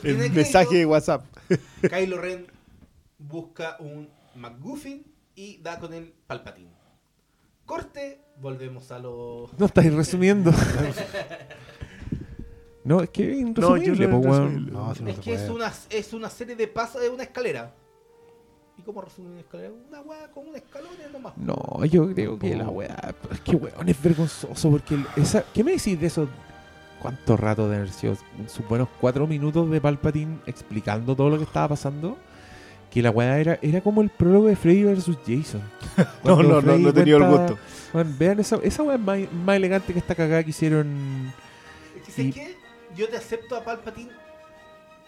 El 0.03 0.33
mensaje 0.33 0.79
de 0.79 0.87
WhatsApp. 0.87 1.25
Kylo 1.89 2.21
Ren 2.21 2.47
busca 3.19 3.77
un 3.79 4.09
McGuffin 4.35 5.05
y 5.35 5.59
da 5.59 5.79
con 5.79 5.95
el 5.95 6.13
Palpatine. 6.27 6.71
Corte, 7.65 8.21
volvemos 8.41 8.91
a 8.91 8.99
lo. 8.99 9.51
No 9.59 9.67
estáis 9.67 9.93
resumiendo. 9.93 10.53
no, 12.85 13.03
es 13.03 13.11
que 13.11 13.33
es 13.33 13.45
No, 13.57 13.77
yo 13.77 13.93
irresumible, 13.93 14.73
no 14.73 14.93
es. 14.93 15.01
No, 15.01 15.09
es 15.11 15.19
que 15.19 15.35
es 15.35 15.49
una, 15.49 15.73
es 15.91 16.13
una 16.13 16.31
serie 16.31 16.57
de 16.57 16.67
pasos 16.69 17.03
de 17.03 17.09
una 17.09 17.25
escalera. 17.25 17.73
¿Y 18.79 18.83
cómo 18.83 19.01
resume 19.01 19.31
una 19.31 19.41
escalera? 19.41 19.71
Una 19.89 20.01
weá 20.03 20.29
con 20.33 20.49
un 20.49 20.57
escalón 20.57 20.91
nomás. 21.13 21.37
No, 21.37 21.85
yo 21.87 22.13
creo 22.13 22.39
que 22.39 22.55
la 22.57 22.69
weá. 22.69 23.15
Es 23.33 23.41
que 23.41 23.57
weón, 23.57 23.89
es 23.89 24.03
vergonzoso 24.03 24.71
porque. 24.71 24.99
esa, 25.17 25.45
¿Qué 25.55 25.65
me 25.65 25.73
decís 25.73 25.99
de 26.01 26.07
eso? 26.09 26.29
¿Cuánto 27.01 27.37
rato 27.37 27.69
de 27.69 27.77
haber 27.77 27.91
sido? 27.91 28.17
Sus 28.47 28.67
buenos 28.69 28.89
cuatro 29.01 29.27
minutos 29.27 29.71
de 29.71 29.81
Palpatine 29.81 30.39
explicando 30.47 31.15
todo 31.17 31.31
lo 31.31 31.39
que 31.39 31.45
estaba 31.45 31.69
pasando. 31.69 32.17
Que 32.91 33.03
la 33.03 33.11
weá 33.11 33.39
era, 33.39 33.59
era 33.63 33.81
como 33.81 34.01
el 34.01 34.09
prólogo 34.11 34.47
de 34.47 34.57
Freddy 34.57 34.85
vs. 34.85 35.11
Jason. 35.27 35.63
No, 36.25 36.43
no, 36.43 36.55
no, 36.55 36.63
Freddy 36.63 36.83
no 36.83 36.89
he 36.91 36.93
tenido 36.93 37.19
el 37.19 37.25
gusto. 37.29 37.59
Weón, 37.93 38.17
vean 38.19 38.41
esa, 38.41 38.57
esa 38.63 38.83
weá 38.83 38.97
es 38.97 39.01
más, 39.03 39.19
más 39.33 39.57
elegante 39.57 39.93
que 39.93 39.99
esta 39.99 40.15
cagada 40.15 40.43
que 40.45 40.51
hicieron. 40.51 41.33
Es 41.97 42.03
que, 42.05 42.11
¿sabes 42.13 42.27
Y- 42.29 42.33
qué? 42.33 42.57
Yo 42.97 43.09
te 43.09 43.17
acepto 43.17 43.57
a 43.57 43.65
Palpatine 43.65 44.11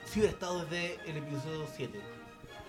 si 0.04 0.20
hubiera 0.20 0.32
estado 0.34 0.64
desde 0.64 0.94
el 1.10 1.16
episodio 1.18 1.64
7. 1.74 1.98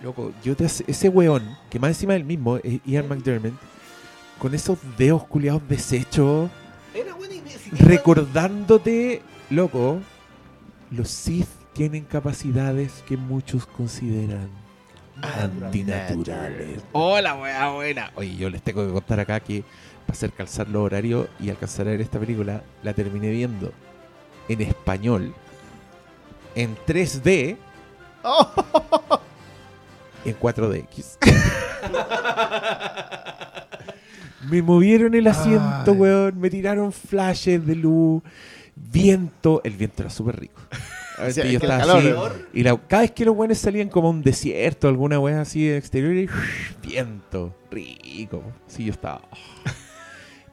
Loco, 0.02 0.32
yo 0.42 0.56
te 0.56 0.64
hace- 0.64 0.84
ese 0.86 1.08
weón, 1.08 1.56
que 1.68 1.78
más 1.78 1.90
encima 1.90 2.14
del 2.14 2.24
mismo, 2.24 2.56
es 2.58 2.80
Ian 2.86 3.06
McDermott, 3.08 3.52
con 4.38 4.54
esos 4.54 4.78
dedos 4.96 5.24
culiados 5.24 5.62
deshechos, 5.68 6.50
Era 6.94 7.14
buena 7.14 7.34
idea. 7.34 7.58
si 7.58 7.70
quería- 7.70 7.86
recordándote, 7.86 9.20
loco, 9.50 9.98
los 10.90 11.08
Sith 11.10 11.48
tienen 11.74 12.04
capacidades 12.04 13.04
que 13.06 13.16
muchos 13.18 13.66
consideran 13.66 14.48
antinaturales. 15.20 16.82
Hola, 16.92 17.34
wea 17.34 17.68
buena. 17.70 18.10
Oye, 18.14 18.36
yo 18.36 18.48
les 18.48 18.62
tengo 18.62 18.86
que 18.86 18.92
contar 18.92 19.20
acá 19.20 19.38
que 19.40 19.62
para 20.06 20.16
hacer 20.16 20.32
calzar 20.32 20.66
los 20.68 20.82
horarios 20.82 21.28
y 21.38 21.50
alcanzar 21.50 21.86
a 21.86 21.90
ver 21.90 22.00
esta 22.00 22.18
película, 22.18 22.62
la 22.82 22.94
terminé 22.94 23.28
viendo 23.30 23.70
en 24.48 24.62
español, 24.62 25.34
en 26.54 26.74
3D, 26.86 27.58
en 30.24 30.38
4DX. 30.38 31.18
me 34.50 34.62
movieron 34.62 35.14
el 35.14 35.26
asiento, 35.26 35.92
Ay. 35.92 35.92
weón. 35.92 36.40
Me 36.40 36.50
tiraron 36.50 36.92
flashes 36.92 37.64
de 37.66 37.74
luz, 37.76 38.22
viento. 38.74 39.60
El 39.64 39.72
viento 39.74 40.02
era 40.02 40.10
súper 40.10 40.40
rico. 40.40 40.60
A 41.18 41.24
ver, 41.24 41.34
yo 41.34 41.42
estaba 41.58 41.78
calor, 41.80 42.32
así, 42.32 42.40
y 42.54 42.62
la- 42.62 42.78
cada 42.78 43.02
vez 43.02 43.10
que 43.10 43.26
los 43.26 43.36
weones 43.36 43.58
salían 43.58 43.90
como 43.90 44.08
a 44.08 44.10
un 44.10 44.22
desierto, 44.22 44.88
alguna 44.88 45.20
wea 45.20 45.42
así 45.42 45.66
de 45.66 45.76
exterior, 45.76 46.14
y 46.14 46.30
viento, 46.88 47.54
rico. 47.70 48.42
Sí, 48.66 48.86
yo 48.86 48.92
estaba. 48.92 49.20
oh. 49.30 49.36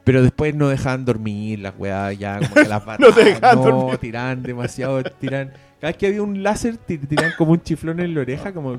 Pero 0.04 0.22
después 0.22 0.54
no 0.54 0.68
dejaban 0.68 1.06
dormir 1.06 1.60
las 1.60 1.72
weas, 1.78 2.18
ya 2.18 2.38
como 2.40 2.54
que 2.54 2.64
las 2.68 2.86
No 2.98 3.12
te 3.14 3.24
dejaban 3.24 3.56
no, 3.56 3.62
dormir. 3.64 3.96
tiraban 3.98 4.42
demasiado, 4.42 5.02
tiran. 5.04 5.52
Cada 5.80 5.92
vez 5.92 5.96
que 5.96 6.06
había 6.08 6.22
un 6.22 6.42
láser, 6.42 6.76
tir- 6.86 7.08
tiraban 7.08 7.32
como 7.38 7.52
un 7.52 7.62
chiflón 7.62 8.00
en 8.00 8.14
la 8.14 8.20
oreja, 8.20 8.52
como. 8.52 8.76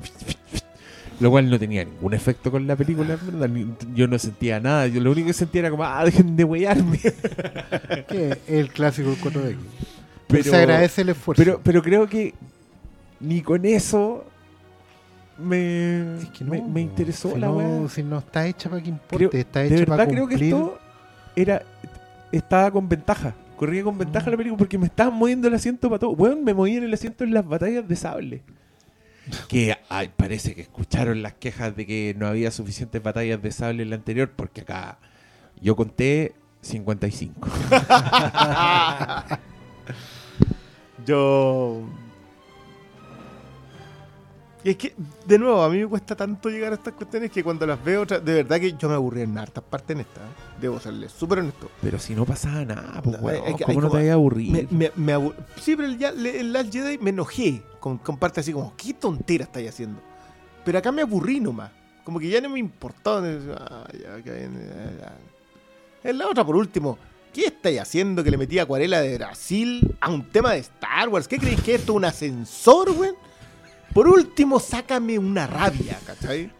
Lo 1.20 1.30
cual 1.30 1.50
no 1.50 1.58
tenía 1.58 1.84
ningún 1.84 2.14
efecto 2.14 2.50
con 2.50 2.66
la 2.66 2.74
película, 2.76 3.14
en 3.14 3.26
verdad. 3.26 3.48
ni- 3.48 3.66
Yo 3.94 4.08
no 4.08 4.18
sentía 4.18 4.58
nada. 4.58 4.86
Yo 4.86 5.00
lo 5.00 5.12
único 5.12 5.26
que 5.28 5.32
sentía 5.34 5.60
era 5.60 5.70
como, 5.70 5.84
ah, 5.84 6.04
dejen 6.04 6.34
de. 6.36 6.44
Que 8.08 8.30
es 8.30 8.38
el 8.48 8.70
clásico 8.70 9.10
4X. 9.22 9.30
Pero 9.30 9.56
Pero- 10.28 10.42
se 10.44 10.56
agradece 10.56 11.02
el 11.02 11.10
esfuerzo. 11.10 11.42
Pero, 11.42 11.60
pero 11.62 11.82
creo 11.82 12.06
que 12.08 12.34
ni 13.20 13.42
con 13.42 13.64
eso 13.66 14.24
me, 15.38 16.18
Es 16.22 16.28
que 16.30 16.44
me, 16.44 16.58
no, 16.58 16.68
me 16.68 16.80
interesó 16.82 17.32
si 17.34 17.38
la 17.38 17.46
no, 17.48 17.56
weá. 17.56 17.88
Si 17.88 18.02
no 18.02 18.18
está 18.18 18.46
hecha 18.46 18.68
para 18.70 18.82
que 18.82 18.88
importe, 18.90 19.16
Creo- 19.28 19.40
está 19.40 19.60
De 19.60 19.66
hecha 19.66 19.86
para 19.86 19.96
verdad 20.04 20.12
creo 20.12 20.26
que 20.28 20.34
cumplir. 20.34 20.54
esto 20.54 20.78
era 21.36 21.62
estaba 22.32 22.70
con 22.70 22.88
ventaja. 22.88 23.34
Corría 23.56 23.82
con 23.82 23.98
ventaja 23.98 24.30
la 24.30 24.36
película 24.38 24.56
porque 24.58 24.78
me 24.78 24.86
estaban 24.86 25.12
moviendo 25.14 25.48
el 25.48 25.54
asiento 25.54 25.88
para 25.90 25.98
todo. 25.98 26.10
Weón, 26.12 26.44
me 26.44 26.54
movían 26.54 26.82
el 26.84 26.94
asiento 26.94 27.24
en 27.24 27.34
las 27.34 27.46
batallas 27.46 27.86
de 27.86 27.96
sable. 27.96 28.42
Que 29.48 29.76
ay, 29.88 30.10
parece 30.16 30.54
que 30.54 30.62
escucharon 30.62 31.22
las 31.22 31.34
quejas 31.34 31.74
de 31.76 31.86
que 31.86 32.14
no 32.18 32.26
había 32.26 32.50
suficientes 32.50 33.02
batallas 33.02 33.40
de 33.42 33.52
sable 33.52 33.82
en 33.82 33.90
la 33.90 33.96
anterior, 33.96 34.30
porque 34.34 34.62
acá 34.62 34.98
yo 35.60 35.76
conté 35.76 36.34
55. 36.62 37.48
Yo. 41.06 41.82
Y 44.62 44.68
es 44.70 44.76
que, 44.76 44.94
de 45.24 45.38
nuevo, 45.38 45.62
a 45.62 45.70
mí 45.70 45.78
me 45.78 45.86
cuesta 45.86 46.14
tanto 46.14 46.50
llegar 46.50 46.72
a 46.72 46.74
estas 46.74 46.92
cuestiones 46.92 47.30
que 47.30 47.42
cuando 47.42 47.66
las 47.66 47.82
veo, 47.82 48.04
de 48.04 48.18
verdad 48.34 48.60
que 48.60 48.74
yo 48.74 48.90
me 48.90 48.94
aburrí 48.94 49.22
en 49.22 49.38
hartas 49.38 49.64
partes 49.64 49.94
en 49.94 50.00
esta. 50.02 50.20
¿eh? 50.20 50.58
Debo 50.60 50.78
serle 50.78 51.08
súper 51.08 51.38
honesto. 51.38 51.70
Pero 51.80 51.98
si 51.98 52.14
no 52.14 52.26
pasaba 52.26 52.62
nada, 52.66 53.00
pues, 53.02 53.18
No, 53.18 53.26
weón, 53.26 53.42
hay 53.46 53.54
que- 53.54 53.64
¿cómo 53.64 53.78
hay 53.80 53.84
no 53.86 53.90
te 53.90 53.96
había 53.98 54.12
aburrido? 54.12 54.52
Me, 54.52 54.68
me, 54.70 54.92
me 54.96 55.12
abu- 55.14 55.32
Sí, 55.62 55.76
pero 55.76 55.88
el, 55.88 55.96
ya- 55.96 56.12
le- 56.12 56.40
el 56.40 56.52
Last 56.52 56.70
Jedi 56.74 56.98
me 56.98 57.08
enojé 57.08 57.62
con, 57.80 57.98
con 57.98 58.16
parte 58.18 58.40
así 58.40 58.52
como, 58.52 58.74
¿qué 58.76 58.94
tontera 58.94 59.44
estáis 59.44 59.70
haciendo? 59.70 60.00
Pero 60.64 60.78
acá 60.78 60.92
me 60.92 61.02
aburrí 61.02 61.40
nomás. 61.40 61.72
Como 62.04 62.18
que 62.18 62.28
ya 62.28 62.40
no 62.40 62.48
me 62.48 62.58
importó. 62.58 63.18
Ah, 63.18 63.86
ya, 63.92 64.22
que 64.22 64.30
viene, 64.30 64.66
ya, 64.66 64.98
ya. 65.00 65.18
En 66.02 66.18
la 66.18 66.28
otra, 66.28 66.44
por 66.44 66.56
último, 66.56 66.98
¿qué 67.32 67.46
estáis 67.46 67.80
haciendo 67.80 68.22
que 68.24 68.30
le 68.30 68.36
metí 68.36 68.58
acuarela 68.58 69.00
de 69.00 69.16
Brasil 69.16 69.96
a 70.00 70.10
un 70.10 70.28
tema 70.30 70.52
de 70.52 70.58
Star 70.58 71.08
Wars? 71.08 71.28
¿Qué 71.28 71.38
creéis 71.38 71.62
que 71.62 71.74
esto 71.74 71.92
es 71.92 71.96
un 71.96 72.04
ascensor, 72.04 72.92
güey? 72.92 73.10
Por 73.92 74.06
último, 74.08 74.60
sácame 74.60 75.18
una 75.18 75.46
rabia, 75.46 75.98
¿cachai? 76.06 76.50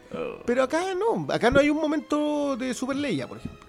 Pero 0.45 0.65
acá 0.65 0.95
no, 0.95 1.33
acá 1.33 1.51
no 1.51 1.61
hay 1.61 1.71
un 1.71 1.77
momento 1.77 2.57
de 2.57 2.75
Super 2.75 2.97
Leia, 2.97 3.29
por 3.29 3.39
ejemplo. 3.39 3.67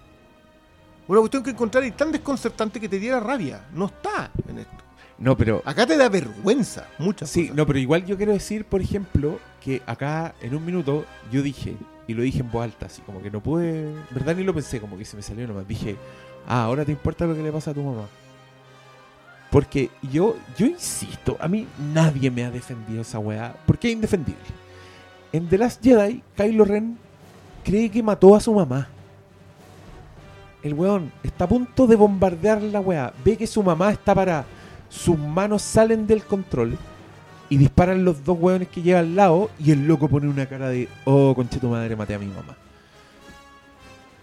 Una 1.06 1.20
cuestión 1.20 1.42
que 1.42 1.50
encontrar 1.50 1.84
y 1.84 1.92
tan 1.92 2.10
desconcertante 2.10 2.80
que 2.80 2.88
te 2.88 2.98
diera 2.98 3.20
rabia. 3.20 3.66
No 3.72 3.86
está 3.86 4.30
en 4.48 4.58
esto. 4.58 4.81
No, 5.22 5.36
pero 5.36 5.62
Acá 5.64 5.86
te 5.86 5.96
da 5.96 6.08
vergüenza 6.08 6.88
muchas 6.98 7.30
Sí, 7.30 7.42
cosas. 7.42 7.56
no, 7.56 7.66
pero 7.66 7.78
igual 7.78 8.04
yo 8.04 8.16
quiero 8.16 8.32
decir, 8.32 8.64
por 8.64 8.80
ejemplo, 8.80 9.38
que 9.60 9.80
acá 9.86 10.34
en 10.42 10.54
un 10.54 10.64
minuto 10.66 11.04
yo 11.30 11.42
dije, 11.42 11.76
y 12.08 12.14
lo 12.14 12.22
dije 12.22 12.40
en 12.40 12.50
voz 12.50 12.64
alta, 12.64 12.86
así 12.86 13.02
como 13.02 13.22
que 13.22 13.30
no 13.30 13.40
pude, 13.40 13.94
verdad 14.10 14.34
ni 14.34 14.42
lo 14.42 14.52
pensé, 14.52 14.80
como 14.80 14.98
que 14.98 15.04
se 15.04 15.16
me 15.16 15.22
salió 15.22 15.46
nomás. 15.46 15.68
Dije, 15.68 15.96
ah, 16.48 16.64
ahora 16.64 16.84
te 16.84 16.90
importa 16.90 17.24
lo 17.24 17.34
que 17.36 17.42
le 17.42 17.52
pasa 17.52 17.70
a 17.70 17.74
tu 17.74 17.82
mamá. 17.82 18.06
Porque 19.50 19.90
yo, 20.10 20.36
yo 20.58 20.66
insisto, 20.66 21.36
a 21.38 21.46
mí 21.46 21.68
nadie 21.94 22.30
me 22.30 22.44
ha 22.44 22.50
defendido 22.50 23.02
esa 23.02 23.18
weá, 23.20 23.54
porque 23.66 23.88
es 23.88 23.94
indefendible. 23.94 24.40
En 25.32 25.46
The 25.48 25.58
Last 25.58 25.84
Jedi, 25.84 26.22
Kylo 26.36 26.64
Ren 26.64 26.98
cree 27.62 27.90
que 27.90 28.02
mató 28.02 28.34
a 28.34 28.40
su 28.40 28.52
mamá. 28.52 28.88
El 30.62 30.74
weón 30.74 31.12
está 31.22 31.44
a 31.44 31.48
punto 31.48 31.86
de 31.86 31.96
bombardear 31.96 32.60
la 32.62 32.80
weá. 32.80 33.12
Ve 33.24 33.36
que 33.36 33.46
su 33.46 33.62
mamá 33.62 33.92
está 33.92 34.14
para. 34.14 34.44
Sus 34.92 35.18
manos 35.18 35.62
salen 35.62 36.06
del 36.06 36.22
control 36.22 36.76
y 37.48 37.56
disparan 37.56 38.04
los 38.04 38.24
dos 38.24 38.36
weones 38.38 38.68
que 38.68 38.82
lleva 38.82 39.00
al 39.00 39.16
lado. 39.16 39.50
Y 39.58 39.70
el 39.70 39.86
loco 39.86 40.06
pone 40.06 40.28
una 40.28 40.44
cara 40.46 40.68
de: 40.68 40.88
Oh, 41.04 41.34
conche 41.34 41.58
tu 41.58 41.68
madre, 41.68 41.96
maté 41.96 42.14
a 42.14 42.18
mi 42.18 42.26
mamá. 42.26 42.56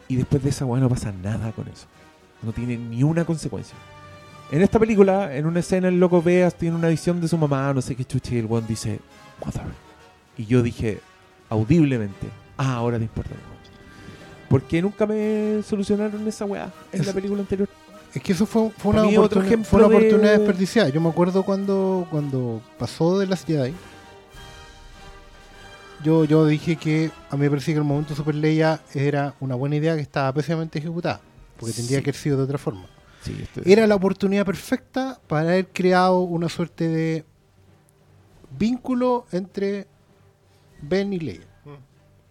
Y 0.07 0.15
después 0.15 0.43
de 0.43 0.49
esa 0.49 0.65
weá 0.65 0.79
no 0.79 0.87
pasa 0.87 1.11
nada 1.11 1.51
con 1.51 1.67
eso. 1.67 1.87
No 2.43 2.51
tiene 2.51 2.77
ni 2.77 3.01
una 3.03 3.25
consecuencia. 3.25 3.75
En 4.51 4.61
esta 4.61 4.79
película, 4.79 5.35
en 5.35 5.45
una 5.45 5.59
escena, 5.59 5.87
el 5.87 5.99
loco 5.99 6.21
Veas 6.21 6.55
tiene 6.55 6.75
una 6.75 6.87
visión 6.87 7.19
de 7.19 7.27
su 7.27 7.37
mamá, 7.37 7.73
no 7.73 7.81
sé 7.81 7.95
qué 7.95 8.05
chucha, 8.05 8.33
y 8.33 8.39
el 8.39 8.45
weón 8.45 8.65
dice, 8.67 8.99
Mother. 9.43 9.61
Y 10.37 10.45
yo 10.45 10.63
dije, 10.63 10.99
audiblemente, 11.49 12.27
ah, 12.57 12.75
ahora 12.75 12.97
te 12.97 13.03
importa. 13.03 13.31
weón". 13.31 13.59
Porque 14.49 14.81
nunca 14.81 15.05
me 15.05 15.61
solucionaron 15.63 16.27
esa 16.27 16.45
weá 16.45 16.71
en 16.91 17.05
la 17.05 17.13
película 17.13 17.41
anterior. 17.41 17.69
Es 18.13 18.21
que 18.23 18.31
eso 18.33 18.45
fue, 18.45 18.71
fue 18.71 18.91
una, 18.93 19.03
fue 19.63 19.79
de- 19.81 19.85
oportunidad 19.85 20.37
desperdiciada. 20.37 20.89
Yo 20.89 20.99
me 20.99 21.09
acuerdo 21.09 21.43
cuando, 21.43 22.07
cuando 22.09 22.61
pasó 22.79 23.19
de 23.19 23.27
las 23.27 23.45
Jedi. 23.45 23.73
Yo, 26.03 26.23
yo 26.23 26.45
dije 26.45 26.77
que 26.77 27.11
a 27.29 27.35
mí 27.35 27.41
me 27.41 27.49
parecía 27.49 27.73
que 27.73 27.79
el 27.79 27.83
momento 27.83 28.15
Super 28.15 28.33
Leia 28.35 28.79
era 28.93 29.33
una 29.41 29.55
buena 29.55 29.75
idea 29.75 29.95
que 29.95 30.01
estaba 30.01 30.31
pésimamente 30.33 30.79
ejecutada. 30.79 31.19
Porque 31.59 31.73
tendría 31.73 31.99
que 32.01 32.09
haber 32.09 32.15
sido 32.21 32.37
de 32.37 32.43
otra 32.43 32.57
forma. 32.57 32.85
Sí, 33.21 33.35
Era 33.65 33.85
la 33.85 33.95
oportunidad 33.95 34.45
perfecta 34.45 35.19
para 35.27 35.41
haber 35.49 35.67
creado 35.67 36.21
una 36.21 36.47
suerte 36.47 36.87
de 36.87 37.25
vínculo 38.57 39.25
entre 39.33 39.87
Ben 40.81 41.11
y 41.11 41.19
Leia. 41.19 41.41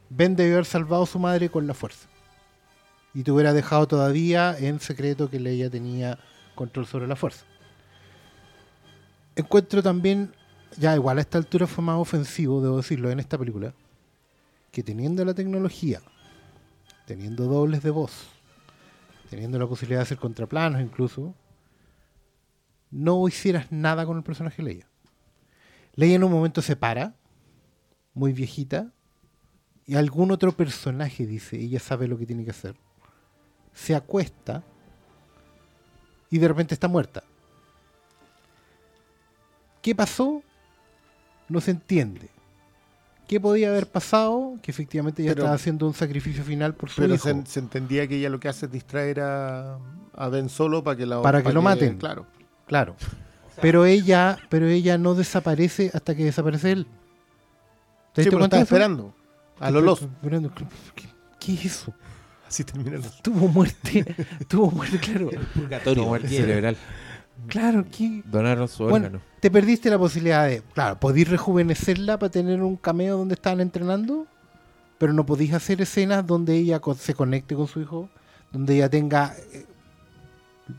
Ben 0.08 0.34
debió 0.34 0.54
haber 0.54 0.64
salvado 0.64 1.02
a 1.02 1.06
su 1.06 1.18
madre 1.18 1.50
con 1.50 1.66
la 1.66 1.74
fuerza. 1.74 2.08
Y 3.18 3.24
te 3.24 3.32
hubiera 3.32 3.52
dejado 3.52 3.88
todavía 3.88 4.56
en 4.56 4.78
secreto 4.78 5.28
que 5.28 5.40
Leia 5.40 5.68
tenía 5.68 6.20
control 6.54 6.86
sobre 6.86 7.08
la 7.08 7.16
fuerza. 7.16 7.44
Encuentro 9.34 9.82
también, 9.82 10.32
ya 10.76 10.94
igual 10.94 11.18
a 11.18 11.22
esta 11.22 11.36
altura 11.36 11.66
fue 11.66 11.82
más 11.82 11.98
ofensivo, 11.98 12.62
debo 12.62 12.76
decirlo, 12.76 13.10
en 13.10 13.18
esta 13.18 13.36
película, 13.36 13.74
que 14.70 14.84
teniendo 14.84 15.24
la 15.24 15.34
tecnología, 15.34 16.00
teniendo 17.06 17.46
dobles 17.46 17.82
de 17.82 17.90
voz, 17.90 18.12
teniendo 19.28 19.58
la 19.58 19.66
posibilidad 19.66 19.98
de 19.98 20.04
hacer 20.04 20.18
contraplanos 20.18 20.80
incluso, 20.80 21.34
no 22.92 23.26
hicieras 23.26 23.72
nada 23.72 24.06
con 24.06 24.16
el 24.16 24.22
personaje 24.22 24.62
Leia. 24.62 24.86
Leia 25.96 26.14
en 26.14 26.22
un 26.22 26.30
momento 26.30 26.62
se 26.62 26.76
para, 26.76 27.16
muy 28.14 28.32
viejita, 28.32 28.92
y 29.86 29.96
algún 29.96 30.30
otro 30.30 30.52
personaje 30.52 31.26
dice, 31.26 31.58
ella 31.58 31.80
sabe 31.80 32.06
lo 32.06 32.16
que 32.16 32.24
tiene 32.24 32.44
que 32.44 32.52
hacer, 32.52 32.76
se 33.74 33.94
acuesta 33.94 34.62
y 36.30 36.38
de 36.38 36.48
repente 36.48 36.74
está 36.74 36.88
muerta. 36.88 37.22
¿Qué 39.82 39.94
pasó? 39.94 40.42
No 41.48 41.60
se 41.60 41.70
entiende. 41.70 42.28
¿Qué 43.26 43.40
podía 43.40 43.68
haber 43.68 43.86
pasado? 43.86 44.54
Que 44.62 44.70
efectivamente 44.70 45.22
ella 45.22 45.32
Pero- 45.32 45.42
estaba 45.44 45.54
haciendo 45.56 45.86
un 45.86 45.94
sacrificio 45.94 46.42
final 46.44 46.74
por 46.74 46.90
su 46.90 47.00
Pero 47.02 47.14
hijo. 47.14 47.24
se, 47.28 47.46
se 47.46 47.60
entendía 47.60 48.06
que 48.08 48.16
ella 48.16 48.30
lo 48.30 48.40
que 48.40 48.48
hace 48.48 48.66
es 48.66 48.72
distraer 48.72 49.20
a, 49.20 49.78
a 50.14 50.28
Ben 50.28 50.48
Solo 50.48 50.82
para 50.82 50.96
que, 50.96 51.06
la, 51.06 51.22
Para 51.22 51.42
que 51.42 51.52
lo 51.52 51.62
maten. 51.62 51.98
Claro. 51.98 52.26
Claro. 52.66 52.96
Pero 53.60 53.84
ella, 53.86 54.38
pero 54.48 54.66
ella 54.66 54.98
no 54.98 55.14
desaparece 55.14 55.90
hasta 55.92 56.14
que 56.14 56.24
desaparece 56.24 56.72
él. 56.72 56.86
¿Te 58.14 58.24
Sí, 58.24 58.30
pero 58.30 58.44
está 58.44 58.60
esperando. 58.60 59.14
A 59.58 59.70
lo 59.70 59.80
los. 59.80 60.02
Esperando. 60.02 60.52
¿Qué, 60.94 61.06
qué 61.40 61.54
es 61.54 61.64
eso? 61.66 61.92
Así 62.48 62.64
los. 62.84 63.22
Tuvo 63.22 63.46
muerte. 63.48 64.04
tuvo 64.48 64.70
muerte, 64.70 64.98
claro. 64.98 65.30
Purgatorio. 65.54 66.04
muerte 66.04 66.28
cerebral. 66.28 66.76
Claro, 67.46 67.84
¿qué? 67.96 68.22
Donaron 68.24 68.66
su 68.66 68.84
Bueno, 68.84 69.06
órgano. 69.06 69.20
te 69.40 69.50
perdiste 69.50 69.90
la 69.90 69.98
posibilidad 69.98 70.46
de. 70.46 70.62
Claro, 70.74 70.98
podís 70.98 71.28
rejuvenecerla 71.28 72.18
para 72.18 72.30
tener 72.30 72.62
un 72.62 72.76
cameo 72.76 73.18
donde 73.18 73.34
estaban 73.34 73.60
entrenando, 73.60 74.26
pero 74.98 75.12
no 75.12 75.24
podís 75.24 75.52
hacer 75.52 75.80
escenas 75.80 76.26
donde 76.26 76.56
ella 76.56 76.80
se 76.98 77.14
conecte 77.14 77.54
con 77.54 77.68
su 77.68 77.80
hijo, 77.80 78.08
donde 78.50 78.76
ella 78.76 78.88
tenga 78.88 79.34
eh, 79.52 79.66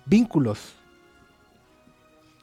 vínculos. 0.06 0.74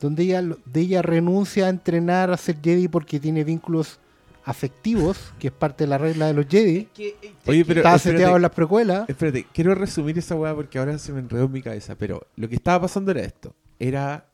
Donde 0.01 0.23
ella, 0.25 0.43
de 0.43 0.81
ella 0.81 1.03
renuncia 1.03 1.67
a 1.67 1.69
entrenar 1.71 2.31
a 2.31 2.37
ser 2.37 2.57
Jedi 2.63 2.87
porque 2.89 3.19
tiene 3.19 3.45
vínculos 3.45 3.99
afectivos, 4.47 5.35
que 5.39 5.49
es 5.49 5.53
parte 5.53 5.85
de 5.85 5.89
la 5.91 5.99
regla 5.99 6.27
de 6.29 6.33
los 6.35 6.47
Jedi. 6.47 6.85
Que, 6.87 7.09
eh, 7.21 7.35
Oye, 7.47 7.59
que- 7.59 7.65
pero- 7.67 7.81
Estaba 7.81 7.97
espérate. 7.97 8.19
seteado 8.19 8.37
en 8.37 8.43
las 8.43 8.53
precuelas. 8.53 9.09
Espérate, 9.09 9.45
quiero 9.53 9.75
resumir 9.75 10.17
esa 10.19 10.35
weá 10.37 10.55
porque 10.55 10.79
ahora 10.79 10.99
se 10.99 11.13
me 11.13 11.19
enredó 11.19 11.45
en 11.47 11.53
mi 11.53 11.61
cabeza. 11.63 11.97
Pero 11.97 12.27
lo 12.37 12.49
que 12.49 12.55
estaba 12.55 12.83
pasando 12.83 13.11
era 13.11 13.21
esto. 13.23 13.55
Era. 13.79 14.27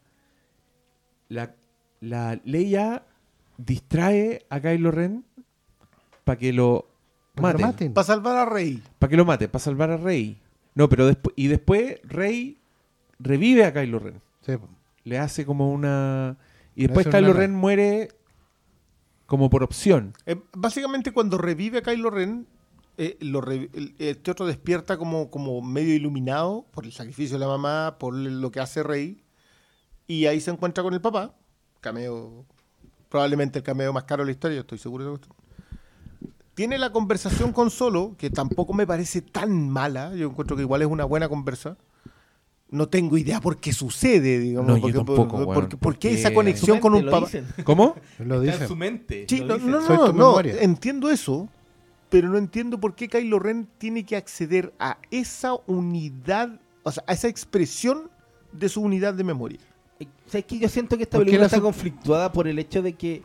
La, 1.29 1.55
la 2.01 2.39
Leia 2.45 3.05
distrae 3.57 4.45
a 4.51 4.61
Kylo 4.61 4.91
Ren 4.91 5.25
para 6.25 6.39
que 6.39 6.53
lo 6.53 6.89
para 7.35 7.59
maten. 7.59 7.95
Para 7.95 8.05
salvar 8.05 8.37
a 8.37 8.45
Rey. 8.45 8.83
Para 8.99 9.11
que 9.11 9.17
lo 9.17 9.25
mate, 9.25 9.49
para 9.49 9.65
salvar 9.65 9.91
a 9.91 9.97
Rey. 9.97 10.39
No, 10.75 10.89
pero 10.89 11.07
después. 11.07 11.33
Y 11.37 11.49
después 11.49 12.01
Rey 12.05 12.59
revive 13.19 13.65
a 13.65 13.73
Kylo 13.73 13.99
Ren. 13.99 14.21
Sí. 14.43 14.53
Le 15.05 15.19
hace 15.19 15.47
como 15.47 15.73
una. 15.73 16.37
Y 16.77 16.83
después 16.83 17.07
Kylo 17.07 17.31
una- 17.31 17.41
Ren 17.41 17.55
muere 17.55 18.09
como 19.33 19.49
por 19.49 19.63
opción. 19.63 20.13
Eh, 20.27 20.39
básicamente 20.53 21.11
cuando 21.11 21.39
revive 21.39 21.79
a 21.79 21.83
Kylo 21.83 22.11
Ren, 22.11 22.47
eh, 22.99 23.17
este 23.99 24.31
otro 24.31 24.45
despierta 24.45 24.99
como, 24.99 25.31
como 25.31 25.63
medio 25.63 25.95
iluminado 25.95 26.67
por 26.71 26.85
el 26.85 26.93
sacrificio 26.93 27.39
de 27.39 27.41
la 27.41 27.47
mamá, 27.47 27.97
por 27.99 28.13
lo 28.13 28.51
que 28.51 28.61
hace 28.61 28.83
Rey. 28.83 29.25
Y 30.07 30.27
ahí 30.27 30.39
se 30.39 30.51
encuentra 30.51 30.85
con 30.85 30.93
el 30.93 31.01
papá. 31.01 31.35
Cameo, 31.81 32.45
probablemente 33.09 33.61
el 33.61 33.65
cameo 33.65 33.91
más 33.95 34.05
caro 34.05 34.23
de 34.23 34.27
la 34.27 34.33
historia, 34.33 34.61
estoy 34.61 34.77
seguro 34.77 35.07
de 35.07 35.15
eso. 35.15 35.35
Tiene 36.53 36.77
la 36.77 36.93
conversación 36.93 37.55
con 37.55 37.71
Solo, 37.71 38.17
que 38.19 38.29
tampoco 38.29 38.75
me 38.75 38.87
parece 38.87 39.23
tan 39.23 39.71
mala. 39.71 40.15
Yo 40.15 40.29
encuentro 40.29 40.57
que 40.57 40.63
igual 40.63 40.83
es 40.83 40.89
una 40.89 41.07
buena 41.07 41.31
conversa. 41.31 41.79
No 42.73 42.89
tengo 42.89 43.17
idea 43.19 43.41
por 43.41 43.59
qué 43.59 43.73
sucede, 43.73 44.39
digamos. 44.41 44.67
No, 44.69 44.77
yo 44.77 44.81
porque, 44.83 44.97
tampoco, 44.97 45.29
por- 45.29 45.55
porque- 45.55 45.77
¿Por 45.77 45.99
qué 45.99 46.09
porque- 46.09 46.15
esa 46.15 46.33
conexión 46.35 46.81
con 46.81 46.95
un 46.95 47.05
papá? 47.05 47.27
dicen. 47.27 47.47
¿Cómo? 47.65 47.95
Lo 48.19 48.43
Está 48.43 48.53
dice. 48.53 48.63
en 48.65 48.69
su 48.69 48.77
mente. 48.77 49.27
Sí, 49.29 49.39
lo 49.41 49.59
no, 49.59 49.79
dicen. 49.81 49.97
no, 49.97 50.13
no, 50.13 50.41
entiendo 50.41 51.11
eso, 51.11 51.49
pero 52.09 52.29
no 52.31 52.39
entiendo 52.39 52.81
por 52.81 52.95
qué 52.95 53.09
Kylo 53.09 53.39
Ren 53.39 53.69
tiene 53.79 54.05
que 54.05 54.17
acceder 54.17 54.73
a 54.79 54.97
esa 55.11 55.53
unidad, 55.67 56.59
o 56.83 56.91
sea, 56.91 57.05
a 57.07 57.13
esa 57.13 57.29
expresión 57.29 58.11
de 58.53 58.69
su 58.71 58.81
unidad 58.81 59.13
de 59.15 59.25
memoria. 59.25 59.59
Eh, 60.01 60.07
¿Sabes 60.27 60.47
qué? 60.47 60.59
Yo 60.59 60.69
siento 60.71 60.97
que 60.97 61.03
esta 61.03 61.19
¿Por 61.19 61.27
qué 61.27 61.33
película 61.33 61.43
la 61.43 61.47
está 61.49 61.61
conflictuada 61.61 62.33
por 62.33 62.49
el 62.49 62.59
hecho 62.59 62.81
de 62.81 62.95
que, 62.95 63.23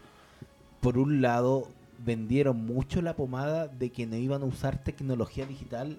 por 0.82 0.98
un 0.98 1.22
lado, 1.22 1.70
vendieron 2.06 2.66
mucho 2.66 3.02
la 3.02 3.16
pomada 3.16 3.68
de 3.68 3.92
que 3.92 4.06
no 4.06 4.18
iban 4.18 4.42
a 4.42 4.46
usar 4.46 4.84
tecnología 4.84 5.46
digital 5.46 5.98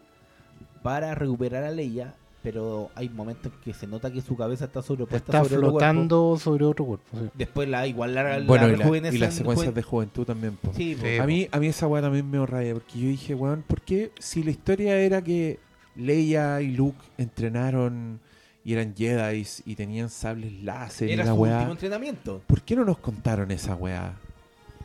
para 0.83 1.15
recuperar 1.15 1.65
a 1.65 1.71
Leia, 1.71 2.15
pero 2.43 2.91
hay 2.95 3.09
momentos 3.09 3.53
en 3.53 3.61
que 3.61 3.75
se 3.75 3.87
nota 3.87 4.13
que 4.13 4.23
su 4.23 4.37
cabeza 4.37 4.67
está 4.67 4.81
sobrepuesta 4.83 5.17
Está 5.33 5.45
sobre 5.45 5.57
otro 5.57 5.71
cuerpo. 5.73 5.79
flotando 5.79 6.39
sobre 6.39 6.65
otro 6.65 6.85
cuerpo. 6.85 7.19
sí. 7.19 7.29
Después 7.35 7.69
la 7.69 7.87
igual 7.87 8.15
la, 8.15 8.39
la 8.39 8.47
Bueno, 8.47 8.69
y, 8.69 8.77
la- 8.77 9.09
y 9.13 9.19
las 9.19 9.35
secuencias 9.35 9.71
juven- 9.71 9.75
de 9.75 9.83
juventud 9.83 10.25
también. 10.25 10.57
po. 10.57 10.73
Sí, 10.75 10.95
po. 10.95 11.05
Sí. 11.07 11.19
A 11.19 11.27
mí, 11.27 11.49
a 11.51 11.59
mí 11.59 11.67
esa 11.67 11.87
weá 11.89 12.01
también 12.03 12.31
me 12.31 12.45
raya, 12.47 12.75
porque 12.75 12.99
yo 12.99 13.09
dije, 13.09 13.35
weón, 13.35 13.65
¿por 13.67 13.81
qué 13.83 14.13
si 14.19 14.43
la 14.43 14.51
historia 14.53 14.97
era 14.99 15.21
que 15.23 15.59
Leia 15.97 16.61
y 16.63 16.71
Luke 16.77 16.99
entrenaron 17.19 18.21
y 18.65 18.73
eran 18.75 18.95
Jedi 18.95 19.47
y 19.65 19.75
tenían 19.75 20.09
sables 20.11 20.53
láser 20.63 21.11
era 21.11 21.23
y 21.23 21.27
la 21.27 21.33
su 21.33 21.39
weá, 21.41 21.55
último 21.57 21.73
entrenamiento. 21.73 22.43
¿por 22.47 22.63
qué 22.63 22.77
no 22.77 22.85
nos 22.85 22.99
contaron 22.99 23.51
esa 23.51 23.75
weá? 23.75 24.15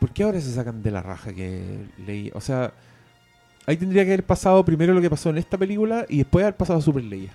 ¿Por 0.00 0.10
qué 0.10 0.22
ahora 0.24 0.40
se 0.40 0.52
sacan 0.52 0.82
de 0.82 0.90
la 0.90 1.02
raja 1.02 1.32
que 1.32 1.86
Leia? 2.04 2.32
O 2.34 2.40
sea, 2.40 2.72
ahí 3.66 3.76
tendría 3.76 4.04
que 4.04 4.10
haber 4.10 4.24
pasado 4.24 4.64
primero 4.64 4.92
lo 4.92 5.00
que 5.00 5.08
pasó 5.10 5.30
en 5.30 5.38
esta 5.38 5.56
película 5.56 6.04
y 6.08 6.18
después 6.18 6.42
haber 6.44 6.56
pasado 6.56 6.78
a 6.78 6.82
Super 6.82 7.04
Leia. 7.04 7.32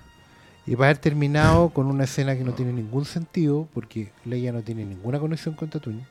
Y 0.70 0.76
va 0.76 0.86
a 0.86 0.90
haber 0.90 0.98
terminado 1.00 1.70
con 1.70 1.88
una 1.88 2.04
escena 2.04 2.36
que 2.38 2.44
no 2.44 2.54
tiene 2.54 2.72
ningún 2.72 3.04
sentido, 3.06 3.68
porque 3.74 4.12
Leia 4.26 4.52
no 4.52 4.62
tiene 4.62 4.86
ninguna 4.86 5.20
conexión 5.20 5.56
con 5.56 5.70
Tatooine. 5.70 6.06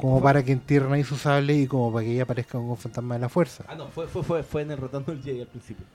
Como 0.00 0.20
para 0.20 0.42
que 0.44 0.52
entierren 0.52 0.92
ahí 0.92 1.04
su 1.04 1.16
sable 1.16 1.54
y 1.54 1.66
como 1.66 1.90
para 1.92 2.04
que 2.04 2.12
ella 2.12 2.24
aparezca 2.24 2.52
como 2.58 2.72
un 2.72 2.76
fantasma 2.76 3.14
de 3.14 3.20
la 3.20 3.28
fuerza. 3.28 3.64
Ah, 3.68 3.74
no, 3.76 3.86
fue, 3.88 4.06
fue, 4.08 4.22
fue, 4.22 4.42
fue 4.42 4.62
en 4.62 4.72
el 4.72 4.76
rotando 4.78 5.12
el 5.12 5.22
Jedi 5.22 5.40
al 5.40 5.46
principio. 5.46 5.86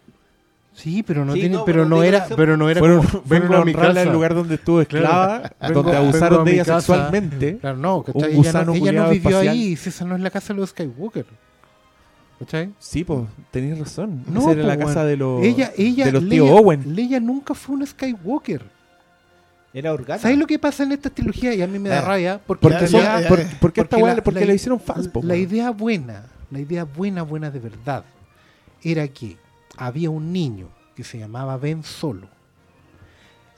Sí, 0.73 1.03
pero 1.03 1.26
no 1.26 1.34
Sí, 1.34 1.41
tiene, 1.41 1.57
no, 1.57 1.65
pero 1.65 1.85
no 1.85 2.02
era, 2.02 2.26
pero 2.35 2.56
no 2.56 2.69
era 2.69 2.80
Fueron, 2.80 3.06
como, 3.06 3.23
vengo 3.26 3.48
vengo 3.49 3.56
a 3.57 3.65
mi 3.65 3.73
casa. 3.73 4.02
al 4.02 4.11
lugar 4.14 4.34
donde 4.34 4.56
estuvo 4.56 4.80
esclava, 4.81 5.52
Vengo- 5.60 5.73
donde 5.73 5.91
vengo 5.91 6.03
abusaron 6.06 6.41
a 6.41 6.43
de 6.45 6.53
ella 6.53 6.64
casa. 6.65 6.80
sexualmente. 6.80 7.57
Claro, 7.57 7.77
no, 7.77 8.02
¿cachai? 8.03 8.22
Un 8.22 8.27
Ella 8.30 8.35
gusano 8.38 8.65
no, 8.65 8.73
ella 8.76 8.91
no 8.93 9.10
vivió 9.10 9.30
espacial. 9.31 9.48
ahí, 9.53 9.76
si 9.76 9.89
esa 9.89 10.06
no 10.06 10.15
es 10.15 10.22
la 10.22 10.30
casa 10.30 10.53
de 10.53 10.60
los 10.61 10.69
Skywalker. 10.69 11.26
¿Cachai? 12.41 12.73
Sí, 12.80 13.03
pues, 13.03 13.22
tenías 13.51 13.77
razón. 13.80 14.23
No, 14.27 14.41
Esa 14.41 14.51
era 14.51 14.61
po, 14.63 14.68
la 14.68 14.77
casa 14.77 15.05
de 15.05 15.15
los, 15.18 15.43
ella, 15.43 15.72
ella, 15.77 16.05
de 16.05 16.11
los 16.11 16.23
Leia, 16.23 16.41
tíos 16.43 16.59
Owen. 16.59 16.95
Leia 16.95 17.19
nunca 17.19 17.53
fue 17.53 17.76
una 17.76 17.85
Skywalker. 17.85 18.63
Era 19.73 19.93
organa. 19.93 20.19
¿Sabes 20.22 20.38
lo 20.38 20.47
que 20.47 20.59
pasa 20.59 20.84
en 20.84 20.91
esta 20.91 21.09
trilogía? 21.09 21.53
Y 21.53 21.61
a 21.61 21.68
mí 21.68 21.80
me 21.80 21.88
da 21.89 21.99
Eh, 21.99 22.01
rabia. 22.01 22.41
Porque, 22.45 22.61
Porque, 22.63 22.81
la 22.81 22.88
son- 22.88 22.99
idea- 22.99 23.22
ya, 23.22 23.27
por- 23.30 23.39
ya. 23.39 23.57
porque 23.61 23.81
esta 23.81 23.95
porque 23.97 24.03
weá- 24.11 24.15
la- 24.18 24.23
porque 24.23 24.39
la- 24.41 24.45
la 24.47 24.53
hicieron 24.53 24.80
fans, 24.81 25.07
po, 25.07 25.22
la 25.23 25.35
idea 25.38 25.69
buena, 25.72 26.26
la 26.49 26.59
idea 26.59 26.84
buena, 26.84 27.22
buena 27.23 27.49
de 27.51 27.59
verdad, 27.59 28.03
era 28.84 29.07
que 29.07 29.38
había 29.77 30.09
un 30.09 30.34
niño 30.34 30.68
que 30.95 31.03
se 31.05 31.19
llamaba 31.19 31.55
Ben 31.57 31.84
Solo, 31.84 32.27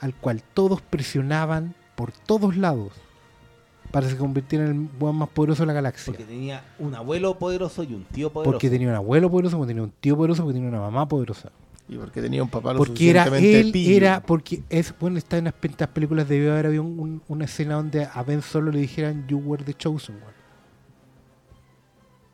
al 0.01 0.13
cual 0.13 0.43
todos 0.53 0.81
presionaban 0.81 1.73
por 1.95 2.11
todos 2.11 2.57
lados 2.57 2.91
para 3.93 4.07
que 4.07 4.13
se 4.13 4.17
convirtiera 4.17 4.65
en 4.65 4.71
el 4.71 4.89
weón 4.99 5.15
más 5.17 5.29
poderoso 5.29 5.61
de 5.61 5.67
la 5.67 5.73
galaxia. 5.73 6.05
Porque 6.11 6.23
tenía 6.25 6.65
un 6.79 6.95
abuelo 6.95 7.37
poderoso 7.37 7.83
y 7.83 7.93
un 7.93 8.03
tío 8.05 8.31
poderoso. 8.33 8.51
Porque 8.51 8.69
tenía 8.69 8.89
un 8.89 8.95
abuelo 8.95 9.29
poderoso, 9.29 9.55
porque 9.57 9.69
tenía 9.69 9.83
un 9.83 9.91
tío 10.01 10.17
poderoso, 10.17 10.41
porque 10.41 10.55
tenía 10.55 10.69
una 10.69 10.79
mamá 10.81 11.07
poderosa. 11.07 11.51
Y 11.87 11.95
porque 11.97 12.19
tenía 12.21 12.41
un 12.41 12.49
papá 12.49 12.73
lo 12.73 12.79
Porque 12.79 13.09
era 13.11 13.25
él, 13.37 13.71
pillo. 13.71 13.95
era, 13.95 14.23
porque 14.23 14.63
es, 14.69 14.93
bueno, 14.99 15.17
está 15.19 15.37
en 15.37 15.43
las 15.45 15.53
estas 15.61 15.89
películas 15.89 16.27
debió 16.27 16.53
haber 16.53 16.65
habido 16.65 16.81
un- 16.81 16.99
un- 16.99 17.21
una 17.27 17.45
escena 17.45 17.75
donde 17.75 18.07
a 18.11 18.23
Ben 18.23 18.41
Solo 18.41 18.71
le 18.71 18.79
dijeran 18.79 19.27
You 19.27 19.37
were 19.37 19.63
the 19.63 19.73
chosen 19.75 20.15
one. 20.15 20.33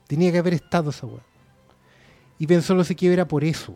Tenía 0.07 0.31
que 0.31 0.37
haber 0.39 0.53
estado 0.53 0.89
esa 0.91 1.05
weá. 1.07 1.21
Y 2.37 2.45
Ben 2.45 2.61
Solo 2.61 2.83
se 2.83 2.95
quiebra 2.95 3.27
por 3.27 3.43
eso. 3.43 3.75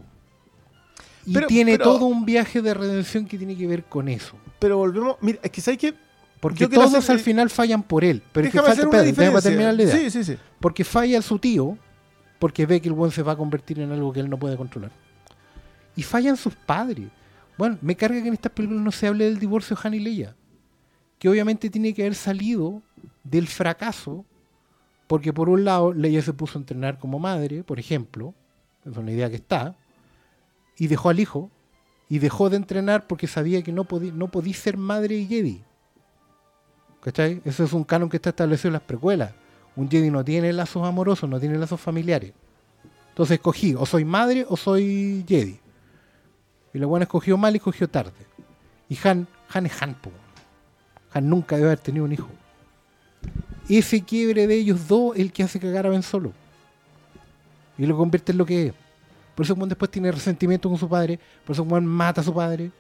Y 1.26 1.34
Pero- 1.34 1.48
tiene 1.48 1.74
pero- 1.74 1.84
todo 1.86 2.06
un 2.06 2.26
viaje 2.26 2.62
de 2.62 2.74
redención 2.74 3.26
que 3.26 3.38
tiene 3.38 3.56
que 3.58 3.68
ver 3.68 3.84
con 3.84 4.08
eso. 4.08 4.36
Pero 4.60 4.78
volvemos. 4.78 5.18
Mira, 5.22 5.40
es 5.44 5.52
que 5.52 5.62
¿sabes 5.62 5.80
qué? 5.80 5.94
Porque 6.44 6.68
todos 6.68 6.94
hacer- 6.94 7.14
al 7.14 7.20
final 7.20 7.50
fallan 7.50 7.84
por 7.84 8.04
él. 8.04 8.22
Pero 8.32 8.48
es 8.48 8.52
que 8.54 8.60
falta, 8.60 8.74
hacer 8.74 8.88
una 8.88 9.42
terminar 9.42 9.74
la 9.76 9.84
idea. 9.84 9.96
Sí, 9.98 10.12
sí, 10.12 10.24
sí. 10.24 10.38
Porque 10.60 10.84
falla 10.84 11.22
su 11.22 11.40
tío, 11.40 11.78
porque 12.38 12.66
ve 12.66 12.82
que 12.82 12.90
el 12.90 12.94
buen 12.94 13.12
se 13.12 13.24
va 13.24 13.32
a 13.32 13.36
convertir 13.38 13.80
en 13.80 13.92
algo 13.92 14.12
que 14.14 14.20
él 14.20 14.30
no 14.30 14.38
puede 14.38 14.58
controlar. 14.58 14.92
Y 15.96 16.04
fallan 16.04 16.36
sus 16.38 16.54
padres. 16.56 17.08
Bueno, 17.58 17.78
me 17.82 17.96
carga 17.96 18.22
que 18.22 18.28
en 18.28 18.34
estas 18.34 18.52
películas 18.52 18.84
no 18.84 18.92
se 18.92 19.08
hable 19.08 19.26
del 19.26 19.40
divorcio 19.40 19.76
de 19.76 19.88
Han 19.88 19.94
y 19.94 20.00
Leia. 20.00 20.36
Que 21.20 21.30
obviamente 21.30 21.70
tiene 21.70 21.94
que 21.94 22.02
haber 22.02 22.16
salido 22.16 22.82
del 23.24 23.48
fracaso, 23.48 24.26
porque 25.08 25.32
por 25.32 25.48
un 25.50 25.64
lado 25.64 25.94
Leia 25.94 26.22
se 26.22 26.34
puso 26.34 26.58
a 26.58 26.62
entrenar 26.62 27.00
como 27.00 27.20
madre, 27.20 27.64
por 27.64 27.80
ejemplo, 27.80 28.34
es 28.86 28.98
una 28.98 29.12
idea 29.12 29.30
que 29.30 29.38
está, 29.38 29.76
y 30.78 30.88
dejó 30.88 31.10
al 31.10 31.20
hijo, 31.20 31.50
y 32.10 32.20
dejó 32.20 32.50
de 32.50 32.58
entrenar 32.58 33.08
porque 33.08 33.28
sabía 33.28 33.62
que 33.62 33.72
no 33.72 33.86
podía 33.86 34.12
no 34.12 34.28
podía 34.30 34.54
ser 34.54 34.76
madre 34.78 35.16
y 35.16 35.26
Jedi. 35.28 35.64
¿Cachai? 37.04 37.42
Eso 37.44 37.66
es 37.66 37.74
un 37.74 37.84
canon 37.84 38.08
que 38.08 38.16
está 38.16 38.30
establecido 38.30 38.70
en 38.70 38.74
las 38.74 38.82
precuelas. 38.82 39.34
Un 39.76 39.90
Jedi 39.90 40.10
no 40.10 40.24
tiene 40.24 40.54
lazos 40.54 40.88
amorosos, 40.88 41.30
no 41.30 41.38
tiene 41.38 41.58
lazos 41.58 41.82
familiares. 41.82 42.32
Entonces 43.10 43.36
escogí, 43.36 43.76
o 43.76 43.86
soy 43.86 44.06
madre 44.06 44.46
o 44.48 44.56
soy 44.56 45.26
Jedi. 45.28 45.60
Y 46.74 46.80
la 46.80 46.86
buena 46.86 47.04
escogió 47.04 47.38
mal 47.38 47.54
y 47.54 47.58
escogió 47.58 47.90
tarde. 47.90 48.14
Y 48.88 48.98
Han, 49.04 49.28
Han 49.54 49.66
es 49.66 49.82
Han, 49.82 49.96
po. 49.96 50.12
Han 51.12 51.28
nunca 51.28 51.58
debe 51.58 51.68
haber 51.70 51.80
tenido 51.80 52.06
un 52.06 52.14
hijo. 52.14 52.30
Ese 53.68 54.02
quiebre 54.02 54.48
de 54.48 54.56
ellos 54.56 54.88
dos 54.88 55.16
es 55.16 55.22
el 55.22 55.34
que 55.34 55.44
hace 55.44 55.60
cagar 55.60 55.86
a 55.86 55.90
Ben 55.90 56.04
Solo. 56.04 56.32
Y 57.78 57.86
lo 57.86 57.98
convierte 57.98 58.32
en 58.32 58.38
lo 58.38 58.46
que 58.46 58.68
es. 58.68 58.74
Por 59.36 59.46
eso 59.46 59.56
Juan 59.56 59.68
después 59.68 59.92
tiene 59.92 60.10
resentimiento 60.10 60.70
con 60.70 60.78
su 60.78 60.88
padre. 60.88 61.20
Por 61.46 61.54
eso 61.54 61.66
Juan 61.66 61.86
mata 61.86 62.22
a 62.22 62.24
su 62.24 62.34
padre. 62.34 62.72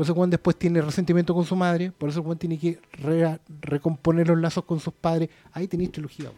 Por 0.00 0.06
eso 0.06 0.14
Juan 0.14 0.30
después 0.30 0.56
tiene 0.56 0.80
resentimiento 0.80 1.34
con 1.34 1.44
su 1.44 1.54
madre. 1.54 1.92
Por 1.92 2.08
eso 2.08 2.22
Juan 2.22 2.38
tiene 2.38 2.58
que 2.58 2.80
re- 3.02 3.38
recomponer 3.60 4.28
los 4.28 4.38
lazos 4.40 4.64
con 4.64 4.80
sus 4.80 4.94
padres. 4.94 5.28
Ahí 5.52 5.68
tenéis 5.68 5.92
trilogía. 5.92 6.32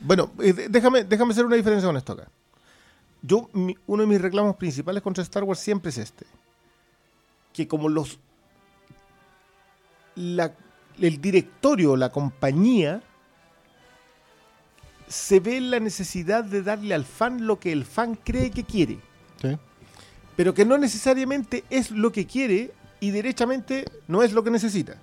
Bueno, 0.00 0.32
eh, 0.40 0.52
déjame, 0.68 1.04
déjame 1.04 1.30
hacer 1.30 1.44
una 1.46 1.54
diferencia 1.54 1.86
con 1.88 1.96
esto 1.96 2.14
acá. 2.14 2.28
Yo, 3.22 3.48
mi- 3.52 3.76
uno 3.86 4.02
de 4.02 4.08
mis 4.08 4.20
reclamos 4.20 4.56
principales 4.56 5.04
contra 5.04 5.22
Star 5.22 5.44
Wars 5.44 5.60
siempre 5.60 5.90
es 5.90 5.98
este. 5.98 6.26
Que 7.52 7.68
como 7.68 7.88
los... 7.88 8.18
la- 10.16 10.52
el 10.98 11.20
directorio, 11.20 11.94
la 11.96 12.10
compañía, 12.10 13.04
se 15.06 15.38
ve 15.38 15.60
la 15.60 15.78
necesidad 15.78 16.42
de 16.42 16.60
darle 16.64 16.92
al 16.92 17.04
fan 17.04 17.46
lo 17.46 17.60
que 17.60 17.70
el 17.70 17.84
fan 17.84 18.16
cree 18.16 18.50
que 18.50 18.64
quiere. 18.64 18.98
Pero 20.36 20.52
que 20.54 20.64
no 20.64 20.78
necesariamente 20.78 21.64
es 21.70 21.90
lo 21.90 22.10
que 22.12 22.26
quiere 22.26 22.72
y 23.00 23.10
derechamente 23.10 23.84
no 24.08 24.22
es 24.22 24.32
lo 24.32 24.42
que 24.42 24.50
necesita. 24.50 24.96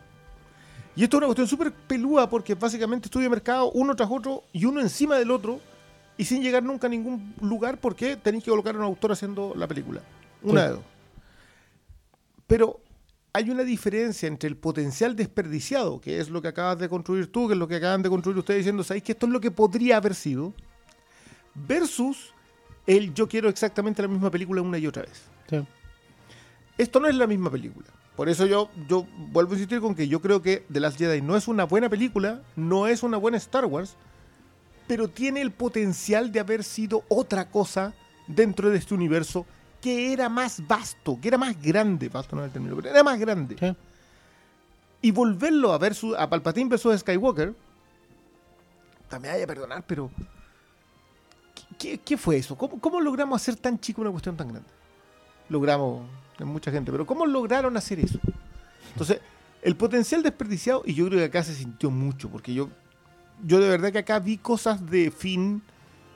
Y 0.96 1.04
esto 1.04 1.18
es 1.18 1.20
una 1.20 1.28
cuestión 1.28 1.48
súper 1.48 1.72
pelúa 1.72 2.30
porque 2.30 2.54
básicamente 2.56 3.06
estudia 3.08 3.30
mercado 3.30 3.72
uno 3.72 3.96
tras 3.96 4.10
otro 4.12 4.44
y 4.52 4.66
uno 4.66 4.82
encima 4.82 5.16
del 5.18 5.32
otro 5.32 5.62
y 6.18 6.26
sin 6.26 6.44
llegar 6.44 6.64
nunca 6.64 6.88
a 6.88 6.90
ningún 6.90 7.34
lugar 7.40 7.78
porque 7.80 8.18
tenéis 8.18 8.44
que 8.44 8.52
colocar 8.52 8.76
a 8.76 8.78
un 8.80 8.84
autor 8.84 9.14
haciendo 9.14 9.54
la 9.56 9.68
película. 9.68 10.02
Una 10.44 10.62
Sí. 10.62 10.68
de 10.68 10.74
dos. 10.74 10.84
Pero 12.48 12.82
hay 13.32 13.50
una 13.50 13.64
diferencia 13.64 14.28
entre 14.28 14.50
el 14.50 14.58
potencial 14.58 15.16
desperdiciado, 15.16 16.02
que 16.02 16.20
es 16.20 16.30
lo 16.30 16.42
que 16.42 16.50
acabas 16.50 16.78
de 16.80 16.90
construir 16.90 17.32
tú, 17.32 17.48
que 17.48 17.54
es 17.54 17.60
lo 17.60 17.68
que 17.70 17.76
acaban 17.76 18.02
de 18.02 18.10
construir 18.10 18.38
ustedes 18.38 18.60
diciendo, 18.60 18.84
¿sabéis 18.84 19.04
que 19.06 19.14
esto 19.14 19.26
es 19.26 19.32
lo 19.32 19.40
que 19.40 19.52
podría 19.52 19.96
haber 19.96 20.14
sido? 20.14 20.54
Versus 21.56 22.34
el 22.88 23.14
yo 23.14 23.28
quiero 23.28 23.50
exactamente 23.50 24.02
la 24.02 24.08
misma 24.08 24.32
película 24.32 24.62
una 24.62 24.78
y 24.78 24.88
otra 24.88 25.04
vez. 25.04 25.24
Sí. 25.50 25.66
Esto 26.78 27.00
no 27.00 27.08
es 27.08 27.16
la 27.16 27.28
misma 27.28 27.50
película. 27.50 27.88
Por 28.16 28.30
eso 28.30 28.46
yo, 28.46 28.70
yo 28.88 29.08
vuelvo 29.32 29.52
a 29.52 29.56
insistir 29.56 29.80
con 29.80 29.96
que 29.96 30.08
yo 30.08 30.22
creo 30.22 30.42
que 30.42 30.66
The 30.72 30.80
Last 30.80 30.98
Jedi 30.98 31.22
no 31.22 31.36
es 31.36 31.48
una 31.48 31.64
buena 31.64 31.90
película, 31.90 32.42
no 32.56 32.88
es 32.88 33.04
una 33.04 33.18
buena 33.18 33.38
Star 33.38 33.66
Wars, 33.66 33.96
pero 34.88 35.08
tiene 35.08 35.42
el 35.42 35.52
potencial 35.52 36.32
de 36.32 36.40
haber 36.40 36.64
sido 36.64 37.04
otra 37.08 37.50
cosa 37.50 37.94
dentro 38.28 38.70
de 38.70 38.78
este 38.78 38.94
universo 38.94 39.46
que 39.82 40.14
era 40.14 40.30
más 40.30 40.66
vasto, 40.68 41.18
que 41.20 41.30
era 41.30 41.38
más 41.38 41.60
grande, 41.62 42.10
vasto 42.10 42.36
no 42.36 42.44
es 42.44 42.48
el 42.48 42.54
término, 42.54 42.76
pero 42.76 42.90
era 42.90 43.04
más 43.04 43.20
grande. 43.20 43.56
Sí. 43.60 43.76
Y 45.02 45.12
volverlo 45.12 45.74
a 45.74 45.78
ver 45.78 45.96
su, 45.96 46.16
a 46.16 46.30
Palpatine 46.30 46.70
versus 46.70 47.00
Skywalker, 47.00 47.56
también 49.10 49.34
haya 49.34 49.48
perdonar, 49.48 49.84
pero 49.88 50.12
¿qué, 51.82 51.98
qué 51.98 52.18
fue 52.18 52.38
eso? 52.38 52.56
¿Cómo, 52.56 52.80
¿Cómo 52.80 53.02
logramos 53.02 53.42
hacer 53.42 53.56
tan 53.56 53.80
chico 53.80 54.02
una 54.02 54.12
cuestión 54.12 54.38
tan 54.38 54.50
grande? 54.50 54.70
Logramos, 55.50 56.04
en 56.40 56.48
mucha 56.48 56.72
gente, 56.72 56.92
pero 56.92 57.06
¿cómo 57.06 57.26
lograron 57.26 57.76
hacer 57.76 58.00
eso? 58.00 58.20
Entonces, 58.92 59.20
el 59.62 59.76
potencial 59.76 60.22
desperdiciado, 60.22 60.84
y 60.86 60.94
yo 60.94 61.08
creo 61.08 61.20
que 61.20 61.26
acá 61.26 61.44
se 61.44 61.56
sintió 61.56 61.90
mucho, 61.90 62.30
porque 62.30 62.54
yo, 62.54 62.70
yo 63.44 63.60
de 63.60 63.68
verdad 63.70 63.92
que 63.92 64.00
acá 64.00 64.20
vi 64.20 64.38
cosas 64.38 64.90
de 64.90 65.12
fin. 65.12 65.62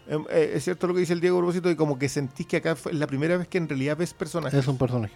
eh, 0.08 0.18
eh, 0.30 0.52
es 0.56 0.64
cierto 0.64 0.88
lo 0.88 0.94
que 0.94 1.02
dice 1.02 1.14
el 1.14 1.20
Diego 1.22 1.40
propósito 1.40 1.68
de 1.68 1.76
como 1.76 1.98
que 1.98 2.08
sentís 2.10 2.46
que 2.48 2.58
acá 2.58 2.76
fue 2.76 2.94
la 2.94 3.08
primera 3.08 3.38
vez 3.38 3.48
que 3.48 3.58
en 3.58 3.68
realidad 3.68 3.98
ves 3.98 4.14
personajes. 4.14 4.60
Es 4.60 4.68
un 4.68 4.78
personaje. 4.78 5.16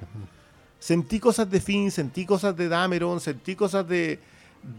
Sentí 0.79 1.19
cosas 1.19 1.49
de 1.49 1.61
Finn, 1.61 1.91
sentí 1.91 2.25
cosas 2.25 2.55
de 2.55 2.67
Dameron, 2.69 3.19
sentí 3.19 3.55
cosas 3.55 3.87
de, 3.87 4.19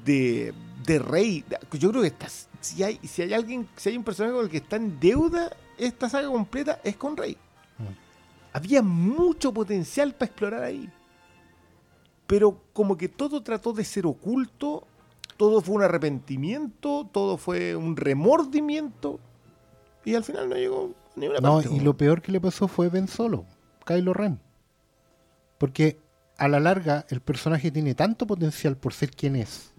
de, 0.04 0.52
de 0.84 0.98
Rey. 0.98 1.44
Yo 1.72 1.90
creo 1.90 2.02
que 2.02 2.08
estás, 2.08 2.48
si 2.60 2.82
hay, 2.82 2.98
si 3.02 3.22
hay 3.22 3.32
alguien, 3.34 3.68
si 3.76 3.88
hay 3.90 3.96
un 3.96 4.04
personaje 4.04 4.34
con 4.34 4.44
el 4.44 4.50
que 4.50 4.58
está 4.58 4.76
en 4.76 4.98
deuda 5.00 5.50
esta 5.78 6.08
saga 6.08 6.28
completa, 6.28 6.80
es 6.84 6.96
con 6.96 7.16
Rey. 7.16 7.36
Mm. 7.78 7.84
Había 8.52 8.82
mucho 8.82 9.52
potencial 9.52 10.12
para 10.14 10.26
explorar 10.26 10.62
ahí. 10.64 10.90
Pero 12.26 12.60
como 12.72 12.96
que 12.96 13.08
todo 13.08 13.42
trató 13.42 13.72
de 13.72 13.84
ser 13.84 14.06
oculto, 14.06 14.86
todo 15.36 15.60
fue 15.60 15.76
un 15.76 15.82
arrepentimiento, 15.82 17.08
todo 17.10 17.36
fue 17.36 17.74
un 17.74 17.96
remordimiento. 17.96 19.18
Y 20.04 20.14
al 20.14 20.24
final 20.24 20.48
no 20.48 20.54
llegó 20.56 20.92
ni 21.16 21.26
una 21.28 21.40
No, 21.40 21.56
parte. 21.60 21.74
y 21.74 21.80
lo 21.80 21.96
peor 21.96 22.22
que 22.22 22.32
le 22.32 22.40
pasó 22.40 22.68
fue 22.68 22.88
Ben 22.88 23.08
Solo, 23.08 23.46
Kylo 23.84 24.12
Ren. 24.14 24.38
Porque 25.58 25.98
a 26.38 26.48
la 26.48 26.60
larga 26.60 27.04
el 27.10 27.20
personaje 27.20 27.70
tiene 27.70 27.94
tanto 27.94 28.26
potencial 28.26 28.76
por 28.76 28.94
ser 28.94 29.10
quien 29.10 29.36
es. 29.36 29.72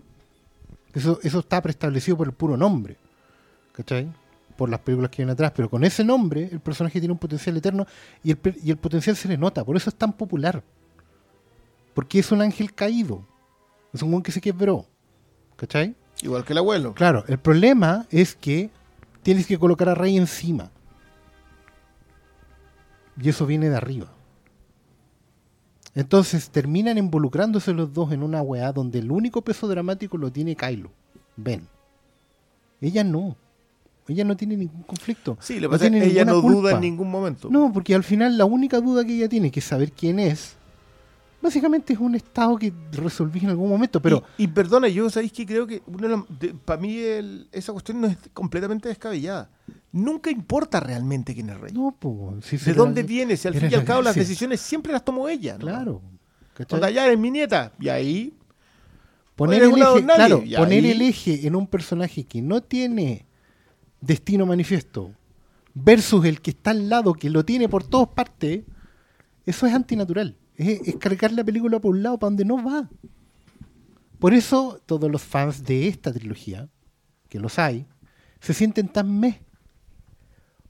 Eso, 0.94 1.20
eso 1.24 1.40
está 1.40 1.62
preestablecido 1.62 2.18
por 2.18 2.28
el 2.28 2.34
puro 2.34 2.58
nombre. 2.58 2.98
¿Cachai? 3.74 4.12
Por 4.58 4.70
las 4.70 4.80
películas 4.80 5.10
que 5.12 5.18
vienen 5.18 5.34
atrás. 5.34 5.54
Pero 5.56 5.70
con 5.70 5.84
ese 5.84 6.04
nombre 6.04 6.50
el 6.52 6.60
personaje 6.60 7.00
tiene 7.00 7.14
un 7.14 7.20
potencial 7.20 7.56
eterno 7.58 7.86
y 8.24 8.32
el, 8.32 8.40
y 8.64 8.72
el 8.72 8.78
potencial 8.78 9.16
se 9.16 9.28
le 9.28 9.38
nota. 9.38 9.64
Por 9.64 9.78
eso 9.78 9.90
es 9.90 9.96
tan 9.96 10.14
popular. 10.14 10.64
Porque 11.94 12.20
es 12.20 12.32
un 12.32 12.42
ángel 12.42 12.74
caído. 12.74 13.26
Es 13.94 14.02
un 14.02 14.12
buen 14.12 14.24
que 14.24 14.32
se 14.32 14.42
quebró. 14.42 14.86
¿Cachai? 15.56 15.96
Igual 16.22 16.44
que 16.44 16.54
el 16.54 16.60
abuelo. 16.60 16.94
Claro, 16.94 17.24
el 17.28 17.40
problema 17.40 18.06
es 18.10 18.36
que 18.36 18.70
tienes 19.24 19.48
que 19.48 19.58
colocar 19.58 19.90
a 19.90 19.96
Rey 19.96 20.18
encima. 20.18 20.72
Y 23.22 23.30
eso 23.30 23.46
viene 23.46 23.70
de 23.70 23.76
arriba. 23.76 24.08
Entonces 25.94 26.50
terminan 26.50 26.98
involucrándose 26.98 27.74
los 27.74 27.94
dos 27.94 28.12
en 28.12 28.24
una 28.24 28.42
weá 28.42 28.72
donde 28.72 29.00
el 29.00 29.12
único 29.12 29.42
peso 29.42 29.68
dramático 29.68 30.18
lo 30.18 30.32
tiene 30.32 30.56
Kylo. 30.56 30.90
Ben. 31.36 31.68
Ella 32.80 33.04
no. 33.04 33.36
Ella 34.08 34.24
no 34.24 34.36
tiene 34.36 34.58
ningún 34.58 34.84
conflicto. 34.84 35.38
Sí, 35.40 35.60
lo 35.60 35.62
que 35.62 35.64
No 35.64 35.70
pasa 35.72 35.86
es 35.86 35.92
tiene 35.92 36.06
que 36.06 36.12
ella 36.12 36.26
no 36.26 36.42
duda 36.42 36.72
en 36.74 36.82
ningún 36.82 37.12
momento. 37.12 37.50
No, 37.50 37.72
porque 37.72 37.94
al 37.94 38.04
final 38.04 38.38
la 38.38 38.46
única 38.46 38.80
duda 38.80 39.06
que 39.06 39.16
ella 39.16 39.30
tiene, 39.30 39.52
que 39.52 39.60
es 39.60 39.66
saber 39.66 39.92
quién 39.92 40.20
es, 40.20 40.56
básicamente 41.42 41.94
es 41.94 42.00
un 42.00 42.16
estado 42.16 42.58
que 42.58 42.72
resolví 42.92 43.40
en 43.40 43.50
algún 43.50 43.70
momento. 43.70 44.02
Pero 44.02 44.24
y, 44.38 44.44
y 44.44 44.48
perdona, 44.48 44.88
yo 44.88 45.10
sabéis 45.10 45.32
que 45.32 45.46
creo 45.46 45.66
que 45.68 45.82
para 46.66 46.80
mí 46.82 46.98
el- 46.98 47.48
esa 47.52 47.72
cuestión 47.74 48.02
no 48.02 48.08
es 48.08 48.18
completamente 48.34 48.88
descabellada. 48.90 49.50
Nunca 49.92 50.30
importa 50.32 50.80
realmente 50.80 51.34
quién 51.34 51.50
es 51.50 51.60
rey. 51.60 51.74
no, 51.74 51.96
pues. 52.00 52.46
si 52.46 52.58
¿De 52.58 52.74
dónde 52.74 53.02
la- 53.02 53.08
viene? 53.08 53.38
Si 53.38 53.48
al 53.48 53.56
fin 53.56 53.70
y 53.72 53.74
al 53.74 53.80
la 53.82 53.86
cabo 53.86 54.02
las 54.02 54.16
decisiones 54.16 54.62
siempre 54.62 54.92
las 54.94 55.04
tomó 55.04 55.28
ella. 55.28 55.54
¿no? 55.54 55.60
Claro. 55.66 56.02
¿cachai? 56.54 56.78
Onda, 56.78 56.90
ya 56.90 57.08
es 57.12 57.18
mi 57.20 57.32
nieta. 57.32 57.72
Y 57.80 57.90
ahí. 57.90 58.34
Poner, 59.36 59.64
Eres 59.64 59.74
el 59.76 59.82
eje, 59.82 60.02
nadie, 60.04 60.16
claro, 60.16 60.44
y 60.46 60.56
poner 60.56 60.84
ahí- 60.84 60.92
el 60.92 61.02
eje 61.02 61.48
en 61.48 61.56
un 61.56 61.66
personaje 61.66 62.26
que 62.26 62.42
no 62.42 62.62
tiene 62.62 63.26
destino 64.00 64.46
manifiesto 64.46 65.12
versus 65.74 66.26
el 66.26 66.42
que 66.42 66.52
está 66.52 66.72
al 66.72 66.90
lado, 66.90 67.14
que 67.14 67.30
lo 67.30 67.44
tiene 67.44 67.68
por 67.70 67.84
todas 67.84 68.10
partes, 68.10 68.62
eso 69.46 69.66
es 69.66 69.74
antinatural. 69.74 70.36
Es, 70.62 70.96
cargar 70.98 71.32
la 71.32 71.44
película 71.44 71.80
por 71.80 71.92
un 71.92 72.04
lado 72.04 72.20
para 72.20 72.30
donde 72.30 72.46
no 72.46 72.64
va. 72.64 72.90
Por 74.20 74.34
eso 74.34 74.80
todos 74.86 75.10
los 75.10 75.22
fans 75.22 75.64
de 75.64 75.88
esta 75.88 76.14
trilogía, 76.14 76.70
que 77.30 77.40
los 77.40 77.58
hay, 77.58 77.88
se 78.40 78.54
sienten 78.54 78.88
tan 78.88 79.20
meh. 79.20 79.42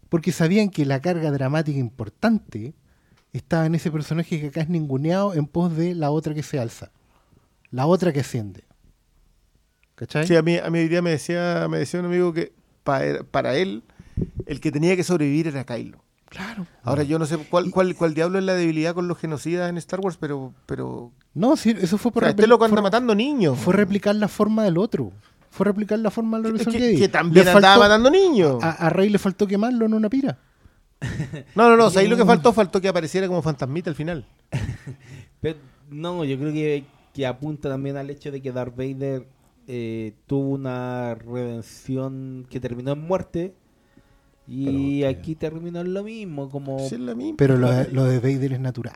Porque 0.09 0.31
sabían 0.31 0.69
que 0.69 0.85
la 0.85 1.01
carga 1.01 1.31
dramática 1.31 1.80
importante 1.80 2.73
está 3.34 3.65
en 3.65 3.76
ese 3.76 3.91
personaje 3.91 4.39
que 4.39 4.47
acá 4.47 4.61
es 4.61 4.69
ninguneado 4.69 5.34
en 5.34 5.45
pos 5.45 5.76
de 5.76 5.95
la 5.95 6.11
otra 6.11 6.34
que 6.34 6.43
se 6.43 6.59
alza. 6.59 6.91
La 7.69 7.88
otra 7.88 8.11
que 8.11 8.19
asciende. 8.19 8.63
¿Cachai? 9.95 10.27
Sí, 10.27 10.35
a 10.35 10.41
mí, 10.41 10.57
a 10.57 10.69
mí 10.69 10.80
hoy 10.80 10.88
día 10.88 11.01
me 11.01 11.11
decía, 11.11 11.68
me 11.69 11.77
decía 11.80 11.99
un 11.99 12.07
amigo 12.07 12.34
que 12.34 12.53
pa- 12.84 13.23
para 13.30 13.55
él 13.55 13.84
el 14.45 14.59
que 14.59 14.72
tenía 14.72 14.95
que 14.95 15.03
sobrevivir 15.03 15.47
era 15.47 15.63
Kylo. 15.65 16.03
Claro. 16.31 16.65
Ahora 16.83 17.03
yo 17.03 17.19
no 17.19 17.25
sé 17.25 17.37
cuál, 17.37 17.71
cuál, 17.71 17.93
cuál 17.93 18.13
diablo 18.13 18.39
es 18.39 18.45
la 18.45 18.53
debilidad 18.53 18.93
con 18.95 19.05
los 19.09 19.17
genocidas 19.17 19.69
en 19.69 19.77
Star 19.77 19.99
Wars, 19.99 20.15
pero, 20.17 20.53
pero 20.65 21.11
No, 21.33 21.57
sí, 21.57 21.75
eso 21.77 21.97
fue 21.97 22.09
o 22.09 22.13
por 22.13 22.23
sea, 22.23 22.29
este 22.29 22.47
loco 22.47 22.63
anda 22.63 22.75
fue- 22.77 22.83
matando 22.83 23.13
niños. 23.13 23.59
fue 23.59 23.73
replicar 23.73 24.15
la 24.15 24.29
forma 24.29 24.63
del 24.63 24.77
otro. 24.77 25.11
Fue 25.49 25.65
replicar 25.65 25.99
la 25.99 26.09
forma 26.09 26.39
del 26.39 26.53
que, 26.53 26.57
Revolution 26.59 26.81
que- 26.93 26.97
que 26.97 27.09
también 27.09 27.43
Le 27.45 27.51
andaba 27.51 27.75
faltó- 27.75 27.79
matando 27.81 28.09
niños. 28.09 28.63
A, 28.63 28.69
a 28.71 28.89
Rey 28.89 29.09
le 29.09 29.19
faltó 29.19 29.45
quemarlo 29.45 29.85
en 29.85 29.93
una 29.93 30.09
pira. 30.09 30.37
No, 31.55 31.67
no, 31.69 31.75
no, 31.75 31.87
o 31.87 31.89
sea, 31.89 32.01
ahí 32.01 32.07
lo 32.07 32.15
que 32.15 32.23
faltó, 32.25 32.53
faltó 32.53 32.79
que 32.79 32.87
apareciera 32.87 33.27
como 33.27 33.41
fantasmita 33.41 33.89
al 33.89 33.95
final. 33.97 34.25
Pero, 35.41 35.59
no, 35.89 36.23
yo 36.23 36.37
creo 36.37 36.53
que, 36.53 36.85
que 37.13 37.27
apunta 37.27 37.67
también 37.67 37.97
al 37.97 38.09
hecho 38.09 38.31
de 38.31 38.41
que 38.41 38.51
Darth 38.53 38.75
Vader 38.77 39.27
eh, 39.67 40.13
tuvo 40.27 40.49
una 40.51 41.15
redención 41.15 42.45
que 42.49 42.59
terminó 42.61 42.93
en 42.93 43.01
muerte. 43.01 43.53
Y 44.53 44.99
Pero, 45.01 45.09
aquí 45.11 45.35
terminó 45.35 45.79
en 45.79 45.93
lo 45.93 46.03
mismo, 46.03 46.49
como... 46.49 46.77
Sí, 46.79 46.95
es 46.95 47.01
la 47.01 47.15
misma. 47.15 47.35
Pero 47.37 47.55
lo, 47.57 47.71
de- 47.71 47.87
lo 47.91 48.03
de 48.03 48.19
Vader 48.19 48.53
es 48.53 48.59
natural. 48.59 48.95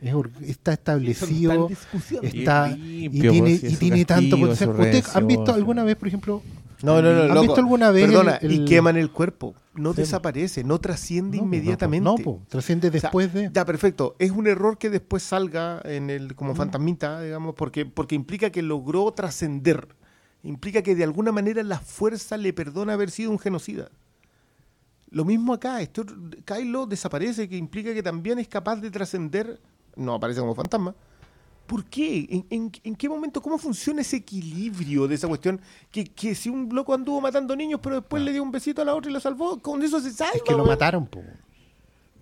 Es 0.00 0.14
está 0.48 0.72
establecido. 0.74 1.68
discusión. 1.68 2.24
Está, 2.24 2.70
Y 2.76 3.06
y, 3.06 3.08
tiene, 3.20 3.40
pues, 3.40 3.60
si 3.60 3.66
y 3.68 3.76
tiene 3.76 4.04
tanto 4.04 4.36
potencial. 4.38 4.70
¿Ustedes 4.70 5.16
han 5.16 5.26
visto 5.26 5.52
alguna 5.54 5.84
vez, 5.84 5.96
por 5.96 6.08
ejemplo, 6.08 6.42
No, 6.82 7.00
no, 7.00 7.12
no. 7.14 7.22
¿Han 7.22 7.28
loco. 7.28 7.40
visto 7.42 7.60
alguna 7.60 7.90
vez 7.90 8.06
Perdona, 8.06 8.36
el- 8.36 8.52
y 8.52 8.56
el- 8.56 8.64
queman 8.66 8.96
el 8.96 9.10
cuerpo. 9.10 9.54
No 9.74 9.92
Sí, 9.92 10.02
desaparece, 10.02 10.62
no 10.62 10.78
trasciende 10.78 11.38
No, 11.38 11.44
inmediatamente. 11.44 12.04
No, 12.04 12.16
po, 12.16 12.42
trasciende 12.48 12.88
O 12.88 12.90
sea, 12.92 13.00
después 13.00 13.32
de. 13.32 13.50
Ya, 13.52 13.64
perfecto. 13.64 14.14
Es 14.18 14.30
un 14.30 14.46
error 14.46 14.78
que 14.78 14.90
después 14.90 15.22
salga 15.22 15.80
en 15.84 16.10
el 16.10 16.34
como 16.34 16.54
fantasmita, 16.54 17.20
digamos, 17.22 17.54
porque, 17.54 17.86
porque 17.86 18.14
implica 18.14 18.50
que 18.50 18.62
logró 18.62 19.10
trascender. 19.12 19.88
Implica 20.42 20.82
que 20.82 20.94
de 20.94 21.04
alguna 21.04 21.32
manera 21.32 21.62
la 21.62 21.78
fuerza 21.78 22.36
le 22.36 22.52
perdona 22.52 22.92
haber 22.92 23.10
sido 23.10 23.30
un 23.30 23.38
genocida. 23.38 23.90
Lo 25.14 25.24
mismo 25.24 25.52
acá, 25.54 25.78
otro- 25.80 26.06
Kylo 26.44 26.86
desaparece, 26.86 27.48
que 27.48 27.56
implica 27.56 27.94
que 27.94 28.02
también 28.02 28.38
es 28.40 28.48
capaz 28.48 28.76
de 28.76 28.90
trascender. 28.90 29.60
No 29.96 30.14
aparece 30.14 30.40
como 30.40 30.54
fantasma. 30.56 30.94
¿Por 31.68 31.84
qué? 31.84 32.26
¿En, 32.28 32.46
en- 32.50 32.72
en 32.82 32.94
qué 32.96 33.08
momento? 33.08 33.40
¿Cómo 33.40 33.56
funciona 33.56 34.00
ese 34.02 34.16
equilibrio 34.16 35.06
de 35.08 35.14
esa 35.14 35.28
cuestión? 35.28 35.60
Que, 35.90 36.04
que 36.04 36.34
si 36.34 36.48
un 36.50 36.68
loco 36.74 36.92
anduvo 36.92 37.20
matando 37.20 37.54
niños, 37.56 37.80
pero 37.82 38.00
después 38.00 38.22
le 38.22 38.32
dio 38.32 38.42
un 38.42 38.50
besito 38.50 38.82
a 38.82 38.84
la 38.84 38.94
otra 38.94 39.08
y 39.10 39.14
lo 39.14 39.20
salvó, 39.20 39.58
con 39.60 39.82
eso 39.82 40.00
se 40.00 40.10
salva. 40.12 40.32
Es 40.34 40.42
que 40.42 40.52
lo 40.52 40.66
mataron, 40.66 41.06
po. 41.06 41.22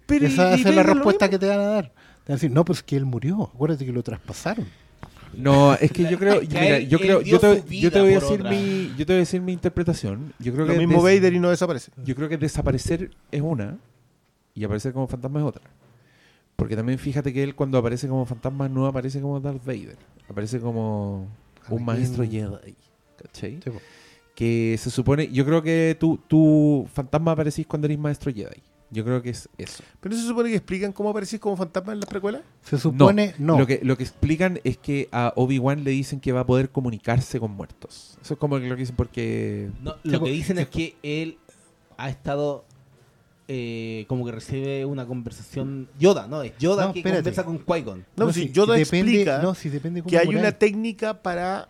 Pero 0.07 0.27
Esa 0.27 0.55
esa 0.55 0.69
y 0.69 0.71
es 0.71 0.77
la 0.77 0.83
respuesta 0.83 1.29
que 1.31 1.39
te 1.39 1.49
van 1.49 1.61
a 1.61 1.65
dar. 1.67 1.85
Te 1.87 2.31
van 2.31 2.33
a 2.33 2.33
decir, 2.35 2.51
no, 2.51 2.65
pues 2.65 2.83
que 2.83 2.95
él 2.97 3.05
murió. 3.07 3.51
Acuérdate 3.55 3.87
que 3.87 3.93
lo 3.93 4.03
traspasaron. 4.03 4.67
No, 5.37 5.75
es 5.75 5.91
que 5.93 6.09
yo 6.11 6.19
creo, 6.19 6.41
mira, 6.49 6.79
yo 6.81 6.99
creo, 6.99 7.21
yo 7.23 7.39
te, 7.39 7.63
yo 7.79 7.91
voy 7.91 8.13
a 8.13 8.21
decir 8.21 8.41
otra. 8.41 8.51
mi, 8.51 8.89
yo 8.97 9.07
te 9.07 9.13
voy 9.13 9.17
a 9.17 9.19
decir 9.19 9.41
mi 9.41 9.53
interpretación. 9.53 10.33
Yo 10.39 10.53
creo 10.53 10.67
Lo 10.67 10.73
que 10.73 10.79
mismo 10.79 11.03
des- 11.05 11.21
Vader 11.21 11.33
y 11.35 11.39
no 11.39 11.51
desaparece. 11.51 11.91
Yo 12.05 12.15
creo 12.15 12.29
que 12.29 12.37
desaparecer 12.39 13.11
es 13.31 13.41
una 13.41 13.79
y 14.55 14.65
aparecer 14.65 14.93
como 14.93 15.07
fantasma 15.09 15.41
es 15.41 15.47
otra. 15.47 15.63
Porque 16.57 16.77
también 16.77 16.99
fíjate 16.99 17.33
que 17.33 17.43
él 17.43 17.55
cuando 17.55 17.79
aparece 17.79 18.07
como 18.09 18.27
fantasma 18.27 18.69
no 18.69 18.87
aparece 18.87 19.21
como 19.21 19.41
Darth 19.41 19.65
Vader. 19.65 19.97
Aparece 20.29 20.61
como 20.61 21.27
un 21.69 21.85
maestro 21.85 22.25
Jedi. 22.25 22.75
¿Cachai? 23.21 23.61
Sí. 23.63 23.71
Que 24.35 24.77
se 24.79 24.91
supone... 24.91 25.29
Yo 25.33 25.45
creo 25.45 25.63
que 25.63 25.97
tú, 25.99 26.21
tú 26.29 26.87
fantasma 26.93 27.33
aparecís 27.33 27.67
cuando 27.67 27.87
eres 27.87 27.99
maestro 27.99 28.33
Jedi. 28.33 28.63
Yo 28.93 29.05
creo 29.05 29.23
que 29.23 29.31
es 29.31 29.49
eso. 29.57 29.83
¿Pero 30.01 30.15
se 30.15 30.23
supone 30.23 30.51
que 30.51 30.57
explican 30.57 30.93
cómo 30.93 31.09
aparecís 31.11 31.41
como 31.41 31.57
fantasma 31.57 31.95
en 31.95 32.01
las 32.01 32.09
precuelas? 32.09 32.43
Se 32.63 32.79
supone, 32.79 33.35
no. 33.39 33.59
Lo, 33.59 33.67
que, 33.67 33.81
lo 33.83 33.97
que 33.97 34.03
explican 34.03 34.61
es 34.65 34.77
que 34.77 35.09
a 35.13 35.33
Obi-Wan 35.35 35.83
le 35.83 35.91
dicen 35.93 36.21
que 36.21 36.31
va 36.33 36.41
a 36.41 36.47
poder 36.47 36.69
comunicarse 36.71 37.41
con 37.41 37.53
muertos. 37.53 38.19
Eso 38.23 38.35
es 38.35 38.39
como 38.39 38.59
lo 38.59 38.75
que 38.77 38.81
dicen 38.81 38.95
porque... 38.97 39.71
No, 39.83 39.97
lo 40.03 40.23
que 40.23 40.31
dicen 40.31 40.59
es 40.59 40.69
que 40.69 40.95
él 41.03 41.39
ha 41.97 42.11
estado 42.11 42.65
eh, 43.49 44.05
como 44.09 44.27
que 44.27 44.33
recibe 44.33 44.85
una 44.85 45.07
conversación 45.07 45.89
Yoda, 45.99 46.27
¿no? 46.27 46.43
Es 46.43 46.53
Yoda 46.59 46.87
No, 46.87 46.93
que 46.93 47.01
espérate. 47.01 47.21
conversa 47.23 47.45
con 47.45 47.65
Qui-Gon. 47.65 48.05
No, 48.17 48.27
No, 48.27 48.33
si 48.33 48.51
Yoda 48.51 48.75
depende- 48.77 49.11
explica 49.13 49.39
no, 49.43 49.55
si 49.55 49.69
depende 49.71 50.03
cómo 50.03 50.11
que 50.11 50.19
hay 50.19 50.29
una 50.29 50.53
técnica 50.53 51.23
para 51.23 51.69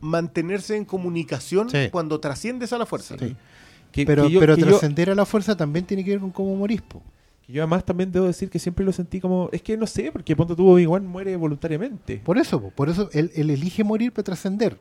mantenerse 0.00 0.76
en 0.76 0.84
comunicación 0.84 1.68
Sí. 1.70 1.88
cuando 1.90 2.20
trasciendes 2.20 2.72
a 2.72 2.78
la 2.78 2.86
fuerza. 2.86 3.16
Sí. 3.18 3.36
Que- 3.96 4.06
Pero, 4.06 4.24
que 4.26 4.30
yo- 4.30 4.40
pero 4.40 4.56
yo- 4.56 4.66
trascender 4.66 5.10
a 5.10 5.14
la 5.14 5.24
fuerza 5.26 5.56
también 5.56 5.84
tiene 5.84 6.04
que 6.04 6.10
ver 6.10 6.20
con 6.20 6.30
cómo 6.30 6.54
morís, 6.56 6.82
yo 7.48 7.62
además 7.62 7.84
también 7.84 8.10
debo 8.10 8.26
decir 8.26 8.50
que 8.50 8.58
siempre 8.58 8.84
lo 8.84 8.92
sentí 8.92 9.20
como... 9.20 9.48
Es 9.52 9.62
que 9.62 9.76
no 9.76 9.86
sé, 9.86 10.10
porque 10.12 10.34
ponte 10.34 10.56
tú 10.56 10.68
Obi-Wan 10.68 11.06
muere 11.06 11.36
voluntariamente. 11.36 12.20
Por 12.24 12.38
eso, 12.38 12.60
po. 12.60 12.70
por 12.70 12.88
eso 12.88 13.08
él, 13.12 13.30
él 13.36 13.50
elige 13.50 13.84
morir 13.84 14.10
para 14.12 14.24
trascender. 14.24 14.78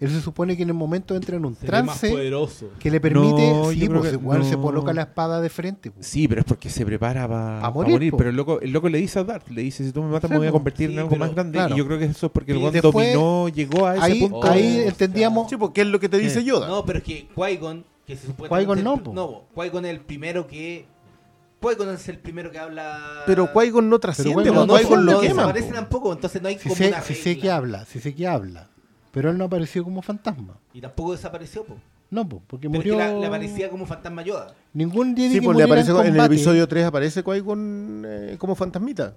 Él 0.00 0.08
se 0.10 0.20
supone 0.20 0.56
que 0.56 0.62
en 0.62 0.68
el 0.68 0.74
momento 0.76 1.16
entra 1.16 1.36
en 1.36 1.44
un 1.44 1.56
Se 1.56 1.66
trance 1.66 2.08
poderoso. 2.08 2.70
que 2.78 2.88
le 2.88 3.00
permite, 3.00 3.50
No, 3.52 3.70
sí, 3.72 3.80
creo 3.80 3.96
po, 3.96 4.02
que 4.02 4.44
se, 4.44 4.52
no. 4.56 4.62
coloca 4.62 4.92
la 4.94 5.02
espada 5.02 5.40
de 5.40 5.48
frente. 5.50 5.90
po. 5.90 5.96
Sí, 6.00 6.28
pero 6.28 6.40
es 6.42 6.44
porque 6.46 6.70
se 6.70 6.86
prepara 6.86 7.26
para 7.26 7.60
A 7.66 7.70
morir. 7.72 8.14
Pero 8.16 8.30
el 8.30 8.36
loco, 8.36 8.60
el 8.60 8.70
loco 8.70 8.88
le 8.88 8.98
dice 8.98 9.18
a 9.18 9.24
Darth, 9.24 9.48
le 9.50 9.60
dice, 9.62 9.84
si 9.84 9.90
tú 9.92 10.00
me 10.02 10.08
matas 10.08 10.30
me 10.30 10.38
voy 10.38 10.46
a 10.46 10.52
convertir 10.52 10.86
Sí, 10.88 10.92
en 10.94 11.00
algo 11.00 11.10
pero- 11.10 11.20
más 11.20 11.34
grande. 11.34 11.52
claro. 11.58 11.74
Y 11.74 11.78
yo 11.78 11.84
creo 11.86 11.98
que 11.98 12.04
eso 12.04 12.26
es 12.26 12.32
porque 12.32 12.52
el 12.52 12.80
dominó, 12.80 13.48
llegó 13.48 13.86
a 13.86 13.96
ese 13.96 14.04
Ahí, 14.04 14.20
punto. 14.20 14.46
ahí 14.48 14.82
Oh, 14.84 14.88
entendíamos, 14.88 15.50
Sí, 15.50 15.56
porque 15.56 15.80
es 15.80 15.86
lo 15.88 15.98
que 15.98 16.08
te 16.08 16.16
dice 16.18 16.44
Yoda. 16.44 16.68
No, 16.68 16.84
pero 16.86 16.98
es 17.00 17.04
que 17.04 17.28
Qui-Gon, 17.34 17.82
que 18.08 18.16
se 18.16 18.26
Qui-Gon 18.34 18.82
no, 18.82 18.96
po. 19.04 19.12
no, 19.12 19.44
Qui-Gon 19.54 19.84
es 19.84 19.90
el 19.92 20.00
primero 20.00 20.46
que 20.48 20.86
Qui-Gon 21.60 21.90
es 21.90 22.08
el 22.08 22.18
primero 22.18 22.50
que 22.50 22.58
habla 22.58 23.22
Pero 23.26 23.52
Qui-Gon 23.52 23.88
no 23.88 23.98
trasciende, 24.00 24.42
Qui-Gon 24.50 24.66
no- 24.66 24.74
Qui-Gon 24.76 25.04
no 25.04 25.12
lo 25.12 25.20
quema. 25.20 25.34
desaparece 25.42 25.68
po. 25.68 25.74
tampoco, 25.74 26.12
entonces 26.12 26.42
no 26.42 26.48
hay 26.48 26.56
si 26.58 26.62
como 26.64 26.74
sé, 26.74 26.88
una 26.88 27.02
si 27.02 27.14
sé 27.14 27.38
que 27.38 27.50
habla, 27.50 27.84
si 27.84 28.00
sé 28.00 28.14
que 28.14 28.26
habla. 28.26 28.68
Pero 29.12 29.30
él 29.30 29.38
no 29.38 29.44
apareció 29.44 29.84
como 29.84 30.02
fantasma. 30.02 30.58
Y 30.72 30.80
tampoco 30.80 31.12
desapareció, 31.12 31.64
po. 31.64 31.76
No, 32.10 32.26
po, 32.28 32.42
porque 32.46 32.68
Pero 32.70 32.80
es 32.80 32.84
que 32.86 32.92
murió. 32.92 33.06
la- 33.12 33.18
le 33.20 33.26
aparecía 33.26 33.68
como 33.70 33.84
fantasma 33.86 34.22
Yoda. 34.22 34.54
Ningún 34.72 35.14
Jedi 35.16 35.34
Sí, 35.34 35.40
que 35.40 35.52
le 35.54 35.62
aparece 35.64 35.90
en 35.90 35.98
el 36.16 36.20
episodio 36.24 36.66
3 36.66 36.86
aparece 36.86 37.22
Qui-Gon 37.24 38.02
eh, 38.06 38.36
como 38.38 38.54
fantasmita. 38.54 39.14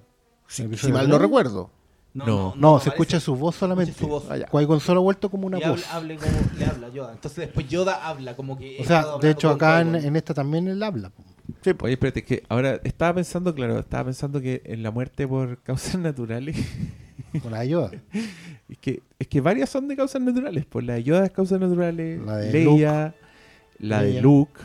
Si, 0.48 0.64
¿El 0.64 0.68
si 0.70 0.74
episodio 0.74 0.96
mal 0.96 1.08
no 1.10 1.18
recuerdo. 1.18 1.70
No. 2.14 2.54
No, 2.58 2.80
se 2.80 2.90
escucha 2.90 3.20
su 3.22 3.36
voz 3.36 3.56
solamente. 3.56 3.94
Su 3.94 4.08
voz. 4.08 4.26
Ah. 4.30 4.36
Qui-Gon 4.52 4.80
solo 4.82 5.00
ha 5.00 5.04
vuelto 5.04 5.30
como 5.32 5.48
una 5.48 5.58
Y 5.60 5.62
voz. 5.68 5.86
habla, 5.92 6.16
hable 6.16 6.18
como 6.18 6.32
le 6.60 6.66
habla 6.66 6.90
Yoda. 6.90 7.12
Entonces 7.14 7.38
después 7.46 7.68
Yoda 7.70 8.06
habla 8.08 8.36
como 8.36 8.58
que. 8.58 8.78
O 8.82 8.84
sea, 8.84 9.06
de 9.22 9.30
hecho 9.32 9.50
acá 9.50 9.80
en, 9.82 9.96
en 9.96 10.16
esta 10.16 10.34
también 10.34 10.68
él 10.68 10.84
habla. 10.84 11.12
Sí. 11.64 11.72
Oye, 11.82 11.94
espérate, 11.94 12.20
es 12.22 12.26
que 12.26 12.44
ahora 12.50 12.80
estaba 12.84 13.16
pensando, 13.16 13.54
claro, 13.56 13.80
estaba 13.80 14.06
pensando 14.06 14.42
que 14.42 14.62
en 14.66 14.84
la 14.84 14.92
muerte 14.92 15.28
por 15.28 15.58
causas 15.64 16.00
naturales, 16.00 16.58
Con 17.42 17.52
la 17.54 17.60
ayuda. 17.60 17.92
es 18.68 18.78
que, 18.80 19.04
es 19.18 19.28
que 19.28 19.40
varias 19.42 19.70
son 19.70 19.88
de 19.88 19.96
causas 19.96 20.22
naturales. 20.22 20.66
Pues 20.66 20.86
la 20.86 20.96
de 20.96 21.04
Yoda 21.04 21.26
es 21.26 21.32
causas 21.32 21.60
naturales, 21.62 22.22
La 22.26 22.38
de 22.38 22.52
Leia, 22.52 23.16
la 23.80 24.02
Leia. 24.02 24.16
de 24.16 24.22
Luke, 24.22 24.60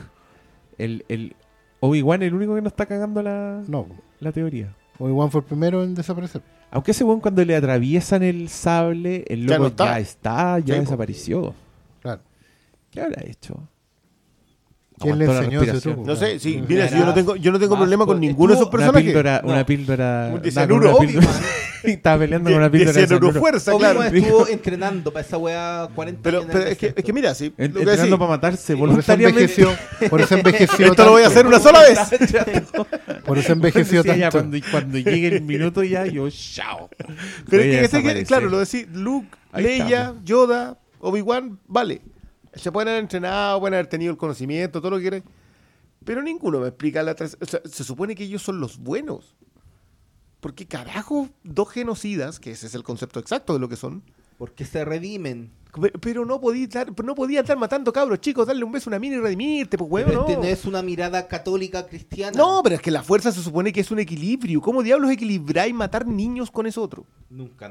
el, 0.78 1.04
el 1.08 1.36
Obi-Wan 1.80 2.22
el 2.24 2.34
único 2.34 2.54
que 2.56 2.62
no 2.62 2.68
está 2.68 2.86
cagando 2.86 3.22
la, 3.22 3.62
No. 3.68 3.86
la 4.18 4.32
teoría. 4.32 4.74
Obi-Wan 4.98 5.30
fue 5.30 5.42
el 5.42 5.46
primero 5.46 5.84
en 5.84 5.94
desaparecer. 5.94 6.42
Aunque 6.70 6.90
ese 6.90 7.04
weón 7.04 7.20
cuando 7.20 7.44
le 7.44 7.56
atraviesan 7.56 8.22
el 8.22 8.48
sable, 8.48 9.24
el 9.28 9.46
Ya 9.46 9.58
loco 9.58 9.70
no 9.70 9.84
ya 9.84 9.98
está, 9.98 10.58
ya 10.58 10.74
Sí, 10.74 10.80
desapareció. 10.80 11.54
Claro. 12.02 12.20
¿Qué 12.90 13.00
habrá 13.00 13.22
hecho? 13.24 13.68
¿Quién 14.98 15.18
le 15.18 15.24
enseñó 15.26 15.62
ese 15.62 15.80
truco? 15.80 16.02
No 16.06 16.16
sé, 16.16 16.38
sí, 16.38 16.62
mira, 16.66 16.88
si 16.88 16.98
yo 16.98 17.04
no 17.04 17.12
tengo, 17.12 17.36
yo 17.36 17.52
no 17.52 17.58
tengo 17.58 17.74
Más 17.74 17.80
problema 17.82 18.06
con 18.06 18.18
ninguno 18.18 18.48
de 18.48 18.54
esos 18.54 18.66
estuvo- 18.68 18.76
Una 18.82 18.92
personajes. 18.92 19.04
píldora, 19.04 19.40
No. 19.44 19.52
una 19.52 19.66
píldora. 19.66 20.30
Un 20.34 20.50
cianuro, 20.50 20.90
una 20.96 20.98
píldora- 21.06 21.26
Obi-Wan. 21.26 21.42
Estaba 21.82 22.18
peleando 22.18 22.50
con 22.50 22.58
una 22.58 22.70
píldora 22.70 22.92
de 22.92 23.06
cianuro 23.06 23.26
cianuro. 23.26 23.40
fuerza, 23.40 23.74
Obi-Wan 23.74 23.94
claro. 23.96 24.16
estuvo 24.16 24.48
entrenando 24.48 25.12
para 25.12 25.26
esa 25.26 25.36
weá 25.38 25.88
40 25.94 26.20
Pero, 26.22 26.46
pero 26.50 26.64
es, 26.64 26.78
que, 26.78 26.94
es 26.96 27.04
que 27.04 27.12
mira, 27.12 27.34
sí, 27.34 27.52
En- 27.58 27.76
Entrenando 27.76 28.18
para 28.18 28.30
matarse 28.30 28.74
Por 28.76 28.88
eso 28.88 28.92
voluntariamente. 28.92 29.40
envejeció. 29.42 30.08
Por 30.08 30.20
eso 30.22 30.34
envejeció. 30.34 30.86
esto 30.92 31.04
lo 31.04 31.10
voy 31.12 31.22
a 31.22 31.26
hacer 31.26 31.46
una 31.46 31.60
sola 31.60 31.80
vez. 31.82 31.98
Por 33.26 33.38
eso 33.38 33.52
envejeció 33.52 34.02
ya, 34.02 34.30
tanto. 34.30 34.38
cuando, 34.38 34.58
cuando 34.70 34.98
llegue 34.98 35.28
el 35.28 35.42
minuto 35.42 35.82
ya, 35.82 36.06
yo, 36.06 36.28
chao. 36.30 36.88
Pero 37.50 37.62
es 37.62 37.90
que, 37.90 38.24
claro, 38.24 38.48
lo 38.48 38.58
decís, 38.60 38.86
Luke, 38.92 39.28
Leia. 39.54 40.14
Yoda, 40.24 40.78
Obi-Wan, 41.00 41.58
vale. 41.68 42.00
Se 42.56 42.72
pueden 42.72 42.88
haber 42.88 43.02
entrenado, 43.02 43.60
pueden 43.60 43.74
haber 43.74 43.86
tenido 43.86 44.10
el 44.10 44.16
conocimiento, 44.18 44.80
todo 44.80 44.90
lo 44.90 44.96
que 44.96 45.02
quieran. 45.02 45.24
Pero 46.04 46.22
ninguno 46.22 46.60
me 46.60 46.68
explica 46.68 47.02
la 47.02 47.12
o 47.12 47.46
sea, 47.46 47.60
se 47.64 47.84
supone 47.84 48.14
que 48.14 48.24
ellos 48.24 48.42
son 48.42 48.60
los 48.60 48.78
buenos. 48.78 49.34
Porque 50.40 50.66
carajo, 50.66 51.28
dos 51.42 51.70
genocidas, 51.70 52.38
que 52.38 52.52
ese 52.52 52.66
es 52.66 52.74
el 52.74 52.82
concepto 52.84 53.18
exacto 53.18 53.52
de 53.54 53.58
lo 53.58 53.68
que 53.68 53.76
son, 53.76 54.02
Porque 54.38 54.64
se 54.64 54.84
redimen. 54.84 55.50
pe- 55.80 55.92
pero 56.00 56.24
no 56.24 56.40
podía 56.40 56.64
estar, 56.64 56.92
no 57.04 57.14
podía 57.14 57.40
estar 57.40 57.56
matando 57.58 57.92
cabros 57.92 58.20
chicos, 58.20 58.46
darle 58.46 58.62
un 58.64 58.70
beso 58.70 58.88
a 58.88 58.92
una 58.92 58.98
mina 59.00 59.16
y 59.16 59.20
redimirte, 59.20 59.76
pues 59.78 59.90
huevo, 59.90 60.20
este 60.20 60.36
no. 60.36 60.44
es 60.44 60.64
una 60.66 60.82
mirada 60.82 61.26
católica 61.26 61.86
cristiana. 61.86 62.36
No, 62.36 62.60
pero 62.62 62.76
es 62.76 62.82
que 62.82 62.90
la 62.92 63.02
fuerza 63.02 63.32
se 63.32 63.42
supone 63.42 63.72
que 63.72 63.80
es 63.80 63.90
un 63.90 63.98
equilibrio. 63.98 64.60
¿Cómo 64.60 64.82
diablos 64.82 65.10
equilibráis 65.10 65.74
matar 65.74 66.06
niños 66.06 66.50
con 66.50 66.66
eso 66.66 66.82
otro? 66.82 67.04
Nunca. 67.30 67.68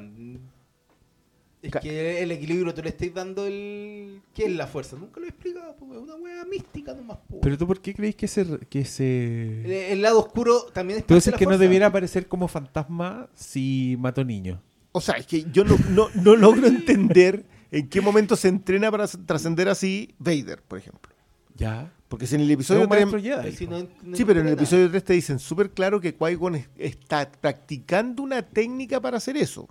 Es 1.68 1.82
que 1.82 2.22
el 2.24 2.32
equilibrio 2.32 2.74
tú 2.74 2.82
le 2.82 2.90
estás 2.90 3.14
dando 3.14 3.46
el. 3.46 4.22
¿Qué 4.34 4.46
es 4.46 4.52
la 4.56 4.68
fuerza? 4.68 4.96
Nunca 4.98 5.20
lo 5.20 5.26
he 5.26 5.30
explicado, 5.30 5.76
pues, 5.78 5.92
es 5.92 5.98
una 5.98 6.16
wea 6.16 6.46
mística 6.46 6.94
nomás. 6.94 7.18
po. 7.30 7.40
Pero 7.42 7.58
tú, 7.58 7.68
¿por 7.68 7.82
qué 7.82 7.94
creéis 7.94 8.16
que 8.16 8.28
se. 8.28 8.46
Que 8.70 8.80
el, 8.80 8.86
se... 8.86 9.92
el 9.94 10.02
lado 10.02 10.20
oscuro 10.20 10.66
también 10.74 11.00
es 11.00 11.06
Tú 11.06 11.16
dices 11.16 11.34
que 11.36 11.46
no 11.46 11.58
debiera 11.58 11.88
aparecer 11.88 12.28
como 12.28 12.48
fantasma 12.48 13.30
si 13.36 13.96
mató 14.00 14.24
niños. 14.24 14.60
O 14.92 15.02
sea, 15.02 15.16
es 15.16 15.28
que 15.28 15.46
yo 15.52 15.64
no, 15.66 15.78
no, 15.90 16.10
no 16.14 16.36
logro 16.38 16.68
entender 16.68 17.46
en 17.72 17.90
qué 17.90 18.00
momento 18.02 18.36
se 18.36 18.48
entrena 18.48 18.90
para 18.92 19.08
trascender 19.08 19.68
así 19.68 20.16
Vader, 20.20 20.62
por 20.62 20.80
ejemplo. 20.80 21.14
Ya. 21.56 21.92
Porque 22.08 22.28
si 22.28 22.36
en 22.36 22.42
el 22.42 22.52
episodio 22.52 22.84
un 22.84 22.90
3... 22.90 23.06
maestro 23.08 23.20
Jedi, 23.22 23.44
Pero 23.44 23.56
si 23.58 23.66
po. 23.66 23.72
no- 23.74 23.88
no 24.04 24.16
Sí, 24.16 24.24
pero 24.26 24.40
en 24.42 24.48
el 24.48 24.54
episodio 24.54 24.90
3 24.90 25.04
te 25.04 25.14
dicen 25.14 25.40
súper 25.40 25.72
claro 25.72 26.00
que 26.00 26.16
Qui-Gon 26.18 26.56
es- 26.56 26.70
está 26.78 27.30
practicando 27.32 28.22
una 28.24 28.42
técnica 28.44 29.02
para 29.02 29.18
hacer 29.18 29.36
eso. 29.38 29.68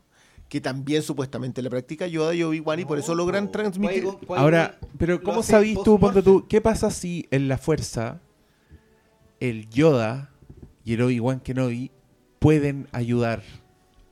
Que 0.49 0.61
también 0.61 1.03
supuestamente 1.03 1.63
la 1.63 1.71
practica 1.71 2.07
Yoda 2.07 2.35
y 2.35 2.43
Obi-Wan 2.43 2.79
y 2.81 2.85
por 2.85 2.99
eso 2.99 3.15
logran 3.15 3.51
transmitir... 3.51 4.05
Ahora, 4.29 4.79
pero 4.99 5.21
¿cómo 5.23 5.43
sabís 5.43 5.79
tú, 5.83 5.99
ponte 5.99 6.23
tú, 6.23 6.47
qué 6.49 6.61
pasa 6.61 6.91
si 6.91 7.27
en 7.31 7.49
la 7.49 7.59
fuerza 7.59 8.21
el 9.41 9.69
Yoda 9.71 10.31
y 10.85 10.95
el 10.95 11.03
Obi-Wan 11.03 11.41
Kenobi 11.41 11.91
pueden 12.39 12.87
ayudar 12.93 13.43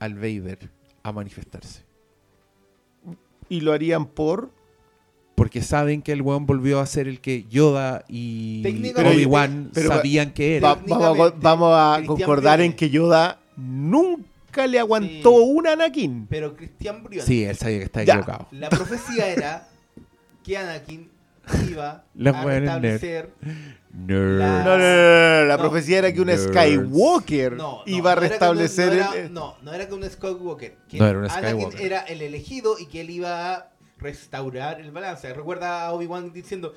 al 0.00 0.14
Vader 0.14 0.70
a 1.02 1.12
manifestarse? 1.12 1.84
Y 3.48 3.60
lo 3.60 3.72
harían 3.72 4.06
por... 4.06 4.50
Porque 5.34 5.62
saben 5.62 6.02
que 6.02 6.12
el 6.12 6.22
weón 6.22 6.46
volvió 6.46 6.80
a 6.80 6.86
ser 6.86 7.08
el 7.08 7.20
que 7.20 7.44
Yoda 7.44 8.04
y 8.08 8.62
Obi-Wan 8.96 9.70
sabían 9.74 10.32
que 10.32 10.60
Va- 10.60 10.72
era. 10.72 10.96
vamos, 10.98 11.34
vamos 11.40 11.72
a 11.74 12.02
concordar 12.06 12.60
en 12.60 12.72
que 12.74 12.90
Yoda 12.90 13.40
nunca 13.56 14.24
le 14.66 14.78
aguantó 14.78 15.30
Sí. 15.30 15.44
un 15.54 15.66
Anakin. 15.66 16.26
Pero 16.28 16.54
Cristian 16.56 17.02
Briones. 17.02 17.26
Sí, 17.26 17.44
él 17.44 17.56
sabía 17.56 17.78
que 17.78 17.84
está 17.84 18.02
Ya. 18.04 18.14
equivocado. 18.14 18.48
La 18.52 18.68
profecía 18.68 19.28
era 19.28 19.68
que 20.44 20.56
Anakin 20.58 21.10
iba 21.68 21.90
a 22.26 22.44
restablecer. 22.44 23.30
Nerd. 23.92 24.38
La- 24.38 24.64
No, 24.64 24.78
no, 24.78 24.78
no, 24.78 25.40
no, 25.40 25.44
La 25.46 25.56
No. 25.56 25.62
profecía 25.62 25.98
era 25.98 26.12
que 26.12 26.20
un 26.20 26.28
Nerds. 26.28 26.44
Skywalker 26.44 27.52
No, 27.52 27.78
no, 27.78 27.82
iba 27.86 28.10
a 28.10 28.12
era 28.14 28.20
restablecer 28.28 28.86
no 28.88 28.92
era, 28.94 29.10
el... 29.16 29.32
no, 29.32 29.56
no 29.62 29.72
era 29.74 29.86
que 29.88 29.94
un 29.94 30.04
Skywalker. 30.08 30.76
Que 30.88 30.98
No 30.98 31.06
era 31.08 31.18
un 31.18 31.24
Anakin 31.26 31.48
Skywalker. 31.50 31.80
era 31.82 32.00
el 32.00 32.22
elegido 32.22 32.78
y 32.78 32.86
que 32.86 33.02
él 33.02 33.10
iba 33.10 33.54
a 33.54 33.68
restaurar 33.98 34.80
el 34.80 34.90
balance. 34.92 35.32
Recuerda 35.34 35.84
a 35.86 35.92
Obi-Wan 35.92 36.32
diciendo: 36.32 36.74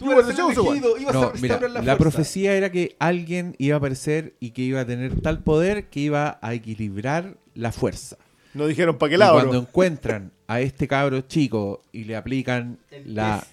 Tú 0.00 0.06
You 0.06 0.12
eres 0.12 0.24
were 0.24 0.30
el 0.30 0.36
the 0.36 0.42
chosen 0.42 0.58
one. 0.60 0.70
elegido, 0.78 0.96
ibas 0.98 1.14
a 1.14 1.18
No, 1.20 1.30
restaurar 1.30 1.70
mira, 1.70 1.82
la, 1.82 1.98
profecía 1.98 2.54
era 2.54 2.72
que 2.72 2.96
alguien 2.98 3.54
iba 3.58 3.74
a 3.76 3.78
aparecer 3.78 4.34
y 4.40 4.50
que 4.50 4.62
iba 4.62 4.80
a 4.80 4.86
tener 4.86 5.20
tal 5.20 5.42
poder 5.42 5.88
que 5.90 6.00
iba 6.00 6.38
a 6.40 6.54
equilibrar 6.54 7.36
la 7.54 7.70
fuerza. 7.70 8.16
No 8.54 8.66
dijeron 8.66 8.96
para 8.98 9.10
qué 9.10 9.16
Y 9.16 9.18
lado, 9.18 9.34
cuando 9.34 9.58
encuentran 9.58 10.32
a 10.48 10.60
este 10.62 10.88
cabro 10.88 11.20
chico 11.20 11.82
y 11.92 12.04
le 12.04 12.16
aplican 12.16 12.78
El 12.90 13.14
la. 13.14 13.46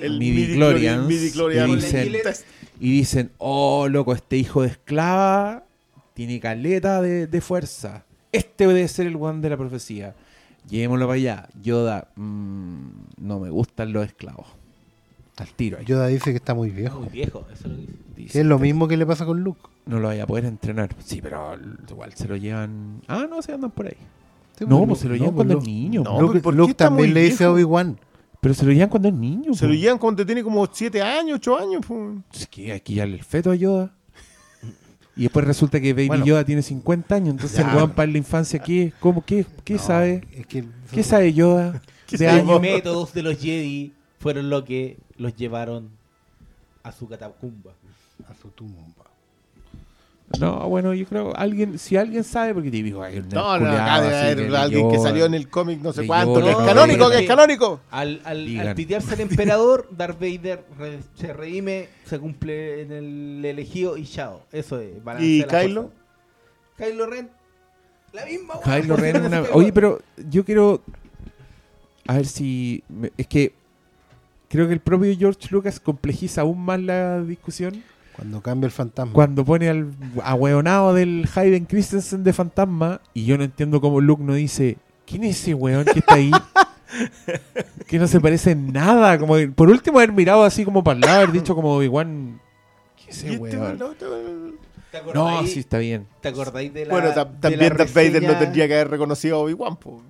El 0.00 0.18
midi-chlorian 0.18 1.08
y 1.08 1.76
dicen, 1.76 2.02
Gillette. 2.04 2.44
y 2.80 2.90
dicen, 2.90 3.30
oh, 3.38 3.86
loco, 3.86 4.14
este 4.14 4.36
hijo 4.38 4.62
de 4.62 4.68
esclava 4.68 5.62
tiene 6.14 6.40
caleta 6.40 7.00
de, 7.02 7.26
de 7.28 7.40
fuerza. 7.40 8.04
Este 8.32 8.66
debe 8.66 8.88
ser 8.88 9.06
el 9.06 9.14
one 9.16 9.40
de 9.40 9.50
la 9.50 9.56
profecía. 9.56 10.16
Llevémoslo 10.68 11.06
para 11.06 11.14
allá. 11.16 11.48
Yoda, 11.62 12.08
mm, 12.16 12.88
no 13.18 13.38
me 13.38 13.50
gustan 13.50 13.92
los 13.92 14.04
esclavos. 14.06 14.46
Al 15.36 15.48
tiro 15.54 15.78
ahí. 15.78 15.84
Yoda 15.86 16.06
dice 16.08 16.30
que 16.30 16.36
está 16.36 16.54
muy 16.54 16.70
viejo. 16.70 17.00
Muy 17.00 17.08
viejo, 17.08 17.46
eso 17.52 17.66
es 17.68 17.72
lo 17.72 17.76
que 17.86 17.92
dice. 18.16 18.32
Que 18.32 18.40
es 18.40 18.46
lo 18.46 18.58
mismo 18.58 18.86
que 18.88 18.96
le 18.96 19.06
pasa 19.06 19.24
con 19.24 19.40
Luke. 19.42 19.60
No 19.86 19.98
lo 19.98 20.08
vaya 20.08 20.24
a 20.24 20.26
poder 20.26 20.44
entrenar. 20.44 20.94
Sí, 21.04 21.20
pero 21.22 21.56
igual 21.88 22.12
se 22.14 22.28
lo 22.28 22.36
llevan. 22.36 23.00
Ah, 23.08 23.26
no, 23.28 23.40
se 23.42 23.52
andan 23.52 23.70
por 23.70 23.86
ahí. 23.86 23.96
Sí, 24.58 24.64
no, 24.68 24.78
pues, 24.78 24.88
pues 24.88 24.98
se 25.00 25.08
lo 25.08 25.14
llevan 25.14 25.28
pues 25.34 25.36
cuando 25.36 25.54
Luke- 25.54 25.64
es 25.66 25.72
niño. 25.74 26.02
No, 26.04 26.14
po. 26.16 26.20
Luke, 26.22 26.40
¿por 26.40 26.52
qué 26.54 26.58
Luke 26.58 26.70
está 26.72 26.90
muy 26.90 26.98
también 27.06 27.14
le 27.14 27.22
dice 27.30 27.44
a? 27.44 27.50
Obi-Wan. 27.52 27.98
Pero 28.42 28.54
se 28.54 28.64
lo 28.66 28.72
llevan 28.72 28.88
cuando 28.90 29.08
es 29.08 29.14
niño. 29.14 29.54
Se 29.54 29.66
lo 29.66 29.72
po. 29.72 29.78
llevan 29.78 29.98
cuando 29.98 30.26
tiene 30.26 30.42
como 30.42 30.68
7 30.70 31.00
años, 31.02 31.36
8 31.36 31.58
años. 31.58 31.82
pues. 31.86 32.18
Es 32.34 32.46
que 32.46 32.72
hay 32.72 32.80
que 32.80 32.96
darle 32.96 33.16
el 33.16 33.24
feto 33.24 33.50
a 33.50 33.54
Yoda. 33.54 33.94
Y 35.16 35.22
después 35.24 35.44
resulta 35.44 35.80
que 35.80 35.92
Baby 35.92 36.08
Bueno. 36.08 36.24
Yoda 36.24 36.44
tiene 36.44 36.62
50 36.62 37.14
años. 37.14 37.30
Entonces 37.30 37.58
Ya. 37.58 37.68
el 37.70 37.76
weón 37.76 37.90
para 37.92 38.10
la 38.10 38.18
infancia, 38.18 38.58
¿qué? 38.60 38.92
¿Cómo? 39.00 39.24
¿Qué, 39.24 39.44
qué 39.64 39.74
No, 39.74 39.80
sabe? 39.80 40.24
Es 40.32 40.46
que 40.46 40.64
¿Qué 40.92 41.02
sabe 41.02 41.32
Yoda? 41.32 41.82
¿Qué 42.06 42.16
de 42.16 42.26
sabe? 42.26 42.38
años? 42.40 42.48
Los 42.52 42.60
métodos 42.62 43.12
de 43.12 43.22
los 43.22 43.38
Jedi 43.38 43.92
fueron 44.18 44.48
lo 44.50 44.64
que 44.64 44.98
los 45.20 45.36
llevaron 45.36 45.90
a 46.82 46.90
su 46.92 47.08
catacumba. 47.08 47.72
A 48.28 48.34
su 48.34 48.48
tumba. 48.48 48.84
No, 50.38 50.68
bueno, 50.68 50.94
yo 50.94 51.06
creo 51.06 51.34
alguien, 51.36 51.76
si 51.76 51.96
alguien 51.96 52.22
sabe, 52.22 52.54
porque 52.54 52.70
te 52.70 52.80
digo, 52.84 53.02
hay 53.02 53.18
un 53.18 53.28
No, 53.30 53.58
no, 53.58 53.68
acá 53.68 54.00
debe 54.00 54.16
haber 54.16 54.54
alguien 54.56 54.88
que 54.88 54.98
salió 55.00 55.24
en 55.26 55.34
el 55.34 55.48
cómic 55.50 55.80
no 55.80 55.92
sé 55.92 56.06
cuánto, 56.06 56.40
que 56.40 56.50
es 56.50 56.56
canónico, 56.56 57.10
que 57.10 57.18
es 57.18 57.26
canónico. 57.28 57.80
Al, 57.90 58.20
al, 58.24 58.58
al 58.60 58.74
pitearse 58.76 59.14
al 59.14 59.20
emperador, 59.22 59.88
Darth 59.90 60.20
Vader 60.20 60.64
re- 60.78 61.00
se 61.16 61.32
redime, 61.32 61.88
se 62.04 62.20
cumple 62.20 62.82
en 62.82 62.92
el 62.92 63.44
elegido 63.44 63.96
y 63.96 64.06
chao. 64.06 64.42
Eso 64.52 64.78
es. 64.78 64.92
¿Y 65.18 65.42
Kylo? 65.44 65.90
Kylo 66.76 67.06
Ren. 67.06 67.28
La 68.12 68.24
misma. 68.24 68.54
Kylo 68.62 68.96
Ren, 68.96 69.24
una- 69.26 69.42
Oye, 69.52 69.72
pero 69.72 70.00
yo 70.28 70.44
quiero. 70.44 70.80
A 72.06 72.14
ver 72.14 72.26
si. 72.26 72.84
me- 72.88 73.10
Es 73.16 73.26
que. 73.26 73.52
Creo 74.50 74.66
que 74.66 74.74
el 74.74 74.80
propio 74.80 75.16
George 75.16 75.46
Lucas 75.50 75.78
complejiza 75.78 76.40
aún 76.40 76.60
más 76.60 76.80
la 76.80 77.22
discusión 77.22 77.84
Cuando 78.16 78.42
cambia 78.42 78.66
el 78.66 78.72
fantasma. 78.72 79.12
cuando 79.12 79.44
pone 79.44 79.68
al 79.68 79.92
ahueonado 80.24 80.92
del 80.92 81.28
Hayden 81.32 81.66
Christensen 81.66 82.24
de 82.24 82.32
fantasma. 82.32 83.00
Y 83.14 83.24
yo 83.26 83.38
no 83.38 83.44
entiendo 83.44 83.80
cómo 83.80 84.00
Luke 84.00 84.22
no 84.24 84.34
dice: 84.34 84.76
¿Quién 85.06 85.22
es 85.24 85.40
ese 85.40 85.54
weón 85.54 85.84
que 85.84 86.00
está 86.00 86.14
ahí? 86.16 86.32
que 87.86 87.98
no 88.00 88.08
se 88.08 88.20
parece 88.20 88.50
en 88.50 88.72
nada. 88.72 89.18
Como 89.18 89.36
que, 89.36 89.46
por 89.48 89.70
último, 89.70 89.98
haber 89.98 90.12
mirado 90.12 90.42
así 90.42 90.64
como 90.64 90.82
para 90.82 90.94
el 90.96 91.00
lado, 91.02 91.16
haber 91.18 91.32
dicho 91.32 91.54
como 91.54 91.76
Obi-Wan. 91.76 92.40
¿Qué 92.96 93.10
es 93.12 93.18
ese 93.18 93.34
este 93.34 93.38
weón? 93.38 93.78
weón, 93.80 93.92
este 93.92 94.04
weón. 94.08 94.54
¿Te 94.90 94.96
acordáis, 94.98 95.40
No, 95.42 95.46
sí, 95.46 95.60
está 95.60 95.78
bien. 95.78 96.08
¿Te 96.20 96.28
acordáis 96.28 96.74
de 96.74 96.86
la. 96.86 96.92
Bueno, 96.92 97.14
también 97.40 97.76
Darth 97.76 97.94
Vader 97.94 98.22
no 98.24 98.36
tendría 98.36 98.66
que 98.66 98.74
haber 98.74 98.90
reconocido 98.90 99.36
a 99.36 99.38
Obi-Wan. 99.38 99.76
po. 99.76 100.02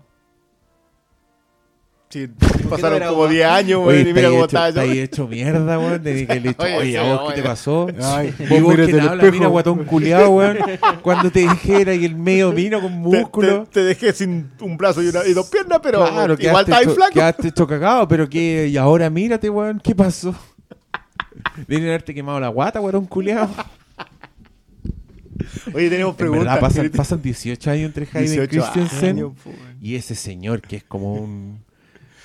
Sí, 2.13 2.27
pasaron 2.69 2.99
como 2.99 3.23
Obi-Wan? 3.23 3.31
10 3.31 3.47
años, 3.47 3.87
weón, 3.87 4.09
y 4.09 4.13
mira 4.13 4.31
cómo 4.31 4.45
estaba 4.45 4.69
está 4.71 4.85
yo. 4.85 4.91
ahí 4.91 4.99
hecho 4.99 5.29
mierda, 5.29 5.79
que 6.03 6.11
le 6.11 6.21
he 6.35 6.41
dicho, 6.41 6.63
Oye, 6.65 6.77
oye, 6.77 6.99
¿a 6.99 7.03
vos 7.15 7.31
qué 7.33 7.41
te 7.41 7.47
pasó? 7.47 7.87
Ay, 8.03 8.35
Y 8.51 8.61
vos 8.61 8.75
que 8.75 8.87
te 8.89 9.01
habla, 9.01 9.15
espejo. 9.15 9.33
mira, 9.33 9.47
guatón 9.47 9.85
culiado, 9.85 10.31
weón. 10.31 10.59
Cuando 11.03 11.31
te 11.31 11.39
dijera 11.49 11.95
y 11.95 12.05
el 12.05 12.17
medio 12.17 12.51
vino 12.53 12.81
con 12.81 12.93
músculo. 12.99 13.63
te- 13.67 13.75
te 13.75 13.85
dejé 13.85 14.13
sin 14.13 14.51
un 14.61 14.77
brazo 14.77 15.03
y, 15.05 15.07
una, 15.09 15.25
y 15.25 15.33
dos 15.35 15.49
piernas, 15.51 15.79
pero 15.81 16.01
claro, 16.05 16.37
igual 16.37 16.67
hecho- 16.69 16.95
flaco. 16.97 17.13
Quedaste 17.15 17.49
hecho 17.49 17.67
cagado, 17.69 18.09
pero 18.09 18.29
que 18.29 18.67
y 18.67 18.77
ahora 18.77 19.09
mírate, 19.09 19.49
weón, 19.49 19.79
¿qué 19.79 19.95
pasó? 19.95 20.35
Vienen 21.69 21.87
a 21.87 21.91
haberte 21.93 22.13
quemado 22.13 22.41
la 22.41 22.49
guata, 22.49 22.81
guatón 22.81 23.07
culiado. 23.07 23.49
Oye, 25.73 25.89
tenemos 25.89 26.13
En 26.15 26.17
preguntas. 26.17 26.45
verdad 26.47 26.61
pasan, 26.61 26.91
pasan 26.91 27.23
18 27.23 27.71
años 27.71 27.87
entre 27.87 28.05
Hayden 28.13 28.47
18 28.47 28.49
Christensen 28.73 29.09
años, 29.17 29.33
weón. 29.45 29.59
y 29.81 29.95
ese 29.95 30.17
señor 30.17 30.61
que 30.61 30.75
es 30.77 30.83
como 30.83 31.15
un. 31.15 31.70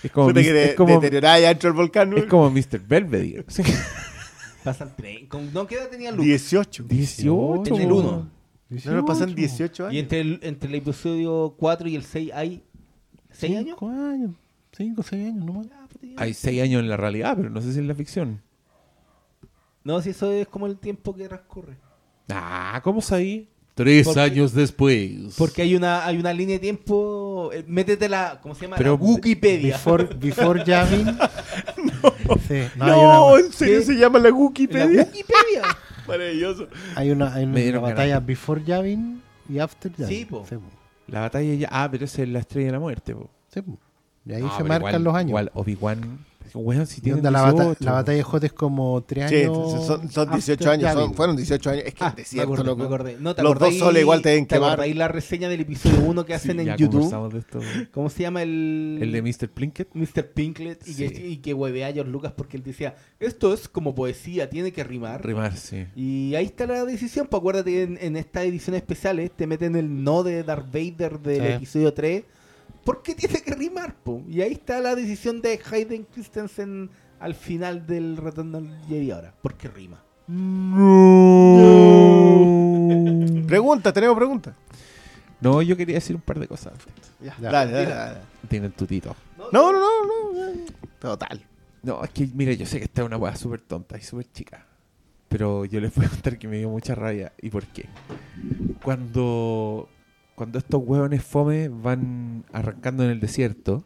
Es 0.05 0.11
como, 0.11 0.27
que 0.33 0.53
de- 0.53 0.65
es 0.65 0.75
como, 0.75 0.93
deteriorada 0.93 1.39
ya 1.39 1.47
dentro 1.49 1.69
del 1.69 1.77
volcán, 1.77 2.13
es 2.17 2.25
como 2.25 2.49
Mr. 2.49 2.79
Belvedere. 2.87 3.45
Pasan 4.63 4.93
tres. 4.95 5.27
¿Con- 5.27 5.53
¿No 5.53 5.67
qué 5.67 5.75
edad 5.75 5.89
tenía 5.89 6.11
Luke? 6.11 6.23
18. 6.27 6.83
18. 6.83 7.75
En 7.75 7.81
el. 7.81 7.87
No 7.89 8.93
nos 8.93 9.05
pasan 9.05 9.33
18 9.35 9.83
Y 9.83 9.85
años. 9.87 9.99
entre 10.03 10.21
el, 10.21 10.39
entre 10.41 10.69
el 10.69 10.75
episodio 10.75 11.55
4 11.57 11.87
y 11.89 11.95
el 11.95 12.03
6 12.03 12.31
hay. 12.33 12.63
¿6 13.31 13.57
años? 13.57 13.65
Cinco 13.79 13.89
años. 13.89 14.31
Cinco, 14.75 15.03
seis 15.03 15.27
años 15.27 15.45
nomás. 15.45 15.67
Hay 16.17 16.33
6 16.33 16.61
años 16.63 16.81
en 16.81 16.89
la 16.89 16.97
realidad, 16.97 17.35
pero 17.37 17.49
no 17.49 17.61
sé 17.61 17.71
si 17.73 17.79
en 17.79 17.87
la 17.87 17.95
ficción. 17.95 18.41
No, 19.83 20.01
si 20.01 20.09
eso 20.09 20.31
es 20.31 20.47
como 20.47 20.65
el 20.67 20.77
tiempo 20.77 21.15
que 21.15 21.27
transcurre. 21.27 21.77
Ah, 22.29 22.81
¿cómo 22.83 23.01
sabí? 23.01 23.47
Tres 23.75 24.05
Porque- 24.05 24.19
años 24.21 24.53
después. 24.53 25.35
Porque 25.37 25.61
hay 25.61 25.75
una, 25.75 26.05
hay 26.05 26.17
una 26.17 26.31
línea 26.33 26.55
de 26.55 26.59
tiempo. 26.59 27.51
eh, 27.53 27.63
métete 27.67 28.07
la. 28.07 28.39
¿Cómo 28.41 28.55
se 28.55 28.61
llama? 28.63 28.77
Pero 28.77 28.91
la 28.97 29.03
Wikipedia. 29.03 29.73
Before, 29.75 30.05
before. 30.17 30.63
Sí, 32.47 32.61
no, 32.77 32.85
No, 32.87 33.27
una, 33.33 33.39
en 33.45 33.51
serio 33.51 33.79
¿Qué? 33.79 33.85
se 33.85 33.93
llama 33.95 34.19
la 34.19 34.29
la 34.29 34.35
Wikipedia. 34.35 35.03
Wikipedia. 35.03 35.63
Maravilloso. 36.07 36.67
hay 36.95 37.11
una, 37.11 37.33
hay 37.33 37.43
una 37.45 37.79
batalla 37.79 38.07
ganas. 38.15 38.25
Before 38.25 38.61
Yavin 38.63 39.21
y 39.49 39.59
After 39.59 39.91
Yavin. 39.91 40.07
Sí, 40.17 40.25
po. 40.25 40.43
po. 40.43 40.61
La 41.07 41.21
batalla 41.21 41.53
ya. 41.55 41.67
Ah, 41.71 41.87
pero 41.91 42.05
esa 42.05 42.23
es 42.23 42.29
la 42.29 42.39
estrella 42.39 42.67
de 42.67 42.71
la 42.73 42.79
muerte, 42.79 43.13
po. 43.15 43.29
Sí, 43.53 43.61
po. 43.61 43.77
Y 44.25 44.33
ahí 44.33 44.41
No, 44.41 44.55
se 44.57 44.63
marcan 44.63 44.89
igual- 44.89 45.03
los 45.03 45.15
años. 45.15 45.29
Igual 45.29 45.51
Obi-Wan. 45.53 46.25
Weón, 46.59 46.87
si 46.87 47.01
tienen 47.01 47.19
onda, 47.19 47.31
la, 47.31 47.41
bata- 47.41 47.63
18, 47.63 47.83
la 47.85 47.91
batalla 47.91 48.17
de 48.17 48.23
Hot 48.23 48.43
es 48.43 48.53
como 48.53 49.03
tres 49.03 49.29
Sí, 49.29 49.35
años. 49.43 49.85
son, 49.85 50.09
son 50.09 50.29
18 50.31 50.53
after 50.53 50.69
años. 50.87 50.93
son- 50.93 51.13
fueron 51.13 51.35
18 51.35 51.69
años. 51.69 51.83
Es 51.85 51.93
que 51.93 52.03
Ah, 52.03 52.15
es 52.17 52.39
acordé, 52.39 52.63
loco. 52.63 52.77
me 52.79 52.85
acordé. 52.85 53.17
No, 53.19 53.35
¿te 53.35 53.43
Los 53.43 53.57
dos 53.59 53.75
soles 53.75 54.01
igual 54.01 54.21
te 54.21 54.29
deben 54.29 54.45
quemar. 54.45 54.71
acordáis 54.71 54.95
la 54.95 55.07
reseña 55.07 55.49
del 55.49 55.61
episodio 55.61 55.99
1 56.01 56.25
que 56.25 56.33
Sí, 56.39 56.49
hacen 56.49 56.59
en 56.59 56.75
YouTube? 56.77 56.91
conversamos 57.01 57.33
de 57.33 57.39
esto. 57.39 57.59
¿Cómo 57.91 58.09
se 58.09 58.23
llama 58.23 58.41
el. 58.43 58.99
El 59.01 59.11
de 59.11 59.21
Mr. 59.21 59.49
Plinkett. 59.49 59.89
Mr. 59.93 60.27
Pinklet 60.33 60.87
y, 60.87 60.95
que, 60.95 61.27
y 61.27 61.37
que 61.37 61.53
huevea 61.53 61.87
a 61.87 61.93
George 61.93 62.11
Lucas 62.11 62.33
porque 62.35 62.57
él 62.57 62.63
decía, 62.63 62.95
esto 63.19 63.53
es 63.53 63.67
como 63.69 63.95
poesía, 63.95 64.49
tiene 64.49 64.71
que 64.71 64.83
rimar. 64.83 65.25
Rimar, 65.25 65.55
sí. 65.57 65.85
Y 65.95 66.35
ahí 66.35 66.45
está 66.45 66.65
la 66.67 66.85
decisión, 66.85 67.27
pues 67.29 67.39
acuérdate 67.39 67.83
en, 67.83 67.97
en 68.01 68.15
estas 68.17 68.43
ediciones 68.45 68.81
especiales 68.81 69.31
te 69.35 69.47
meten 69.47 69.75
el 69.75 70.03
no 70.03 70.23
de 70.23 70.43
Darth 70.43 70.67
Vader 70.71 71.19
del 71.19 71.41
Sí. 71.41 71.53
episodio 71.53 71.93
3 71.93 72.23
¿por 72.85 73.01
qué 73.03 73.13
tiene 73.15 73.41
que 73.41 73.53
rimar? 73.53 73.93
po? 73.95 74.23
Y 74.29 74.39
ahí 74.41 74.53
está 74.53 74.79
la 74.79 74.95
decisión 74.95 75.41
de 75.41 75.59
Hayden 75.69 76.03
Christensen 76.05 76.89
al 77.19 77.35
final 77.35 77.85
del 77.85 78.15
retorno 78.15 78.59
al 78.59 78.81
Jedi 78.87 79.11
ahora. 79.11 79.33
¿Por 79.41 79.55
qué 79.55 79.67
rima? 79.67 80.01
Pregunta, 83.47 83.91
tenemos 83.93 84.15
preguntas. 84.17 84.55
No, 85.41 85.61
yo 85.61 85.75
quería 85.77 85.95
decir 85.95 86.15
un 86.15 86.21
par 86.21 86.39
de 86.39 86.47
cosas 86.47 86.73
antes. 86.73 87.11
Ya, 87.21 87.35
Ya. 87.39 87.51
dale, 87.51 87.71
dale, 87.71 87.89
dale. 87.89 88.19
Tienen 88.47 88.71
tutito. 88.71 89.15
No, 89.37 89.49
no, 89.51 89.71
no, 89.71 89.79
no. 89.81 90.65
Total. 90.99 91.45
No, 91.83 92.03
es 92.03 92.09
que, 92.11 92.27
mira, 92.33 92.53
yo 92.53 92.65
sé 92.65 92.79
que 92.79 92.85
esta 92.85 93.01
es 93.01 93.07
una 93.07 93.17
weá 93.17 93.35
súper 93.35 93.61
tonta 93.61 93.97
y 93.97 94.01
súper 94.01 94.31
chica. 94.31 94.65
Pero 95.27 95.65
yo 95.65 95.79
les 95.79 95.93
voy 95.93 96.05
a 96.05 96.09
contar 96.09 96.37
que 96.39 96.47
me 96.47 96.57
dio 96.57 96.69
mucha 96.69 96.95
rabia. 96.95 97.33
¿Y 97.41 97.49
por 97.49 97.65
qué? 97.67 97.85
Cuando, 98.83 99.87
cuando 100.35 100.59
estos 100.59 100.81
hueones 100.85 101.23
fome 101.23 101.69
van 101.69 102.45
arrancando 102.51 103.03
en 103.03 103.09
el 103.09 103.19
desierto, 103.19 103.83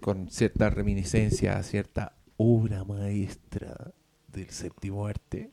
con 0.00 0.30
cierta 0.30 0.70
reminiscencia 0.70 1.58
a 1.58 1.62
cierta 1.62 2.14
obra 2.36 2.84
maestra 2.84 3.92
del 4.28 4.50
séptimo 4.50 5.06
arte, 5.06 5.50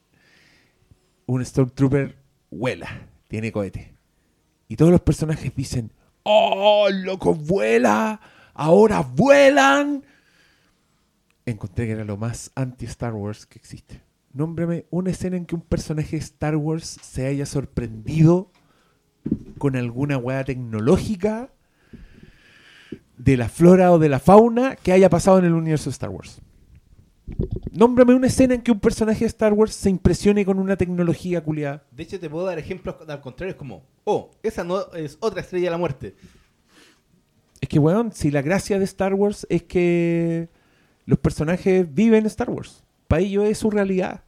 un 1.26 1.44
Stormtrooper 1.44 2.18
vuela, 2.50 3.08
tiene 3.28 3.52
cohete. 3.52 3.96
Y 4.68 4.76
todos 4.76 4.92
los 4.92 5.02
personajes 5.02 5.54
dicen, 5.56 5.92
¡Oh, 6.24 6.88
loco, 6.92 7.34
vuela! 7.34 8.22
¡Ahora 8.54 9.02
vuelan! 9.02 10.04
encontré 11.46 11.88
que 11.88 11.94
era 11.94 12.06
lo 12.06 12.18
más 12.18 12.52
anti-Star 12.56 13.14
Wars 13.14 13.46
que 13.46 13.58
existe. 13.58 14.02
Nómbrame 14.34 14.86
una 14.92 15.10
escena 15.10 15.36
en 15.36 15.46
que 15.46 15.56
un 15.56 15.62
personaje 15.62 16.12
de 16.12 16.24
Star 16.24 16.56
Wars 16.56 17.00
se 17.02 17.26
haya 17.26 17.46
sorprendido 17.46 18.52
con 19.57 19.76
alguna 19.76 20.18
hueá 20.18 20.43
tecnológica 20.43 21.49
de 23.18 23.38
la 23.38 23.49
flora 23.49 23.91
o 23.91 23.99
de 23.99 24.10
la 24.10 24.19
fauna 24.19 24.76
que 24.76 24.91
haya 24.91 25.10
pasado 25.10 25.38
en 25.38 25.45
el 25.45 25.53
universo 25.53 25.89
de 25.89 25.93
Star 25.93 26.10
Wars. 26.10 26.41
Nómbrame 27.72 28.15
una 28.15 28.27
escena 28.27 28.56
en 28.56 28.61
que 28.61 28.72
un 28.72 28.80
personaje 28.80 29.19
de 29.19 29.27
Star 29.27 29.53
Wars 29.53 29.73
se 29.73 29.89
impresione 29.89 30.43
con 30.43 30.60
una 30.60 30.76
tecnología 30.76 31.43
culiada. 31.43 31.84
De 31.91 32.03
hecho, 32.03 32.19
te 32.19 32.30
puedo 32.30 32.45
dar 32.45 32.60
ejemplos 32.60 32.95
al 33.07 33.22
contrario. 33.22 33.52
Es 33.52 33.57
como, 33.57 33.84
oh, 34.03 34.31
esa 34.43 34.64
no 34.64 34.91
es 34.93 35.18
otra 35.22 35.41
estrella 35.41 35.65
de 35.65 35.72
la 35.72 35.77
muerte. 35.77 36.15
Es 37.61 37.69
que, 37.69 37.80
weón, 37.80 38.11
si 38.11 38.31
la 38.31 38.41
gracia 38.41 38.80
de 38.80 38.85
Star 38.85 39.14
Wars 39.14 39.45
es 39.49 39.64
que 39.64 40.49
los 41.06 41.19
personajes 41.19 41.93
viven 41.93 42.26
Star 42.26 42.49
Wars. 42.49 42.84
Para 43.07 43.22
ellos 43.22 43.45
es 43.45 43.60
su 43.60 43.69
realidad. 43.69 44.23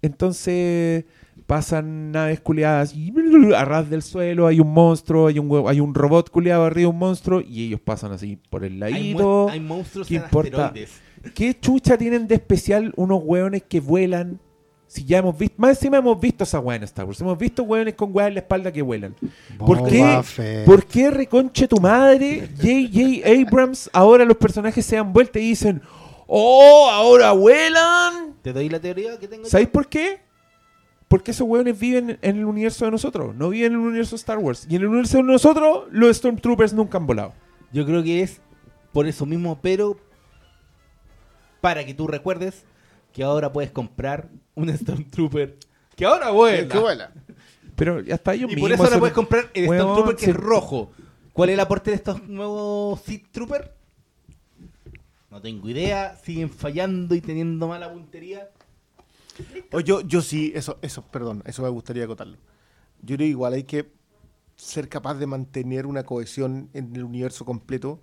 Entonces 0.00 1.04
pasan 1.48 2.12
naves 2.12 2.40
culiadas 2.40 2.94
y 2.94 3.10
a 3.56 3.64
ras 3.64 3.88
del 3.88 4.02
suelo 4.02 4.46
hay 4.46 4.60
un 4.60 4.70
monstruo, 4.70 5.28
hay 5.28 5.38
un, 5.38 5.66
hay 5.66 5.80
un 5.80 5.94
robot 5.94 6.28
culiado 6.28 6.64
arriba 6.64 6.82
de 6.82 6.86
un 6.88 6.98
monstruo 6.98 7.40
y 7.40 7.64
ellos 7.64 7.80
pasan 7.80 8.12
así 8.12 8.38
por 8.50 8.66
el 8.66 8.78
ladito. 8.78 9.48
hay 9.48 9.58
monstruos 9.58 10.06
¿qué 10.06 10.16
en 10.16 10.24
importa? 10.24 10.66
asteroides. 10.66 11.00
¿Qué 11.34 11.58
chucha 11.58 11.96
tienen 11.96 12.28
de 12.28 12.34
especial 12.34 12.92
unos 12.96 13.22
hueones 13.24 13.62
que 13.62 13.80
vuelan? 13.80 14.38
Si 14.86 15.06
ya 15.06 15.18
hemos 15.18 15.38
visto, 15.38 15.54
más 15.56 15.70
encima 15.70 15.96
hemos 15.96 16.20
visto 16.20 16.44
esa 16.44 16.60
hueá 16.60 16.76
en 16.76 16.82
Star 16.82 17.06
Wars. 17.06 17.20
Hemos 17.22 17.38
visto 17.38 17.62
hueones 17.62 17.94
con 17.94 18.14
hueá 18.14 18.28
en 18.28 18.34
la 18.34 18.40
espalda 18.40 18.70
que 18.70 18.82
vuelan. 18.82 19.14
¿Por 19.56 19.78
Boba 19.78 19.88
qué? 19.88 20.22
Fett. 20.22 20.64
¿Por 20.66 20.84
qué 20.84 21.10
reconche 21.10 21.66
tu 21.66 21.80
madre, 21.80 22.46
J.J. 22.56 23.26
Abrams, 23.26 23.88
ahora 23.94 24.26
los 24.26 24.36
personajes 24.36 24.84
se 24.84 24.96
dan 24.96 25.14
vuelta 25.14 25.38
y 25.38 25.48
dicen, 25.48 25.80
¡Oh, 26.26 26.90
ahora 26.92 27.32
vuelan! 27.32 28.34
¿Te 28.42 28.52
doy 28.52 28.68
la 28.68 28.80
teoría 28.80 29.18
que 29.18 29.28
tengo? 29.28 29.46
¿Sabéis 29.46 29.70
por 29.70 29.88
qué? 29.88 30.27
Porque 31.08 31.30
esos 31.30 31.48
hueones 31.48 31.78
viven 31.78 32.18
en 32.20 32.36
el 32.38 32.44
universo 32.44 32.84
de 32.84 32.90
nosotros, 32.90 33.34
no 33.34 33.48
viven 33.48 33.72
en 33.72 33.80
el 33.80 33.86
universo 33.86 34.10
de 34.16 34.20
Star 34.20 34.38
Wars. 34.38 34.66
Y 34.68 34.76
en 34.76 34.82
el 34.82 34.88
universo 34.88 35.16
de 35.18 35.22
nosotros, 35.24 35.86
los 35.90 36.16
Stormtroopers 36.16 36.74
nunca 36.74 36.98
han 36.98 37.06
volado. 37.06 37.32
Yo 37.72 37.86
creo 37.86 38.02
que 38.02 38.22
es 38.22 38.40
por 38.92 39.06
eso 39.06 39.24
mismo, 39.24 39.58
pero 39.62 39.98
para 41.60 41.84
que 41.84 41.94
tú 41.94 42.06
recuerdes 42.06 42.64
que 43.12 43.22
ahora 43.22 43.52
puedes 43.52 43.70
comprar 43.70 44.28
un 44.54 44.68
Stormtrooper 44.76 45.56
que 45.96 46.04
ahora 46.04 46.30
vuela. 46.30 46.68
Qué 46.72 46.78
vuela. 46.78 47.12
Pero 47.74 48.02
hasta 48.12 48.34
ellos 48.34 48.50
Y 48.52 48.54
mismos... 48.56 48.68
por 48.68 48.72
eso 48.74 48.84
ahora 48.84 48.98
puedes 48.98 49.14
comprar 49.14 49.50
el 49.54 49.64
Stormtrooper 49.64 50.16
que 50.16 50.24
se- 50.26 50.30
es 50.30 50.36
rojo. 50.36 50.92
¿Cuál 51.32 51.50
es 51.50 51.54
el 51.54 51.60
aporte 51.60 51.90
de 51.90 51.96
estos 51.96 52.22
nuevos 52.28 53.00
Sith 53.00 53.28
Trooper? 53.30 53.72
No 55.30 55.40
tengo 55.40 55.68
idea. 55.68 56.16
Siguen 56.22 56.50
fallando 56.50 57.14
y 57.14 57.20
teniendo 57.20 57.68
mala 57.68 57.92
puntería. 57.92 58.50
O 59.72 59.80
yo, 59.80 60.00
yo 60.00 60.20
sí, 60.22 60.52
eso, 60.54 60.78
eso, 60.82 61.02
perdón, 61.02 61.42
eso 61.46 61.62
me 61.62 61.68
gustaría 61.68 62.04
acotarlo. 62.04 62.36
Yo 63.02 63.16
creo 63.16 63.18
que 63.18 63.24
igual 63.26 63.52
hay 63.54 63.64
que 63.64 63.90
ser 64.56 64.88
capaz 64.88 65.14
de 65.14 65.26
mantener 65.26 65.86
una 65.86 66.02
cohesión 66.04 66.68
en 66.72 66.94
el 66.96 67.04
universo 67.04 67.44
completo 67.44 68.00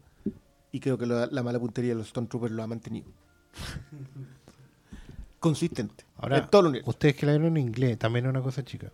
y 0.72 0.80
creo 0.80 0.98
que 0.98 1.06
la, 1.06 1.28
la 1.28 1.44
mala 1.44 1.60
puntería 1.60 1.92
de 1.92 1.96
los 1.98 2.08
Stormtroopers 2.10 2.54
lo 2.54 2.64
ha 2.64 2.68
mantenido. 2.68 3.08
Consistente. 5.40 6.06
Ahora, 6.18 6.38
en 6.40 6.48
todo 6.50 6.62
el 6.62 6.68
universo. 6.68 6.90
ustedes 6.90 7.16
que 7.16 7.26
la 7.26 7.34
vieron 7.34 7.58
en 7.58 7.68
inglés, 7.68 8.00
también 8.00 8.26
es 8.26 8.30
una 8.30 8.42
cosa 8.42 8.64
chica. 8.64 8.92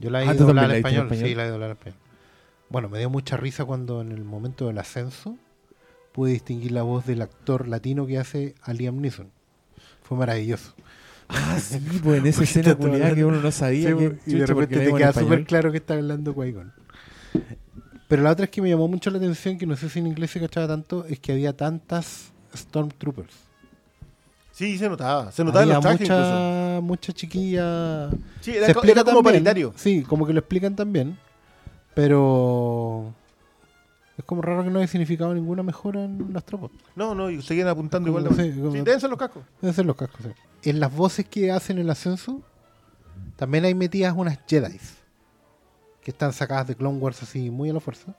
Yo 0.00 0.10
la 0.10 0.22
he 0.24 0.28
Ah, 0.28 0.34
ido 0.34 0.44
¿tú 0.44 0.46
a 0.46 0.50
hablar 0.50 0.70
en 0.70 0.76
español? 0.78 1.08
Sí, 1.12 1.34
la 1.34 1.42
he 1.42 1.46
ido 1.46 1.52
a 1.52 1.54
hablar 1.54 1.70
en 1.70 1.76
español. 1.76 1.98
Bueno, 2.70 2.88
me 2.88 2.98
dio 2.98 3.10
mucha 3.10 3.36
risa 3.36 3.64
cuando 3.64 4.00
en 4.00 4.12
el 4.12 4.24
momento 4.24 4.66
del 4.66 4.78
ascenso 4.78 5.36
pude 6.12 6.32
distinguir 6.32 6.72
la 6.72 6.82
voz 6.82 7.06
del 7.06 7.22
actor 7.22 7.68
latino 7.68 8.06
que 8.06 8.18
hace 8.18 8.54
a 8.62 8.72
Liam 8.72 9.00
Neeson. 9.00 9.30
Fue 10.02 10.16
maravilloso. 10.18 10.74
Ah, 11.28 11.58
sí, 11.60 11.78
pues 12.02 12.20
en 12.20 12.26
esa 12.26 12.42
escena 12.44 12.74
culiada 12.74 13.14
que 13.14 13.24
uno 13.24 13.40
no 13.40 13.50
sabía 13.52 13.90
Sí, 13.90 13.96
que 13.96 14.16
y 14.26 14.34
de 14.38 14.46
repente 14.46 14.78
te 14.78 14.92
queda 14.94 15.12
súper 15.12 15.44
claro 15.44 15.70
que 15.70 15.78
está 15.78 15.94
hablando 15.94 16.34
Qui-Gon. 16.34 16.72
Pero 18.08 18.22
la 18.22 18.30
otra 18.30 18.44
es 18.46 18.50
que 18.50 18.62
me 18.62 18.70
llamó 18.70 18.88
mucho 18.88 19.10
la 19.10 19.18
atención, 19.18 19.58
que 19.58 19.66
no 19.66 19.76
sé 19.76 19.90
si 19.90 19.98
en 19.98 20.06
inglés 20.06 20.30
se 20.30 20.40
cachaba 20.40 20.66
tanto, 20.66 21.04
es 21.04 21.18
que 21.20 21.32
había 21.32 21.54
tantas 21.54 22.32
Stormtroopers. 22.56 23.34
Sí, 24.52 24.78
se 24.78 24.88
notaba. 24.88 25.30
Se 25.30 25.44
notaba 25.44 25.62
en 25.64 25.68
los 25.68 25.80
trajes 25.80 26.00
incluso. 26.00 26.22
mucha, 26.22 26.80
mucha 26.80 27.12
chiquilla. 27.12 28.10
Sí, 28.40 28.52
Se 28.52 28.56
era, 28.56 28.66
co- 28.66 28.70
explica 28.80 29.00
era 29.00 29.04
como 29.04 29.22
paritario. 29.22 29.72
Sí, 29.76 30.02
como 30.02 30.26
que 30.26 30.32
lo 30.32 30.40
explican 30.40 30.74
también. 30.74 31.16
Pero 31.94 33.12
es 34.18 34.24
como 34.24 34.42
raro 34.42 34.64
que 34.64 34.70
no 34.70 34.78
haya 34.80 34.88
significado 34.88 35.32
ninguna 35.32 35.62
mejora 35.62 36.04
en 36.04 36.32
las 36.32 36.44
tropas. 36.44 36.70
No, 36.96 37.14
no, 37.14 37.30
y 37.30 37.40
seguían 37.40 37.68
apuntando 37.68 38.08
Como 38.12 38.18
igual 38.20 38.36
de 38.36 38.42
sí, 38.44 38.50
mal. 38.50 38.58
como- 38.60 38.72
Sí, 38.72 38.78
deben 38.78 39.00
ser 39.00 39.10
los 39.10 39.18
cascos. 39.18 39.42
Deben 39.62 39.74
ser 39.74 39.86
los 39.86 39.96
cascos, 39.96 40.20
sí. 40.26 40.68
En 40.70 40.80
las 40.80 40.94
voces 40.94 41.26
que 41.26 41.50
hacen 41.52 41.78
el 41.78 41.88
ascenso, 41.88 42.42
también 43.36 43.64
hay 43.64 43.74
metidas 43.74 44.12
unas 44.16 44.38
Jedi 44.46 44.78
que 46.02 46.10
están 46.10 46.32
sacadas 46.32 46.66
de 46.66 46.74
Clone 46.74 46.98
Wars 46.98 47.22
así 47.22 47.48
muy 47.50 47.70
a 47.70 47.72
la 47.74 47.80
fuerza. 47.80 48.14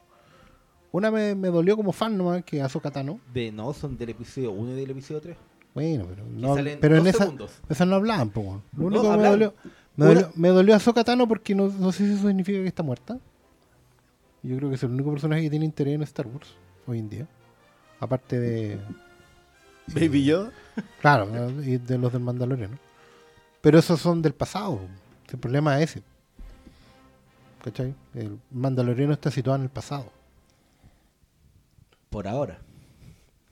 Una 0.92 1.12
me, 1.12 1.36
me 1.36 1.50
dolió 1.50 1.76
como 1.76 1.92
fan 1.92 2.18
nomás, 2.18 2.44
que 2.44 2.62
Ahsoka 2.62 2.90
Tano. 2.92 3.20
De 3.34 3.52
no, 3.52 3.74
son 3.74 3.98
del 3.98 4.10
episodio 4.10 4.52
1 4.52 4.72
y 4.72 4.76
del 4.76 4.90
episodio 4.92 5.22
3. 5.22 5.38
Bueno, 5.76 6.06
pero, 6.10 6.24
no, 6.26 6.56
pero 6.82 6.98
en 6.98 7.06
esa, 7.08 7.20
segundos. 7.26 7.52
esas 7.70 7.88
no 7.88 7.96
hablaban, 7.96 8.32
po. 8.32 8.64
Lo 8.76 8.88
único 8.88 9.04
que 9.12 9.18
me 9.18 9.28
dolió, 9.30 9.54
me 9.96 10.06
Una- 10.06 10.14
dolió, 10.22 10.32
me 10.36 10.48
dolió 10.50 10.80
Tano 10.80 11.28
porque 11.28 11.54
no, 11.54 11.68
no 11.68 11.92
sé 11.92 12.08
si 12.08 12.14
eso 12.14 12.28
significa 12.28 12.60
que 12.60 12.68
está 12.68 12.82
muerta. 12.82 13.20
Yo 14.44 14.56
creo 14.58 14.70
que 14.70 14.76
es 14.76 14.84
el 14.84 14.92
único 14.92 15.12
personaje 15.12 15.42
que 15.44 15.50
tiene 15.50 15.66
interés 15.66 15.96
en 15.96 16.04
Star 16.04 16.28
Wars 16.28 16.54
hoy 16.88 17.00
en 17.00 17.10
día. 17.10 17.28
Aparte 18.00 18.40
de. 18.40 18.80
Baby 19.88 20.24
Yoda. 20.26 20.52
Claro, 21.02 21.28
y 21.62 21.78
de 21.78 21.98
los 21.98 22.14
del 22.14 22.22
Mandaloriano. 22.22 22.78
Pero 23.62 23.80
esos 23.80 24.00
son 24.00 24.22
del 24.22 24.34
pasado. 24.34 24.80
El 25.32 25.40
problema 25.40 25.80
es 25.82 25.92
ese. 25.92 26.04
¿Cachai? 27.64 27.94
El 28.14 28.40
Mandaloriano 28.52 29.12
está 29.14 29.30
situado 29.32 29.58
en 29.58 29.64
el 29.64 29.70
pasado. 29.70 30.12
Por 32.10 32.28
ahora. 32.28 32.60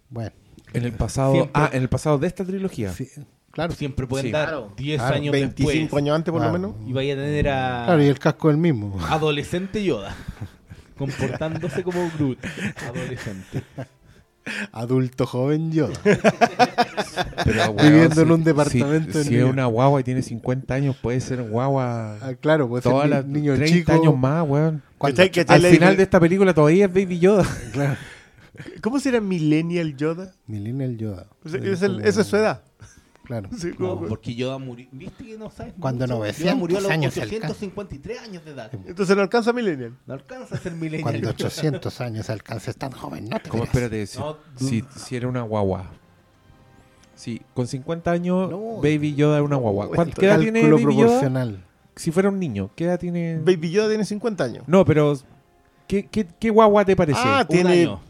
Bueno, 0.10 0.32
En 0.74 0.84
el 0.86 0.94
pasado, 0.94 1.34
Siempre- 1.34 1.52
ah, 1.56 1.70
en 1.74 1.82
el 1.82 1.90
pasado 1.90 2.18
de 2.18 2.28
esta 2.28 2.44
trilogía. 2.46 2.92
sí, 2.92 3.10
claro. 3.52 3.74
Siempre 3.74 4.06
pueden 4.08 4.28
Sí. 4.28 4.32
dar 4.32 4.48
Claro. 4.50 4.74
10 4.78 5.00
Claro. 5.02 5.16
años 5.16 5.32
25 5.32 5.72
después. 5.72 6.02
años 6.04 6.16
antes, 6.16 6.32
por 6.32 6.42
Claro. 6.42 6.58
lo 6.58 6.60
menos. 6.70 6.90
Y 6.90 6.94
vaya 6.94 7.14
a 7.14 7.18
tener 7.18 7.50
a 7.50 7.84
Claro, 7.86 8.04
y 8.04 8.08
el 8.08 8.20
casco 8.20 8.50
es 8.50 8.56
el 8.56 8.62
mismo. 8.62 8.98
adolescente 9.10 9.84
Yoda. 9.84 10.16
Comportándose 10.98 11.84
como 11.84 12.10
Groot. 12.18 12.40
Adolescente. 12.88 13.64
Adulto 14.72 15.26
joven 15.26 15.72
yo. 15.74 15.90
Pero, 17.44 17.74
Viviendo 17.74 18.22
en 18.22 18.28
si- 18.28 18.34
un 18.34 18.44
departamento 18.44 19.24
Si, 19.24 19.36
en 19.36 19.46
es 19.46 19.52
una 19.52 19.66
guagua 19.66 20.00
y 20.00 20.04
tiene 20.04 20.22
50 20.22 20.74
años, 20.74 20.96
puede 21.02 21.20
ser 21.20 21.44
guagua 21.44 22.18
Ah, 22.22 22.34
claro, 22.40 22.68
puede 22.70 22.84
ser 22.84 23.26
niño 23.26 23.56
30 23.56 23.74
chico. 23.78 23.92
años 23.92 24.18
más, 24.18 24.48
weón. 24.48 24.82
Al 25.00 25.16
la 25.62 25.70
final 25.70 25.98
de 25.98 26.04
esta 26.04 26.20
película 26.20 26.54
todavía 26.54 26.86
es 26.86 26.94
Baby 26.94 27.20
Yoda. 27.20 27.46
Claro. 27.74 27.98
¿Cómo 28.82 29.00
será 29.00 29.22
Millennial 29.22 29.96
Yoda? 29.98 30.32
Millennial 30.48 30.98
Yoda. 30.98 31.28
Pues 31.44 31.54
es 31.56 31.82
el- 31.84 31.96
como- 31.98 32.06
esa 32.06 32.22
es 32.22 32.28
su 32.28 32.38
edad. 32.38 32.62
Claro. 33.28 33.50
Sí, 33.58 33.72
No, 33.78 34.00
porque 34.08 34.34
Yoda 34.36 34.58
murió. 34.58 34.88
¿Viste 34.92 35.26
que 35.26 35.38
no 35.38 35.50
sabes? 35.52 35.74
Cuando 35.80 36.06
mucho? 36.06 36.20
900 36.20 36.44
Yoda 36.46 36.56
murió 36.56 36.78
a 36.78 36.82
los 36.82 36.92
años 36.92 37.18
alcanza. 37.18 37.48
853 37.48 38.20
años 38.22 38.46
de 38.46 38.52
edad. 38.52 38.72
Entonces 38.86 39.16
no 39.18 39.22
alcanza 39.22 39.52
Millennial. 39.52 39.98
No 40.06 40.14
alcanza 40.14 40.56
a 40.56 40.58
ser 40.58 40.72
millennial. 40.72 41.02
Cuando 41.04 41.30
800 41.32 42.02
años 42.02 42.30
alcances 42.30 42.78
tan 42.78 42.92
joven, 42.94 43.28
no 43.30 43.38
te 43.40 43.50
creas. 43.50 43.66
espérate, 43.68 44.08
si, 44.08 44.18
No, 44.20 44.38
si, 44.56 44.84
si 44.96 45.16
era 45.18 45.28
una 45.28 45.42
guagua. 45.42 45.92
Sí, 47.16 47.42
con 47.54 47.68
50 47.68 48.12
años, 48.12 48.50
No. 48.50 48.78
Baby 48.78 49.16
Yoda 49.16 49.40
es 49.40 49.44
una 49.44 49.56
guagua. 49.58 49.88
¿Cuánto, 49.90 50.10
Esto- 50.12 50.22
¿Qué 50.22 50.28
edad 50.28 50.40
tiene 50.40 50.62
Cálculo 50.62 50.78
Baby 50.86 50.96
Yoda? 50.96 51.06
proporcional. 51.08 51.64
Si 51.96 52.12
fuera 52.12 52.30
un 52.30 52.40
niño, 52.40 52.70
¿qué 52.76 52.86
edad 52.86 53.00
tiene? 53.00 53.40
Baby 53.40 53.72
Yoda 53.72 53.90
tiene 53.90 54.06
50 54.06 54.44
años. 54.44 54.64
No, 54.68 54.86
pero 54.86 55.18
¿Qué, 55.88 56.06
qué, 56.06 56.28
qué 56.40 56.50
guagua 56.50 56.86
te 56.86 56.96
parece? 56.96 57.20
Ah, 57.22 57.42
Un 57.42 57.48
tiene 57.56 57.82
año. 57.84 58.02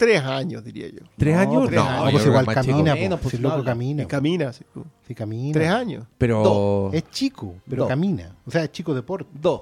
Tres 0.00 0.22
años, 0.22 0.64
diría 0.64 0.88
yo. 0.88 1.00
¿Tres 1.16 1.34
No, 1.36 1.40
años? 1.42 1.66
tres 1.68 1.80
no, 1.80 1.88
años. 1.88 2.12
pues 2.12 2.26
igual 2.26 2.46
camina, 2.46 2.94
Menos, 2.94 3.20
pues, 3.20 3.30
si 3.30 3.36
el 3.36 3.42
no 3.42 3.48
loco 3.50 3.58
habla. 3.60 3.70
camina. 3.72 4.06
Camina, 4.06 4.52
sí. 4.52 4.64
Sí, 5.06 5.14
camina. 5.14 5.52
Tres 5.52 5.70
años. 5.70 6.06
Pero. 6.18 6.90
Es 6.92 7.08
chico, 7.10 7.54
pero 7.68 7.82
Dos. 7.82 7.88
camina. 7.88 8.34
O 8.46 8.50
sea, 8.50 8.64
es 8.64 8.72
chico 8.72 8.94
deporte. 8.94 9.30
Dos. 9.40 9.60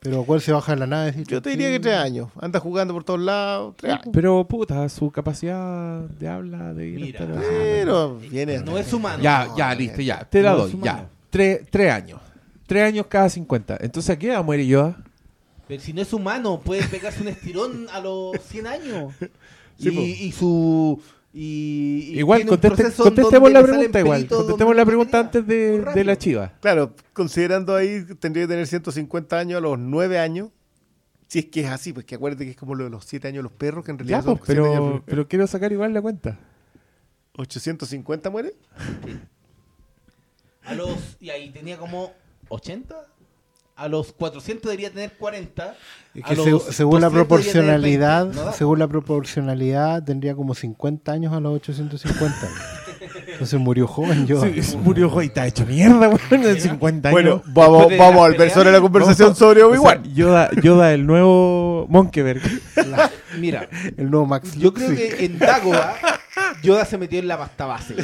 Pero 0.00 0.22
cuál 0.22 0.40
se 0.40 0.52
baja 0.52 0.72
de 0.74 0.78
la 0.78 0.86
nave. 0.86 1.06
decir, 1.06 1.26
Yo 1.26 1.42
te 1.42 1.50
diría 1.50 1.70
que 1.70 1.80
tres 1.80 1.96
años. 1.96 2.28
Anda 2.40 2.60
jugando 2.60 2.94
por 2.94 3.02
todos 3.02 3.18
lados. 3.20 3.74
Tres 3.76 3.94
años. 3.94 4.06
Pero, 4.12 4.46
puta, 4.46 4.88
su 4.88 5.10
capacidad 5.10 6.02
de 6.02 6.28
habla, 6.28 6.72
de 6.72 6.86
ir 6.86 7.00
Mira. 7.00 7.20
a 7.20 7.24
estar- 7.24 7.42
Pero 7.48 8.16
viene. 8.18 8.58
No 8.60 8.78
es 8.78 8.92
humano. 8.92 9.20
Ya, 9.22 9.48
ya, 9.56 9.74
listo, 9.74 10.00
ya. 10.00 10.20
Te 10.24 10.40
la 10.40 10.52
No 10.52 10.58
doy, 10.58 10.78
ya. 10.84 11.08
Tres, 11.30 11.62
tres 11.68 11.92
años. 11.92 12.20
Tres 12.68 12.84
años 12.84 13.06
cada 13.08 13.28
50. 13.28 13.76
Entonces, 13.80 14.10
¿a 14.10 14.18
qué 14.18 14.28
edad 14.28 14.44
muere 14.44 14.64
Yoda? 14.66 14.96
Pero 15.68 15.82
si 15.82 15.92
no 15.92 16.02
es 16.02 16.12
humano, 16.12 16.60
puede 16.64 16.82
pegarse 16.88 17.20
un 17.22 17.28
estirón 17.28 17.86
a 17.92 18.00
los 18.00 18.36
100 18.42 18.66
años. 18.66 19.14
Sí, 19.80 19.90
y, 19.90 19.92
po. 19.94 20.00
y 20.02 20.32
su. 20.32 21.02
Y, 21.32 22.10
y 22.14 22.18
Igual, 22.18 22.44
conteste- 22.46 22.92
contestemos 22.96 23.52
la 23.52 23.62
pregunta 23.62 24.00
igual. 24.00 24.26
Contestemos 24.26 24.74
la 24.74 24.84
pregunta 24.84 25.20
antes 25.20 25.46
de, 25.46 25.80
de 25.82 26.04
la 26.04 26.18
chiva. 26.18 26.54
Claro, 26.60 26.96
considerando 27.12 27.76
ahí, 27.76 28.04
tendría 28.18 28.42
que 28.44 28.48
tener 28.48 28.66
150 28.66 29.38
años 29.38 29.58
a 29.58 29.60
los 29.60 29.78
9 29.78 30.18
años. 30.18 30.48
Si 31.28 31.38
es 31.38 31.44
que 31.44 31.60
es 31.60 31.68
así, 31.68 31.92
pues 31.92 32.06
que 32.06 32.16
acuérdate 32.16 32.44
que 32.44 32.50
es 32.50 32.56
como 32.56 32.74
lo 32.74 32.82
de 32.82 32.90
los 32.90 33.04
7 33.04 33.28
años 33.28 33.44
los 33.44 33.52
perros, 33.52 33.84
que 33.84 33.92
en 33.92 33.98
realidad 33.98 34.18
Ya, 34.18 34.22
son 34.24 34.38
pues, 34.38 34.50
años 34.50 34.66
pero, 34.68 35.02
pero 35.06 35.28
quiero 35.28 35.46
sacar 35.46 35.70
igual 35.70 35.94
la 35.94 36.02
cuenta. 36.02 36.40
850 37.36 38.30
muere. 38.30 38.54
A 40.64 40.74
los. 40.74 41.16
Y 41.20 41.30
ahí 41.30 41.50
tenía 41.50 41.78
como 41.78 42.12
80. 42.48 42.96
A 43.78 43.88
los 43.88 44.12
400 44.12 44.68
debería 44.70 44.90
tener 44.90 45.12
40. 45.18 45.74
Es 46.14 46.24
a 46.24 46.28
que 46.28 46.34
los 46.36 46.46
seg- 46.46 46.72
según 46.72 47.00
la 47.00 47.08
200 47.08 47.10
debería 47.10 47.10
tener 47.10 47.26
proporcionalidad, 47.28 48.24
20. 48.24 48.38
No 48.40 48.44
da. 48.46 48.52
según 48.52 48.78
la 48.80 48.88
proporcionalidad, 48.88 50.02
tendría 50.04 50.34
como 50.34 50.54
50 50.54 51.12
años 51.12 51.32
a 51.32 51.38
los 51.40 51.54
850. 51.54 52.36
Entonces 53.32 53.60
murió 53.60 53.86
joven 53.86 54.26
yo. 54.26 54.42
Sí, 54.42 54.76
murió 54.78 55.08
Joy, 55.08 55.26
está 55.26 55.46
hecho 55.46 55.64
mierda, 55.64 56.08
weón, 56.08 56.44
en 56.44 56.60
50 56.60 57.08
años. 57.10 57.12
Bueno, 57.12 57.42
vamos, 57.46 57.88
de 57.88 57.96
vamos 57.96 58.26
al 58.26 58.34
verso 58.36 58.64
de 58.64 58.72
la 58.72 58.80
conversación 58.80 59.28
No, 59.28 59.34
sobre 59.36 59.62
o 59.62 59.70
sea, 59.70 59.78
Obi-Wan. 59.80 60.14
Yoda, 60.14 60.50
Yoda, 60.60 60.92
el 60.92 61.06
nuevo 61.06 61.86
Monkeberg. 61.88 62.42
Mira, 63.38 63.68
El 63.96 64.10
nuevo 64.10 64.26
Max 64.26 64.54
yo 64.56 64.74
creo 64.74 64.90
que 64.90 65.24
en 65.24 65.38
Dagoba, 65.38 65.94
Yoda 66.64 66.84
se 66.84 66.98
metió 66.98 67.20
en 67.20 67.28
la 67.28 67.38
pasta 67.38 67.66
base. 67.66 67.94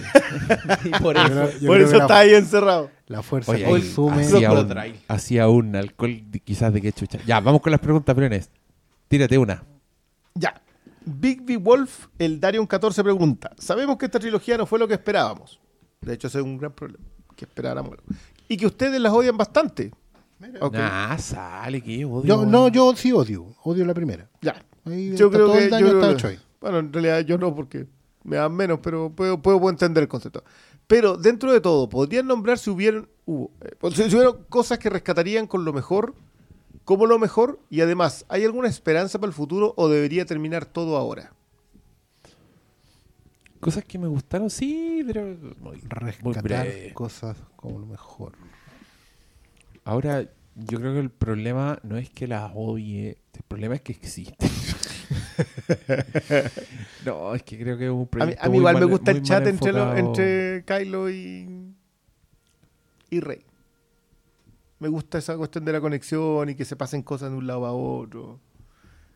y 0.84 0.90
por 0.90 1.16
Yo 1.16 1.22
eso. 1.24 1.58
yo 1.60 1.66
Por 1.66 1.80
eso 1.80 1.92
está 1.96 2.06
la, 2.14 2.18
ahí 2.20 2.34
encerrado. 2.34 2.90
La 3.16 3.22
fuerza 3.22 3.52
Oye, 3.52 3.64
consume. 3.64 4.22
hacía 4.22 4.50
un, 4.52 4.56
Crocodile. 4.66 5.00
hacía 5.08 5.48
un 5.48 5.76
alcohol 5.76 6.20
de- 6.30 6.40
quizás 6.40 6.72
de 6.72 6.80
qué 6.80 6.92
chucha. 6.92 7.18
Ya, 7.26 7.40
vamos 7.40 7.60
con 7.60 7.70
las 7.70 7.80
preguntas, 7.80 8.14
Briones. 8.16 8.50
Tírate 9.08 9.38
una. 9.38 9.62
Ya. 10.34 10.60
Big 11.04 11.42
B 11.42 11.56
Wolf, 11.58 12.06
el 12.18 12.40
Darion 12.40 12.66
14 12.66 13.04
pregunta. 13.04 13.52
Sabemos 13.58 13.96
que 13.98 14.06
esta 14.06 14.18
trilogía 14.18 14.56
no 14.56 14.66
fue 14.66 14.78
lo 14.78 14.88
que 14.88 14.94
esperábamos. 14.94 15.60
De 16.00 16.14
hecho, 16.14 16.26
ese 16.28 16.38
es 16.38 16.44
un 16.44 16.58
gran 16.58 16.72
problema. 16.72 17.04
Que 17.36 17.44
esperáramos. 17.44 17.96
Y 18.48 18.56
que 18.56 18.66
ustedes 18.66 19.00
las 19.00 19.12
odian 19.12 19.36
bastante. 19.36 19.92
Ok, 20.60 20.74
Nah, 20.74 21.16
sale, 21.18 21.80
que 21.80 22.04
odio. 22.04 22.24
Yo, 22.24 22.46
no, 22.46 22.68
yo 22.68 22.94
sí 22.96 23.12
odio. 23.12 23.46
Odio 23.62 23.84
la 23.84 23.94
primera. 23.94 24.28
Ya. 24.42 24.54
Ahí 24.84 25.14
Yo 25.16 25.30
creo 25.30 25.46
todo 25.46 25.56
que. 25.56 25.64
el 25.64 25.70
yo 25.70 25.76
daño 25.76 25.86
está 25.94 26.10
hecho 26.12 26.26
ahí. 26.28 26.38
bueno, 26.60 26.78
en 26.80 26.92
realidad 26.92 27.20
yo 27.20 27.38
no, 27.38 27.54
porque 27.54 27.86
me 28.24 28.36
dan 28.36 28.52
menos, 28.54 28.80
pero 28.82 29.10
puedo, 29.10 29.40
puedo 29.40 29.70
entender 29.70 30.02
el 30.02 30.08
concepto. 30.08 30.42
Pero 30.86 31.16
dentro 31.16 31.52
de 31.52 31.60
todo, 31.60 31.88
¿podrían 31.88 32.26
nombrar 32.26 32.58
si 32.58 32.70
hubieran, 32.70 33.08
hubo, 33.24 33.50
eh, 33.62 33.74
si 33.94 34.10
si 34.10 34.16
hubieran 34.16 34.44
cosas 34.48 34.78
que 34.78 34.90
rescatarían 34.90 35.46
con 35.46 35.64
lo 35.64 35.72
mejor, 35.72 36.14
como 36.84 37.06
lo 37.06 37.18
mejor? 37.18 37.58
Y 37.70 37.80
además, 37.80 38.26
¿hay 38.28 38.44
alguna 38.44 38.68
esperanza 38.68 39.18
para 39.18 39.28
el 39.28 39.34
futuro 39.34 39.72
o 39.76 39.88
debería 39.88 40.26
terminar 40.26 40.66
todo 40.66 40.96
ahora? 40.96 41.32
Cosas 43.60 43.84
que 43.84 43.98
me 43.98 44.08
gustaron, 44.08 44.50
sí, 44.50 45.02
pero. 45.06 45.22
Muy, 45.24 45.56
muy 45.60 45.80
Rescatar 45.88 46.42
breve. 46.42 46.92
cosas 46.92 47.36
como 47.56 47.78
lo 47.78 47.86
mejor. 47.86 48.32
Ahora, 49.84 50.28
yo 50.54 50.78
creo 50.78 50.92
que 50.92 51.00
el 51.00 51.10
problema 51.10 51.78
no 51.82 51.96
es 51.96 52.10
que 52.10 52.26
las 52.26 52.52
odie, 52.54 53.16
el 53.32 53.42
problema 53.48 53.74
es 53.76 53.80
que 53.80 53.92
existen. 53.92 54.50
no, 57.04 57.34
es 57.34 57.42
que 57.42 57.58
creo 57.58 57.76
que 57.78 57.84
es 57.86 57.90
un 57.90 58.00
A 58.00 58.02
mí, 58.02 58.06
proyecto 58.10 58.44
a 58.44 58.48
mí 58.48 58.56
igual 58.58 58.78
me 58.78 58.84
gusta 58.86 59.10
el 59.10 59.22
chat 59.22 59.46
entre, 59.46 59.72
lo- 59.72 59.96
entre 59.96 60.64
Kylo 60.64 61.10
y, 61.10 61.74
y 63.10 63.20
Rey. 63.20 63.44
Me 64.80 64.88
gusta 64.88 65.18
esa 65.18 65.36
cuestión 65.36 65.64
de 65.64 65.72
la 65.72 65.80
conexión 65.80 66.48
y 66.50 66.54
que 66.54 66.64
se 66.64 66.76
pasen 66.76 67.02
cosas 67.02 67.30
de 67.30 67.36
un 67.36 67.46
lado 67.46 67.64
a 67.66 67.72
otro. 67.72 68.38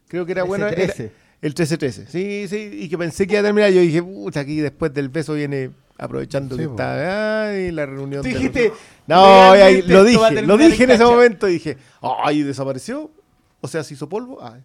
Creo 0.09 0.24
que 0.24 0.32
era 0.32 0.45
bueno. 0.45 0.66
era- 0.66 0.77
13. 0.77 1.12
El 1.40 1.55
13-13, 1.55 2.07
sí, 2.09 2.47
sí, 2.49 2.69
y 2.73 2.89
que 2.89 2.99
pensé 2.99 3.24
que 3.24 3.35
iba 3.35 3.40
a 3.40 3.45
terminar. 3.45 3.70
Yo 3.70 3.81
dije, 3.81 4.03
pucha, 4.03 4.40
aquí 4.40 4.57
después 4.59 4.93
del 4.93 5.09
beso 5.09 5.35
viene 5.35 5.70
aprovechando 5.97 6.57
Sí, 6.57 6.62
que 6.65 6.69
está. 6.69 7.45
Ay, 7.51 7.70
la 7.70 7.86
reunión. 7.86 8.23
Tú 8.23 8.28
dijiste, 8.28 8.70
los- 8.70 8.78
No, 9.07 9.55
y 9.55 9.82
lo 9.82 10.03
dije, 10.03 10.43
lo 10.43 10.57
dije 10.57 10.82
en 10.82 10.90
en 10.90 10.97
ese 10.97 11.05
momento. 11.05 11.47
Dije, 11.47 11.77
ay, 12.03 12.43
desapareció. 12.43 13.12
O 13.61 13.69
sea, 13.69 13.85
se 13.85 13.95
hizo 13.95 14.09
polvo. 14.09 14.43
Ay. 14.43 14.65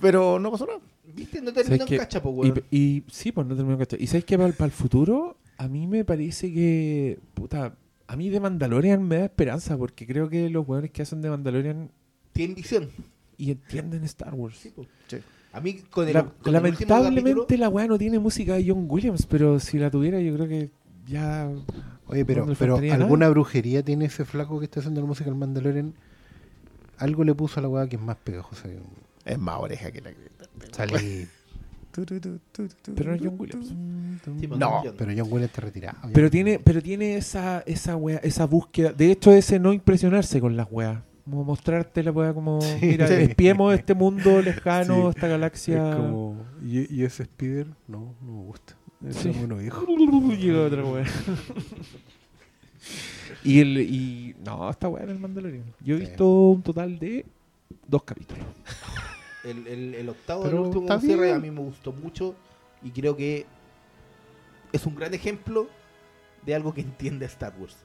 Pero 0.00 0.38
no 0.38 0.50
pasó 0.50 0.66
nada. 0.66 0.80
¿Viste? 1.14 1.40
No 1.40 1.50
¿Sabes 1.50 1.66
terminó 1.66 1.86
qué? 1.86 1.94
en 1.94 2.00
cacha, 2.00 2.22
po, 2.22 2.30
y, 2.44 2.50
weón. 2.50 2.62
y 2.70 3.02
sí, 3.10 3.32
pues 3.32 3.46
no 3.46 3.56
terminó 3.56 3.78
cacho. 3.78 3.96
Y 3.98 4.06
sabes 4.06 4.24
que 4.24 4.36
para, 4.38 4.52
el 4.64 4.70
futuro, 4.72 5.36
a 5.56 5.68
mí 5.68 5.86
me 5.86 6.04
parece 6.04 6.52
que. 6.52 7.18
Puta, 7.34 7.74
a 8.06 8.16
mí 8.16 8.28
de 8.28 8.40
Mandalorian 8.40 9.02
me 9.02 9.18
da 9.18 9.24
esperanza, 9.26 9.76
porque 9.78 10.06
creo 10.06 10.28
que 10.28 10.50
los 10.50 10.66
weones 10.68 10.90
que 10.90 11.02
hacen 11.02 11.22
de 11.22 11.30
Mandalorian 11.30 11.90
Tiene 12.32 12.54
visión. 12.54 12.88
y 13.38 13.52
entienden 13.52 14.04
Star 14.04 14.34
Wars. 14.34 14.58
Sí, 14.58 14.70
po. 14.70 14.84
Sí. 15.08 15.18
A 15.52 15.60
mí, 15.60 15.74
con 15.90 16.06
el, 16.06 16.12
La- 16.14 16.24
con 16.24 16.30
el 16.32 16.36
último 16.36 16.52
lamentablemente 16.90 17.30
capítulo- 17.40 17.58
la 17.60 17.68
weá 17.70 17.86
no 17.86 17.96
tiene 17.96 18.18
música 18.18 18.54
de 18.54 18.64
John 18.68 18.84
Williams, 18.88 19.24
pero 19.26 19.58
si 19.58 19.78
la 19.78 19.90
tuviera 19.90 20.20
yo 20.20 20.34
creo 20.34 20.46
que 20.48 20.70
ya... 21.06 21.50
Oye, 22.08 22.24
pero, 22.26 22.44
No 22.44 22.50
le 22.50 22.56
pero 22.56 22.74
faltaría 22.74 22.92
nada. 22.92 23.04
¿alguna 23.04 23.28
brujería 23.30 23.82
tiene 23.82 24.04
ese 24.04 24.24
flaco 24.26 24.58
que 24.58 24.66
está 24.66 24.80
haciendo 24.80 25.00
la 25.00 25.06
música 25.06 25.30
al 25.30 25.36
Mandalorian? 25.36 25.94
Algo 26.98 27.24
le 27.24 27.34
puso 27.34 27.58
a 27.58 27.62
la 27.62 27.68
weá 27.70 27.88
que 27.88 27.96
es 27.96 28.02
más 28.02 28.16
pegajosa. 28.16 28.68
que- 28.68 28.78
Es 29.26 29.38
más 29.38 29.58
oreja 29.60 29.90
que 29.90 30.00
la 30.00 30.10
Salí. 30.72 31.26
Pero 31.92 33.16
no 33.16 33.18
John 33.22 33.36
Williams. 33.38 33.68
Sí, 34.38 34.46
No, 34.48 34.82
Pero 34.96 35.12
John 35.16 35.32
Williams 35.32 35.44
está 35.44 35.62
retirado. 35.62 35.98
Pero 36.12 36.30
tiene, 36.30 36.58
pero 36.58 36.82
tiene 36.82 37.16
esa, 37.16 37.60
esa 37.66 37.96
wea, 37.96 38.18
esa 38.18 38.46
búsqueda. 38.46 38.92
De 38.92 39.10
hecho, 39.10 39.32
ese 39.32 39.58
no 39.58 39.72
impresionarse 39.72 40.40
con 40.40 40.56
las 40.56 40.68
weas. 40.70 41.02
Como 41.24 41.42
mostrarte 41.42 42.02
la 42.04 42.12
wea 42.12 42.32
como, 42.34 42.60
mira, 42.80 43.08
Sí. 43.08 43.14
espiemos 43.14 43.74
este 43.74 43.94
mundo 43.94 44.40
lejano, 44.42 45.04
Sí. 45.10 45.16
esta 45.16 45.26
galaxia. 45.26 45.90
Es 45.90 45.96
como, 45.96 46.36
¿y, 46.62 46.94
y 46.94 47.02
ese 47.04 47.22
Spider? 47.24 47.66
No, 47.88 48.14
no 48.22 48.32
me 48.32 48.42
gusta. 48.44 48.76
Es 49.08 49.16
Sí. 49.16 49.30
bueno, 49.30 49.56
viejo. 49.56 49.84
Llega 50.36 50.62
otra 50.66 50.84
wea. 50.84 51.04
y 53.44 53.60
el, 53.60 53.78
y 53.78 54.36
no, 54.44 54.68
está 54.70 54.88
buena 54.88 55.10
el 55.12 55.18
Mandalorian. 55.18 55.64
Yo 55.80 55.96
he 55.96 56.00
Sí. 56.00 56.06
visto 56.06 56.28
un 56.50 56.62
total 56.62 56.98
de 56.98 57.24
dos 57.88 58.02
capítulos. 58.04 58.44
El, 59.46 59.66
el, 59.66 59.94
el 59.94 60.08
octavo 60.08 60.42
Pero 60.42 60.56
del 60.58 60.66
último 60.66 61.00
cierre 61.00 61.32
a 61.32 61.38
mí 61.38 61.50
me 61.50 61.60
gustó 61.60 61.92
mucho 61.92 62.34
y 62.82 62.90
creo 62.90 63.16
que 63.16 63.46
es 64.72 64.84
un 64.86 64.94
gran 64.94 65.14
ejemplo 65.14 65.68
de 66.44 66.54
algo 66.54 66.74
que 66.74 66.80
entiende 66.82 67.26
Star 67.26 67.54
Wars. 67.58 67.76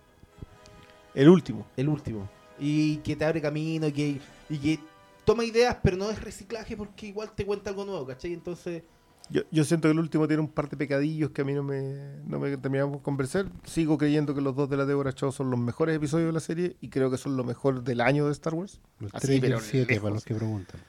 El 1.14 1.30
último. 1.30 1.66
El 1.78 1.90
último. 1.90 2.30
Y 2.60 2.98
que 2.98 3.16
te 3.16 3.26
abre 3.26 3.42
camino 3.42 3.88
y 3.88 3.92
que, 3.92 4.20
y 4.50 4.58
que 4.58 4.80
toma 5.26 5.44
ideas, 5.46 5.78
pero 5.82 5.98
no 5.98 6.10
es 6.10 6.22
reciclaje 6.22 6.76
porque 6.78 7.08
igual 7.08 7.32
te 7.34 7.46
cuenta 7.46 7.70
algo 7.70 7.86
nuevo, 7.86 8.06
¿cachai? 8.06 8.34
Entonces, 8.34 8.84
Yo, 9.30 9.42
yo 9.52 9.64
siento 9.64 9.88
que 9.88 9.94
el 9.94 10.00
último 10.00 10.28
tiene 10.28 10.42
un 10.42 10.50
par 10.50 10.70
de 10.70 10.78
pecadillos 10.78 11.32
que 11.32 11.42
a 11.42 11.46
mí 11.46 11.54
no 11.54 11.64
me, 11.64 12.18
no 12.26 12.40
me 12.40 12.56
terminamos 12.58 12.98
de 12.98 13.02
convencer. 13.04 13.48
Sigo 13.66 13.98
creyendo 13.98 14.36
que 14.36 14.42
los 14.42 14.56
dos 14.56 14.70
de 14.70 14.78
la 14.78 14.86
Deborah 14.86 15.14
Chow 15.14 15.32
son 15.32 15.50
los 15.50 15.60
mejores 15.60 15.96
episodios 15.96 16.28
de 16.28 16.34
la 16.34 16.40
serie 16.40 16.76
y 16.82 16.90
creo 16.90 17.10
que 17.10 17.18
son 17.18 17.38
lo 17.38 17.44
mejor 17.44 17.84
del 17.84 18.02
año 18.02 18.26
de 18.26 18.32
Star 18.34 18.54
Wars. 18.54 18.80
Los 19.00 19.14
Así, 19.14 19.40
3 19.40 19.44
y 19.44 19.46
el 19.46 19.60
7 19.60 19.94
lejos. 19.94 20.02
para 20.02 20.14
los 20.16 20.26
que 20.26 20.36
preguntan. 20.36 20.82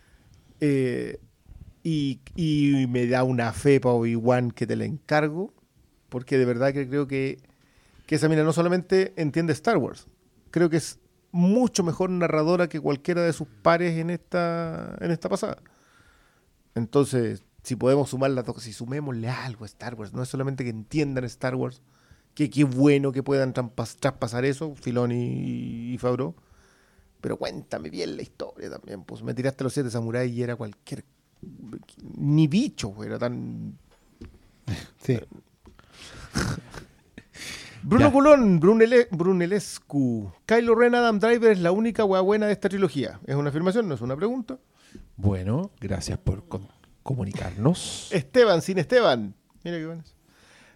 Eh, 0.64 1.18
y, 1.82 2.20
me 2.88 3.08
da 3.08 3.24
una 3.24 3.52
fe 3.52 3.80
para 3.80 3.96
Obi-Wan 3.96 4.52
que 4.52 4.64
te 4.64 4.76
la 4.76 4.84
encargo, 4.84 5.52
porque 6.08 6.38
de 6.38 6.44
verdad 6.44 6.72
que 6.72 6.88
creo 6.88 7.08
que, 7.08 7.42
esa 8.06 8.28
mina 8.28 8.44
no 8.44 8.52
solamente 8.52 9.14
entiende 9.16 9.54
Star 9.54 9.78
Wars, 9.78 10.06
creo 10.50 10.68
que 10.68 10.76
es 10.76 11.00
mucho 11.30 11.82
mejor 11.82 12.10
narradora 12.10 12.68
que 12.68 12.78
cualquiera 12.78 13.22
de 13.22 13.32
sus 13.32 13.48
pares 13.48 13.96
en 13.96 14.10
esta, 14.10 14.98
en 15.00 15.10
esta 15.10 15.30
pasada. 15.30 15.56
Entonces, 16.74 17.42
si 17.62 17.74
podemos 17.74 18.10
sumar 18.10 18.32
las 18.32 18.44
dos, 18.44 18.62
si 18.62 18.74
sumémosle 18.74 19.30
algo 19.30 19.64
a 19.64 19.66
Star 19.66 19.94
Wars, 19.94 20.12
no 20.12 20.22
es 20.22 20.28
solamente 20.28 20.62
que 20.62 20.70
entiendan 20.70 21.24
Star 21.24 21.54
Wars, 21.54 21.80
que 22.34 22.50
qué 22.50 22.64
bueno 22.64 23.12
que 23.12 23.22
puedan 23.22 23.54
traspasar 23.54 24.44
eso, 24.44 24.74
Filoni 24.76 25.24
y, 25.24 25.94
y 25.94 25.98
pero 27.22 27.38
cuéntame 27.38 27.88
bien 27.88 28.16
la 28.16 28.22
historia 28.22 28.68
también. 28.68 29.04
Pues 29.04 29.22
me 29.22 29.32
tiraste 29.32 29.64
los 29.64 29.72
siete 29.72 29.90
samuráis 29.90 30.30
y 30.34 30.42
era 30.42 30.56
cualquier. 30.56 31.04
Ni 32.18 32.48
bicho, 32.48 32.88
güey, 32.88 33.08
era 33.08 33.18
tan. 33.18 33.78
Sí. 35.02 35.18
Bruno 37.82 38.06
Ya. 38.06 38.12
Colón, 38.12 38.60
Brunele, 38.60 39.08
Brunellescu. 39.10 40.32
Kylo 40.46 40.74
Ren, 40.76 40.94
Adam 40.94 41.18
Driver 41.18 41.50
es 41.50 41.58
la 41.60 41.72
única 41.72 42.04
hueá 42.04 42.20
buena 42.20 42.46
de 42.46 42.52
esta 42.52 42.68
trilogía. 42.68 43.18
¿Es 43.26 43.34
una 43.34 43.48
afirmación? 43.50 43.88
¿No 43.88 43.94
es 43.96 44.00
una 44.00 44.14
pregunta? 44.14 44.58
Bueno, 45.16 45.70
gracias 45.80 46.18
por 46.18 46.44
comunicarnos. 47.02 48.08
Esteban, 48.12 48.62
sin 48.62 48.78
Esteban. 48.78 49.34
Mira 49.64 49.78
qué 49.78 49.86
bueno. 49.86 50.04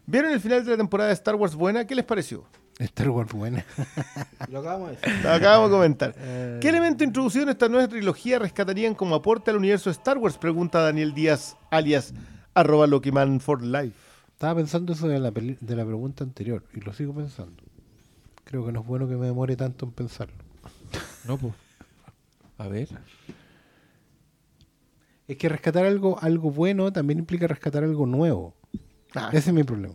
¿Vieron 0.07 0.33
el 0.33 0.41
final 0.41 0.65
de 0.65 0.73
la 0.73 0.77
temporada 0.77 1.09
de 1.09 1.15
Star 1.15 1.37
Wars 1.37 1.55
buena? 1.55 1.87
¿Qué 1.87 1.95
les 1.95 2.05
pareció? 2.05 2.45
Star 2.79 3.09
Wars 3.11 3.33
buena. 3.33 3.65
Lo 4.51 4.59
acabamos 4.61 4.91
de 4.91 4.97
decir. 4.97 5.25
Lo 5.25 5.31
acabamos 5.33 5.71
de 5.71 5.77
comentar. 5.77 6.15
¿Qué 6.61 6.69
elemento 6.69 7.05
introducido 7.05 7.45
en 7.45 7.49
esta 7.51 7.69
nueva 7.69 7.89
trilogía 7.89 8.39
rescatarían 8.39 8.95
como 8.95 9.15
aporte 9.15 9.51
al 9.51 9.57
universo 9.57 9.89
de 9.89 9.93
Star 9.95 10.19
Wars? 10.19 10.37
Pregunta 10.37 10.81
Daniel 10.81 11.15
Díaz, 11.15 11.57
alias 11.71 12.13
arroba 12.55 12.87
Lokiman 12.87 13.41
for 13.41 13.63
Life. 13.63 13.97
Estaba 14.33 14.57
pensando 14.57 14.93
eso 14.93 15.09
de 15.09 15.19
la, 15.19 15.31
peli- 15.31 15.57
de 15.61 15.77
la 15.77 15.85
pregunta 15.87 16.23
anterior 16.25 16.63
y 16.75 16.81
lo 16.81 16.93
sigo 16.93 17.15
pensando. 17.15 17.63
Creo 18.45 18.65
que 18.67 18.73
no 18.73 18.81
es 18.81 18.87
bueno 18.87 19.09
que 19.09 19.17
me 19.17 19.27
demore 19.27 19.57
tanto 19.57 19.87
en 19.87 19.93
pensarlo. 19.93 20.35
No, 21.27 21.39
pues. 21.39 21.55
A 22.59 22.69
ver. 22.69 22.89
Es 25.29 25.37
que 25.39 25.49
rescatar 25.49 25.85
algo, 25.87 26.19
algo 26.23 26.51
bueno 26.51 26.93
también 26.93 27.19
implica 27.19 27.47
rescatar 27.47 27.83
algo 27.85 28.07
nuevo. 28.07 28.55
Ah, 29.15 29.31
Ese 29.33 29.51
es 29.51 29.55
mi 29.55 29.65
problema. 29.65 29.95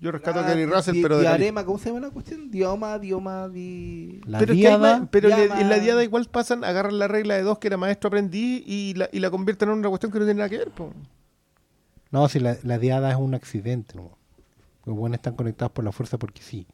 Yo 0.00 0.10
rescato 0.12 0.38
a 0.40 0.42
Gary 0.42 0.64
Russell, 0.66 0.94
di- 0.94 1.02
pero 1.02 1.16
de 1.16 1.22
diarema, 1.22 1.64
¿cómo 1.64 1.78
se 1.78 1.90
llama 1.90 2.00
la 2.00 2.10
cuestión? 2.10 2.50
Dioma, 2.50 2.98
dioma, 2.98 3.48
di... 3.48 4.20
La 4.26 4.38
pero, 4.38 4.52
es 4.54 4.58
que 4.60 4.66
hay 4.68 4.78
diada, 4.78 5.08
pero 5.10 5.28
en 5.28 5.68
la 5.68 5.78
diada 5.78 6.02
igual 6.02 6.26
pasan, 6.30 6.64
agarran 6.64 6.98
la 6.98 7.06
regla 7.08 7.34
de 7.34 7.42
dos 7.42 7.58
que 7.58 7.66
era 7.68 7.76
maestro 7.76 8.08
aprendiz 8.08 8.62
y 8.66 8.94
la, 8.94 9.08
y 9.12 9.18
la 9.20 9.30
convierten 9.30 9.68
en 9.68 9.78
una 9.78 9.88
cuestión 9.88 10.10
que 10.10 10.18
no 10.18 10.24
tiene 10.24 10.38
nada 10.38 10.48
que 10.48 10.58
ver. 10.58 10.70
po. 10.70 10.92
no, 12.10 12.28
si 12.28 12.40
la, 12.40 12.56
la 12.62 12.78
diada 12.78 13.10
es 13.10 13.16
un 13.16 13.34
accidente. 13.34 13.94
¿no? 13.96 14.16
Los 14.86 14.96
buenos 14.96 15.16
están 15.18 15.34
conectados 15.34 15.72
por 15.72 15.84
la 15.84 15.92
fuerza 15.92 16.18
porque 16.18 16.42
sí. 16.42 16.66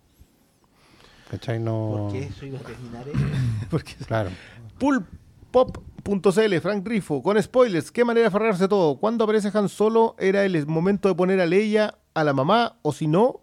¿Cachai? 1.31 1.59
No. 1.59 2.09
¿Por 2.09 2.13
qué 2.13 2.31
soy 2.31 2.51
veterinario? 2.51 3.13
Porque 3.71 3.95
Claro. 4.07 4.31
Pulpop.cl, 4.79 6.57
Frank 6.61 6.87
Rifo, 6.87 7.23
con 7.23 7.43
spoilers, 7.43 7.91
¿qué 7.91 8.05
manera 8.05 8.23
de 8.23 8.29
aferrarse 8.29 8.69
todo? 8.69 8.99
¿Cuándo 8.99 9.25
aparece 9.25 9.51
Han 9.53 9.69
Solo? 9.69 10.15
¿Era 10.21 10.45
el 10.45 10.67
momento 10.67 11.09
de 11.09 11.15
poner 11.17 11.41
a 11.41 11.47
Leia 11.47 11.99
a 12.17 12.25
la 12.25 12.33
mamá? 12.33 12.77
¿O 12.83 12.93
si 12.93 13.07
no? 13.07 13.41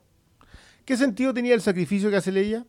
¿Qué 0.86 0.98
sentido 0.98 1.34
tenía 1.34 1.54
el 1.54 1.62
sacrificio 1.62 2.10
que 2.10 2.18
hace 2.18 2.32
Leia? 2.32 2.66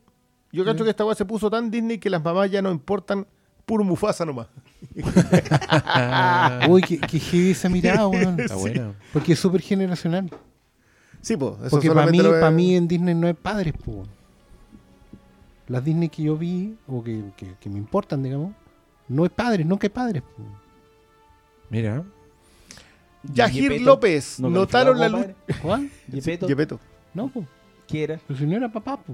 Yo 0.51 0.63
cacho 0.63 0.83
que 0.85 0.89
esta 0.91 1.03
weá 1.03 1.15
se 1.15 1.25
puso 1.25 1.49
tan 1.49 1.69
Disney 1.69 1.97
que 1.97 2.09
las 2.09 2.23
mamás 2.23 2.49
ya 2.49 2.61
no 2.61 2.71
importan, 2.71 3.27
puro 3.65 3.83
Mufasa 3.83 4.23
nomás. 4.25 4.47
Uy, 6.69 6.81
qué, 6.81 6.99
qué 6.99 7.19
heavy 7.19 7.51
esa 7.51 7.67
mirada, 7.69 8.07
weón. 8.09 8.39
Está 8.39 8.55
buena. 8.55 8.93
Porque 9.11 9.33
es 9.33 9.39
súper 9.39 9.61
generacional. 9.61 10.29
Sí, 11.21 11.35
pues. 11.35 11.53
eso 11.61 11.69
Porque 11.71 11.91
para 11.91 12.09
mí, 12.11 12.19
lo 12.19 12.31
ve- 12.31 12.39
para 12.39 12.51
mí 12.51 12.75
en 12.75 12.87
Disney 12.87 13.15
no 13.15 13.27
hay 13.27 13.33
padres, 13.33 13.73
po. 13.73 14.03
Las 15.67 15.83
Disney 15.83 16.09
que 16.09 16.23
yo 16.23 16.37
vi, 16.37 16.77
o 16.87 17.03
que, 17.03 17.23
que- 17.35 17.55
que 17.59 17.69
me 17.69 17.77
importan, 17.79 18.21
digamos, 18.23 18.53
no 19.07 19.23
hay 19.23 19.29
padres, 19.29 19.65
nunca 19.65 19.85
hay 19.87 19.89
padres. 19.89 20.21
po. 20.21 20.43
Mira. 21.69 22.03
Yajir 23.33 23.63
Yepeto, 23.71 23.85
López, 23.85 24.39
¿no 24.39 24.49
notaron 24.49 24.99
la 24.99 25.09
luz. 25.09 25.25
como 25.47 25.59
¿Cuál? 25.61 25.81
padre? 25.81 25.91
Yepeto, 26.11 26.47
Yepeto. 26.47 26.79
No, 27.13 27.27
po. 27.29 27.45
¿qué 27.87 28.03
era? 28.03 28.19
Pero 28.27 28.39
si 28.39 28.45
no 28.45 28.55
era 28.57 28.69
papá, 28.71 28.97
po. 28.97 29.13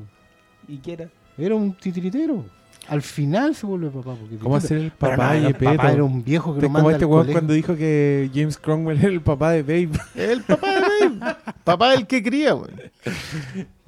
¿Y 0.67 0.77
qué 0.77 0.93
era? 0.93 1.09
Era 1.37 1.55
un 1.55 1.73
titiritero. 1.73 2.45
Al 2.87 3.01
final 3.03 3.53
se 3.55 3.65
vuelve 3.67 3.89
papá. 3.89 4.15
Porque 4.19 4.37
¿Cómo 4.37 4.55
hacer 4.55 4.77
el 4.77 4.91
papá 4.91 5.37
era- 5.37 5.47
Yepeto? 5.49 5.71
Papá 5.75 5.91
era 5.91 6.03
un 6.03 6.23
viejo 6.23 6.55
que 6.55 6.61
lo 6.61 6.67
como 6.67 6.73
manda 6.79 6.91
este 6.93 7.05
al 7.05 7.11
weón 7.11 7.31
cuando 7.31 7.53
dijo 7.53 7.75
que 7.75 8.29
James 8.33 8.57
Cromwell 8.57 8.97
era 8.97 9.07
el 9.09 9.21
papá 9.21 9.51
de 9.51 9.61
Babe. 9.61 9.99
El 10.15 10.41
papá 10.41 10.67
de 10.75 10.81
Babe. 11.09 11.35
papá 11.63 11.91
del 11.91 12.07
que 12.07 12.23
cría, 12.23 12.55
weón. 12.55 12.71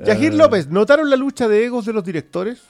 Yajir 0.06 0.34
López, 0.34 0.68
¿notaron 0.70 1.10
la 1.10 1.16
lucha 1.16 1.48
de 1.48 1.66
egos 1.66 1.86
de 1.86 1.94
los 1.94 2.04
directores? 2.04 2.62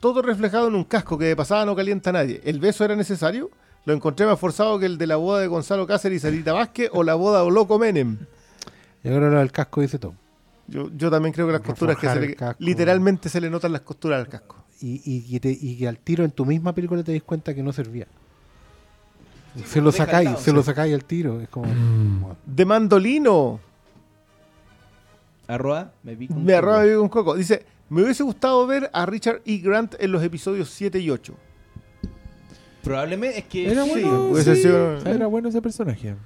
Todo 0.00 0.22
reflejado 0.22 0.68
en 0.68 0.74
un 0.74 0.84
casco 0.84 1.16
que 1.18 1.26
de 1.26 1.36
pasada 1.36 1.64
no 1.64 1.74
calienta 1.76 2.10
a 2.10 2.14
nadie. 2.14 2.40
¿El 2.44 2.58
beso 2.60 2.84
era 2.84 2.96
necesario? 2.96 3.50
Lo 3.84 3.92
encontré 3.92 4.26
más 4.26 4.38
forzado 4.38 4.78
que 4.78 4.86
el 4.86 4.96
de 4.98 5.06
la 5.06 5.16
boda 5.16 5.40
de 5.40 5.46
Gonzalo 5.48 5.86
Cáceres 5.86 6.18
y 6.18 6.20
Sarita 6.20 6.52
Vázquez 6.52 6.88
o 6.92 7.02
la 7.02 7.14
boda 7.14 7.42
de 7.44 7.50
Loco 7.50 7.78
Menem. 7.78 8.18
Yo 9.02 9.10
creo 9.10 9.20
que 9.20 9.26
lo 9.34 9.38
del 9.40 9.50
casco 9.52 9.80
dice 9.80 9.98
todo. 9.98 10.14
Yo, 10.68 10.88
yo 10.96 11.10
también 11.10 11.32
creo 11.32 11.46
que 11.46 11.52
las 11.52 11.62
costuras 11.62 11.96
que 11.98 12.08
se 12.08 12.20
le, 12.20 12.34
casco. 12.36 12.56
literalmente 12.62 13.28
se 13.28 13.40
le 13.40 13.50
notan 13.50 13.72
las 13.72 13.80
costuras 13.82 14.20
al 14.20 14.28
casco. 14.28 14.56
Y, 14.80 15.00
y, 15.04 15.30
que 15.32 15.40
te- 15.40 15.58
y 15.60 15.76
que 15.76 15.88
al 15.88 15.98
tiro 15.98 16.24
en 16.24 16.30
tu 16.30 16.44
misma 16.46 16.72
película 16.74 17.02
te 17.02 17.12
das 17.12 17.22
cuenta 17.22 17.54
que 17.54 17.62
no 17.62 17.72
servía. 17.72 18.06
se 19.66 19.80
lo 19.80 19.90
sacáis, 19.92 20.26
lado, 20.30 20.38
se 20.38 20.50
sí. 20.50 20.56
lo 20.56 20.62
sacáis 20.62 20.94
al 20.94 21.04
tiro. 21.04 21.40
Es 21.40 21.48
como. 21.48 21.66
como- 21.66 22.36
De 22.46 22.64
Mandolino, 22.64 23.60
Arroba, 25.48 25.92
me 26.02 26.14
vi 26.14 26.28
con 26.28 26.44
me 26.44 26.54
arroba 26.54 26.82
vivo 26.84 27.00
con 27.00 27.08
coco. 27.08 27.34
Dice, 27.34 27.66
me 27.90 28.02
hubiese 28.02 28.22
gustado 28.22 28.66
ver 28.66 28.88
a 28.92 29.04
Richard 29.06 29.42
E. 29.44 29.58
Grant 29.58 29.94
en 29.98 30.12
los 30.12 30.22
episodios 30.22 30.70
7 30.70 30.98
y 31.00 31.10
8. 31.10 31.34
Probablemente 32.82 33.38
es 33.40 33.44
que... 33.46 33.70
Era 33.70 33.84
Sí, 33.84 33.90
bueno. 33.90 34.24
hubiese 34.26 34.56
sí. 34.56 34.62
sido- 34.62 34.96
Era 35.06 35.26
bueno 35.26 35.48
ese 35.48 35.62
personaje. 35.62 36.16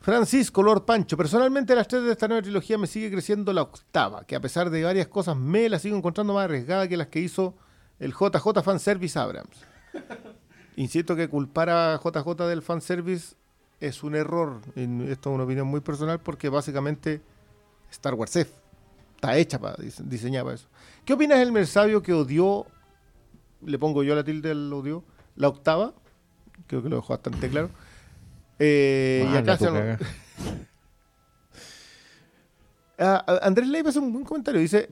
Francisco 0.00 0.62
Lord 0.64 0.84
Pancho, 0.84 1.16
personalmente 1.16 1.74
las 1.76 1.86
tres 1.86 2.02
de 2.02 2.10
esta 2.12 2.26
nueva 2.26 2.42
trilogía 2.42 2.76
me 2.76 2.88
sigue 2.88 3.08
creciendo 3.10 3.52
la 3.52 3.62
octava, 3.62 4.24
que 4.24 4.34
a 4.34 4.40
pesar 4.40 4.68
de 4.68 4.82
varias 4.82 5.06
cosas 5.06 5.36
me 5.36 5.68
la 5.68 5.78
sigo 5.78 5.96
encontrando 5.96 6.34
más 6.34 6.44
arriesgada 6.46 6.88
que 6.88 6.96
las 6.96 7.06
que 7.06 7.20
hizo 7.20 7.54
el 8.00 8.12
JJ 8.12 8.62
Fanservice 8.64 9.16
Abrams. 9.16 9.56
Insisto 10.74 11.14
que 11.14 11.28
culpar 11.28 11.70
a 11.70 12.00
JJ 12.02 12.46
del 12.48 12.62
fanservice 12.62 13.36
es 13.78 14.02
un 14.02 14.14
error, 14.16 14.60
y 14.74 14.82
esto 15.10 15.30
es 15.30 15.34
una 15.34 15.44
opinión 15.44 15.66
muy 15.68 15.80
personal 15.80 16.18
porque 16.18 16.48
básicamente 16.48 17.20
Star 17.90 18.14
Wars 18.14 18.34
F 18.36 18.50
está 19.14 19.36
hecha 19.36 19.60
para 19.60 19.76
diseñada 20.04 20.44
para 20.44 20.54
eso. 20.56 20.66
¿Qué 21.04 21.12
opinas 21.12 21.38
del 21.38 21.52
Mersabio 21.52 22.02
que 22.02 22.12
odió, 22.12 22.66
le 23.64 23.78
pongo 23.78 24.02
yo 24.02 24.14
la 24.16 24.24
tilde 24.24 24.48
del 24.48 24.72
odio, 24.72 25.04
la 25.36 25.48
octava? 25.48 25.92
Creo 26.66 26.82
que 26.82 26.88
lo 26.88 26.96
dejó 26.96 27.12
bastante 27.14 27.48
claro. 27.48 27.70
Eh, 28.58 29.26
y 29.32 29.36
acá 29.36 29.56
se- 29.56 29.64
caga. 29.66 29.98
Ah, 32.98 33.24
Andrés 33.42 33.68
Leiva 33.68 33.88
hace 33.90 33.98
un 33.98 34.12
buen 34.12 34.24
comentario. 34.24 34.60
Dice: 34.60 34.90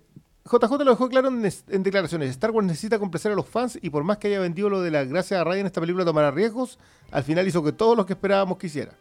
JJ 0.51 0.71
lo 0.85 0.91
dejó 0.91 1.09
claro 1.09 1.29
en, 1.29 1.45
es- 1.45 1.65
en 1.69 1.83
declaraciones. 1.83 2.31
Star 2.31 2.51
Wars 2.51 2.67
necesita 2.67 2.99
complacer 2.99 3.31
a 3.33 3.35
los 3.35 3.47
fans 3.47 3.79
y 3.81 3.91
por 3.91 4.03
más 4.05 4.19
que 4.19 4.29
haya 4.29 4.41
vendido 4.41 4.69
lo 4.69 4.81
de 4.81 4.91
la 4.91 5.05
gracia 5.05 5.41
a 5.41 5.45
Ryan, 5.45 5.67
esta 5.67 5.81
película 5.81 6.05
tomará 6.05 6.31
riesgos. 6.31 6.79
Al 7.13 7.23
final 7.25 7.47
hizo 7.47 7.63
que 7.63 7.73
todos 7.73 7.97
los 7.97 8.07
que 8.07 8.15
esperábamos 8.15 8.59
que 8.59 8.67
hiciera. 8.67 8.93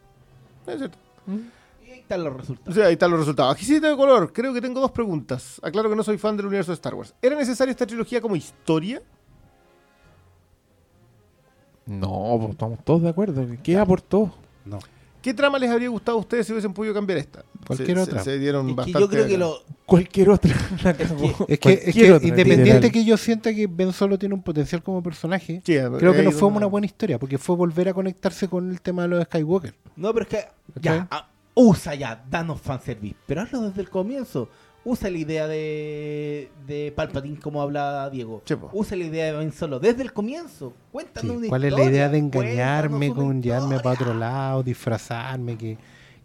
Es 0.68 0.78
cierto. 0.78 0.98
Y 1.86 1.92
ahí 1.92 2.00
están 2.00 2.24
los 2.24 2.34
O 2.34 2.38
resultados. 2.38 2.76
sea, 2.76 2.86
ahí 2.88 2.94
están 2.94 3.10
los 3.12 3.20
resultados. 3.22 3.56
Aquí 3.56 3.66
sí 3.66 3.80
de 3.80 3.96
color. 3.96 4.32
Creo 4.34 4.54
que 4.54 4.62
tengo 4.62 4.80
dos 4.80 4.92
preguntas. 4.92 5.60
Aclaro 5.64 5.90
que 5.90 5.96
no 5.96 6.04
soy 6.04 6.18
fan 6.20 6.38
del 6.38 6.46
universo 6.46 6.72
de 6.72 6.76
Star 6.76 6.94
Wars. 6.94 7.14
¿Era 7.22 7.36
necesaria 7.36 7.72
esta 7.72 7.88
trilogía 7.88 8.22
como 8.22 8.36
historia? 8.36 9.02
No, 11.90 12.38
pues 12.40 12.52
estamos 12.52 12.80
todos 12.84 13.02
de 13.02 13.10
acuerdo. 13.10 13.46
¿Qué 13.64 13.78
aportó? 13.78 14.32
No. 14.66 14.80
¿Qué 15.22 15.34
trama 15.34 15.60
les 15.60 15.70
habría 15.70 15.90
gustado 15.90 16.18
a 16.18 16.22
ustedes 16.22 16.46
si 16.46 16.54
hubiesen 16.54 16.72
podido 16.74 16.94
cambiar 16.94 17.20
esta? 17.20 17.44
Cualquier 17.68 17.98
Se- 17.98 18.04
otra. 18.04 18.20
Se, 18.20 18.32
se 18.32 18.40
dieron 18.40 18.70
Es 18.70 18.86
que 18.86 18.92
yo 18.94 19.10
creo 19.10 19.28
que 19.28 19.38
lo... 19.38 19.58
Cualquier 19.86 20.30
otra. 20.30 20.56
La 20.84 20.96
que- 20.96 21.04
cagó. 21.04 21.46
Es 21.48 21.60
que, 21.60 21.74
es 21.74 21.94
que 21.96 22.12
otra, 22.14 22.28
independiente 22.28 22.74
literal. 22.76 22.92
que 22.92 23.04
yo 23.04 23.18
sienta 23.18 23.54
que 23.54 23.68
Ben 23.68 23.92
Solo 23.92 24.18
tiene 24.18 24.36
un 24.36 24.44
potencial 24.44 24.82
como 24.82 25.04
personaje, 25.04 25.62
Sí, 25.66 25.74
creo 25.98 26.14
que 26.14 26.24
no 26.24 26.32
fue 26.32 26.48
una 26.48 26.68
buena 26.68 26.86
historia, 26.86 27.20
porque 27.20 27.38
fue 27.38 27.56
volver 27.58 27.90
a 27.90 27.94
conectarse 27.94 28.48
con 28.48 28.70
el 28.72 28.80
tema 28.82 29.02
de 29.02 29.08
los 29.10 29.24
Skywalker. 29.26 29.74
No, 29.98 30.14
pero 30.14 30.24
es 30.24 30.30
que... 30.30 30.46
Ya, 30.80 31.08
ah, 31.12 31.28
usa 31.54 31.96
ya, 31.96 32.24
danos 32.30 32.62
fanservice. 32.62 33.16
Pero 33.26 33.42
hazlo 33.42 33.62
desde 33.62 33.82
el 33.82 33.90
comienzo. 33.90 34.48
Usa 34.86 35.10
la 35.10 35.18
idea 35.18 35.48
de, 35.48 36.50
de 36.66 36.94
Palpatine 36.96 37.40
como 37.40 37.62
habla 37.62 38.10
Diego. 38.10 38.42
Sí. 38.46 38.56
Usa 38.72 38.98
la 38.98 39.04
idea 39.04 39.26
de 39.26 39.32
Ben 39.34 39.52
Solo 39.52 39.80
desde 39.80 40.02
el 40.02 40.14
comienzo. 40.14 40.74
Cuéntanos 40.92 41.32
Sí, 41.32 41.38
una 41.38 41.48
¿Cuál 41.50 41.66
es 41.66 41.74
la 41.74 41.84
idea 41.84 42.10
de 42.10 42.18
engañarme, 42.18 43.14
con 43.14 43.42
llevarme 43.42 43.80
para 43.80 43.96
otro 43.96 44.14
lado, 44.14 44.64
disfrazarme, 44.64 45.58
que, 45.58 45.78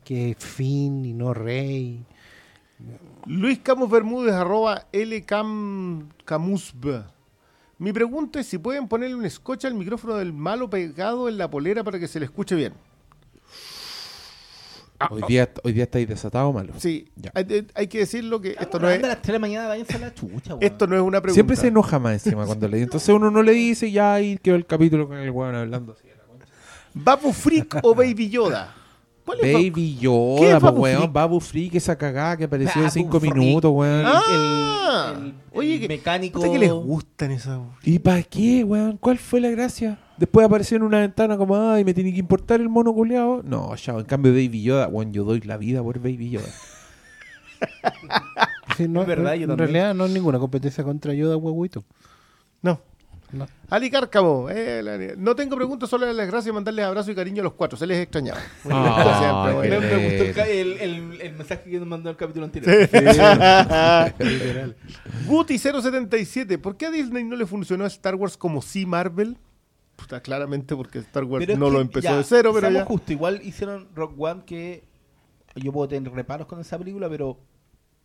que 0.04 0.30
es 0.30 0.36
Finn 0.38 1.04
y 1.04 1.12
no 1.12 1.34
Rey? 1.34 2.04
Luis 3.26 3.58
Camus 3.60 3.90
Bermúdez, 3.90 4.34
arroba 4.34 4.86
LCam 4.92 6.10
Camusb. 6.24 7.04
Mi 7.78 7.92
pregunta 7.92 8.40
es 8.40 8.46
si 8.46 8.58
pueden 8.58 8.86
ponerle 8.86 9.16
un 9.16 9.28
scotch 9.28 9.64
al 9.64 9.74
micrófono 9.74 10.14
del 10.16 10.32
malo 10.32 10.70
pegado 10.70 11.28
en 11.28 11.38
la 11.38 11.50
polera 11.50 11.82
para 11.82 11.98
que 11.98 12.06
se 12.06 12.20
le 12.20 12.26
escuche 12.26 12.54
bien. 12.54 12.74
Hoy 15.10 15.22
día, 15.28 15.50
hoy 15.64 15.72
día 15.72 15.84
estáis 15.84 16.08
desatado 16.08 16.52
malo. 16.52 16.72
Sí, 16.78 17.08
Ya. 17.16 17.30
hay, 17.34 17.66
hay- 17.74 17.86
que 17.88 17.98
decirlo 17.98 18.40
que 18.40 18.56
esto 18.58 18.78
no, 18.78 18.88
es, 18.88 19.02
a 19.02 19.06
las 19.08 19.16
3 19.22 19.26
de 19.26 19.32
la 19.34 19.38
mañana, 19.38 19.68
váyanse 19.68 19.96
a 19.96 19.98
la 19.98 20.14
chucha, 20.14 20.54
weón. 20.54 20.62
esto 20.62 20.86
no 20.86 20.96
es 20.96 21.02
una 21.02 21.20
pregunta. 21.20 21.34
Siempre 21.34 21.56
se 21.56 21.66
enoja 21.68 21.98
más 21.98 22.12
encima 22.24 22.46
cuando 22.46 22.68
le 22.68 22.76
dice. 22.76 22.84
Entonces 22.84 23.08
uno 23.10 23.30
no 23.30 23.42
le 23.42 23.52
dice 23.52 23.90
ya 23.90 24.20
y 24.20 24.38
quedó 24.38 24.54
el 24.54 24.66
capítulo 24.66 25.08
con 25.08 25.16
el 25.18 25.30
weón 25.30 25.54
hablando 25.54 25.92
así. 25.92 26.04
¿Babu 26.94 27.32
Freak 27.32 27.80
o 27.82 27.94
Baby 27.94 28.28
Yoda? 28.30 28.72
¿Cuál 29.26 29.40
es 29.40 29.52
Baby 29.52 29.72
¿Qué 29.72 29.94
es 29.96 30.00
Yoda, 30.00 30.38
pues 30.60 30.62
Babu 30.62 30.82
weón. 30.82 30.96
Freak? 30.98 31.12
Babu 31.12 31.40
Freak, 31.40 31.74
esa 31.74 31.98
cagada 31.98 32.36
que 32.36 32.44
apareció 32.44 32.82
Babu 32.82 32.92
5 32.92 33.20
Freak. 33.20 33.34
minutos, 33.34 33.72
weón. 33.74 34.02
Ah, 34.06 35.14
el, 35.16 35.24
el- 35.26 35.34
oye, 35.54 35.74
el 35.74 35.80
que- 35.80 35.88
mecánico... 35.88 36.40
Que 36.40 36.58
les 36.58 36.70
gustan 36.72 37.32
esas. 37.32 37.58
¿Y 37.82 37.98
para 37.98 38.22
qué, 38.22 38.62
weón? 38.62 38.96
¿Cuál 38.98 39.18
fue 39.18 39.40
la 39.40 39.50
gracia? 39.50 39.98
Después 40.16 40.46
apareció 40.46 40.76
en 40.76 40.84
una 40.84 41.00
ventana 41.00 41.36
como, 41.36 41.56
ay, 41.56 41.84
me 41.84 41.92
tiene 41.94 42.12
que 42.12 42.18
importar 42.20 42.60
el 42.60 42.68
mono 42.68 42.92
culeado. 42.92 43.42
No, 43.44 43.74
ya, 43.74 43.94
en 43.94 44.04
cambio 44.04 44.32
Baby 44.32 44.62
Yoda, 44.62 44.86
weón, 44.88 45.12
yo 45.12 45.24
doy 45.24 45.40
la 45.40 45.56
vida 45.56 45.82
por 45.82 45.98
Baby 45.98 46.30
Yoda. 46.30 46.48
Sí, 48.76 48.88
no, 48.88 49.02
Es 49.02 49.06
verdad, 49.06 49.34
en 49.34 49.42
yo 49.42 49.46
también. 49.46 49.68
realidad 49.70 49.94
no 49.94 50.04
es 50.06 50.10
ninguna 50.10 50.40
competencia 50.40 50.82
contra 50.82 51.14
Yoda, 51.14 51.36
huevuito. 51.36 51.84
No. 52.60 52.80
No. 53.30 53.46
Ali 53.70 53.88
Cárcamo, 53.88 54.48
eh, 54.50 54.82
la- 54.82 55.14
no 55.16 55.36
tengo 55.36 55.54
preguntas, 55.56 55.88
solo 55.88 56.06
darles 56.06 56.16
las 56.24 56.26
gracias 56.30 56.50
y 56.50 56.54
mandarles 56.54 56.84
abrazo 56.84 57.10
y 57.12 57.14
cariño 57.14 57.40
a 57.42 57.44
los 57.44 57.52
cuatro. 57.54 57.78
Se 57.78 57.86
les 57.86 57.98
extrañaba. 58.00 58.40
Ah, 58.70 59.44
Siempre, 59.46 59.68
qué 59.70 59.76
bueno. 59.76 59.80
Me, 59.80 59.96
me 59.96 60.08
gustó 60.08 60.22
el, 60.24 60.24
lindo. 60.24 60.34
ca- 60.34 60.48
el, 60.48 60.72
el- 61.12 61.20
el 61.20 61.32
mensaje 61.34 61.70
que 61.70 61.78
nos 61.78 61.86
mandó 61.86 62.10
el 62.10 62.16
capítulo 62.16 62.46
anterior. 62.46 62.88
Guti077, 65.28 66.58
¿por 66.60 66.76
qué 66.76 66.86
a 66.86 66.90
Disney 66.90 67.24
no 67.24 67.36
le 67.36 67.46
funcionó 67.46 67.84
a 67.84 67.88
Star 67.88 68.14
Wars 68.14 68.36
como 68.36 68.62
sí 68.62 68.86
Marvel? 68.86 69.36
Puta, 69.96 70.20
claramente 70.20 70.74
porque 70.74 70.98
Star 70.98 71.24
Wars 71.24 71.44
Pero 71.46 71.58
no 71.58 71.70
lo 71.70 71.80
empezó 71.80 72.04
ya, 72.04 72.16
de 72.16 72.24
cero, 72.24 72.50
pero 72.54 72.70
ya. 72.70 72.84
justo, 72.84 73.12
igual 73.12 73.40
hicieron 73.44 73.88
Rock 73.94 74.14
One 74.18 74.42
que 74.44 74.84
yo 75.56 75.72
puedo 75.72 75.86
tener 75.88 76.12
reparos 76.12 76.46
con 76.48 76.60
esa 76.60 76.76
película, 76.78 77.08
pero 77.08 77.38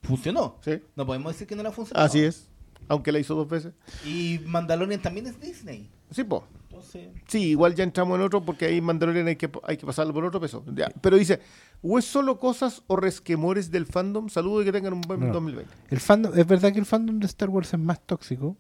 funcionó. 0.04 0.58
Sí, 0.64 0.82
No 0.96 1.06
podemos 1.06 1.34
decir 1.34 1.48
que 1.48 1.56
no 1.56 1.64
la 1.64 1.72
funcionó. 1.72 2.00
así 2.04 2.20
es. 2.20 2.48
Aunque 2.88 3.12
la 3.12 3.20
hizo 3.20 3.36
dos 3.36 3.48
veces. 3.50 3.74
Y 4.06 4.40
Mandalorian 4.46 5.02
también 5.02 5.28
es 5.28 5.40
Disney. 5.40 5.90
Sí, 6.12 6.24
po. 6.24 6.44
Entonces, 6.70 7.10
Sí, 7.28 7.50
igual 7.50 7.76
ya 7.76 7.84
entramos 7.84 8.18
en 8.18 8.26
otro 8.26 8.42
porque 8.44 8.66
ahí 8.66 8.80
Mandalorian 8.82 9.28
hay 9.28 9.36
que, 9.36 9.50
hay 9.64 9.76
que 9.78 9.86
pasarlo 9.86 10.14
por 10.14 10.24
otro 10.24 10.40
peso. 10.40 10.64
Ya. 10.74 10.90
Pero 11.02 11.18
dice, 11.18 11.42
¿o 11.82 12.00
es 12.00 12.06
solo 12.06 12.40
cosas 12.40 12.84
o 12.88 12.96
resquemores 12.96 13.70
del 13.72 13.86
fandom? 13.86 14.30
Saludos 14.30 14.62
y 14.62 14.66
que 14.66 14.72
tengan 14.72 14.94
un 14.94 15.02
buen 15.02 15.20
No. 15.20 15.34
2020. 15.34 15.72
El 15.90 16.00
fandom, 16.00 16.38
es 16.38 16.48
verdad 16.48 16.72
que 16.72 16.80
el 16.80 16.86
fandom 16.86 17.20
de 17.20 17.26
Star 17.26 17.50
Wars 17.50 17.74
es 17.74 17.80
más 17.80 18.00
tóxico, 18.06 18.56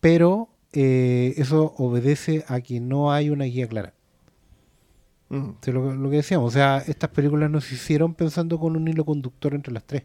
pero 0.00 0.48
eh, 0.78 1.32
eso 1.38 1.72
obedece 1.78 2.44
a 2.48 2.60
que 2.60 2.80
no 2.80 3.10
hay 3.10 3.30
una 3.30 3.44
guía 3.44 3.66
clara. 3.66 3.94
Mm. 5.30 5.50
Lo, 5.72 5.94
lo 5.94 6.10
que 6.10 6.16
decíamos, 6.16 6.48
o 6.48 6.50
sea, 6.54 6.84
estas 6.86 7.08
películas 7.10 7.50
no 7.50 7.60
se 7.62 7.74
hicieron 7.74 8.12
pensando 8.14 8.60
con 8.60 8.76
un 8.76 8.86
hilo 8.86 9.04
conductor 9.06 9.54
entre 9.54 9.72
las 9.72 9.84
tres. 9.84 10.02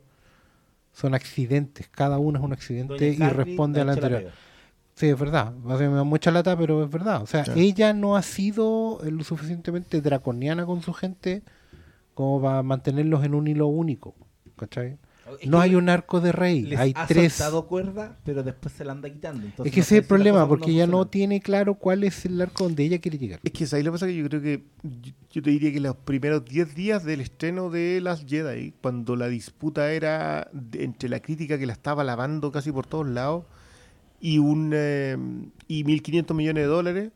Son 0.94 1.14
accidentes, 1.14 1.90
cada 1.90 2.18
una 2.20 2.40
es 2.40 2.46
un 2.46 2.54
accidente 2.54 3.14
Doña 3.14 3.28
y 3.28 3.34
responde 3.34 3.82
a 3.82 3.86
la 3.86 3.94
anterior. 3.94 4.32
Sí, 4.96 5.08
es 5.08 5.20
verdad. 5.20 5.54
O 5.66 5.78
sea, 5.78 5.90
me 5.90 5.96
da 5.96 6.04
mucha 6.04 6.32
lata, 6.32 6.58
pero 6.58 6.84
es 6.84 6.90
verdad. 6.90 7.22
O 7.22 7.26
sea, 7.28 7.44
Sí. 7.46 7.52
ella 7.56 7.94
no 7.94 8.16
ha 8.16 8.22
sido 8.22 9.00
eh, 9.04 9.12
lo 9.12 9.24
suficientemente 9.24 10.00
draconiana 10.02 10.66
con 10.66 10.82
su 10.82 10.94
gente 10.94 11.44
como 12.14 12.42
para 12.42 12.64
mantenerlos 12.64 13.24
en 13.26 13.34
un 13.36 13.48
hilo 13.48 13.68
único. 13.68 14.16
¿Cachai? 14.58 14.98
Es 15.40 15.48
No 15.48 15.60
hay 15.60 15.76
un 15.76 15.90
arco 15.90 16.20
de 16.22 16.32
rey, 16.32 16.62
les 16.62 16.80
hay 16.80 16.94
ha 16.96 17.08
tres. 17.08 17.34
soltado 17.34 17.68
cuerda, 17.68 18.18
pero 18.24 18.44
después 18.44 18.74
se 18.74 18.84
la 18.86 18.92
anda 18.92 19.10
quitando. 19.10 19.46
Entonces 19.46 19.66
Es 19.68 19.72
que 19.74 19.80
no 19.80 19.84
ese 19.84 19.96
es 19.98 20.02
el 20.02 20.08
problema, 20.08 20.48
porque 20.48 20.72
ella 20.72 20.88
no 20.88 21.08
tiene 21.08 21.40
claro 21.40 21.76
cuál 21.76 22.04
es 22.04 22.26
el 22.26 22.40
arco 22.42 22.64
donde 22.66 22.84
ella 22.84 23.00
quiere 23.00 23.18
llegar. 23.18 23.40
Es 23.44 23.52
que 23.52 23.76
ahí 23.76 23.84
lo 23.84 23.92
que 23.92 23.96
pasa 23.96 24.08
que 24.08 24.16
yo 24.16 24.28
creo 24.30 24.42
que 24.42 24.64
yo, 25.32 25.42
te 25.42 25.50
diría 25.50 25.72
que 25.72 25.80
los 25.80 25.96
primeros 25.96 26.44
10 26.46 26.76
días 26.76 27.04
del 27.04 27.22
estreno 27.22 27.70
de 27.70 28.02
Las 28.02 28.26
Jedi, 28.26 28.74
cuando 28.82 29.16
la 29.16 29.28
disputa 29.28 29.92
era 29.92 30.50
de- 30.54 30.84
entre 30.84 31.10
la 31.10 31.20
crítica 31.22 31.58
que 31.58 31.66
la 31.66 31.74
estaba 31.74 32.04
lavando 32.04 32.52
casi 32.52 32.72
por 32.72 32.86
todos 32.88 33.08
lados 33.08 33.46
y 34.20 34.38
un 34.40 34.72
eh, 34.76 35.18
y 35.68 35.84
1500 35.84 36.36
millones 36.36 36.64
de 36.64 36.68
dólares, 36.68 37.12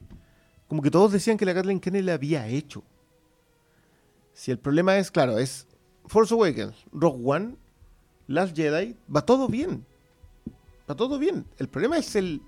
como 0.67 0.81
que 0.81 0.89
todos 0.89 1.11
decían 1.11 1.37
que 1.37 1.45
la 1.45 1.53
Kathleen 1.53 1.79
Kennedy 1.79 2.03
la 2.03 2.13
había 2.13 2.47
hecho. 2.47 2.83
Si 4.33 4.51
el 4.51 4.59
problema 4.59 4.97
es, 4.97 5.11
claro, 5.11 5.37
es 5.37 5.67
Force 6.07 6.33
Awakens, 6.33 6.75
Rogue 6.91 7.21
One, 7.23 7.55
Last 8.27 8.55
Jedi, 8.55 8.95
va 9.13 9.25
todo 9.25 9.47
bien. 9.47 9.85
Va 10.89 10.95
todo 10.95 11.17
bien. 11.19 11.45
El 11.57 11.67
problema 11.67 11.97
es 11.97 12.15
el 12.15 12.41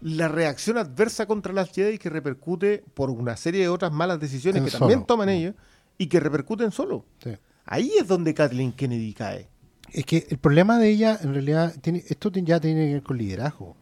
la 0.00 0.28
reacción 0.28 0.78
adversa 0.78 1.26
contra 1.26 1.52
las 1.52 1.70
Jedi 1.70 1.98
que 1.98 2.08
repercute 2.08 2.82
por 2.94 3.10
una 3.10 3.36
serie 3.36 3.60
de 3.60 3.68
otras 3.68 3.92
malas 3.92 4.18
decisiones 4.18 4.60
En 4.60 4.64
que 4.64 4.70
también 4.70 5.04
toman 5.04 5.28
ellos 5.28 5.54
y 5.98 6.06
que 6.06 6.20
repercuten 6.20 6.72
solo. 6.72 7.04
Sí. 7.22 7.36
Ahí 7.66 7.92
es 7.98 8.08
donde 8.08 8.32
Kathleen 8.32 8.72
Kennedy 8.72 9.12
cae. 9.12 9.48
Es 9.92 10.06
que 10.06 10.26
el 10.30 10.38
problema 10.38 10.78
de 10.78 10.88
ella, 10.88 11.18
en 11.22 11.34
realidad, 11.34 11.74
tiene, 11.80 12.02
esto 12.08 12.30
ya 12.30 12.60
tiene 12.60 12.86
que 12.86 12.92
ver 12.94 13.02
con 13.02 13.18
liderazgo. 13.18 13.76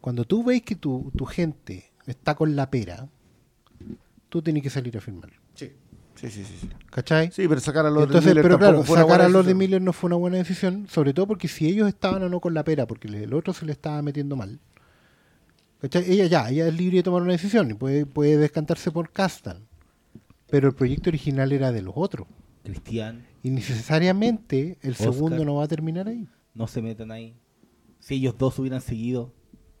Cuando 0.00 0.24
tú 0.24 0.44
ves 0.44 0.62
que 0.62 0.74
tu, 0.74 1.10
tu 1.16 1.24
gente 1.24 1.90
está 2.06 2.34
con 2.34 2.54
la 2.54 2.70
pera, 2.70 3.08
tú 4.28 4.42
tienes 4.42 4.62
que 4.62 4.70
salir 4.70 4.96
a 4.96 5.00
firmar. 5.00 5.30
Sí. 6.16 6.30
Sí, 6.30 6.44
sí, 6.44 6.68
¿Cachai? 6.90 7.30
Sí, 7.30 7.46
pero 7.46 7.60
sacar 7.60 7.86
a 7.86 7.90
Lord 7.90 8.04
Entonces, 8.04 8.30
Miller 8.30 8.42
pero 8.42 8.58
claro, 8.58 8.82
fue 8.82 8.94
una 8.94 9.02
sacar 9.02 9.18
buena 9.18 9.24
a 9.24 9.28
Lord 9.28 9.44
de 9.44 9.52
decisión. 9.54 9.58
Miller 9.58 9.82
no 9.82 9.92
fue 9.92 10.08
una 10.08 10.16
buena 10.16 10.36
decisión, 10.38 10.86
sobre 10.88 11.12
todo 11.14 11.26
porque 11.26 11.46
si 11.48 11.66
ellos 11.66 11.86
estaban 11.88 12.22
o 12.22 12.28
no 12.28 12.40
con 12.40 12.54
la 12.54 12.64
pera, 12.64 12.86
porque 12.86 13.08
el 13.08 13.34
otro 13.34 13.52
se 13.52 13.66
le 13.66 13.72
estaba 13.72 14.00
metiendo 14.02 14.34
mal. 14.36 14.58
¿cachai? 15.80 16.10
Ella 16.10 16.26
ya, 16.26 16.48
ella 16.50 16.66
es 16.68 16.74
libre 16.74 16.98
de 16.98 17.02
tomar 17.02 17.22
una 17.22 17.32
decisión 17.32 17.70
y 17.70 17.74
puede, 17.74 18.06
puede 18.06 18.36
descantarse 18.38 18.90
por 18.90 19.10
Castan. 19.10 19.66
Pero 20.48 20.68
el 20.68 20.74
proyecto 20.74 21.10
original 21.10 21.52
era 21.52 21.72
de 21.72 21.82
los 21.82 21.94
otros. 21.96 22.26
Cristian, 22.62 23.26
Y 23.42 23.50
necesariamente 23.50 24.78
el 24.82 24.92
Oscar. 24.92 25.12
segundo 25.12 25.44
no 25.44 25.56
va 25.56 25.64
a 25.64 25.68
terminar 25.68 26.08
ahí. 26.08 26.26
no 26.54 26.66
se 26.66 26.82
metan 26.82 27.10
ahí. 27.10 27.36
Si 28.00 28.14
ellos 28.14 28.36
dos 28.38 28.58
hubieran 28.58 28.80
seguido, 28.80 29.32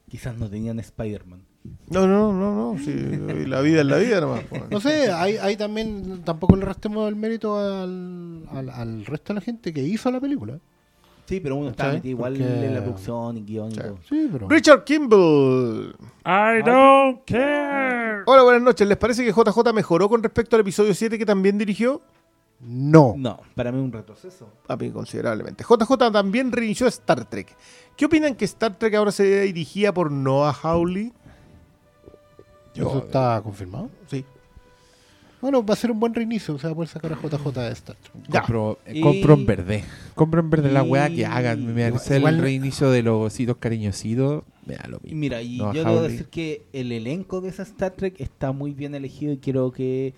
quizás 0.08 0.36
no 0.36 0.50
tenían 0.50 0.78
Spider-Man. 0.80 1.42
No, 1.90 2.06
no, 2.06 2.32
no, 2.32 2.72
no. 2.74 2.78
Sí, 2.78 2.92
la 3.46 3.60
vida 3.60 3.80
es 3.80 3.86
la 3.86 3.96
vida 3.98 4.20
nomás. 4.20 4.42
No 4.70 4.80
sé, 4.80 5.10
hay, 5.12 5.36
hay 5.36 5.56
también, 5.56 6.22
tampoco 6.24 6.56
le 6.56 6.64
restemos 6.64 7.08
el 7.08 7.16
mérito 7.16 7.56
al, 7.58 8.44
al, 8.52 8.70
al 8.70 9.04
resto 9.06 9.32
de 9.32 9.34
la 9.34 9.40
gente 9.40 9.72
que 9.72 9.82
hizo 9.82 10.10
la 10.10 10.20
película. 10.20 10.58
Sí, 11.26 11.40
pero 11.40 11.56
uno 11.56 11.70
¿Cachai? 11.70 11.94
metido 11.94 12.10
igual 12.12 12.34
Porque- 12.34 12.66
en 12.66 12.74
la 12.74 12.82
producción 12.84 13.36
y 13.38 13.42
guion 13.42 13.68
y 13.70 13.74
Sí. 13.74 13.80
todo. 13.80 13.98
Sí, 14.08 14.28
pero... 14.32 14.48
Richard 14.48 14.84
Kimball. 14.84 15.96
I 16.24 16.62
don't 16.64 17.20
care. 17.26 18.22
Hola, 18.26 18.42
buenas 18.44 18.62
noches. 18.62 18.86
¿Les 18.86 18.96
parece 18.96 19.24
que 19.24 19.32
JJ 19.32 19.72
mejoró 19.72 20.08
con 20.08 20.22
respecto 20.22 20.54
al 20.56 20.60
episodio 20.62 20.94
7 20.94 21.18
que 21.18 21.26
también 21.26 21.58
dirigió? 21.58 22.00
No. 22.60 23.14
No, 23.18 23.38
para 23.54 23.70
mí 23.72 23.78
un 23.80 23.92
retroceso. 23.92 24.48
A 24.68 24.76
mí 24.76 24.90
considerablemente. 24.90 25.64
JJ 25.64 26.10
también 26.12 26.52
reinició 26.52 26.86
Star 26.86 27.24
Trek. 27.28 27.54
¿Qué 27.96 28.04
opinan 28.06 28.34
que 28.36 28.44
Star 28.44 28.76
Trek 28.78 28.94
ahora 28.94 29.10
se 29.10 29.40
dirigía 29.42 29.92
por 29.92 30.10
Noah 30.12 30.52
Hawley? 30.62 31.12
¿Eso 32.82 32.98
está 32.98 33.40
confirmado? 33.42 33.88
Sí. 34.08 34.24
Bueno, 35.40 35.64
va 35.64 35.74
a 35.74 35.76
ser 35.76 35.90
un 35.90 36.00
buen 36.00 36.14
reinicio, 36.14 36.54
o 36.54 36.58
sea, 36.58 36.74
poder 36.74 36.88
sacar 36.88 37.12
a 37.12 37.16
JJ 37.16 37.60
de 37.60 37.72
Star 37.72 37.96
Trek. 37.96 38.30
Compro, 38.30 38.78
eh, 38.86 38.92
Y- 38.96 39.00
compro 39.02 39.34
en 39.34 39.46
verde. 39.46 39.84
Compro 40.14 40.40
en 40.40 40.50
verde 40.50 40.72
la 40.72 40.82
weá 40.82 41.08
que 41.10 41.26
hagan. 41.26 41.74
Me 41.74 41.90
parece 41.90 42.16
igual- 42.18 42.36
el 42.36 42.40
reinicio 42.40 42.90
de 42.90 43.02
los 43.02 43.26
ositos 43.26 43.56
cariñositos. 43.58 44.44
Me 44.64 44.74
da 44.76 44.88
lo 44.88 44.96
Y 45.02 45.08
mismo. 45.08 45.20
mira, 45.20 45.42
y 45.42 45.58
No, 45.58 45.72
yo 45.74 45.84
debo 45.84 46.02
decir 46.02 46.26
que 46.26 46.62
el 46.72 46.90
elenco 46.90 47.40
de 47.42 47.50
esa 47.50 47.62
Star 47.64 47.92
Trek 47.92 48.18
está 48.20 48.52
muy 48.52 48.72
bien 48.72 48.94
elegido 48.94 49.32
y 49.32 49.36
creo 49.36 49.70
que 49.72 50.14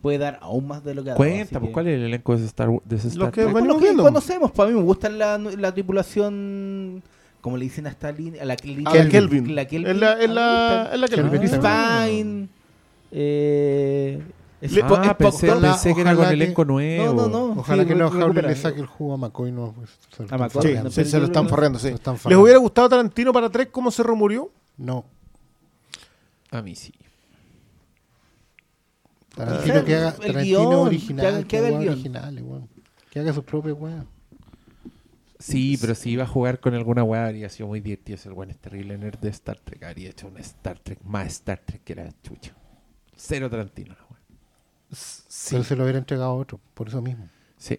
puede 0.00 0.18
dar 0.18 0.38
aún 0.40 0.68
más 0.68 0.84
de 0.84 0.94
lo 0.94 1.02
que 1.02 1.10
ha 1.10 1.12
dado. 1.14 1.18
Cuenta, 1.24 1.58
pues, 1.58 1.68
que- 1.68 1.72
¿cuál 1.72 1.88
es 1.88 1.94
el 1.98 2.04
elenco 2.04 2.32
de 2.32 2.38
ese 2.38 2.46
Star, 2.46 2.68
de 2.84 2.96
ese 2.96 3.08
Star 3.08 3.32
que 3.32 3.42
Trek? 3.42 3.64
lo 3.64 3.78
que 3.78 3.94
conocemos, 3.96 4.52
para 4.52 4.70
mí 4.70 4.76
me 4.76 4.82
gusta 4.82 5.08
la, 5.10 5.36
la 5.36 5.72
tripulación, 5.74 7.02
como 7.44 7.58
le 7.58 7.64
dicen 7.64 7.86
a 7.86 7.90
esta 7.90 8.10
línea, 8.10 8.40
a 8.42 8.46
la, 8.46 8.56
línea- 8.62 8.90
A 8.90 8.94
la 8.94 9.06
Kelvin. 9.06 9.54
La 9.54 9.66
Kelvin. 9.66 9.90
Es 9.90 9.96
la, 10.00 10.16
me 10.16 10.28
la, 10.28 10.90
es 10.94 10.98
la 10.98 11.08
Kelvin. 11.08 11.30
Kelvin. 11.30 11.40
Chris 11.50 11.60
Pine. 11.60 12.48
Eh, 13.12 14.22
es 14.62 14.72
Le- 14.72 14.80
Ah, 14.82 14.86
es 15.10 15.14
pensé, 15.16 15.46
poco- 15.48 15.58
Ojalá- 15.58 15.72
pensé 15.72 15.94
que 15.94 16.00
era 16.00 16.16
con 16.16 16.24
elenco 16.24 16.64
nuevo. 16.64 17.12
No, 17.12 17.28
no, 17.28 17.28
no. 17.54 17.60
Ojalá 17.60 17.82
sí, 17.82 17.88
que 17.90 17.94
no 17.94 18.08
recupera. 18.08 18.48
le 18.48 18.56
saque 18.56 18.80
el 18.80 18.86
jugo 18.86 19.12
a 19.12 19.16
McCoy. 19.18 19.52
No, 19.52 19.74
pues, 19.76 19.90
A 20.32 20.38
McCoy, 20.38 20.48
Sí, 20.48 20.54
farreando. 20.68 20.84
no, 20.84 20.90
sí, 20.90 21.04
se 21.04 21.18
lo 21.18 21.26
están 21.26 21.46
forrando, 21.46 21.78
sí. 21.78 21.88
Están 21.88 22.14
¿Les 22.14 22.22
farreando. 22.22 22.42
hubiera 22.44 22.58
gustado 22.60 22.88
Tarantino 22.88 23.30
para 23.34 23.50
Trek 23.50 23.70
cómo 23.70 23.90
se 23.90 24.02
remurió? 24.02 24.50
No. 24.78 25.04
A 26.50 26.62
mí 26.62 26.74
sí. 26.74 26.94
Tarantino 29.36 29.84
que 29.84 29.94
haga 29.96 30.12
Tarantino 30.12 30.80
original. 30.80 31.46
que 31.46 31.58
haga 31.58 31.68
el 31.68 31.78
guion. 31.78 32.68
Que 33.10 33.20
haga 33.20 33.34
sus 33.34 33.44
propias 33.44 33.76
weas. 33.78 34.06
Sí, 35.52 35.76
pero 35.80 35.94
si 35.94 36.10
iba 36.10 36.24
a 36.24 36.26
jugar 36.26 36.58
con 36.58 36.72
alguna 36.74 37.02
weá, 37.04 37.26
habría 37.26 37.48
sido 37.50 37.68
muy 37.68 37.80
divertido. 37.80 38.16
Ese 38.16 38.30
weón 38.30 38.50
es 38.50 38.56
terrible 38.58 38.96
nerd 38.96 39.18
de 39.18 39.28
Star 39.28 39.58
Trek. 39.58 39.82
Habría 39.82 40.08
hecho 40.10 40.28
un 40.28 40.38
Star 40.38 40.78
Trek 40.78 40.98
más 41.04 41.26
Star 41.28 41.58
Trek 41.64 41.82
que 41.84 41.92
era 41.92 42.08
chucho. 42.22 42.52
Cero 43.16 43.50
Tarantino, 43.50 43.94
la 43.94 44.04
weá. 44.10 44.20
Pero 45.50 45.64
se 45.64 45.76
lo 45.76 45.82
hubiera 45.82 45.98
entregado 45.98 46.30
a 46.30 46.34
otro, 46.34 46.58
por 46.72 46.88
eso 46.88 47.02
mismo. 47.02 47.28
Sí. 47.58 47.78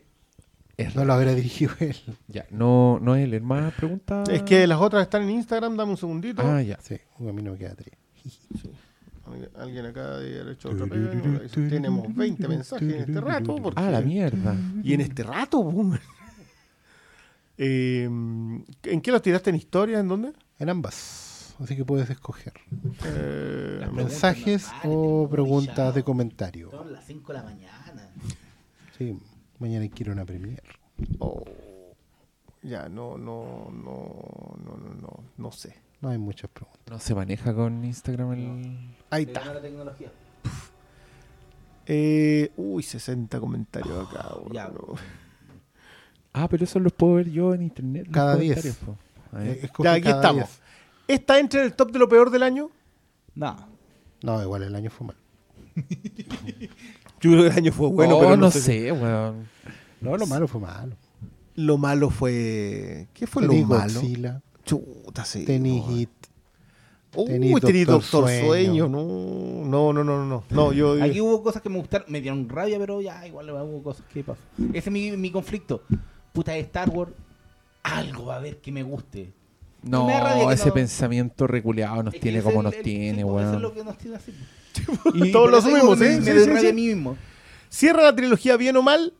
Es 0.77 0.93
No 0.95 1.05
lo 1.05 1.15
hubiera 1.15 1.33
dirigido 1.33 1.73
él. 1.79 1.95
Ya, 2.27 2.45
no, 2.51 2.99
no 3.01 3.15
es 3.15 3.23
él. 3.23 3.41
¿Más 3.41 3.73
preguntas? 3.73 4.29
Es 4.29 4.43
que 4.43 4.67
las 4.67 4.79
otras 4.79 5.01
están 5.03 5.23
en 5.23 5.31
Instagram, 5.31 5.75
dame 5.75 5.91
un 5.91 5.97
segundito. 5.97 6.41
Ah, 6.45 6.61
ya. 6.61 6.77
Sí, 6.81 6.95
a 7.17 7.23
mí 7.31 7.41
no 7.41 7.53
me 7.53 7.57
queda 7.57 7.73
tres. 7.75 7.95
Alguien- 9.25 9.49
Alguien 9.55 9.85
acá 9.87 10.17
debe 10.19 10.41
haber 10.41 10.53
hecho 10.53 10.69
otra 10.69 10.85
pega. 10.85 11.09
Tenemos 11.49 12.13
20 12.15 12.47
mensajes 12.47 12.93
en 12.93 12.99
este 13.01 13.21
rato. 13.21 13.55
porque- 13.55 13.81
Ah, 13.81 13.89
la 13.89 14.01
mierda. 14.01 14.55
Y 14.83 14.93
en 14.93 15.01
este 15.01 15.23
rato, 15.23 15.63
boom. 15.63 15.97
Eh, 17.57 18.03
¿En 18.03 19.01
qué 19.01 19.11
los 19.11 19.21
tiraste 19.21 19.49
en 19.49 19.55
historia? 19.55 19.99
¿En 19.99 20.07
dónde? 20.07 20.33
En 20.59 20.69
ambas. 20.69 21.55
Así 21.59 21.75
que 21.75 21.85
puedes 21.85 22.09
escoger. 22.09 22.53
Eh, 23.05 23.87
Mensajes 23.93 24.67
o 24.83 25.27
preguntas 25.29 25.95
de 25.95 26.03
comentario. 26.03 26.69
Son 26.71 26.91
las 26.91 27.05
5 27.05 27.31
de 27.31 27.39
la 27.39 27.43
mañana. 27.45 28.09
Sí, 28.97 29.17
mañana 29.59 29.87
quiero 29.89 30.11
una 30.11 30.25
premier. 30.25 30.63
oh, 31.19 31.43
ya, 32.61 32.89
no, 32.89 33.17
no, 33.17 33.69
no, 33.71 34.55
no, 34.63 34.77
no, 34.77 34.93
no, 34.95 35.23
no 35.37 35.51
sé. 35.51 35.75
No 36.01 36.09
hay 36.09 36.17
muchas 36.17 36.49
preguntas. 36.49 36.81
No 36.89 36.99
se 36.99 37.15
maneja 37.15 37.53
con 37.53 37.83
Instagram 37.85 38.33
el... 38.33 38.95
Ahí 39.09 39.23
está. 39.23 39.53
la 39.53 39.61
tecnología. 39.61 40.11
Eh, 41.85 42.51
uy, 42.57 42.83
60 42.83 43.39
comentarios 43.39 44.09
acá. 44.09 44.29
Ya. 44.51 44.71
Ah, 46.37 46.49
pero 46.49 46.65
eso 46.65 46.79
los 46.79 46.91
puedo 46.91 47.13
ver 47.15 47.29
yo 47.31 47.53
en 47.53 47.61
internet. 47.61 48.07
Cada 48.11 48.33
comentarios, 48.33 48.63
diez. 48.63 48.75
po. 48.77 48.97
A 49.31 49.39
ver. 49.39 49.47
Eh, 49.47 49.59
escoge 49.63 49.83
Ya, 49.87 49.93
aquí 49.93 50.01
cada 50.03 50.15
estamos. 50.17 50.43
diez. 50.43 50.59
¿Esta 51.07 51.39
entra 51.39 51.59
en 51.61 51.65
el 51.67 51.73
top 51.73 51.91
de 51.91 51.99
lo 51.99 52.09
peor 52.09 52.29
del 52.29 52.43
año? 52.43 52.69
No. 53.35 53.55
No, 54.21 54.41
igual 54.41 54.63
el 54.63 54.75
año 54.75 54.89
fue 54.89 55.07
mal. 55.07 55.15
Yo 57.21 57.31
creo 57.31 57.41
que 57.43 57.47
el 57.49 57.57
año 57.57 57.71
fue 57.71 57.87
bueno, 57.89 58.17
Oh, 58.17 58.19
pero 58.19 58.31
no, 58.31 58.37
no, 58.37 58.51
sé. 58.51 58.61
sé, 58.61 58.91
weón. 58.91 59.47
No, 60.01 60.17
lo 60.17 60.27
malo 60.27 60.47
fue 60.47 60.61
malo. 60.61 60.95
Lo 61.55 61.77
malo 61.77 62.09
fue. 62.09 63.07
¿Qué 63.13 63.27
fue 63.27 63.47
Tení 63.47 63.61
lo 63.61 63.67
malo? 63.67 63.93
Godzilla, 63.93 64.41
Chuta, 64.65 65.23
sí. 65.25 65.45
tení 65.45 65.79
no. 65.79 65.87
Hit. 65.87 66.09
Uy, 67.15 67.25
tení 67.27 67.53
tení 67.61 67.85
Doctor 67.85 68.23
Doctor 68.23 68.29
Sueño. 68.29 68.87
Sueño. 68.87 68.89
No, 68.89 69.93
no, 69.93 69.93
no, 69.93 70.03
no, 70.03 70.25
no. 70.25 70.43
No, 70.49 70.73
yo. 70.73 71.01
Aquí 71.01 71.21
hubo 71.21 71.41
cosas 71.41 71.61
que 71.61 71.69
me 71.69 71.77
gustaron, 71.79 72.11
me 72.11 72.19
dieron 72.19 72.49
rabia, 72.49 72.77
pero 72.77 72.99
ya, 73.01 73.25
igual 73.25 73.49
hubo 73.51 73.81
cosas 73.83 74.05
que 74.13 74.23
pasó. 74.23 74.41
Ese 74.73 74.89
es 74.89 74.91
mi, 74.91 75.15
mi 75.15 75.31
conflicto. 75.31 75.83
Puta 76.35 76.51
de 76.51 76.59
Star 76.59 76.89
Wars, 76.89 77.11
algo 77.81 78.25
va 78.25 78.35
a 78.35 78.37
haber 78.37 78.57
que 78.57 78.71
me 78.71 78.83
guste. 78.83 79.33
No, 79.81 80.05
Me 80.07 80.53
ese 80.53 80.67
no- 80.67 80.73
pensamiento 80.73 81.47
reculeado 81.47 82.03
nos 82.03 82.13
Es 82.13 82.19
tiene 82.21 82.41
como 82.41 82.61
nos 82.63 82.73
el- 82.73 82.83
tiene, 82.83 83.23
pues, 83.25 83.43
Eso 83.45 83.45
es 83.45 83.49
weón. 83.51 83.61
lo 83.61 83.73
que 83.73 83.83
nos 83.83 83.97
tiene 83.97 84.17
así. 84.17 84.33
Todos 85.31 85.31
por 85.31 85.51
lo 85.51 85.57
eso 85.57 85.67
asumimos, 85.67 85.97
me, 85.97 86.07
¿sí? 86.07 86.19
Me 86.19 86.25
Sí, 86.25 86.31
sí, 86.39 86.45
rabia 86.47 86.61
sí. 86.61 86.67
a 86.67 86.73
mí 86.73 86.87
mismo. 86.87 87.17
Cierra 87.69 88.03
la 88.03 88.15
trilogía 88.15 88.57
bien 88.57 88.75
o 88.77 88.81
mal. 88.83 89.13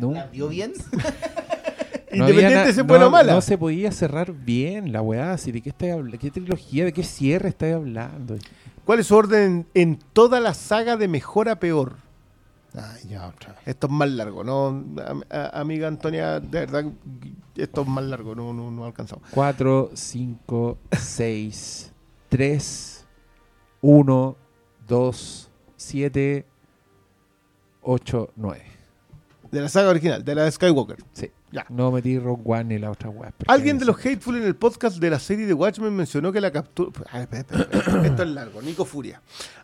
No, 0.00 0.12
¿La 0.12 0.26
dio 0.28 0.48
bien? 0.48 0.72
Independiente 2.12 2.72
no- 2.74 2.84
buena 2.84 3.06
o 3.06 3.10
mala. 3.10 3.32
No 3.34 3.40
se 3.40 3.56
podía 3.56 3.92
cerrar 3.92 4.32
bien 4.32 4.92
la 4.92 5.02
weá. 5.02 5.32
así, 5.32 5.52
¿De 5.52 5.60
qué, 5.62 5.90
habla- 5.92 6.18
¿Qué 6.18 6.30
trilogía, 6.30 6.84
de 6.84 6.92
qué 6.92 7.02
cierre 7.04 7.48
estáis 7.50 7.74
hablando? 7.74 8.36
¿Cuál 8.84 9.00
es 9.00 9.06
su 9.06 9.14
orden 9.16 9.66
en 9.74 9.98
toda 10.12 10.40
la 10.40 10.54
saga 10.54 10.96
de 10.96 11.08
mejor 11.08 11.48
a 11.48 11.60
peor? 11.60 11.96
Ay, 12.74 13.08
ya 13.08 13.26
otra 13.28 13.52
vez. 13.54 13.62
Esto 13.66 13.86
es 13.86 13.92
más 13.92 14.10
largo, 14.10 14.44
¿no? 14.44 14.66
Am- 14.68 15.22
a- 15.30 15.60
amiga 15.60 15.88
Antonia, 15.88 16.38
de 16.38 16.60
verdad, 16.60 16.84
esto 17.56 17.82
es 17.82 17.88
más 17.88 18.04
largo, 18.04 18.34
no, 18.34 18.52
no, 18.52 18.70
no 18.70 18.84
alcanzamos. 18.84 19.26
4, 19.30 19.90
5, 19.94 20.78
6, 20.98 21.92
3, 22.28 23.06
1, 23.80 24.36
2, 24.86 25.50
7, 25.76 26.46
8, 27.82 28.30
9. 28.36 28.62
De 29.50 29.60
la 29.62 29.68
saga 29.68 29.88
original, 29.88 30.24
de 30.24 30.34
la 30.34 30.44
de 30.44 30.52
Skywalker. 30.52 30.98
Sí. 31.14 31.30
Ya. 31.50 31.64
No 31.70 31.90
metí 31.90 32.18
Rogue 32.18 32.42
One 32.44 32.64
ni 32.64 32.78
la 32.78 32.90
otra 32.90 33.08
weá. 33.08 33.32
Alguien 33.46 33.78
de 33.78 33.86
los 33.86 33.96
Hateful 34.04 34.36
en 34.36 34.42
el 34.42 34.54
podcast 34.54 34.98
de 34.98 35.08
la 35.08 35.18
serie 35.18 35.46
de 35.46 35.54
Watchmen 35.54 35.96
mencionó 35.96 36.30
que 36.30 36.42
la 36.42 36.50
captura. 36.50 36.92
Esto 38.04 38.22
es 38.22 38.28
largo, 38.28 38.60
Nico 38.60 38.84
Furia. 38.84 39.22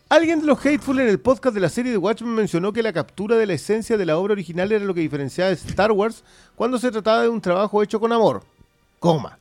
Alguien 0.09 0.41
de 0.41 0.47
los 0.47 0.59
Hateful 0.65 1.01
en 1.01 1.09
el 1.09 1.19
podcast 1.19 1.55
de 1.55 1.61
la 1.61 1.69
serie 1.69 1.91
de 1.91 1.99
Watchmen 1.99 2.35
mencionó 2.35 2.73
que 2.73 2.83
la 2.83 2.93
captura 2.93 3.37
de 3.37 3.47
la 3.47 3.55
esencia 3.55 3.97
de 3.97 4.07
la 4.07 4.17
obra 4.19 4.33
original 4.33 4.71
era 4.71 4.85
lo 4.85 4.95
que 4.95 5.01
diferenciaba 5.01 5.49
de 5.49 5.57
Star 5.57 5.91
Wars 5.93 6.23
cuando 6.55 6.79
se 6.79 6.91
trataba 6.91 7.23
de 7.23 7.29
un 7.29 7.41
trabajo 7.41 7.83
hecho 7.83 7.99
con 7.99 8.13
amor. 8.13 8.43
Coma. 9.01 9.39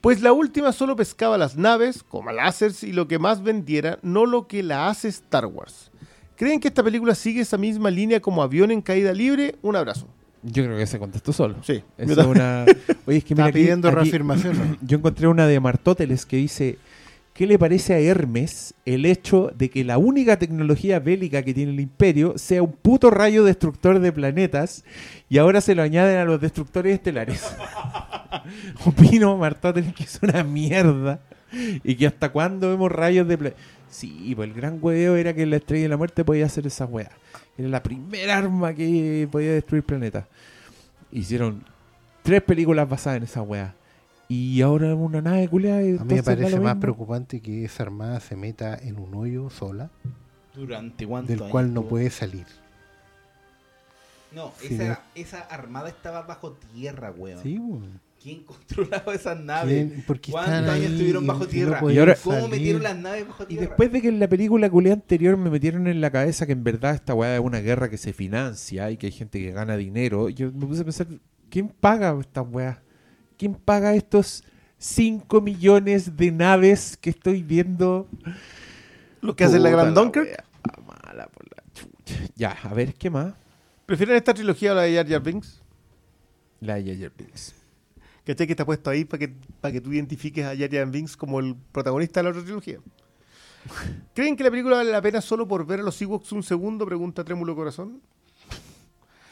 Pues 0.00 0.22
la 0.22 0.32
última 0.32 0.72
solo 0.72 0.94
pescaba 0.94 1.36
las 1.36 1.56
naves, 1.56 2.04
coma 2.04 2.32
láseres 2.32 2.84
y 2.84 2.92
lo 2.92 3.08
que 3.08 3.18
más 3.18 3.42
vendiera, 3.42 3.98
no 4.02 4.24
lo 4.24 4.46
que 4.46 4.62
la 4.62 4.88
hace 4.88 5.08
Star 5.08 5.46
Wars. 5.46 5.90
¿Creen 6.36 6.60
que 6.60 6.68
esta 6.68 6.84
película 6.84 7.16
sigue 7.16 7.40
esa 7.40 7.58
misma 7.58 7.90
línea 7.90 8.20
como 8.20 8.42
avión 8.42 8.70
en 8.70 8.80
caída 8.80 9.12
libre? 9.12 9.56
Un 9.60 9.74
abrazo. 9.74 10.06
Yo 10.44 10.62
creo 10.64 10.78
que 10.78 10.86
se 10.86 11.00
contestó 11.00 11.32
solo. 11.32 11.56
Sí. 11.64 11.82
Es 11.98 12.16
una... 12.16 12.64
Oye, 13.06 13.18
es 13.18 13.24
que 13.24 13.34
Está 13.34 13.46
aquí- 13.46 13.54
pidiendo 13.54 13.88
aquí- 13.88 13.96
reafirmación. 13.96 14.78
Yo 14.80 14.98
encontré 14.98 15.26
una 15.26 15.48
de 15.48 15.58
Martóteles 15.58 16.24
que 16.24 16.36
dice, 16.36 16.78
¿qué 17.38 17.46
le 17.46 17.56
parece 17.56 17.94
a 17.94 18.00
Hermes 18.00 18.74
el 18.84 19.06
hecho 19.06 19.52
de 19.56 19.70
que 19.70 19.84
la 19.84 19.96
única 19.96 20.40
tecnología 20.40 20.98
bélica 20.98 21.44
que 21.44 21.54
tiene 21.54 21.70
el 21.70 21.78
imperio 21.78 22.36
sea 22.36 22.64
un 22.64 22.72
puto 22.72 23.12
rayo 23.12 23.44
destructor 23.44 24.00
de 24.00 24.10
planetas 24.10 24.84
y 25.28 25.38
ahora 25.38 25.60
se 25.60 25.76
lo 25.76 25.82
añaden 25.82 26.18
a 26.18 26.24
los 26.24 26.40
destructores 26.40 26.94
estelares? 26.94 27.48
Opino, 28.84 29.36
Martóteles, 29.36 29.94
que 29.94 30.02
es 30.02 30.18
una 30.20 30.42
mierda 30.42 31.20
y 31.84 31.94
que 31.94 32.08
hasta 32.08 32.30
cuándo 32.30 32.70
vemos 32.70 32.90
rayos 32.90 33.28
de 33.28 33.38
planetas. 33.38 33.62
Sí, 33.88 34.32
pues 34.34 34.48
el 34.48 34.56
gran 34.56 34.80
hueveo 34.82 35.14
era 35.14 35.32
que 35.32 35.46
la 35.46 35.58
estrella 35.58 35.84
de 35.84 35.90
la 35.90 35.96
muerte 35.96 36.24
podía 36.24 36.46
hacer 36.46 36.66
esa 36.66 36.86
weá. 36.86 37.12
Era 37.56 37.68
la 37.68 37.84
primera 37.84 38.36
arma 38.36 38.74
que 38.74 39.28
podía 39.30 39.52
destruir 39.52 39.84
planetas. 39.84 40.24
Hicieron 41.12 41.62
tres 42.24 42.42
películas 42.42 42.88
basadas 42.88 43.18
en 43.18 43.22
esa 43.22 43.42
weá. 43.42 43.76
Y 44.28 44.60
ahora 44.60 44.94
una 44.94 45.22
nave 45.22 45.48
culiada. 45.48 45.82
y 45.82 45.96
A 45.96 46.04
mí 46.04 46.14
me 46.14 46.22
parece 46.22 46.60
más 46.60 46.76
preocupante 46.76 47.40
que 47.40 47.64
esa 47.64 47.82
armada 47.84 48.20
se 48.20 48.36
meta 48.36 48.76
en 48.76 48.98
un 48.98 49.14
hoyo 49.14 49.48
sola, 49.50 49.90
¿Durante 50.54 51.06
cuánto 51.06 51.28
del 51.32 51.40
años 51.40 51.50
cual 51.52 51.72
no 51.72 51.84
puede 51.84 52.10
salir. 52.10 52.46
No, 54.34 54.52
Sí, 54.58 54.74
esa, 54.74 55.02
esa 55.14 55.40
armada 55.40 55.88
estaba 55.88 56.22
bajo 56.22 56.52
tierra, 56.74 57.10
weón. 57.16 57.42
Sí, 57.42 57.58
weón. 57.58 58.00
¿Quién 58.22 58.42
controlaba 58.44 59.14
esas 59.14 59.38
naves? 59.40 59.86
¿Quién? 59.90 60.02
¿Por 60.04 60.20
qué 60.20 60.32
¿Cuántos 60.32 60.54
están 60.54 60.68
años 60.74 60.86
ahí 60.86 60.92
estuvieron 60.92 61.26
bajo 61.26 61.42
y 61.44 61.46
no 61.46 61.50
tierra? 61.50 61.80
Y 61.92 61.98
ahora- 61.98 62.16
¿Cómo 62.22 62.36
salir? 62.36 62.50
metieron 62.50 62.82
las 62.82 62.96
naves 62.98 63.28
bajo 63.28 63.42
Y 63.44 63.46
tierra? 63.46 63.66
después 63.68 63.92
de 63.92 64.02
que 64.02 64.08
en 64.08 64.18
la 64.18 64.28
película 64.28 64.68
culiada 64.68 64.94
anterior 64.96 65.36
me 65.38 65.48
metieron 65.50 65.86
en 65.86 66.00
la 66.00 66.10
cabeza 66.10 66.44
que 66.44 66.52
en 66.52 66.64
verdad 66.64 66.94
esta 66.96 67.14
weá 67.14 67.36
es 67.36 67.40
una 67.40 67.60
guerra 67.60 67.88
que 67.88 67.96
se 67.96 68.12
financia 68.12 68.90
y 68.90 68.96
que 68.98 69.06
hay 69.06 69.12
gente 69.12 69.38
que 69.38 69.52
gana 69.52 69.76
dinero, 69.76 70.28
yo 70.28 70.52
me 70.52 70.66
puse 70.66 70.82
a 70.82 70.84
pensar, 70.84 71.06
¿quién 71.48 71.68
paga 71.68 72.14
estas 72.20 72.44
weas? 72.50 72.78
¿Quién 73.38 73.54
paga 73.54 73.94
estos 73.94 74.42
5 74.78 75.40
millones 75.40 76.16
de 76.16 76.32
naves 76.32 76.96
que 76.96 77.10
estoy 77.10 77.44
viendo? 77.44 78.08
Lo 79.20 79.36
que 79.36 79.44
hace 79.44 79.60
la 79.60 79.70
Gran 79.70 79.94
Dunkirk. 79.94 80.44
mala 80.84 81.28
por 81.28 81.44
la 81.44 81.62
chucha. 81.72 82.32
Ya, 82.34 82.50
a 82.50 82.74
ver, 82.74 82.94
¿qué 82.94 83.10
más? 83.10 83.34
¿Prefieren 83.86 84.16
esta 84.16 84.34
trilogía 84.34 84.72
o 84.72 84.74
la 84.74 84.82
de 84.82 84.94
Jar 84.96 85.08
Jar 85.08 85.22
Binks? 85.22 85.62
La 86.60 86.74
de 86.74 86.84
Jar 86.84 87.00
Jar 87.00 87.12
Binks. 87.16 87.54
¿Cachai 88.26 88.46
que 88.46 88.52
está 88.52 88.66
puesto 88.66 88.90
ahí 88.90 89.04
para 89.04 89.20
que, 89.20 89.32
para 89.60 89.72
que 89.72 89.80
tú 89.80 89.92
identifiques 89.92 90.44
a 90.44 90.56
Jar 90.56 90.70
Jar 90.70 90.90
Binks 90.90 91.16
como 91.16 91.38
el 91.38 91.54
protagonista 91.70 92.20
de 92.20 92.24
la 92.24 92.30
otra 92.30 92.42
trilogía? 92.42 92.80
¿Creen 94.14 94.36
que 94.36 94.42
la 94.42 94.50
película 94.50 94.76
vale 94.76 94.90
la 94.90 95.00
pena 95.00 95.20
solo 95.20 95.46
por 95.46 95.64
ver 95.64 95.78
a 95.78 95.82
los 95.84 96.02
Ewoks 96.02 96.32
un 96.32 96.42
segundo? 96.42 96.84
Pregunta 96.84 97.22
Trémulo 97.22 97.54
Corazón. 97.54 98.00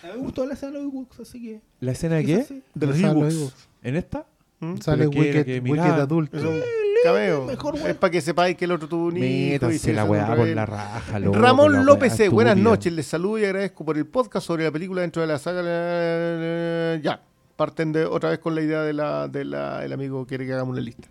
A 0.02 0.06
mí 0.06 0.12
me 0.12 0.18
gustó 0.18 0.46
la 0.46 0.54
escena 0.54 0.72
de 0.72 0.84
los 0.84 0.92
Ewoks, 0.92 1.20
así 1.20 1.42
que... 1.42 1.60
¿La 1.80 1.92
escena 1.92 2.16
de 2.16 2.24
qué? 2.24 2.62
De 2.74 2.86
los 2.86 3.00
Ewoks. 3.00 3.68
¿En 3.86 3.96
esta? 3.96 4.26
¿Mm? 4.60 4.76
Sale 4.78 5.06
Wicked, 5.06 5.44
que 5.44 5.60
Wicked 5.60 5.62
miraba. 5.62 6.02
adulto. 6.02 6.36
Es 6.36 6.42
un 6.44 6.60
cameo. 7.04 7.44
mejor, 7.44 7.74
weón. 7.74 7.86
es 7.90 7.94
para 7.96 8.10
que 8.10 8.20
sepáis 8.20 8.56
que 8.56 8.64
el 8.64 8.72
otro 8.72 8.88
tuvo 8.88 9.06
un 9.06 9.16
hijo. 9.18 9.70
y 9.70 9.78
se 9.78 9.92
la 9.92 10.04
weá 10.04 10.26
rebelde. 10.26 10.54
la 10.56 10.66
raja, 10.66 11.18
loco, 11.20 11.38
Ramón 11.38 11.72
la 11.72 11.82
López 11.82 12.08
weá 12.10 12.16
C. 12.16 12.28
Buenas 12.28 12.56
noches. 12.56 12.92
Les 12.92 13.06
saludo 13.06 13.38
y 13.38 13.44
agradezco 13.44 13.84
por 13.84 13.96
el 13.96 14.06
podcast 14.06 14.44
sobre 14.46 14.64
la 14.64 14.72
película 14.72 15.02
dentro 15.02 15.22
de 15.22 15.28
la 15.28 15.38
saga. 15.38 15.62
eh, 15.64 17.00
Ya, 17.02 17.22
parten 17.54 17.92
de 17.92 18.04
otra 18.06 18.30
vez 18.30 18.38
con 18.40 18.54
la 18.54 18.62
idea 18.62 18.82
de 18.82 18.92
la, 18.92 19.28
de 19.28 19.44
la- 19.44 19.84
el 19.84 19.92
amigo 19.92 20.26
quiere 20.26 20.46
que 20.46 20.52
hagamos 20.52 20.72
una 20.72 20.80
lista. 20.80 21.08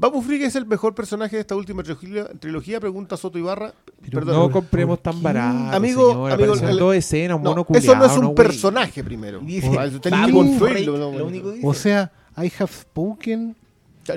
¿Babu 0.00 0.22
Frick 0.22 0.42
es 0.42 0.54
el 0.56 0.66
mejor 0.66 0.94
personaje 0.94 1.36
de 1.36 1.40
esta 1.40 1.56
última 1.56 1.82
trilogía? 1.82 2.26
trilogía? 2.38 2.80
Pregunta 2.80 3.16
Soto 3.16 3.38
Ibarra. 3.38 3.72
Pero 4.02 4.20
Perdón. 4.20 4.34
No 4.36 4.42
¿por 4.44 4.52
compremos 4.52 5.02
tan 5.02 5.22
barato, 5.22 5.76
Amigo, 5.76 6.08
señor. 6.10 6.32
amigo, 6.32 6.54
el- 6.54 6.78
dos 6.78 6.94
escenas, 6.94 7.36
un 7.36 7.42
No, 7.42 7.66
eso 7.74 7.94
no 7.96 8.04
es 8.06 8.12
un 8.16 8.22
güey. 8.26 8.34
personaje 8.34 9.02
primero. 9.04 9.40
Y 9.42 9.60
dice, 9.60 9.68
"Babu 9.70 10.32
construirlo, 10.32 10.58
Freak", 10.58 10.86
no, 10.88 11.18
lo 11.18 11.26
único 11.26 11.50
dice. 11.52 11.66
O 11.66 11.74
sea, 11.74 12.12
I 12.36 12.52
have 12.58 12.70
spoken, 12.72 13.56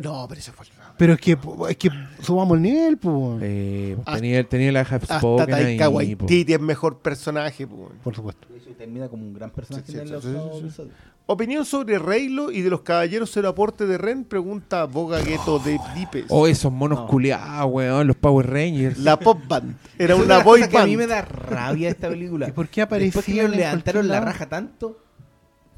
No, 0.04 0.26
pero 0.30 0.40
eso 0.40 0.52
fue. 0.54 0.66
pero 0.98 1.14
es 1.14 1.20
que, 1.20 1.38
es 1.70 1.78
que 1.78 1.90
subamos 2.22 2.56
el 2.58 2.62
nivel, 2.62 2.98
pues. 2.98 3.40
Eh, 3.42 3.96
Hasta- 4.00 4.16
tenía, 4.16 4.44
tenía 4.48 4.72
la 4.72 4.82
Have 4.82 4.96
Hasta 4.98 5.18
Spoken 5.20 5.54
ahí. 5.54 5.64
Taika 5.64 5.90
po. 5.90 5.96
Waititi 5.98 6.54
es 6.54 6.62
mejor 6.62 7.00
personaje. 7.00 7.66
po. 7.66 7.90
Por 8.04 8.16
supuesto. 8.16 8.48
Hecho, 8.56 8.70
termina 8.78 9.10
como 9.10 9.24
un 9.26 9.34
gran 9.34 9.50
personaje 9.50 9.86
Sí, 9.88 9.94
sí, 9.94 9.98
en 10.00 10.06
sí, 10.08 10.14
los 10.14 10.24
sí, 10.24 10.92
Opinión 11.32 11.66
sobre 11.66 11.98
Reylo 11.98 12.52
y 12.52 12.62
de 12.62 12.70
los 12.70 12.82
caballeros 12.82 13.32
cero 13.34 13.50
aporte 13.50 13.86
de 13.86 13.98
Ren, 13.98 14.26
pregunta 14.26 14.86
Boga 14.86 15.20
Gueto 15.22 15.60
de 15.60 15.80
Dipes. 15.96 16.26
Oh, 16.30 16.48
esos 16.48 16.72
monos 16.72 17.00
No. 17.00 17.08
culiados, 17.08 17.72
weón, 17.72 18.08
los 18.08 18.16
Power 18.18 18.50
Rangers. 18.50 18.98
La 19.00 19.18
pop 19.18 19.40
band. 19.48 19.76
Era 19.98 20.16
una 20.16 20.40
boy 20.40 20.68
que 20.68 20.78
a 20.78 20.86
mí 20.86 20.98
me 20.98 21.08
band. 21.08 21.10
da 21.10 21.22
rabia 21.22 21.90
esta 21.90 22.10
película. 22.10 22.50
¿Y 22.50 22.52
por 22.52 22.68
qué 22.68 22.82
Después 22.82 23.26
que 23.26 23.32
aparecían 23.32 23.38
ellos 23.46 23.54
en 23.54 23.60
levantaron 23.60 24.08
la 24.08 24.20
raja 24.20 24.48
tanto. 24.50 25.00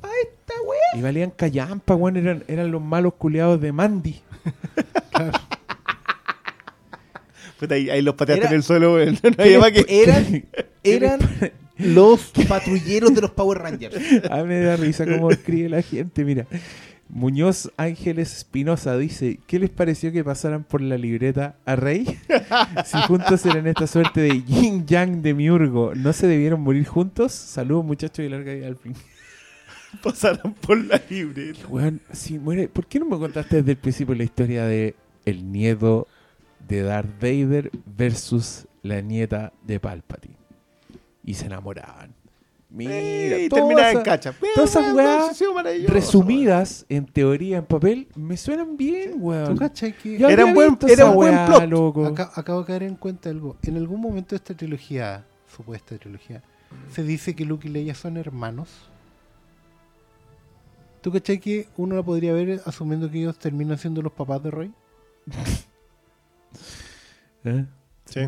Pa' 0.02 0.10
esta 0.24 0.54
wea. 0.68 1.00
Y 1.00 1.02
valían 1.02 1.32
callampa, 1.32 1.96
weón, 1.96 2.18
eran, 2.18 2.44
eran 2.48 2.72
los 2.72 2.82
malos 2.82 3.14
culiados 3.14 3.62
de 3.62 3.72
Mandy. 3.72 4.22
Puta, 7.60 7.76
ahí, 7.76 7.90
ahí 7.90 8.02
los 8.02 8.16
pateaste 8.16 8.42
Era- 8.46 8.50
en 8.50 8.56
el 8.56 8.64
suelo, 8.64 8.94
weón. 8.96 9.18
No 9.24 9.44
había 9.44 9.60
más 9.60 9.72
que- 9.72 9.86
Eran, 9.88 10.46
eran 10.84 11.20
los 11.78 12.32
patrulleros 12.48 13.14
de 13.14 13.22
los 13.22 13.32
Power 13.32 13.60
Rangers. 13.60 13.96
A 14.30 14.44
me 14.44 14.60
da 14.60 14.76
risa 14.76 15.06
cómo 15.06 15.32
escribe 15.32 15.70
la 15.70 15.82
gente, 15.82 16.24
mira. 16.24 16.48
Muñoz 17.10 17.72
Ángeles 17.78 18.36
Espinosa 18.38 18.98
dice, 18.98 19.40
¿qué 19.46 19.60
les 19.60 19.70
pareció 19.70 20.12
que 20.12 20.24
pasaran 20.24 20.64
por 20.64 20.82
la 20.82 20.98
libreta 20.98 21.58
a 21.66 21.76
Rey? 21.76 22.18
Si 22.86 22.98
juntos 23.04 23.46
eran 23.46 23.68
esta 23.68 23.86
suerte 23.86 24.22
de 24.22 24.42
yin 24.44 24.86
yang 24.88 25.22
de 25.22 25.34
miurgo, 25.34 25.94
¿no 25.96 26.12
se 26.12 26.28
debieron 26.28 26.62
morir 26.62 26.88
juntos? 26.88 27.32
Saludos 27.32 27.86
muchachos 27.86 28.26
y 28.26 28.30
larga 28.30 28.54
vida 28.54 28.68
al 28.68 28.78
fin. 28.78 28.96
pasaron 30.02 30.54
por 30.54 30.78
la 30.84 31.00
libreta. 31.08 31.68
Weón, 31.68 32.02
si 32.12 32.40
muere, 32.40 32.68
¿por 32.68 32.88
qué 32.88 33.00
no 33.00 33.06
me 33.06 33.18
contaste 33.18 33.58
desde 33.58 33.72
el 33.72 33.78
principio 33.78 34.16
la 34.16 34.24
historia 34.24 34.66
de 34.66 34.96
el 35.26 35.52
nieto 35.52 36.08
de 36.68 36.82
Darth 36.82 37.22
Vader 37.22 37.70
versus 37.96 38.66
la 38.82 39.02
nieta 39.02 39.54
de 39.68 39.80
Palpatine? 39.80 40.43
Y 41.24 41.36
se 41.36 41.46
enamoraban. 41.46 42.14
Mira, 42.70 43.00
y 43.00 43.50
todas 43.50 43.66
terminaba 43.68 43.92
en 43.92 43.98
esas- 43.98 44.04
cacha. 44.04 44.34
todas 44.56 44.70
esas 44.72 44.94
weas 44.96 45.40
resumidas 45.88 46.86
en 46.90 47.06
teoría, 47.06 47.58
en 47.60 47.66
papel, 47.66 48.08
me 48.16 48.36
suenan 48.36 48.76
bien, 48.78 49.12
¿Tú 49.12 49.18
weón. 49.28 49.56
cachai 49.58 49.94
que 49.96 50.18
Yo 50.18 50.28
Era 50.28 50.44
un 50.46 50.56
buen- 50.56 50.78
era 50.90 51.06
un 51.06 51.14
buen 51.16 51.46
plot. 51.46 51.70
loco. 51.70 52.06
Aca- 52.08 52.32
acabo 52.36 52.62
de 52.62 52.66
caer 52.66 52.84
en 52.84 52.96
cuenta 52.96 53.30
algo. 53.30 53.58
En 53.62 53.78
algún 53.78 54.02
momento 54.02 54.30
de 54.32 54.38
esta 54.38 54.56
trilogía, 54.56 55.24
supuesta 55.56 55.96
trilogía, 56.00 56.42
se 56.92 57.04
dice 57.04 57.36
que 57.36 57.46
Luke 57.46 57.68
y 57.68 57.72
Leia 57.72 57.94
son 57.94 58.18
hermanos. 58.18 58.70
¿Tú 61.02 61.12
cachai 61.12 61.40
que 61.40 61.68
uno 61.78 61.96
la 61.96 62.02
podría 62.02 62.34
ver 62.34 62.60
asumiendo 62.66 63.12
que 63.12 63.20
ellos 63.20 63.38
terminan 63.38 63.78
siendo 63.78 64.02
los 64.02 64.14
papás 64.14 64.42
de 64.42 64.50
Roy? 64.50 64.74
¿Eh? 67.44 67.66
Sí. 68.06 68.22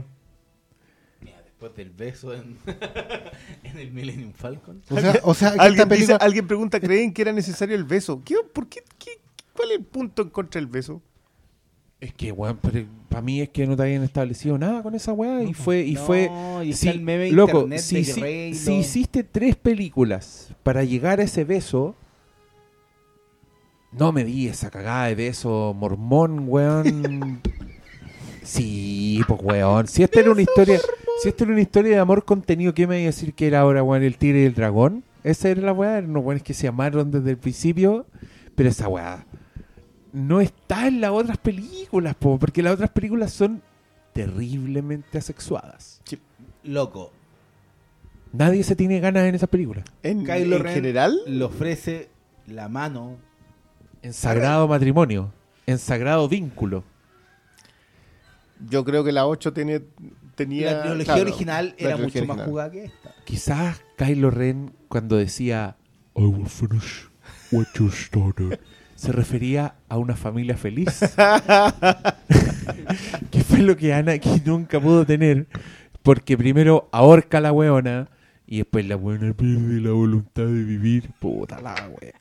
Después 1.58 1.76
del 1.78 1.90
beso 1.92 2.34
en, 2.34 2.58
en 3.64 3.78
el 3.78 3.92
Millennium 3.92 4.34
Falcon. 4.34 4.82
O 4.90 5.00
sea, 5.00 5.20
o 5.24 5.34
sea 5.34 5.54
que 5.54 5.60
Alguien, 5.60 5.74
esta 5.80 5.88
película- 5.90 6.16
dice- 6.18 6.26
alguien 6.26 6.48
pregunta, 6.48 6.80
¿creen 6.82 7.14
que 7.14 7.22
era 7.22 7.32
necesario 7.32 7.76
el 7.78 7.86
beso? 7.86 8.22
¿Qué, 8.26 8.36
¿Por 8.54 8.68
qué, 8.68 8.82
qué- 9.00 9.20
¿Cuál 9.56 9.72
es 9.72 9.78
el 9.78 9.86
punto 9.86 10.22
en 10.22 10.30
contra 10.32 10.60
del 10.60 10.68
beso? 10.68 11.02
Es 12.02 12.14
que, 12.14 12.30
weón, 12.34 12.60
para 13.08 13.22
mí 13.22 13.40
es 13.40 13.50
que 13.50 13.66
no 13.66 13.78
te 13.78 13.84
habían 13.84 14.04
establecido 14.04 14.58
nada 14.58 14.84
con 14.84 14.96
esa 14.96 15.14
weá 15.14 15.44
y 15.44 15.54
fue, 15.54 15.80
y 15.84 15.96
fue, 15.96 16.28
No, 16.30 16.62
y 16.62 16.72
está 16.72 16.82
Sí, 16.82 16.88
el 16.90 17.00
meme 17.02 17.32
loco, 17.32 17.60
internet 17.62 17.80
si, 17.80 17.96
de 17.96 18.04
si- 18.04 18.54
si 18.54 18.74
hiciste 18.74 19.24
tres 19.24 19.56
películas 19.56 20.50
para 20.62 20.84
llegar 20.84 21.22
a 21.22 21.24
ese 21.24 21.46
beso, 21.46 21.96
no 23.94 24.12
me 24.12 24.26
di 24.26 24.48
esa 24.50 24.70
cagada 24.70 25.06
de 25.08 25.16
beso 25.16 25.74
mormón, 25.74 26.50
weón. 26.50 27.42
sí, 28.44 29.22
pues 29.26 29.40
weón. 29.42 29.88
Si 29.88 30.04
esta 30.04 30.20
era 30.20 30.32
una 30.32 30.42
historia, 30.42 30.80
si 31.22 31.30
esta 31.30 31.44
era 31.44 31.54
una 31.54 31.62
historia 31.62 31.92
de 31.92 32.00
amor 32.00 32.26
contenido, 32.26 32.74
¿qué 32.74 32.88
me 32.88 33.00
iba 33.00 33.04
a 33.04 33.12
decir 33.12 33.34
que 33.34 33.48
era 33.48 33.62
ahora, 33.62 33.84
weón, 33.84 34.04
el 34.04 34.18
tigre 34.18 34.42
y 34.42 34.46
el 34.46 34.54
dragón? 34.54 35.04
Esa 35.24 35.50
era 35.50 35.62
la 35.62 35.74
weá, 35.74 35.98
eran 35.98 36.12
unos 36.12 36.24
weones 36.24 36.44
que 36.44 36.54
se 36.54 36.68
amaron 36.68 37.12
desde 37.12 37.32
el 37.32 37.38
principio, 37.38 38.06
pero 38.56 38.70
esa 38.70 38.88
weá 38.88 39.26
no 40.14 40.40
está 40.40 40.88
en 40.88 41.02
las 41.02 41.12
otras 41.12 41.38
películas, 41.38 42.16
po, 42.16 42.40
porque 42.40 42.64
las 42.64 42.74
otras 42.74 42.92
películas 42.92 43.34
son 43.34 43.62
terriblemente 44.14 45.18
asexuadas. 45.18 46.02
Loco, 46.64 47.12
Nadie 48.38 48.64
se 48.64 48.76
tiene 48.76 49.00
ganas 49.00 49.24
en 49.24 49.36
esas 49.36 49.48
películas. 49.48 49.86
En, 50.04 50.26
Kylo 50.26 50.58
en 50.58 50.64
Ren 50.64 50.74
general, 50.74 51.20
le 51.26 51.44
ofrece 51.44 52.10
la 52.48 52.68
mano. 52.68 53.18
En 54.02 54.12
sagrado 54.12 54.68
matrimonio, 54.68 55.32
en 55.66 55.78
sagrado 55.78 56.28
vínculo. 56.28 56.84
yo 58.70 58.84
creo 58.84 59.04
que 59.04 59.12
la 59.12 59.26
8 59.26 59.54
tenía... 59.54 59.82
tenía 60.36 60.74
la 60.74 60.82
trilogía 60.82 61.06
claro, 61.06 61.22
original 61.22 61.76
era 61.78 61.96
trilogía 61.96 62.22
mucho 62.22 62.36
más 62.36 62.48
jugada 62.48 62.72
que 62.72 62.86
esta. 62.86 63.14
Quizás 63.24 63.82
Kylo 63.98 64.30
Ren 64.32 64.74
cuando 64.88 65.18
decía 65.18 65.78
I 66.16 66.22
will 66.22 66.48
finish 66.48 67.08
what 67.52 67.66
you 67.76 67.90
started. 67.90 68.60
se 68.96 69.12
refería 69.12 69.76
a 69.90 69.98
una 69.98 70.16
familia 70.16 70.58
feliz. 70.58 71.00
que 73.32 73.44
fue 73.44 73.60
lo 73.60 73.76
que 73.76 73.94
Anakin 73.94 74.42
nunca 74.46 74.80
pudo 74.80 75.06
tener. 75.06 75.48
Porque 76.02 76.38
primero 76.38 76.88
ahorca 76.92 77.40
a 77.40 77.42
la 77.42 77.52
weona 77.52 78.10
y 78.48 78.58
después 78.60 78.88
la 78.88 78.96
weona 78.96 79.34
pierde 79.34 79.82
la 79.82 79.92
voluntad 79.92 80.44
de 80.44 80.64
vivir. 80.64 81.10
Puta 81.20 81.60
la 81.62 81.74
wea. 82.00 82.14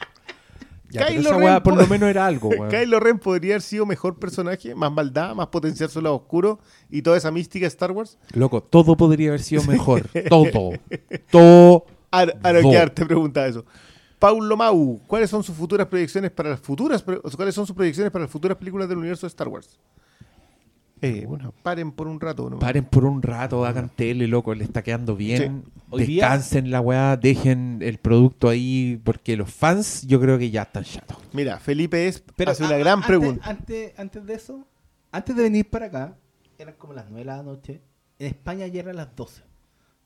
Ya, 0.90 1.06
Kylo 1.06 1.20
esa 1.20 1.36
Ren 1.38 1.62
por 1.62 1.74
po- 1.74 1.80
lo 1.80 1.86
menos 1.88 2.08
era 2.08 2.26
algo, 2.26 2.48
weón. 2.50 2.68
Kylo 2.70 3.00
Ren 3.00 3.18
podría 3.18 3.54
haber 3.54 3.62
sido 3.62 3.84
mejor 3.86 4.18
personaje, 4.18 4.74
más 4.74 4.92
maldad, 4.92 5.34
más 5.34 5.48
potenciar 5.48 5.90
su 5.90 6.00
lado 6.00 6.14
oscuro 6.16 6.60
y 6.90 7.02
toda 7.02 7.16
esa 7.16 7.30
mística 7.30 7.64
de 7.64 7.68
Star 7.68 7.90
Wars. 7.92 8.18
Loco, 8.32 8.62
todo 8.62 8.96
podría 8.96 9.28
haber 9.30 9.42
sido 9.42 9.64
mejor. 9.64 10.08
Todo. 10.28 10.72
Todo. 11.30 11.86
Aroquear 12.10 12.90
te 12.90 13.04
pregunta 13.04 13.46
eso. 13.46 13.64
Paulo 14.18 14.56
Mau, 14.56 15.00
¿cuáles 15.06 15.28
son 15.28 15.42
sus 15.42 15.54
futuras 15.56 15.86
proyecciones 15.88 16.30
para 16.30 16.50
las 16.50 16.60
futuras 16.60 17.02
cuáles 17.36 17.54
son 17.54 17.66
sus 17.66 17.74
proyecciones 17.74 18.12
para 18.12 18.22
las 18.24 18.30
futuras 18.30 18.56
películas 18.56 18.88
del 18.88 18.98
universo 18.98 19.26
de 19.26 19.28
Star 19.28 19.48
Wars? 19.48 19.78
Eh, 21.00 21.24
bueno, 21.26 21.52
paren 21.62 21.92
por 21.92 22.06
un 22.08 22.18
rato. 22.18 22.58
Paren 22.58 22.84
por 22.84 23.04
un 23.04 23.20
rato, 23.20 23.64
hagan 23.66 23.90
tele, 23.90 24.26
loco, 24.26 24.54
le 24.54 24.64
está 24.64 24.82
quedando 24.82 25.16
bien. 25.16 25.64
Día- 25.92 26.06
Descansen 26.06 26.70
la 26.70 26.80
weá, 26.80 27.16
dejen 27.16 27.80
el 27.82 27.98
producto 27.98 28.48
ahí, 28.48 29.00
porque 29.04 29.36
los 29.36 29.52
fans 29.52 30.06
yo 30.06 30.18
creo 30.20 30.38
que 30.38 30.50
ya 30.50 30.62
están 30.62 30.84
chatos. 30.84 31.18
Mira, 31.32 31.58
Felipe 31.58 32.08
es 32.08 32.22
Pero 32.36 32.52
hace 32.52 32.64
a- 32.64 32.68
una 32.68 32.76
gran 32.78 32.94
antes- 32.94 33.06
pregunta. 33.06 33.48
Antes, 33.50 33.98
antes 33.98 34.24
de 34.26 34.34
eso, 34.34 34.66
antes 35.12 35.36
de 35.36 35.42
venir 35.42 35.68
para 35.68 35.86
acá, 35.86 36.16
eran 36.58 36.74
como 36.78 36.94
las 36.94 37.04
9 37.10 37.20
de 37.20 37.24
la 37.36 37.42
noche. 37.42 37.82
En 38.18 38.28
España 38.28 38.66
ya 38.66 38.80
eran 38.80 38.96
las 38.96 39.14
12. 39.14 39.42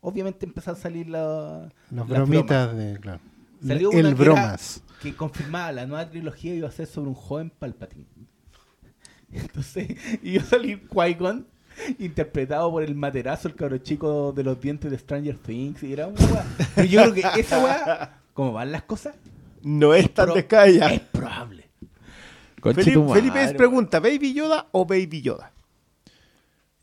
Obviamente 0.00 0.46
empezaron 0.46 0.78
a 0.78 0.82
salir 0.82 1.08
la- 1.08 1.68
Las 1.90 2.08
las 2.08 2.08
bromitas 2.08 2.76
de. 2.76 2.98
Claro. 2.98 3.20
Salió 3.64 3.90
el 3.92 3.98
una 4.06 4.08
que 4.10 4.14
bromas. 4.14 4.82
que 5.02 5.14
confirmaba 5.14 5.72
la 5.72 5.86
nueva 5.86 6.08
trilogía 6.10 6.54
iba 6.54 6.68
a 6.68 6.72
ser 6.72 6.86
sobre 6.86 7.08
un 7.08 7.14
joven 7.14 7.50
Palpatine. 7.56 8.06
Entonces, 9.32 9.88
iba 10.22 10.42
a 10.42 10.46
salir 10.46 10.88
Qui-Gon 10.88 11.46
interpretado 11.98 12.70
por 12.70 12.82
el 12.82 12.94
materazo, 12.94 13.48
el 13.48 13.54
cabro 13.54 13.78
chico 13.78 14.32
de 14.32 14.42
los 14.42 14.60
dientes 14.60 14.90
de 14.90 14.98
Stranger 14.98 15.36
Things. 15.38 15.82
Y 15.82 15.92
era 15.92 16.06
una 16.08 16.20
weá. 16.26 16.46
Pero 16.74 16.88
yo 16.88 17.12
creo 17.12 17.32
que 17.34 17.40
esa 17.40 17.62
weá, 17.62 18.20
como 18.34 18.52
van 18.52 18.72
las 18.72 18.82
cosas, 18.82 19.14
No 19.62 19.94
es 19.94 20.12
tan 20.12 20.32
descabellado. 20.34 20.94
es 20.94 21.00
probable. 21.00 21.68
Felipe, 22.62 22.92
tu 22.92 23.04
madre, 23.04 23.20
Felipe 23.20 23.38
es 23.40 23.46
weón. 23.48 23.56
pregunta, 23.56 24.00
¿Baby 24.00 24.32
Yoda 24.34 24.66
o 24.72 24.84
Baby 24.84 25.22
Yoda? 25.22 25.52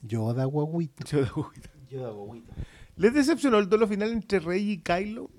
Yoda 0.01 0.45
guaguito. 0.45 1.05
Yoda, 1.05 1.31
uy. 1.35 1.45
Yo 1.89 2.05
de 2.07 2.11
guaguito. 2.11 2.53
¿Les 2.97 3.13
decepcionó 3.13 3.57
el 3.59 3.67
duelo 3.67 3.88
final 3.88 4.11
entre 4.11 4.39
Rey 4.39 4.72
y 4.72 4.77
Kylo? 4.77 5.30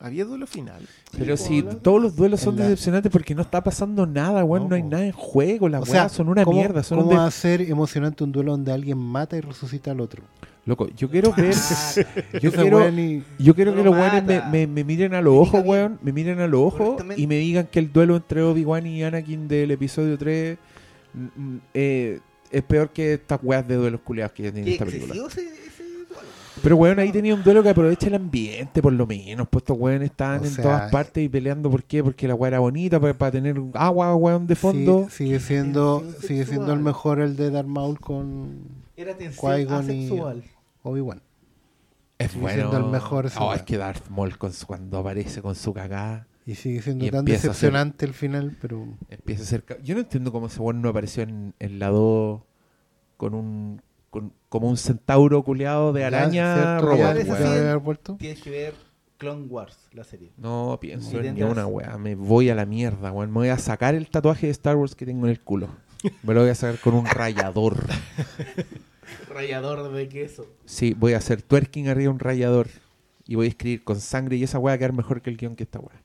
¿Había 0.00 0.24
duelo 0.24 0.46
final? 0.46 0.86
Pero 1.16 1.36
si 1.36 1.62
todos 1.62 2.00
los 2.00 2.14
duelos 2.14 2.40
son 2.40 2.56
la- 2.56 2.62
decepcionantes 2.64 3.10
porque 3.10 3.34
no 3.34 3.42
está 3.42 3.64
pasando 3.64 4.06
nada, 4.06 4.44
weón, 4.44 4.64
no, 4.64 4.68
No, 4.70 4.74
hay 4.76 4.82
nada 4.84 5.04
en 5.06 5.12
juego, 5.12 5.68
las 5.68 5.80
O 5.80 5.92
weas 5.92 5.92
sea, 5.92 6.08
son 6.08 6.28
una 6.28 6.44
¿cómo- 6.44 6.56
mierda, 6.58 6.82
son 6.84 6.98
¿Cómo 7.00 7.10
va 7.16 7.26
a 7.26 7.30
ser 7.32 7.62
emocionante 7.62 8.22
un 8.22 8.30
duelo 8.30 8.52
donde 8.52 8.70
alguien 8.72 8.96
mata 8.98 9.36
y 9.36 9.40
resucita 9.40 9.90
al 9.90 10.00
otro? 10.00 10.22
Loco, 10.66 10.86
yo 10.96 11.10
quiero 11.10 11.32
ver, 11.32 11.52
yo 12.42 12.52
quiero, 12.52 12.90
ni- 12.92 13.24
yo 13.38 13.54
quiero 13.54 13.72
No 13.72 13.78
que 13.78 13.82
lo 13.84 13.90
los 13.90 14.00
weones 14.00 14.24
me, 14.24 14.42
me- 14.50 14.66
me 14.66 14.84
miren 14.84 15.14
a 15.14 15.22
los 15.22 15.34
ojos, 15.34 15.62
weón, 15.64 15.98
me 16.02 16.12
miren 16.12 16.38
a 16.40 16.46
los 16.46 16.60
ojos 16.60 17.02
y 17.16 17.26
me 17.26 17.36
digan 17.38 17.66
que 17.66 17.78
el 17.80 17.92
duelo 17.92 18.16
entre 18.16 18.42
Obi-Wan 18.42 18.86
y 18.86 19.02
Anakin 19.02 19.48
del 19.48 19.70
episodio 19.72 20.16
3 20.16 20.58
mm, 21.14 21.24
mm, 21.42 21.60
eh, 21.74 22.20
es 22.50 22.62
peor 22.62 22.90
que 22.90 23.14
estas 23.14 23.40
weas 23.42 23.66
de 23.66 23.74
duelos 23.74 24.00
culiados 24.02 24.32
que 24.32 24.44
ya 24.44 24.52
tiene 24.52 24.66
Qué 24.66 24.72
esta 24.74 24.84
película. 24.84 25.14
ese. 25.26 25.57
Pero 26.62 26.76
weón, 26.76 26.98
ahí 26.98 27.10
tenía 27.12 27.34
un 27.34 27.42
duelo 27.42 27.62
que 27.62 27.68
aprovecha 27.70 28.06
el 28.08 28.14
ambiente, 28.14 28.80
por 28.82 28.92
lo 28.92 29.06
menos. 29.06 29.46
Pues 29.48 29.62
estos 29.62 29.78
weones 29.78 30.10
estaban 30.10 30.40
O 30.40 30.44
en 30.44 30.50
sea, 30.50 30.64
todas 30.64 30.90
partes 30.92 31.24
y 31.24 31.28
peleando. 31.28 31.70
¿Por 31.70 31.84
qué? 31.84 32.02
Porque 32.04 32.26
la 32.28 32.34
weá 32.34 32.48
era 32.48 32.58
bonita, 32.58 32.98
para, 33.00 33.16
para 33.16 33.30
tener 33.32 33.60
agua, 33.74 34.14
weón, 34.16 34.46
de 34.46 34.54
fondo. 34.56 35.06
Sí, 35.10 35.24
sigue 35.26 35.40
siendo 35.40 36.04
sigue 36.20 36.44
siendo 36.46 36.72
el 36.72 36.80
mejor 36.80 37.20
el 37.20 37.36
de 37.36 37.50
Darth 37.50 37.68
Maul 37.68 37.98
con 38.00 38.62
Era 38.96 39.16
tensión 39.16 39.52
Qui-Gon 39.52 39.90
y-. 39.90 40.42
Obi-Wan. 40.82 41.22
Es 42.18 42.30
sigue 42.32 42.42
bueno. 42.42 42.56
siendo 42.70 42.76
el 42.86 42.92
mejor 42.92 43.26
esa 43.26 43.40
Oh, 43.44 43.54
es 43.54 43.62
que 43.62 43.76
Darth 43.78 44.08
Maul 44.08 44.36
con 44.38 44.52
su- 44.52 44.66
cuando 44.66 44.98
aparece 44.98 45.40
con 45.40 45.54
su 45.54 45.72
cagada 45.72 46.26
Y 46.46 46.54
sigue 46.56 46.82
siendo 46.82 47.04
Y 47.04 47.10
tan 47.10 47.24
ser- 47.24 47.34
decepcionante 47.36 48.06
el 48.06 48.14
final, 48.14 48.56
pero 48.60 48.86
empieza 49.08 49.42
a 49.42 49.46
ser. 49.46 49.62
ca- 49.64 49.78
Yo 49.84 49.94
no 49.94 50.00
entiendo 50.00 50.32
cómo 50.32 50.46
ese 50.48 50.60
weón 50.60 50.82
no 50.82 50.88
apareció 50.88 51.22
en, 51.22 51.54
en 51.60 51.78
la 51.78 51.88
2 51.90 52.40
con 53.16 53.34
un. 53.34 53.82
Con, 54.10 54.32
como 54.48 54.68
un 54.68 54.76
centauro 54.76 55.42
culeado 55.42 55.92
de 55.92 56.00
Ya, 56.00 56.06
araña 56.06 56.78
¿cierto? 56.78 57.76
robot. 57.82 58.16
Tienes 58.18 58.40
que 58.42 58.50
ver 58.50 58.74
Clone 59.18 59.46
Wars, 59.46 59.76
la 59.92 60.04
serie. 60.04 60.32
No 60.36 60.78
pienso 60.80 61.20
en 61.20 61.34
ni 61.34 61.42
una 61.42 61.66
weá. 61.66 61.98
Me 61.98 62.14
voy 62.14 62.48
a 62.50 62.54
la 62.54 62.64
mierda, 62.64 63.12
weón. 63.12 63.30
Me 63.30 63.34
voy 63.38 63.48
a 63.48 63.58
sacar 63.58 63.94
el 63.94 64.08
tatuaje 64.08 64.46
de 64.46 64.52
Star 64.52 64.76
Wars 64.76 64.94
que 64.94 65.04
tengo 65.04 65.26
en 65.26 65.30
el 65.32 65.40
culo. 65.40 65.68
Me 66.22 66.32
lo 66.34 66.40
voy 66.42 66.50
a 66.50 66.54
sacar 66.54 66.78
con 66.80 66.94
un 66.94 67.04
rayador. 67.04 67.84
Rayador 69.28 69.92
de 69.92 70.08
queso. 70.08 70.46
Sí, 70.64 70.94
voy 70.96 71.14
a 71.14 71.18
hacer 71.18 71.42
twerking 71.42 71.88
arriba 71.88 72.04
de 72.04 72.08
un 72.14 72.18
rayador. 72.18 72.68
Y 73.26 73.34
voy 73.34 73.46
a 73.46 73.48
escribir 73.50 73.84
con 73.84 74.00
sangre 74.00 74.36
y 74.36 74.44
esa 74.44 74.58
weá 74.58 74.72
va 74.72 74.74
a 74.76 74.78
quedar 74.78 74.92
mejor 74.92 75.20
que 75.20 75.30
el 75.30 75.36
guion 75.36 75.56
que 75.56 75.64
esta 75.64 75.80
weá. 75.80 76.02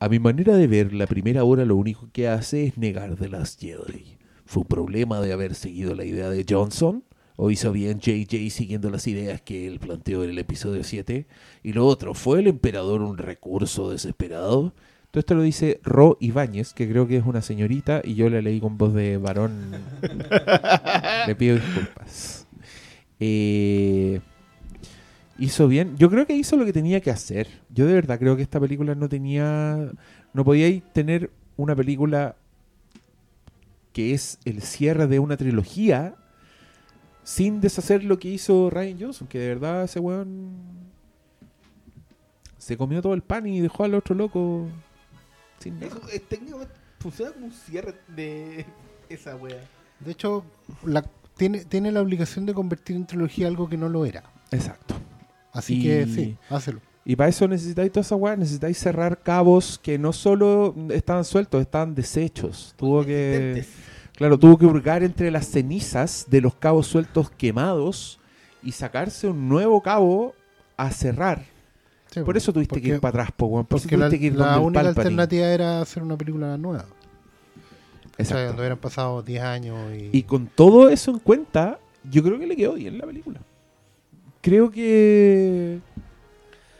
A 0.00 0.08
mi 0.08 0.18
manera 0.18 0.56
de 0.56 0.66
ver, 0.66 0.92
la 0.92 1.06
primera 1.06 1.44
hora 1.44 1.64
lo 1.64 1.76
único 1.76 2.08
que 2.12 2.28
hace 2.28 2.66
es 2.66 2.78
negar 2.78 3.16
de 3.16 3.28
las 3.28 3.56
Jedi. 3.56 4.17
¿Fue 4.48 4.62
un 4.62 4.66
problema 4.68 5.20
de 5.20 5.34
haber 5.34 5.54
seguido 5.54 5.94
la 5.94 6.06
idea 6.06 6.30
de 6.30 6.46
Johnson? 6.48 7.04
¿O 7.36 7.50
hizo 7.50 7.70
bien 7.70 8.00
JJ 8.00 8.48
siguiendo 8.48 8.88
las 8.88 9.06
ideas 9.06 9.42
que 9.42 9.66
él 9.66 9.78
planteó 9.78 10.24
en 10.24 10.30
el 10.30 10.38
episodio 10.38 10.84
7? 10.84 11.26
Y 11.62 11.74
lo 11.74 11.84
otro, 11.86 12.14
¿fue 12.14 12.38
el 12.38 12.46
emperador 12.46 13.02
un 13.02 13.18
recurso 13.18 13.90
desesperado? 13.90 14.72
Todo 15.10 15.20
esto 15.20 15.34
lo 15.34 15.42
dice 15.42 15.80
Ro 15.84 16.16
Ibáñez, 16.18 16.72
que 16.72 16.88
creo 16.88 17.06
que 17.06 17.18
es 17.18 17.26
una 17.26 17.42
señorita, 17.42 18.00
y 18.02 18.14
yo 18.14 18.30
la 18.30 18.40
leí 18.40 18.58
con 18.58 18.78
voz 18.78 18.94
de 18.94 19.18
varón. 19.18 19.70
Le 21.26 21.34
pido 21.34 21.56
disculpas. 21.56 22.46
Eh, 23.20 24.20
hizo 25.38 25.68
bien. 25.68 25.94
Yo 25.98 26.08
creo 26.08 26.26
que 26.26 26.34
hizo 26.34 26.56
lo 26.56 26.64
que 26.64 26.72
tenía 26.72 27.02
que 27.02 27.10
hacer. 27.10 27.48
Yo 27.68 27.84
de 27.84 27.92
verdad 27.92 28.18
creo 28.18 28.34
que 28.34 28.44
esta 28.44 28.58
película 28.58 28.94
no 28.94 29.10
tenía. 29.10 29.92
No 30.32 30.42
podíais 30.42 30.82
tener 30.94 31.30
una 31.58 31.76
película 31.76 32.36
que 33.98 34.14
es 34.14 34.38
el 34.44 34.62
cierre 34.62 35.08
de 35.08 35.18
una 35.18 35.36
trilogía 35.36 36.14
sin 37.24 37.60
deshacer 37.60 38.04
lo 38.04 38.16
que 38.20 38.28
hizo 38.28 38.70
Ryan 38.70 38.96
Johnson. 39.00 39.26
Que 39.26 39.40
de 39.40 39.48
verdad 39.48 39.82
ese 39.82 39.98
weón. 39.98 40.52
Se 42.58 42.76
comió 42.76 43.02
todo 43.02 43.14
el 43.14 43.22
pan 43.22 43.44
y 43.48 43.60
dejó 43.60 43.82
al 43.82 43.94
otro 43.96 44.14
loco 44.14 44.68
sin 45.58 45.80
nada. 45.80 45.86
Eso 45.88 46.00
es, 46.12 46.22
técnicamente 46.28 46.72
funciona 47.00 47.32
como 47.32 47.46
un 47.46 47.52
cierre 47.52 47.96
de 48.14 48.64
esa 49.08 49.34
wea. 49.34 49.58
De 49.98 50.12
hecho, 50.12 50.44
la- 50.84 51.02
tiene, 51.36 51.64
tiene 51.64 51.90
la 51.90 52.00
obligación 52.00 52.46
de 52.46 52.54
convertir 52.54 52.94
en 52.94 53.04
trilogía 53.04 53.48
algo 53.48 53.68
que 53.68 53.76
no 53.76 53.88
lo 53.88 54.06
era. 54.06 54.22
Exacto. 54.52 54.94
Así 55.52 55.80
Y- 55.80 55.82
que 55.82 56.06
sí, 56.06 56.36
hácelo. 56.50 56.80
Y 57.08 57.16
para 57.16 57.30
eso 57.30 57.48
necesitáis 57.48 57.90
toda 57.90 58.02
esa 58.02 58.16
weá, 58.16 58.36
necesitáis 58.36 58.76
cerrar 58.76 59.22
cabos 59.22 59.80
que 59.82 59.98
no 59.98 60.12
solo 60.12 60.74
estaban 60.90 61.24
sueltos, 61.24 61.62
estaban 61.62 61.94
deshechos. 61.94 62.74
Tuvo 62.76 63.02
que. 63.02 63.64
Claro, 64.12 64.38
tuvo 64.38 64.58
que 64.58 64.66
hurgar 64.66 65.02
entre 65.02 65.30
las 65.30 65.46
cenizas 65.46 66.26
de 66.28 66.42
los 66.42 66.54
cabos 66.54 66.86
sueltos 66.86 67.30
quemados 67.30 68.20
y 68.62 68.72
sacarse 68.72 69.26
un 69.26 69.48
nuevo 69.48 69.80
cabo 69.80 70.34
a 70.76 70.90
cerrar. 70.90 71.46
Sí, 72.10 72.20
Por 72.20 72.36
eso 72.36 72.52
tuviste 72.52 72.78
que 72.82 72.88
ir 72.88 73.00
para 73.00 73.22
atrás, 73.22 73.32
po, 73.34 73.46
weón. 73.46 73.64
Por 73.64 73.78
eso 73.78 73.84
Porque 73.84 73.96
la, 73.96 74.08
tuviste 74.08 74.20
que 74.20 74.26
ir 74.26 74.36
la 74.36 74.58
única 74.58 74.82
Palpatine. 74.82 75.00
alternativa 75.00 75.46
era 75.46 75.80
hacer 75.80 76.02
una 76.02 76.18
película 76.18 76.58
nueva. 76.58 76.84
O 76.84 76.84
sea, 76.84 78.10
Exacto. 78.18 78.44
cuando 78.48 78.60
hubieran 78.60 78.78
pasado 78.78 79.22
10 79.22 79.42
años 79.42 79.78
y... 79.96 80.10
Y 80.12 80.22
con 80.24 80.46
todo 80.46 80.90
eso 80.90 81.10
en 81.10 81.20
cuenta, 81.20 81.78
yo 82.10 82.22
creo 82.22 82.38
que 82.38 82.46
le 82.46 82.54
quedó 82.54 82.74
bien 82.74 82.98
la 82.98 83.06
película. 83.06 83.40
Creo 84.42 84.70
que 84.70 85.80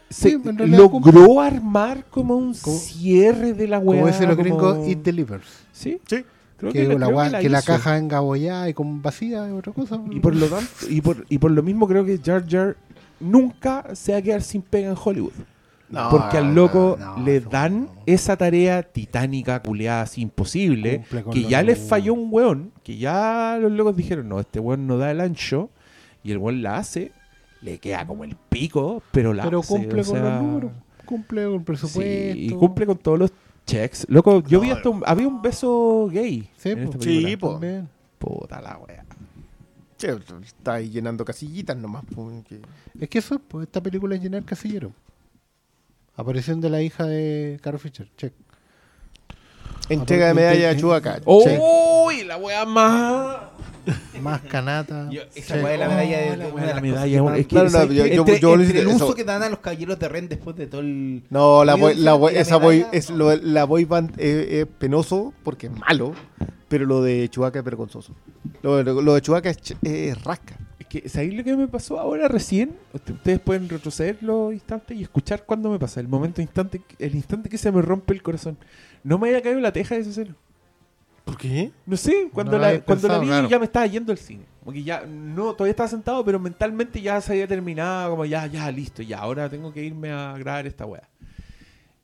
se 0.09 0.29
Sí, 0.31 0.37
logró 0.67 1.39
armar 1.41 2.05
como 2.09 2.35
un 2.35 2.53
Como- 2.55 2.77
cierre 2.77 3.53
de 3.53 3.67
la 3.67 3.79
weá. 3.79 3.99
como 4.01 4.07
dicen 4.11 4.27
los 4.27 4.37
como- 4.37 4.43
gringos, 4.57 4.87
it 4.87 4.99
delivers. 5.03 5.45
Sí, 5.71 5.99
Sí. 6.07 6.23
creo 6.57 6.71
que, 6.73 6.87
que, 6.87 6.87
la, 6.87 6.95
creo 7.05 7.09
gua- 7.17 7.29
la 7.29 7.39
que 7.39 7.49
la 7.49 7.61
caja 7.61 7.97
engabollada 7.97 8.67
y 8.69 8.73
con 8.73 9.01
vacía 9.01 9.45
es 9.47 9.53
otra 9.53 9.71
cosa. 9.73 9.99
Y 10.11 10.19
por 10.19 10.35
lo 10.35 10.47
tanto, 10.47 10.67
y 10.89 11.01
por, 11.01 11.25
y 11.29 11.37
por 11.37 11.51
lo 11.51 11.61
mismo 11.63 11.87
creo 11.87 12.03
que 12.05 12.17
Jar 12.23 12.43
Jar 12.47 12.75
nunca 13.19 13.85
se 13.93 14.11
va 14.13 14.17
a 14.17 14.21
quedar 14.21 14.41
sin 14.41 14.61
pega 14.61 14.89
en 14.89 14.95
Hollywood. 15.01 15.33
No, 15.89 16.07
Porque 16.11 16.37
al 16.37 16.53
loco 16.53 16.97
no, 16.99 17.23
le 17.25 17.39
dan 17.39 17.85
no. 17.85 17.91
esa 18.05 18.37
tarea 18.37 18.83
titánica, 18.83 19.59
culeada, 19.63 20.03
así 20.03 20.21
imposible, 20.21 21.03
que 21.31 21.43
ya 21.45 21.59
que- 21.61 21.65
les 21.65 21.79
falló 21.79 22.13
un 22.13 22.27
weón, 22.31 22.71
que 22.83 22.97
ya 22.97 23.57
los 23.59 23.71
locos 23.71 23.95
dijeron, 23.95 24.29
no, 24.29 24.39
este 24.39 24.59
weón 24.59 24.85
no 24.85 24.97
da 24.99 25.09
el 25.09 25.19
ancho, 25.19 25.71
y 26.23 26.31
el 26.31 26.37
weón 26.37 26.61
la 26.61 26.77
hace, 26.77 27.11
le 27.61 27.77
queda 27.79 28.05
como 28.07 28.23
el 28.23 28.35
pico, 28.35 29.01
pero 29.11 29.33
la 29.33 29.43
Pero 29.43 29.59
hace, 29.59 29.67
cumple 29.67 30.01
o 30.01 30.05
con 30.05 30.15
sea, 30.15 30.23
los 30.23 30.41
números, 30.43 30.71
cumple 31.05 31.43
con 31.45 31.53
el 31.55 31.63
presupuesto. 31.63 32.01
Sí, 32.33 32.45
y 32.45 32.49
cumple 32.51 32.85
con 32.85 32.97
todos 32.97 33.19
los 33.19 33.31
checks. 33.65 34.05
Loco, 34.09 34.41
yo 34.43 34.59
vi 34.59 34.71
hasta 34.71 34.89
un, 34.89 35.03
había 35.05 35.27
un 35.27 35.41
beso 35.41 36.07
gay 36.11 36.49
Sí, 36.57 36.69
en 36.69 36.85
po. 36.85 36.91
esta 36.91 37.03
Sí, 37.03 37.37
po. 37.37 37.59
Puta 38.17 38.61
la 38.61 38.77
wea. 38.77 39.05
Che, 39.97 40.15
está 40.45 40.75
ahí 40.75 40.89
llenando 40.89 41.25
casillitas 41.25 41.75
nomás. 41.75 42.03
pues, 42.15 42.45
que- 42.45 42.61
Es 42.99 43.09
que 43.09 43.19
eso, 43.19 43.35
es, 43.35 43.41
pues, 43.47 43.67
esta 43.67 43.81
película 43.81 44.15
es 44.15 44.21
llenar 44.21 44.43
casillero. 44.43 44.91
Aparición 46.15 46.59
de 46.61 46.69
la 46.69 46.81
hija 46.81 47.05
de 47.05 47.59
Carol 47.61 47.79
Fisher. 47.79 48.09
Check. 48.17 48.33
Entrega 49.89 50.27
de 50.27 50.33
porque- 50.33 50.45
medalla 50.45 50.69
a 50.69 50.75
Chewbacca. 50.77 51.21
¡Uy! 51.25 52.23
La 52.23 52.37
wea 52.37 52.65
más... 52.65 53.37
Más 54.21 54.41
canata. 54.41 55.09
Yo- 55.09 55.21
esa 55.35 55.53
Check. 55.55 55.63
weá 55.63 55.71
de 55.73 55.77
la 55.77 55.87
medalla 55.89 56.17
de, 56.19 56.37
la 56.37 56.45
de 56.45 56.51
weá 56.51 56.53
una 56.53 56.61
de 56.61 56.61
de 56.61 56.67
la 56.67 56.73
las 56.73 56.81
medalla, 56.81 57.19
cosas 57.19 57.33
que 57.35 57.41
es 57.41 57.47
que 57.47 57.49
Claro, 57.55 57.65
no, 57.65 57.71
¿sabes 57.71 57.95
yo- 57.97 58.03
qué? 58.03 58.15
yo- 58.15 58.21
entre, 58.21 58.39
yo- 58.39 58.53
entre 58.53 58.79
el 58.81 58.87
eso- 58.89 59.05
uso 59.05 59.15
que 59.15 59.23
dan 59.23 59.43
a 59.43 59.49
los 59.49 59.59
caballeros 59.59 59.99
de 59.99 60.09
Ren 60.09 60.29
después 60.29 60.55
de 60.55 60.67
todo 60.67 60.81
el... 60.81 61.23
No, 61.29 61.63
la, 61.65 61.75
boy- 61.75 61.95
la, 61.95 62.13
boy- 62.13 62.35
esa 62.35 62.57
boy, 62.57 62.85
es 62.91 63.09
lo, 63.09 63.35
la 63.35 63.63
boy 63.65 63.85
band 63.85 64.19
es, 64.19 64.51
es 64.51 64.67
penoso 64.67 65.33
porque 65.43 65.67
es 65.67 65.73
malo, 65.77 66.13
pero 66.67 66.85
lo 66.85 67.01
de 67.01 67.27
Chewbacca 67.29 67.59
es 67.59 67.65
vergonzoso. 67.65 68.13
Lo, 68.61 68.83
lo- 68.83 69.01
lo 69.01 69.13
de 69.15 69.21
Chewbacca 69.21 69.49
es, 69.49 69.57
es 69.81 70.23
rasca. 70.23 70.57
Es 70.79 70.85
que, 70.87 71.07
¿sabéis 71.09 71.33
lo 71.35 71.43
que 71.43 71.55
me 71.55 71.67
pasó 71.67 71.99
ahora 71.99 72.27
recién? 72.27 72.75
Usted- 72.93 73.13
Ustedes 73.15 73.39
pueden 73.39 73.69
retroceder 73.69 74.17
los 74.21 74.53
instantes 74.53 74.97
y 74.97 75.03
escuchar 75.03 75.43
cuando 75.45 75.69
me 75.69 75.77
pasa. 75.79 75.99
El 75.99 76.07
momento 76.07 76.41
instante, 76.41 76.81
el 76.99 77.15
instante 77.15 77.47
que 77.49 77.57
se 77.57 77.71
me 77.71 77.81
rompe 77.81 78.13
el 78.13 78.21
corazón. 78.23 78.57
No 79.03 79.17
me 79.19 79.29
había 79.29 79.41
caído 79.41 79.59
la 79.59 79.71
teja 79.71 79.95
de 79.95 80.01
esa 80.01 80.09
escena. 80.11 80.35
¿Por 81.29 81.37
qué? 81.37 81.71
No 81.85 81.95
sé, 81.95 82.29
cuando 82.33 82.53
No 82.53 82.57
la, 82.57 82.81
cuando 82.81 83.07
la 83.07 83.19
vi 83.19 83.27
claro. 83.27 83.47
ya 83.47 83.59
me 83.59 83.65
estaba 83.65 83.85
yendo 83.85 84.11
al 84.11 84.17
cine. 84.17 84.45
Porque 84.63 84.83
ya, 84.83 85.05
no, 85.05 85.53
todavía 85.53 85.71
estaba 85.71 85.87
sentado, 85.89 86.25
pero 86.25 86.39
mentalmente 86.39 86.99
ya 87.01 87.21
se 87.21 87.33
había 87.33 87.47
terminado, 87.47 88.09
como 88.11 88.25
ya, 88.25 88.47
ya, 88.47 88.71
listo, 88.71 89.03
ya, 89.03 89.19
ahora 89.19 89.49
tengo 89.49 89.71
que 89.71 89.83
irme 89.83 90.11
a 90.11 90.35
grabar 90.39 90.65
esta 90.65 90.85
weá. 90.87 91.07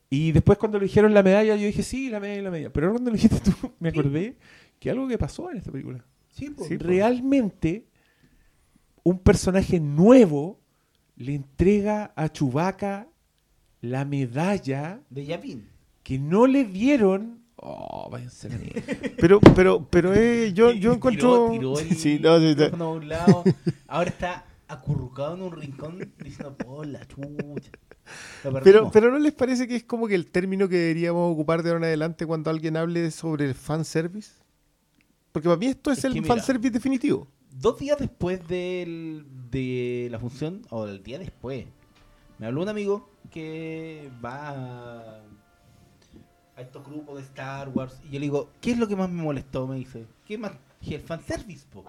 Y 0.08 0.30
después 0.30 0.58
cuando 0.58 0.78
le 0.78 0.84
dijeron 0.84 1.12
la 1.12 1.24
medalla, 1.24 1.56
yo 1.56 1.66
dije, 1.66 1.82
sí, 1.82 2.08
la 2.08 2.20
medalla, 2.20 2.42
la 2.42 2.50
medalla. 2.52 2.72
Pero 2.72 2.86
ahora 2.86 2.92
cuando 2.94 3.10
lo 3.10 3.16
dijiste 3.16 3.50
tú, 3.50 3.72
me 3.80 3.88
acordé 3.88 4.36
que 4.78 4.90
algo 4.90 5.08
que 5.08 5.18
pasó 5.18 5.50
en 5.50 5.56
esta 5.58 5.72
película. 5.72 6.04
Sí, 6.28 6.50
po. 6.50 6.64
Sí, 6.64 6.78
po. 6.78 6.84
Realmente, 6.84 7.86
un 9.02 9.18
personaje 9.18 9.80
nuevo 9.80 10.60
le 11.16 11.34
entrega 11.34 12.12
a 12.14 12.28
Chewbacca 12.28 13.08
la 13.80 14.04
medalla 14.04 15.00
De 15.10 15.24
Yavin. 15.26 15.68
que 16.04 16.18
no 16.18 16.46
le 16.46 16.64
dieron. 16.64 17.44
Oh, 17.56 18.08
váyanse. 18.10 18.48
Pero, 19.18 19.40
pero, 19.40 19.86
pero 19.88 20.12
eh, 20.14 20.52
yo, 20.52 20.72
yo 20.72 20.92
encuentro. 20.92 21.48
Tiró, 21.50 21.74
tiró 21.74 21.78
el 21.78 21.96
Sí, 21.96 22.18
no, 22.20 22.38
sí, 22.38 22.50
sí. 22.50 22.56
micrófono 22.56 22.84
a 22.84 22.92
un 22.92 23.08
lado. 23.08 23.44
Ahora 23.88 24.10
está 24.10 24.44
acurrucado 24.68 25.34
en 25.36 25.42
un 25.42 25.52
rincón 25.52 26.12
diciendo, 26.22 26.54
por 26.56 26.86
la 26.86 27.06
chucha. 27.06 27.70
Pero, 28.62 28.90
pero 28.90 29.10
¿no 29.10 29.18
les 29.18 29.32
parece 29.32 29.66
que 29.66 29.76
es 29.76 29.84
como 29.84 30.06
que 30.06 30.14
el 30.14 30.26
término 30.30 30.68
que 30.68 30.76
deberíamos 30.76 31.32
ocupar 31.32 31.62
de 31.62 31.70
ahora 31.70 31.78
en 31.78 31.84
adelante 31.84 32.26
cuando 32.26 32.50
alguien 32.50 32.76
hable 32.76 33.10
sobre 33.10 33.46
el 33.46 33.54
fanservice? 33.54 34.32
Porque 35.32 35.48
para 35.48 35.58
mí 35.58 35.66
esto 35.66 35.90
es, 35.90 35.98
Es 35.98 36.04
el 36.04 36.24
fanservice 36.24 36.70
definitivo. 36.70 37.26
Dos 37.50 37.78
días 37.78 37.98
después 37.98 38.46
del, 38.46 39.26
de 39.50 40.08
la 40.10 40.18
función, 40.18 40.62
o 40.70 40.86
el 40.86 41.02
día 41.02 41.18
después, 41.18 41.66
me 42.38 42.46
habló 42.46 42.62
un 42.62 42.68
amigo 42.68 43.08
que 43.30 44.10
va 44.24 44.50
a, 44.50 45.22
a 46.56 46.62
estos 46.62 46.84
grupos 46.84 47.16
de 47.16 47.22
Star 47.22 47.68
Wars. 47.68 48.00
Y 48.04 48.14
yo 48.14 48.20
le 48.20 48.26
digo, 48.26 48.50
¿qué 48.60 48.72
es 48.72 48.78
lo 48.78 48.88
que 48.88 48.96
más 48.96 49.10
me 49.10 49.22
molestó? 49.22 49.66
Me 49.66 49.76
dice, 49.76 50.06
¿qué 50.26 50.38
más? 50.38 50.52
Y 50.80 50.94
el 50.94 51.02
fanservice, 51.02 51.66
po. 51.72 51.84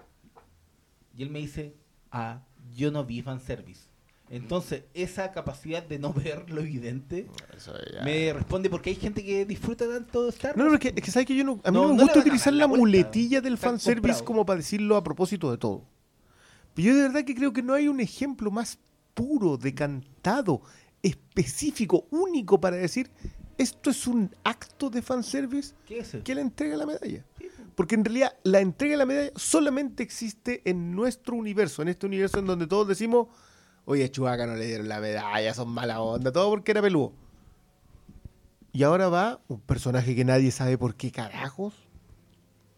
Y 1.16 1.22
él 1.22 1.30
me 1.30 1.40
dice, 1.40 1.74
ah, 2.12 2.40
yo 2.76 2.90
no 2.90 3.04
vi 3.04 3.22
fanservice. 3.22 3.88
Entonces, 4.30 4.84
esa 4.92 5.32
capacidad 5.32 5.82
de 5.82 5.98
no 5.98 6.12
ver 6.14 6.50
lo 6.50 6.60
evidente 6.60 7.26
me 8.04 8.32
responde 8.32 8.68
porque 8.68 8.90
hay 8.90 8.96
gente 8.96 9.24
que 9.24 9.46
disfruta 9.46 9.88
tanto 9.88 10.24
de 10.24 10.30
Star 10.30 10.50
Wars. 10.50 10.58
No, 10.58 10.64
no, 10.66 10.74
es 10.74 10.80
que, 10.80 10.88
es 10.88 11.02
que 11.02 11.10
sabes 11.10 11.26
que 11.26 11.34
yo 11.34 11.44
no, 11.44 11.60
a 11.64 11.70
mí 11.70 11.76
No, 11.76 11.88
me 11.88 11.94
no 11.94 12.02
gusta 12.02 12.20
utilizar 12.20 12.52
la 12.52 12.66
muletilla 12.66 13.40
del 13.40 13.56
fanservice 13.56 14.22
como 14.22 14.44
para 14.44 14.58
decirlo 14.58 14.96
a 14.96 15.02
propósito 15.02 15.50
de 15.50 15.56
todo. 15.56 15.84
Pero 16.74 16.88
yo 16.88 16.96
de 16.96 17.02
verdad 17.02 17.24
que 17.24 17.34
creo 17.34 17.52
que 17.52 17.62
no 17.62 17.72
hay 17.72 17.88
un 17.88 18.00
ejemplo 18.00 18.50
más 18.50 18.78
puro, 19.14 19.56
decantado, 19.56 20.60
específico, 21.02 22.06
único 22.10 22.60
para 22.60 22.76
decir 22.76 23.10
esto 23.58 23.90
es 23.90 24.06
un 24.06 24.30
acto 24.44 24.88
de 24.88 25.02
fanservice 25.02 25.74
¿Qué 25.84 25.98
es 25.98 26.16
que 26.24 26.34
la 26.34 26.40
entrega 26.40 26.76
la 26.76 26.86
medalla. 26.86 27.24
Porque 27.74 27.96
en 27.96 28.04
realidad 28.04 28.32
la 28.44 28.60
entrega 28.60 28.92
de 28.92 28.98
la 28.98 29.06
medalla 29.06 29.30
solamente 29.36 30.02
existe 30.02 30.62
en 30.64 30.94
nuestro 30.94 31.34
universo, 31.34 31.82
en 31.82 31.88
este 31.88 32.06
universo 32.06 32.38
en 32.38 32.46
donde 32.46 32.66
todos 32.66 32.88
decimos, 32.88 33.26
oye, 33.84 34.04
a 34.04 34.08
Chewbacca 34.08 34.46
no 34.46 34.54
le 34.54 34.66
dieron 34.66 34.88
la 34.88 35.00
medalla, 35.00 35.52
son 35.54 35.68
mala 35.68 36.00
onda, 36.00 36.32
todo 36.32 36.48
porque 36.50 36.70
era 36.70 36.82
peludo. 36.82 37.12
Y 38.72 38.84
ahora 38.84 39.08
va 39.08 39.40
un 39.48 39.60
personaje 39.60 40.14
que 40.14 40.24
nadie 40.24 40.50
sabe 40.52 40.78
por 40.78 40.94
qué 40.94 41.10
carajos 41.10 41.74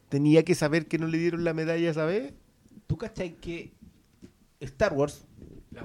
tenía 0.08 0.44
que 0.44 0.54
saber 0.54 0.86
que 0.86 0.98
no 0.98 1.06
le 1.06 1.18
dieron 1.18 1.44
la 1.44 1.52
medalla 1.52 1.90
esa 1.90 2.04
vez. 2.04 2.32
¿Tú 2.86 2.96
cachai 2.96 3.34
que 3.34 3.72
Star 4.60 4.92
Wars 4.92 5.24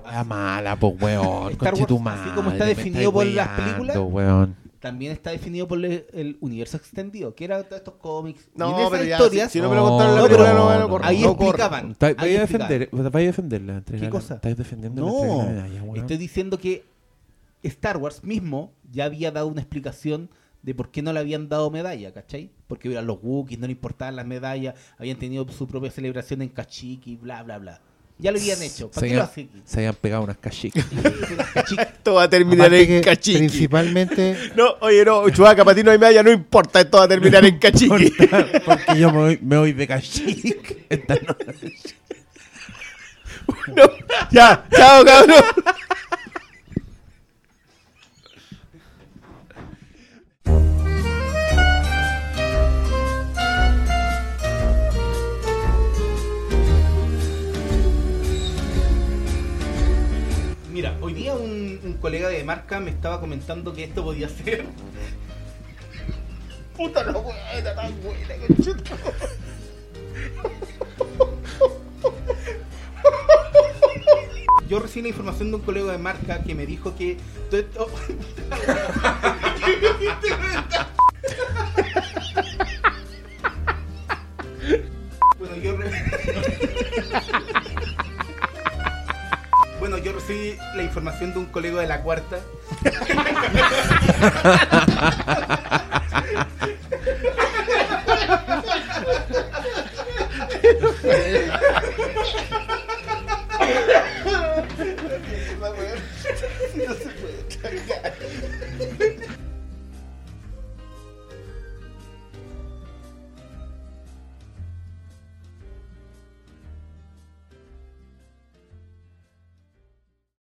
La 0.04 0.24
mala, 0.24 0.78
pues, 0.78 1.02
weón. 1.02 1.52
Star 1.54 1.74
Wars, 1.74 1.92
así 1.92 2.30
como 2.32 2.52
está 2.52 2.66
definido 2.66 3.12
por 3.12 3.26
las 3.26 3.48
películas, 3.50 3.98
weón. 3.98 4.65
También 4.86 5.12
está 5.14 5.32
definido 5.32 5.68
por 5.68 5.84
el 5.84 6.38
universo 6.41 6.78
extendido, 6.78 7.34
que 7.34 7.44
era 7.45 7.64
todos 7.64 7.78
estos 7.80 7.95
cómics. 7.95 8.48
y 8.56 8.60
No, 8.60 8.70
en 8.70 8.76
esas 8.78 8.91
pero 8.91 9.03
ya, 9.03 9.16
historias, 9.18 9.52
si, 9.52 9.57
si 9.57 9.62
no 9.64 9.70
me 9.72 9.76
lo 9.76 9.88
contaron 9.90 10.12
en 10.12 10.16
la 10.16 10.22
No, 10.22 10.28
película, 10.28 10.49
pero 10.52 10.60
no, 10.60 10.70
no, 10.74 10.80
no, 10.80 10.90
corre, 10.90 11.06
ahí 11.07 11.24
explicaban. 11.24 11.95
Vaya 11.99 12.07
a 12.07 12.44
explicaban. 12.44 12.70
defender, 12.70 12.90
vaya 13.12 13.26
a 13.26 13.32
defender 13.32 13.62
la 13.64 13.74
entrega. 13.78 14.06
¿Qué 14.06 14.10
cosa? 14.12 14.36
Estáis 14.36 14.57
defendiendo 14.57 15.02
la 15.03 15.10
entrega 15.12 15.34
de 15.34 15.38
No, 15.40 15.44
la 15.44 15.49
medalla, 15.64 15.84
weón. 15.84 15.98
estoy 15.98 16.18
diciendo 16.18 16.60
que 16.60 16.86
Star 17.64 17.98
Wars 17.98 18.24
mismo 18.24 18.74
ya 18.91 19.06
había 19.06 19.32
dado 19.32 19.48
una 19.48 19.62
explicación 19.62 20.30
de 20.62 20.76
por 20.76 20.91
qué 20.91 21.02
no 21.02 21.14
le 21.14 21.20
habían 21.20 21.49
dado 21.49 21.72
medalla, 21.72 22.14
¿cachai? 22.14 22.52
Porque 22.68 22.91
eran 22.91 23.07
los 23.07 23.18
Wookiees, 23.24 23.60
no 23.60 23.66
le 23.68 23.74
importaban 23.74 24.16
las 24.16 24.26
medallas, 24.28 24.76
habían 24.99 25.18
tenido 25.18 25.48
su 25.49 25.68
propia 25.68 25.90
celebración 25.90 26.41
en 26.44 26.49
Kachiki, 26.49 27.16
bla, 27.16 27.41
bla, 27.44 27.57
bla. 27.57 27.82
Ya 28.18 28.32
lo 28.32 28.38
habían 28.38 28.62
hecho. 28.62 28.90
¿Para 28.90 29.02
se, 29.02 29.08
qué 29.08 29.16
lo 29.16 29.22
habían, 29.22 29.32
hacen 29.32 29.50
aquí? 29.52 29.62
se 29.66 29.78
habían 29.80 29.96
pegado 29.96 30.24
unas 30.24 30.38
Kachiki. 30.38 30.80
Esto 31.78 32.14
va 32.14 32.24
a 32.24 32.30
terminar 32.30 32.68
Aparte 32.68 32.82
en 32.82 32.88
que 32.88 33.02
cachiqui. 33.02 33.38
Principalmente 33.40 34.38
No, 34.56 34.76
oye, 34.80 35.04
no, 35.04 35.30
Chewbacca, 35.30 35.66
para 35.66 35.76
ti 35.76 35.84
no 35.84 35.92
hay 35.92 35.98
medalla, 35.98 36.24
no 36.24 36.32
importa, 36.32 36.80
esto 36.80 36.98
va 36.98 37.04
a 37.04 37.08
terminar 37.08 37.46
en 37.46 37.60
cachiqui. 37.60 38.14
Porque 38.66 38.98
yo 38.98 39.12
me 39.12 39.18
voy, 39.18 39.40
me 39.42 39.58
voy 39.58 39.74
de 39.74 39.84
esta 40.90 41.16
noche. 41.16 41.96
No, 43.76 43.84
ya, 44.32 44.66
chao, 44.72 45.04
cabrón. 45.04 45.44
Mira, 60.76 60.93
hoy 60.99 61.14
día 61.14 61.34
un, 61.35 61.97
colega 62.02 62.27
de 62.27 62.43
marca 62.43 62.81
me 62.81 62.91
estaba 62.91 63.22
comentando 63.22 63.72
que 63.72 63.85
esto 63.85 64.03
podía 64.03 64.27
ser. 64.27 64.65
Puta 66.76 67.02
la 67.06 67.14
buena, 67.14 67.73
tan 67.73 68.02
buena, 68.02 68.35
conchito. 68.45 68.84
Yo 74.68 74.81
recibí 74.81 75.03
la 75.03 75.07
información 75.07 75.52
de 75.52 75.56
un 75.56 75.61
colega 75.61 75.93
de 75.93 75.97
marca 75.97 76.43
que 76.43 76.53
me 76.53 76.65
dijo 76.65 76.93
que 76.97 77.15
todo 77.49 77.60
esto. 77.61 77.88
bueno, 85.39 85.56
yo 85.56 85.77
re- 85.77 85.89
bueno, 89.88 90.03
yo 90.03 90.14
recibí 90.14 90.57
la 90.76 90.82
información 90.82 91.32
de 91.32 91.38
un 91.38 91.45
colega 91.45 91.80
de 91.80 91.86
la 91.86 92.02
cuarta. 92.02 92.40
no 106.76 106.94
se 106.95 107.10
puede 107.10 107.44
tragar. 107.44 108.14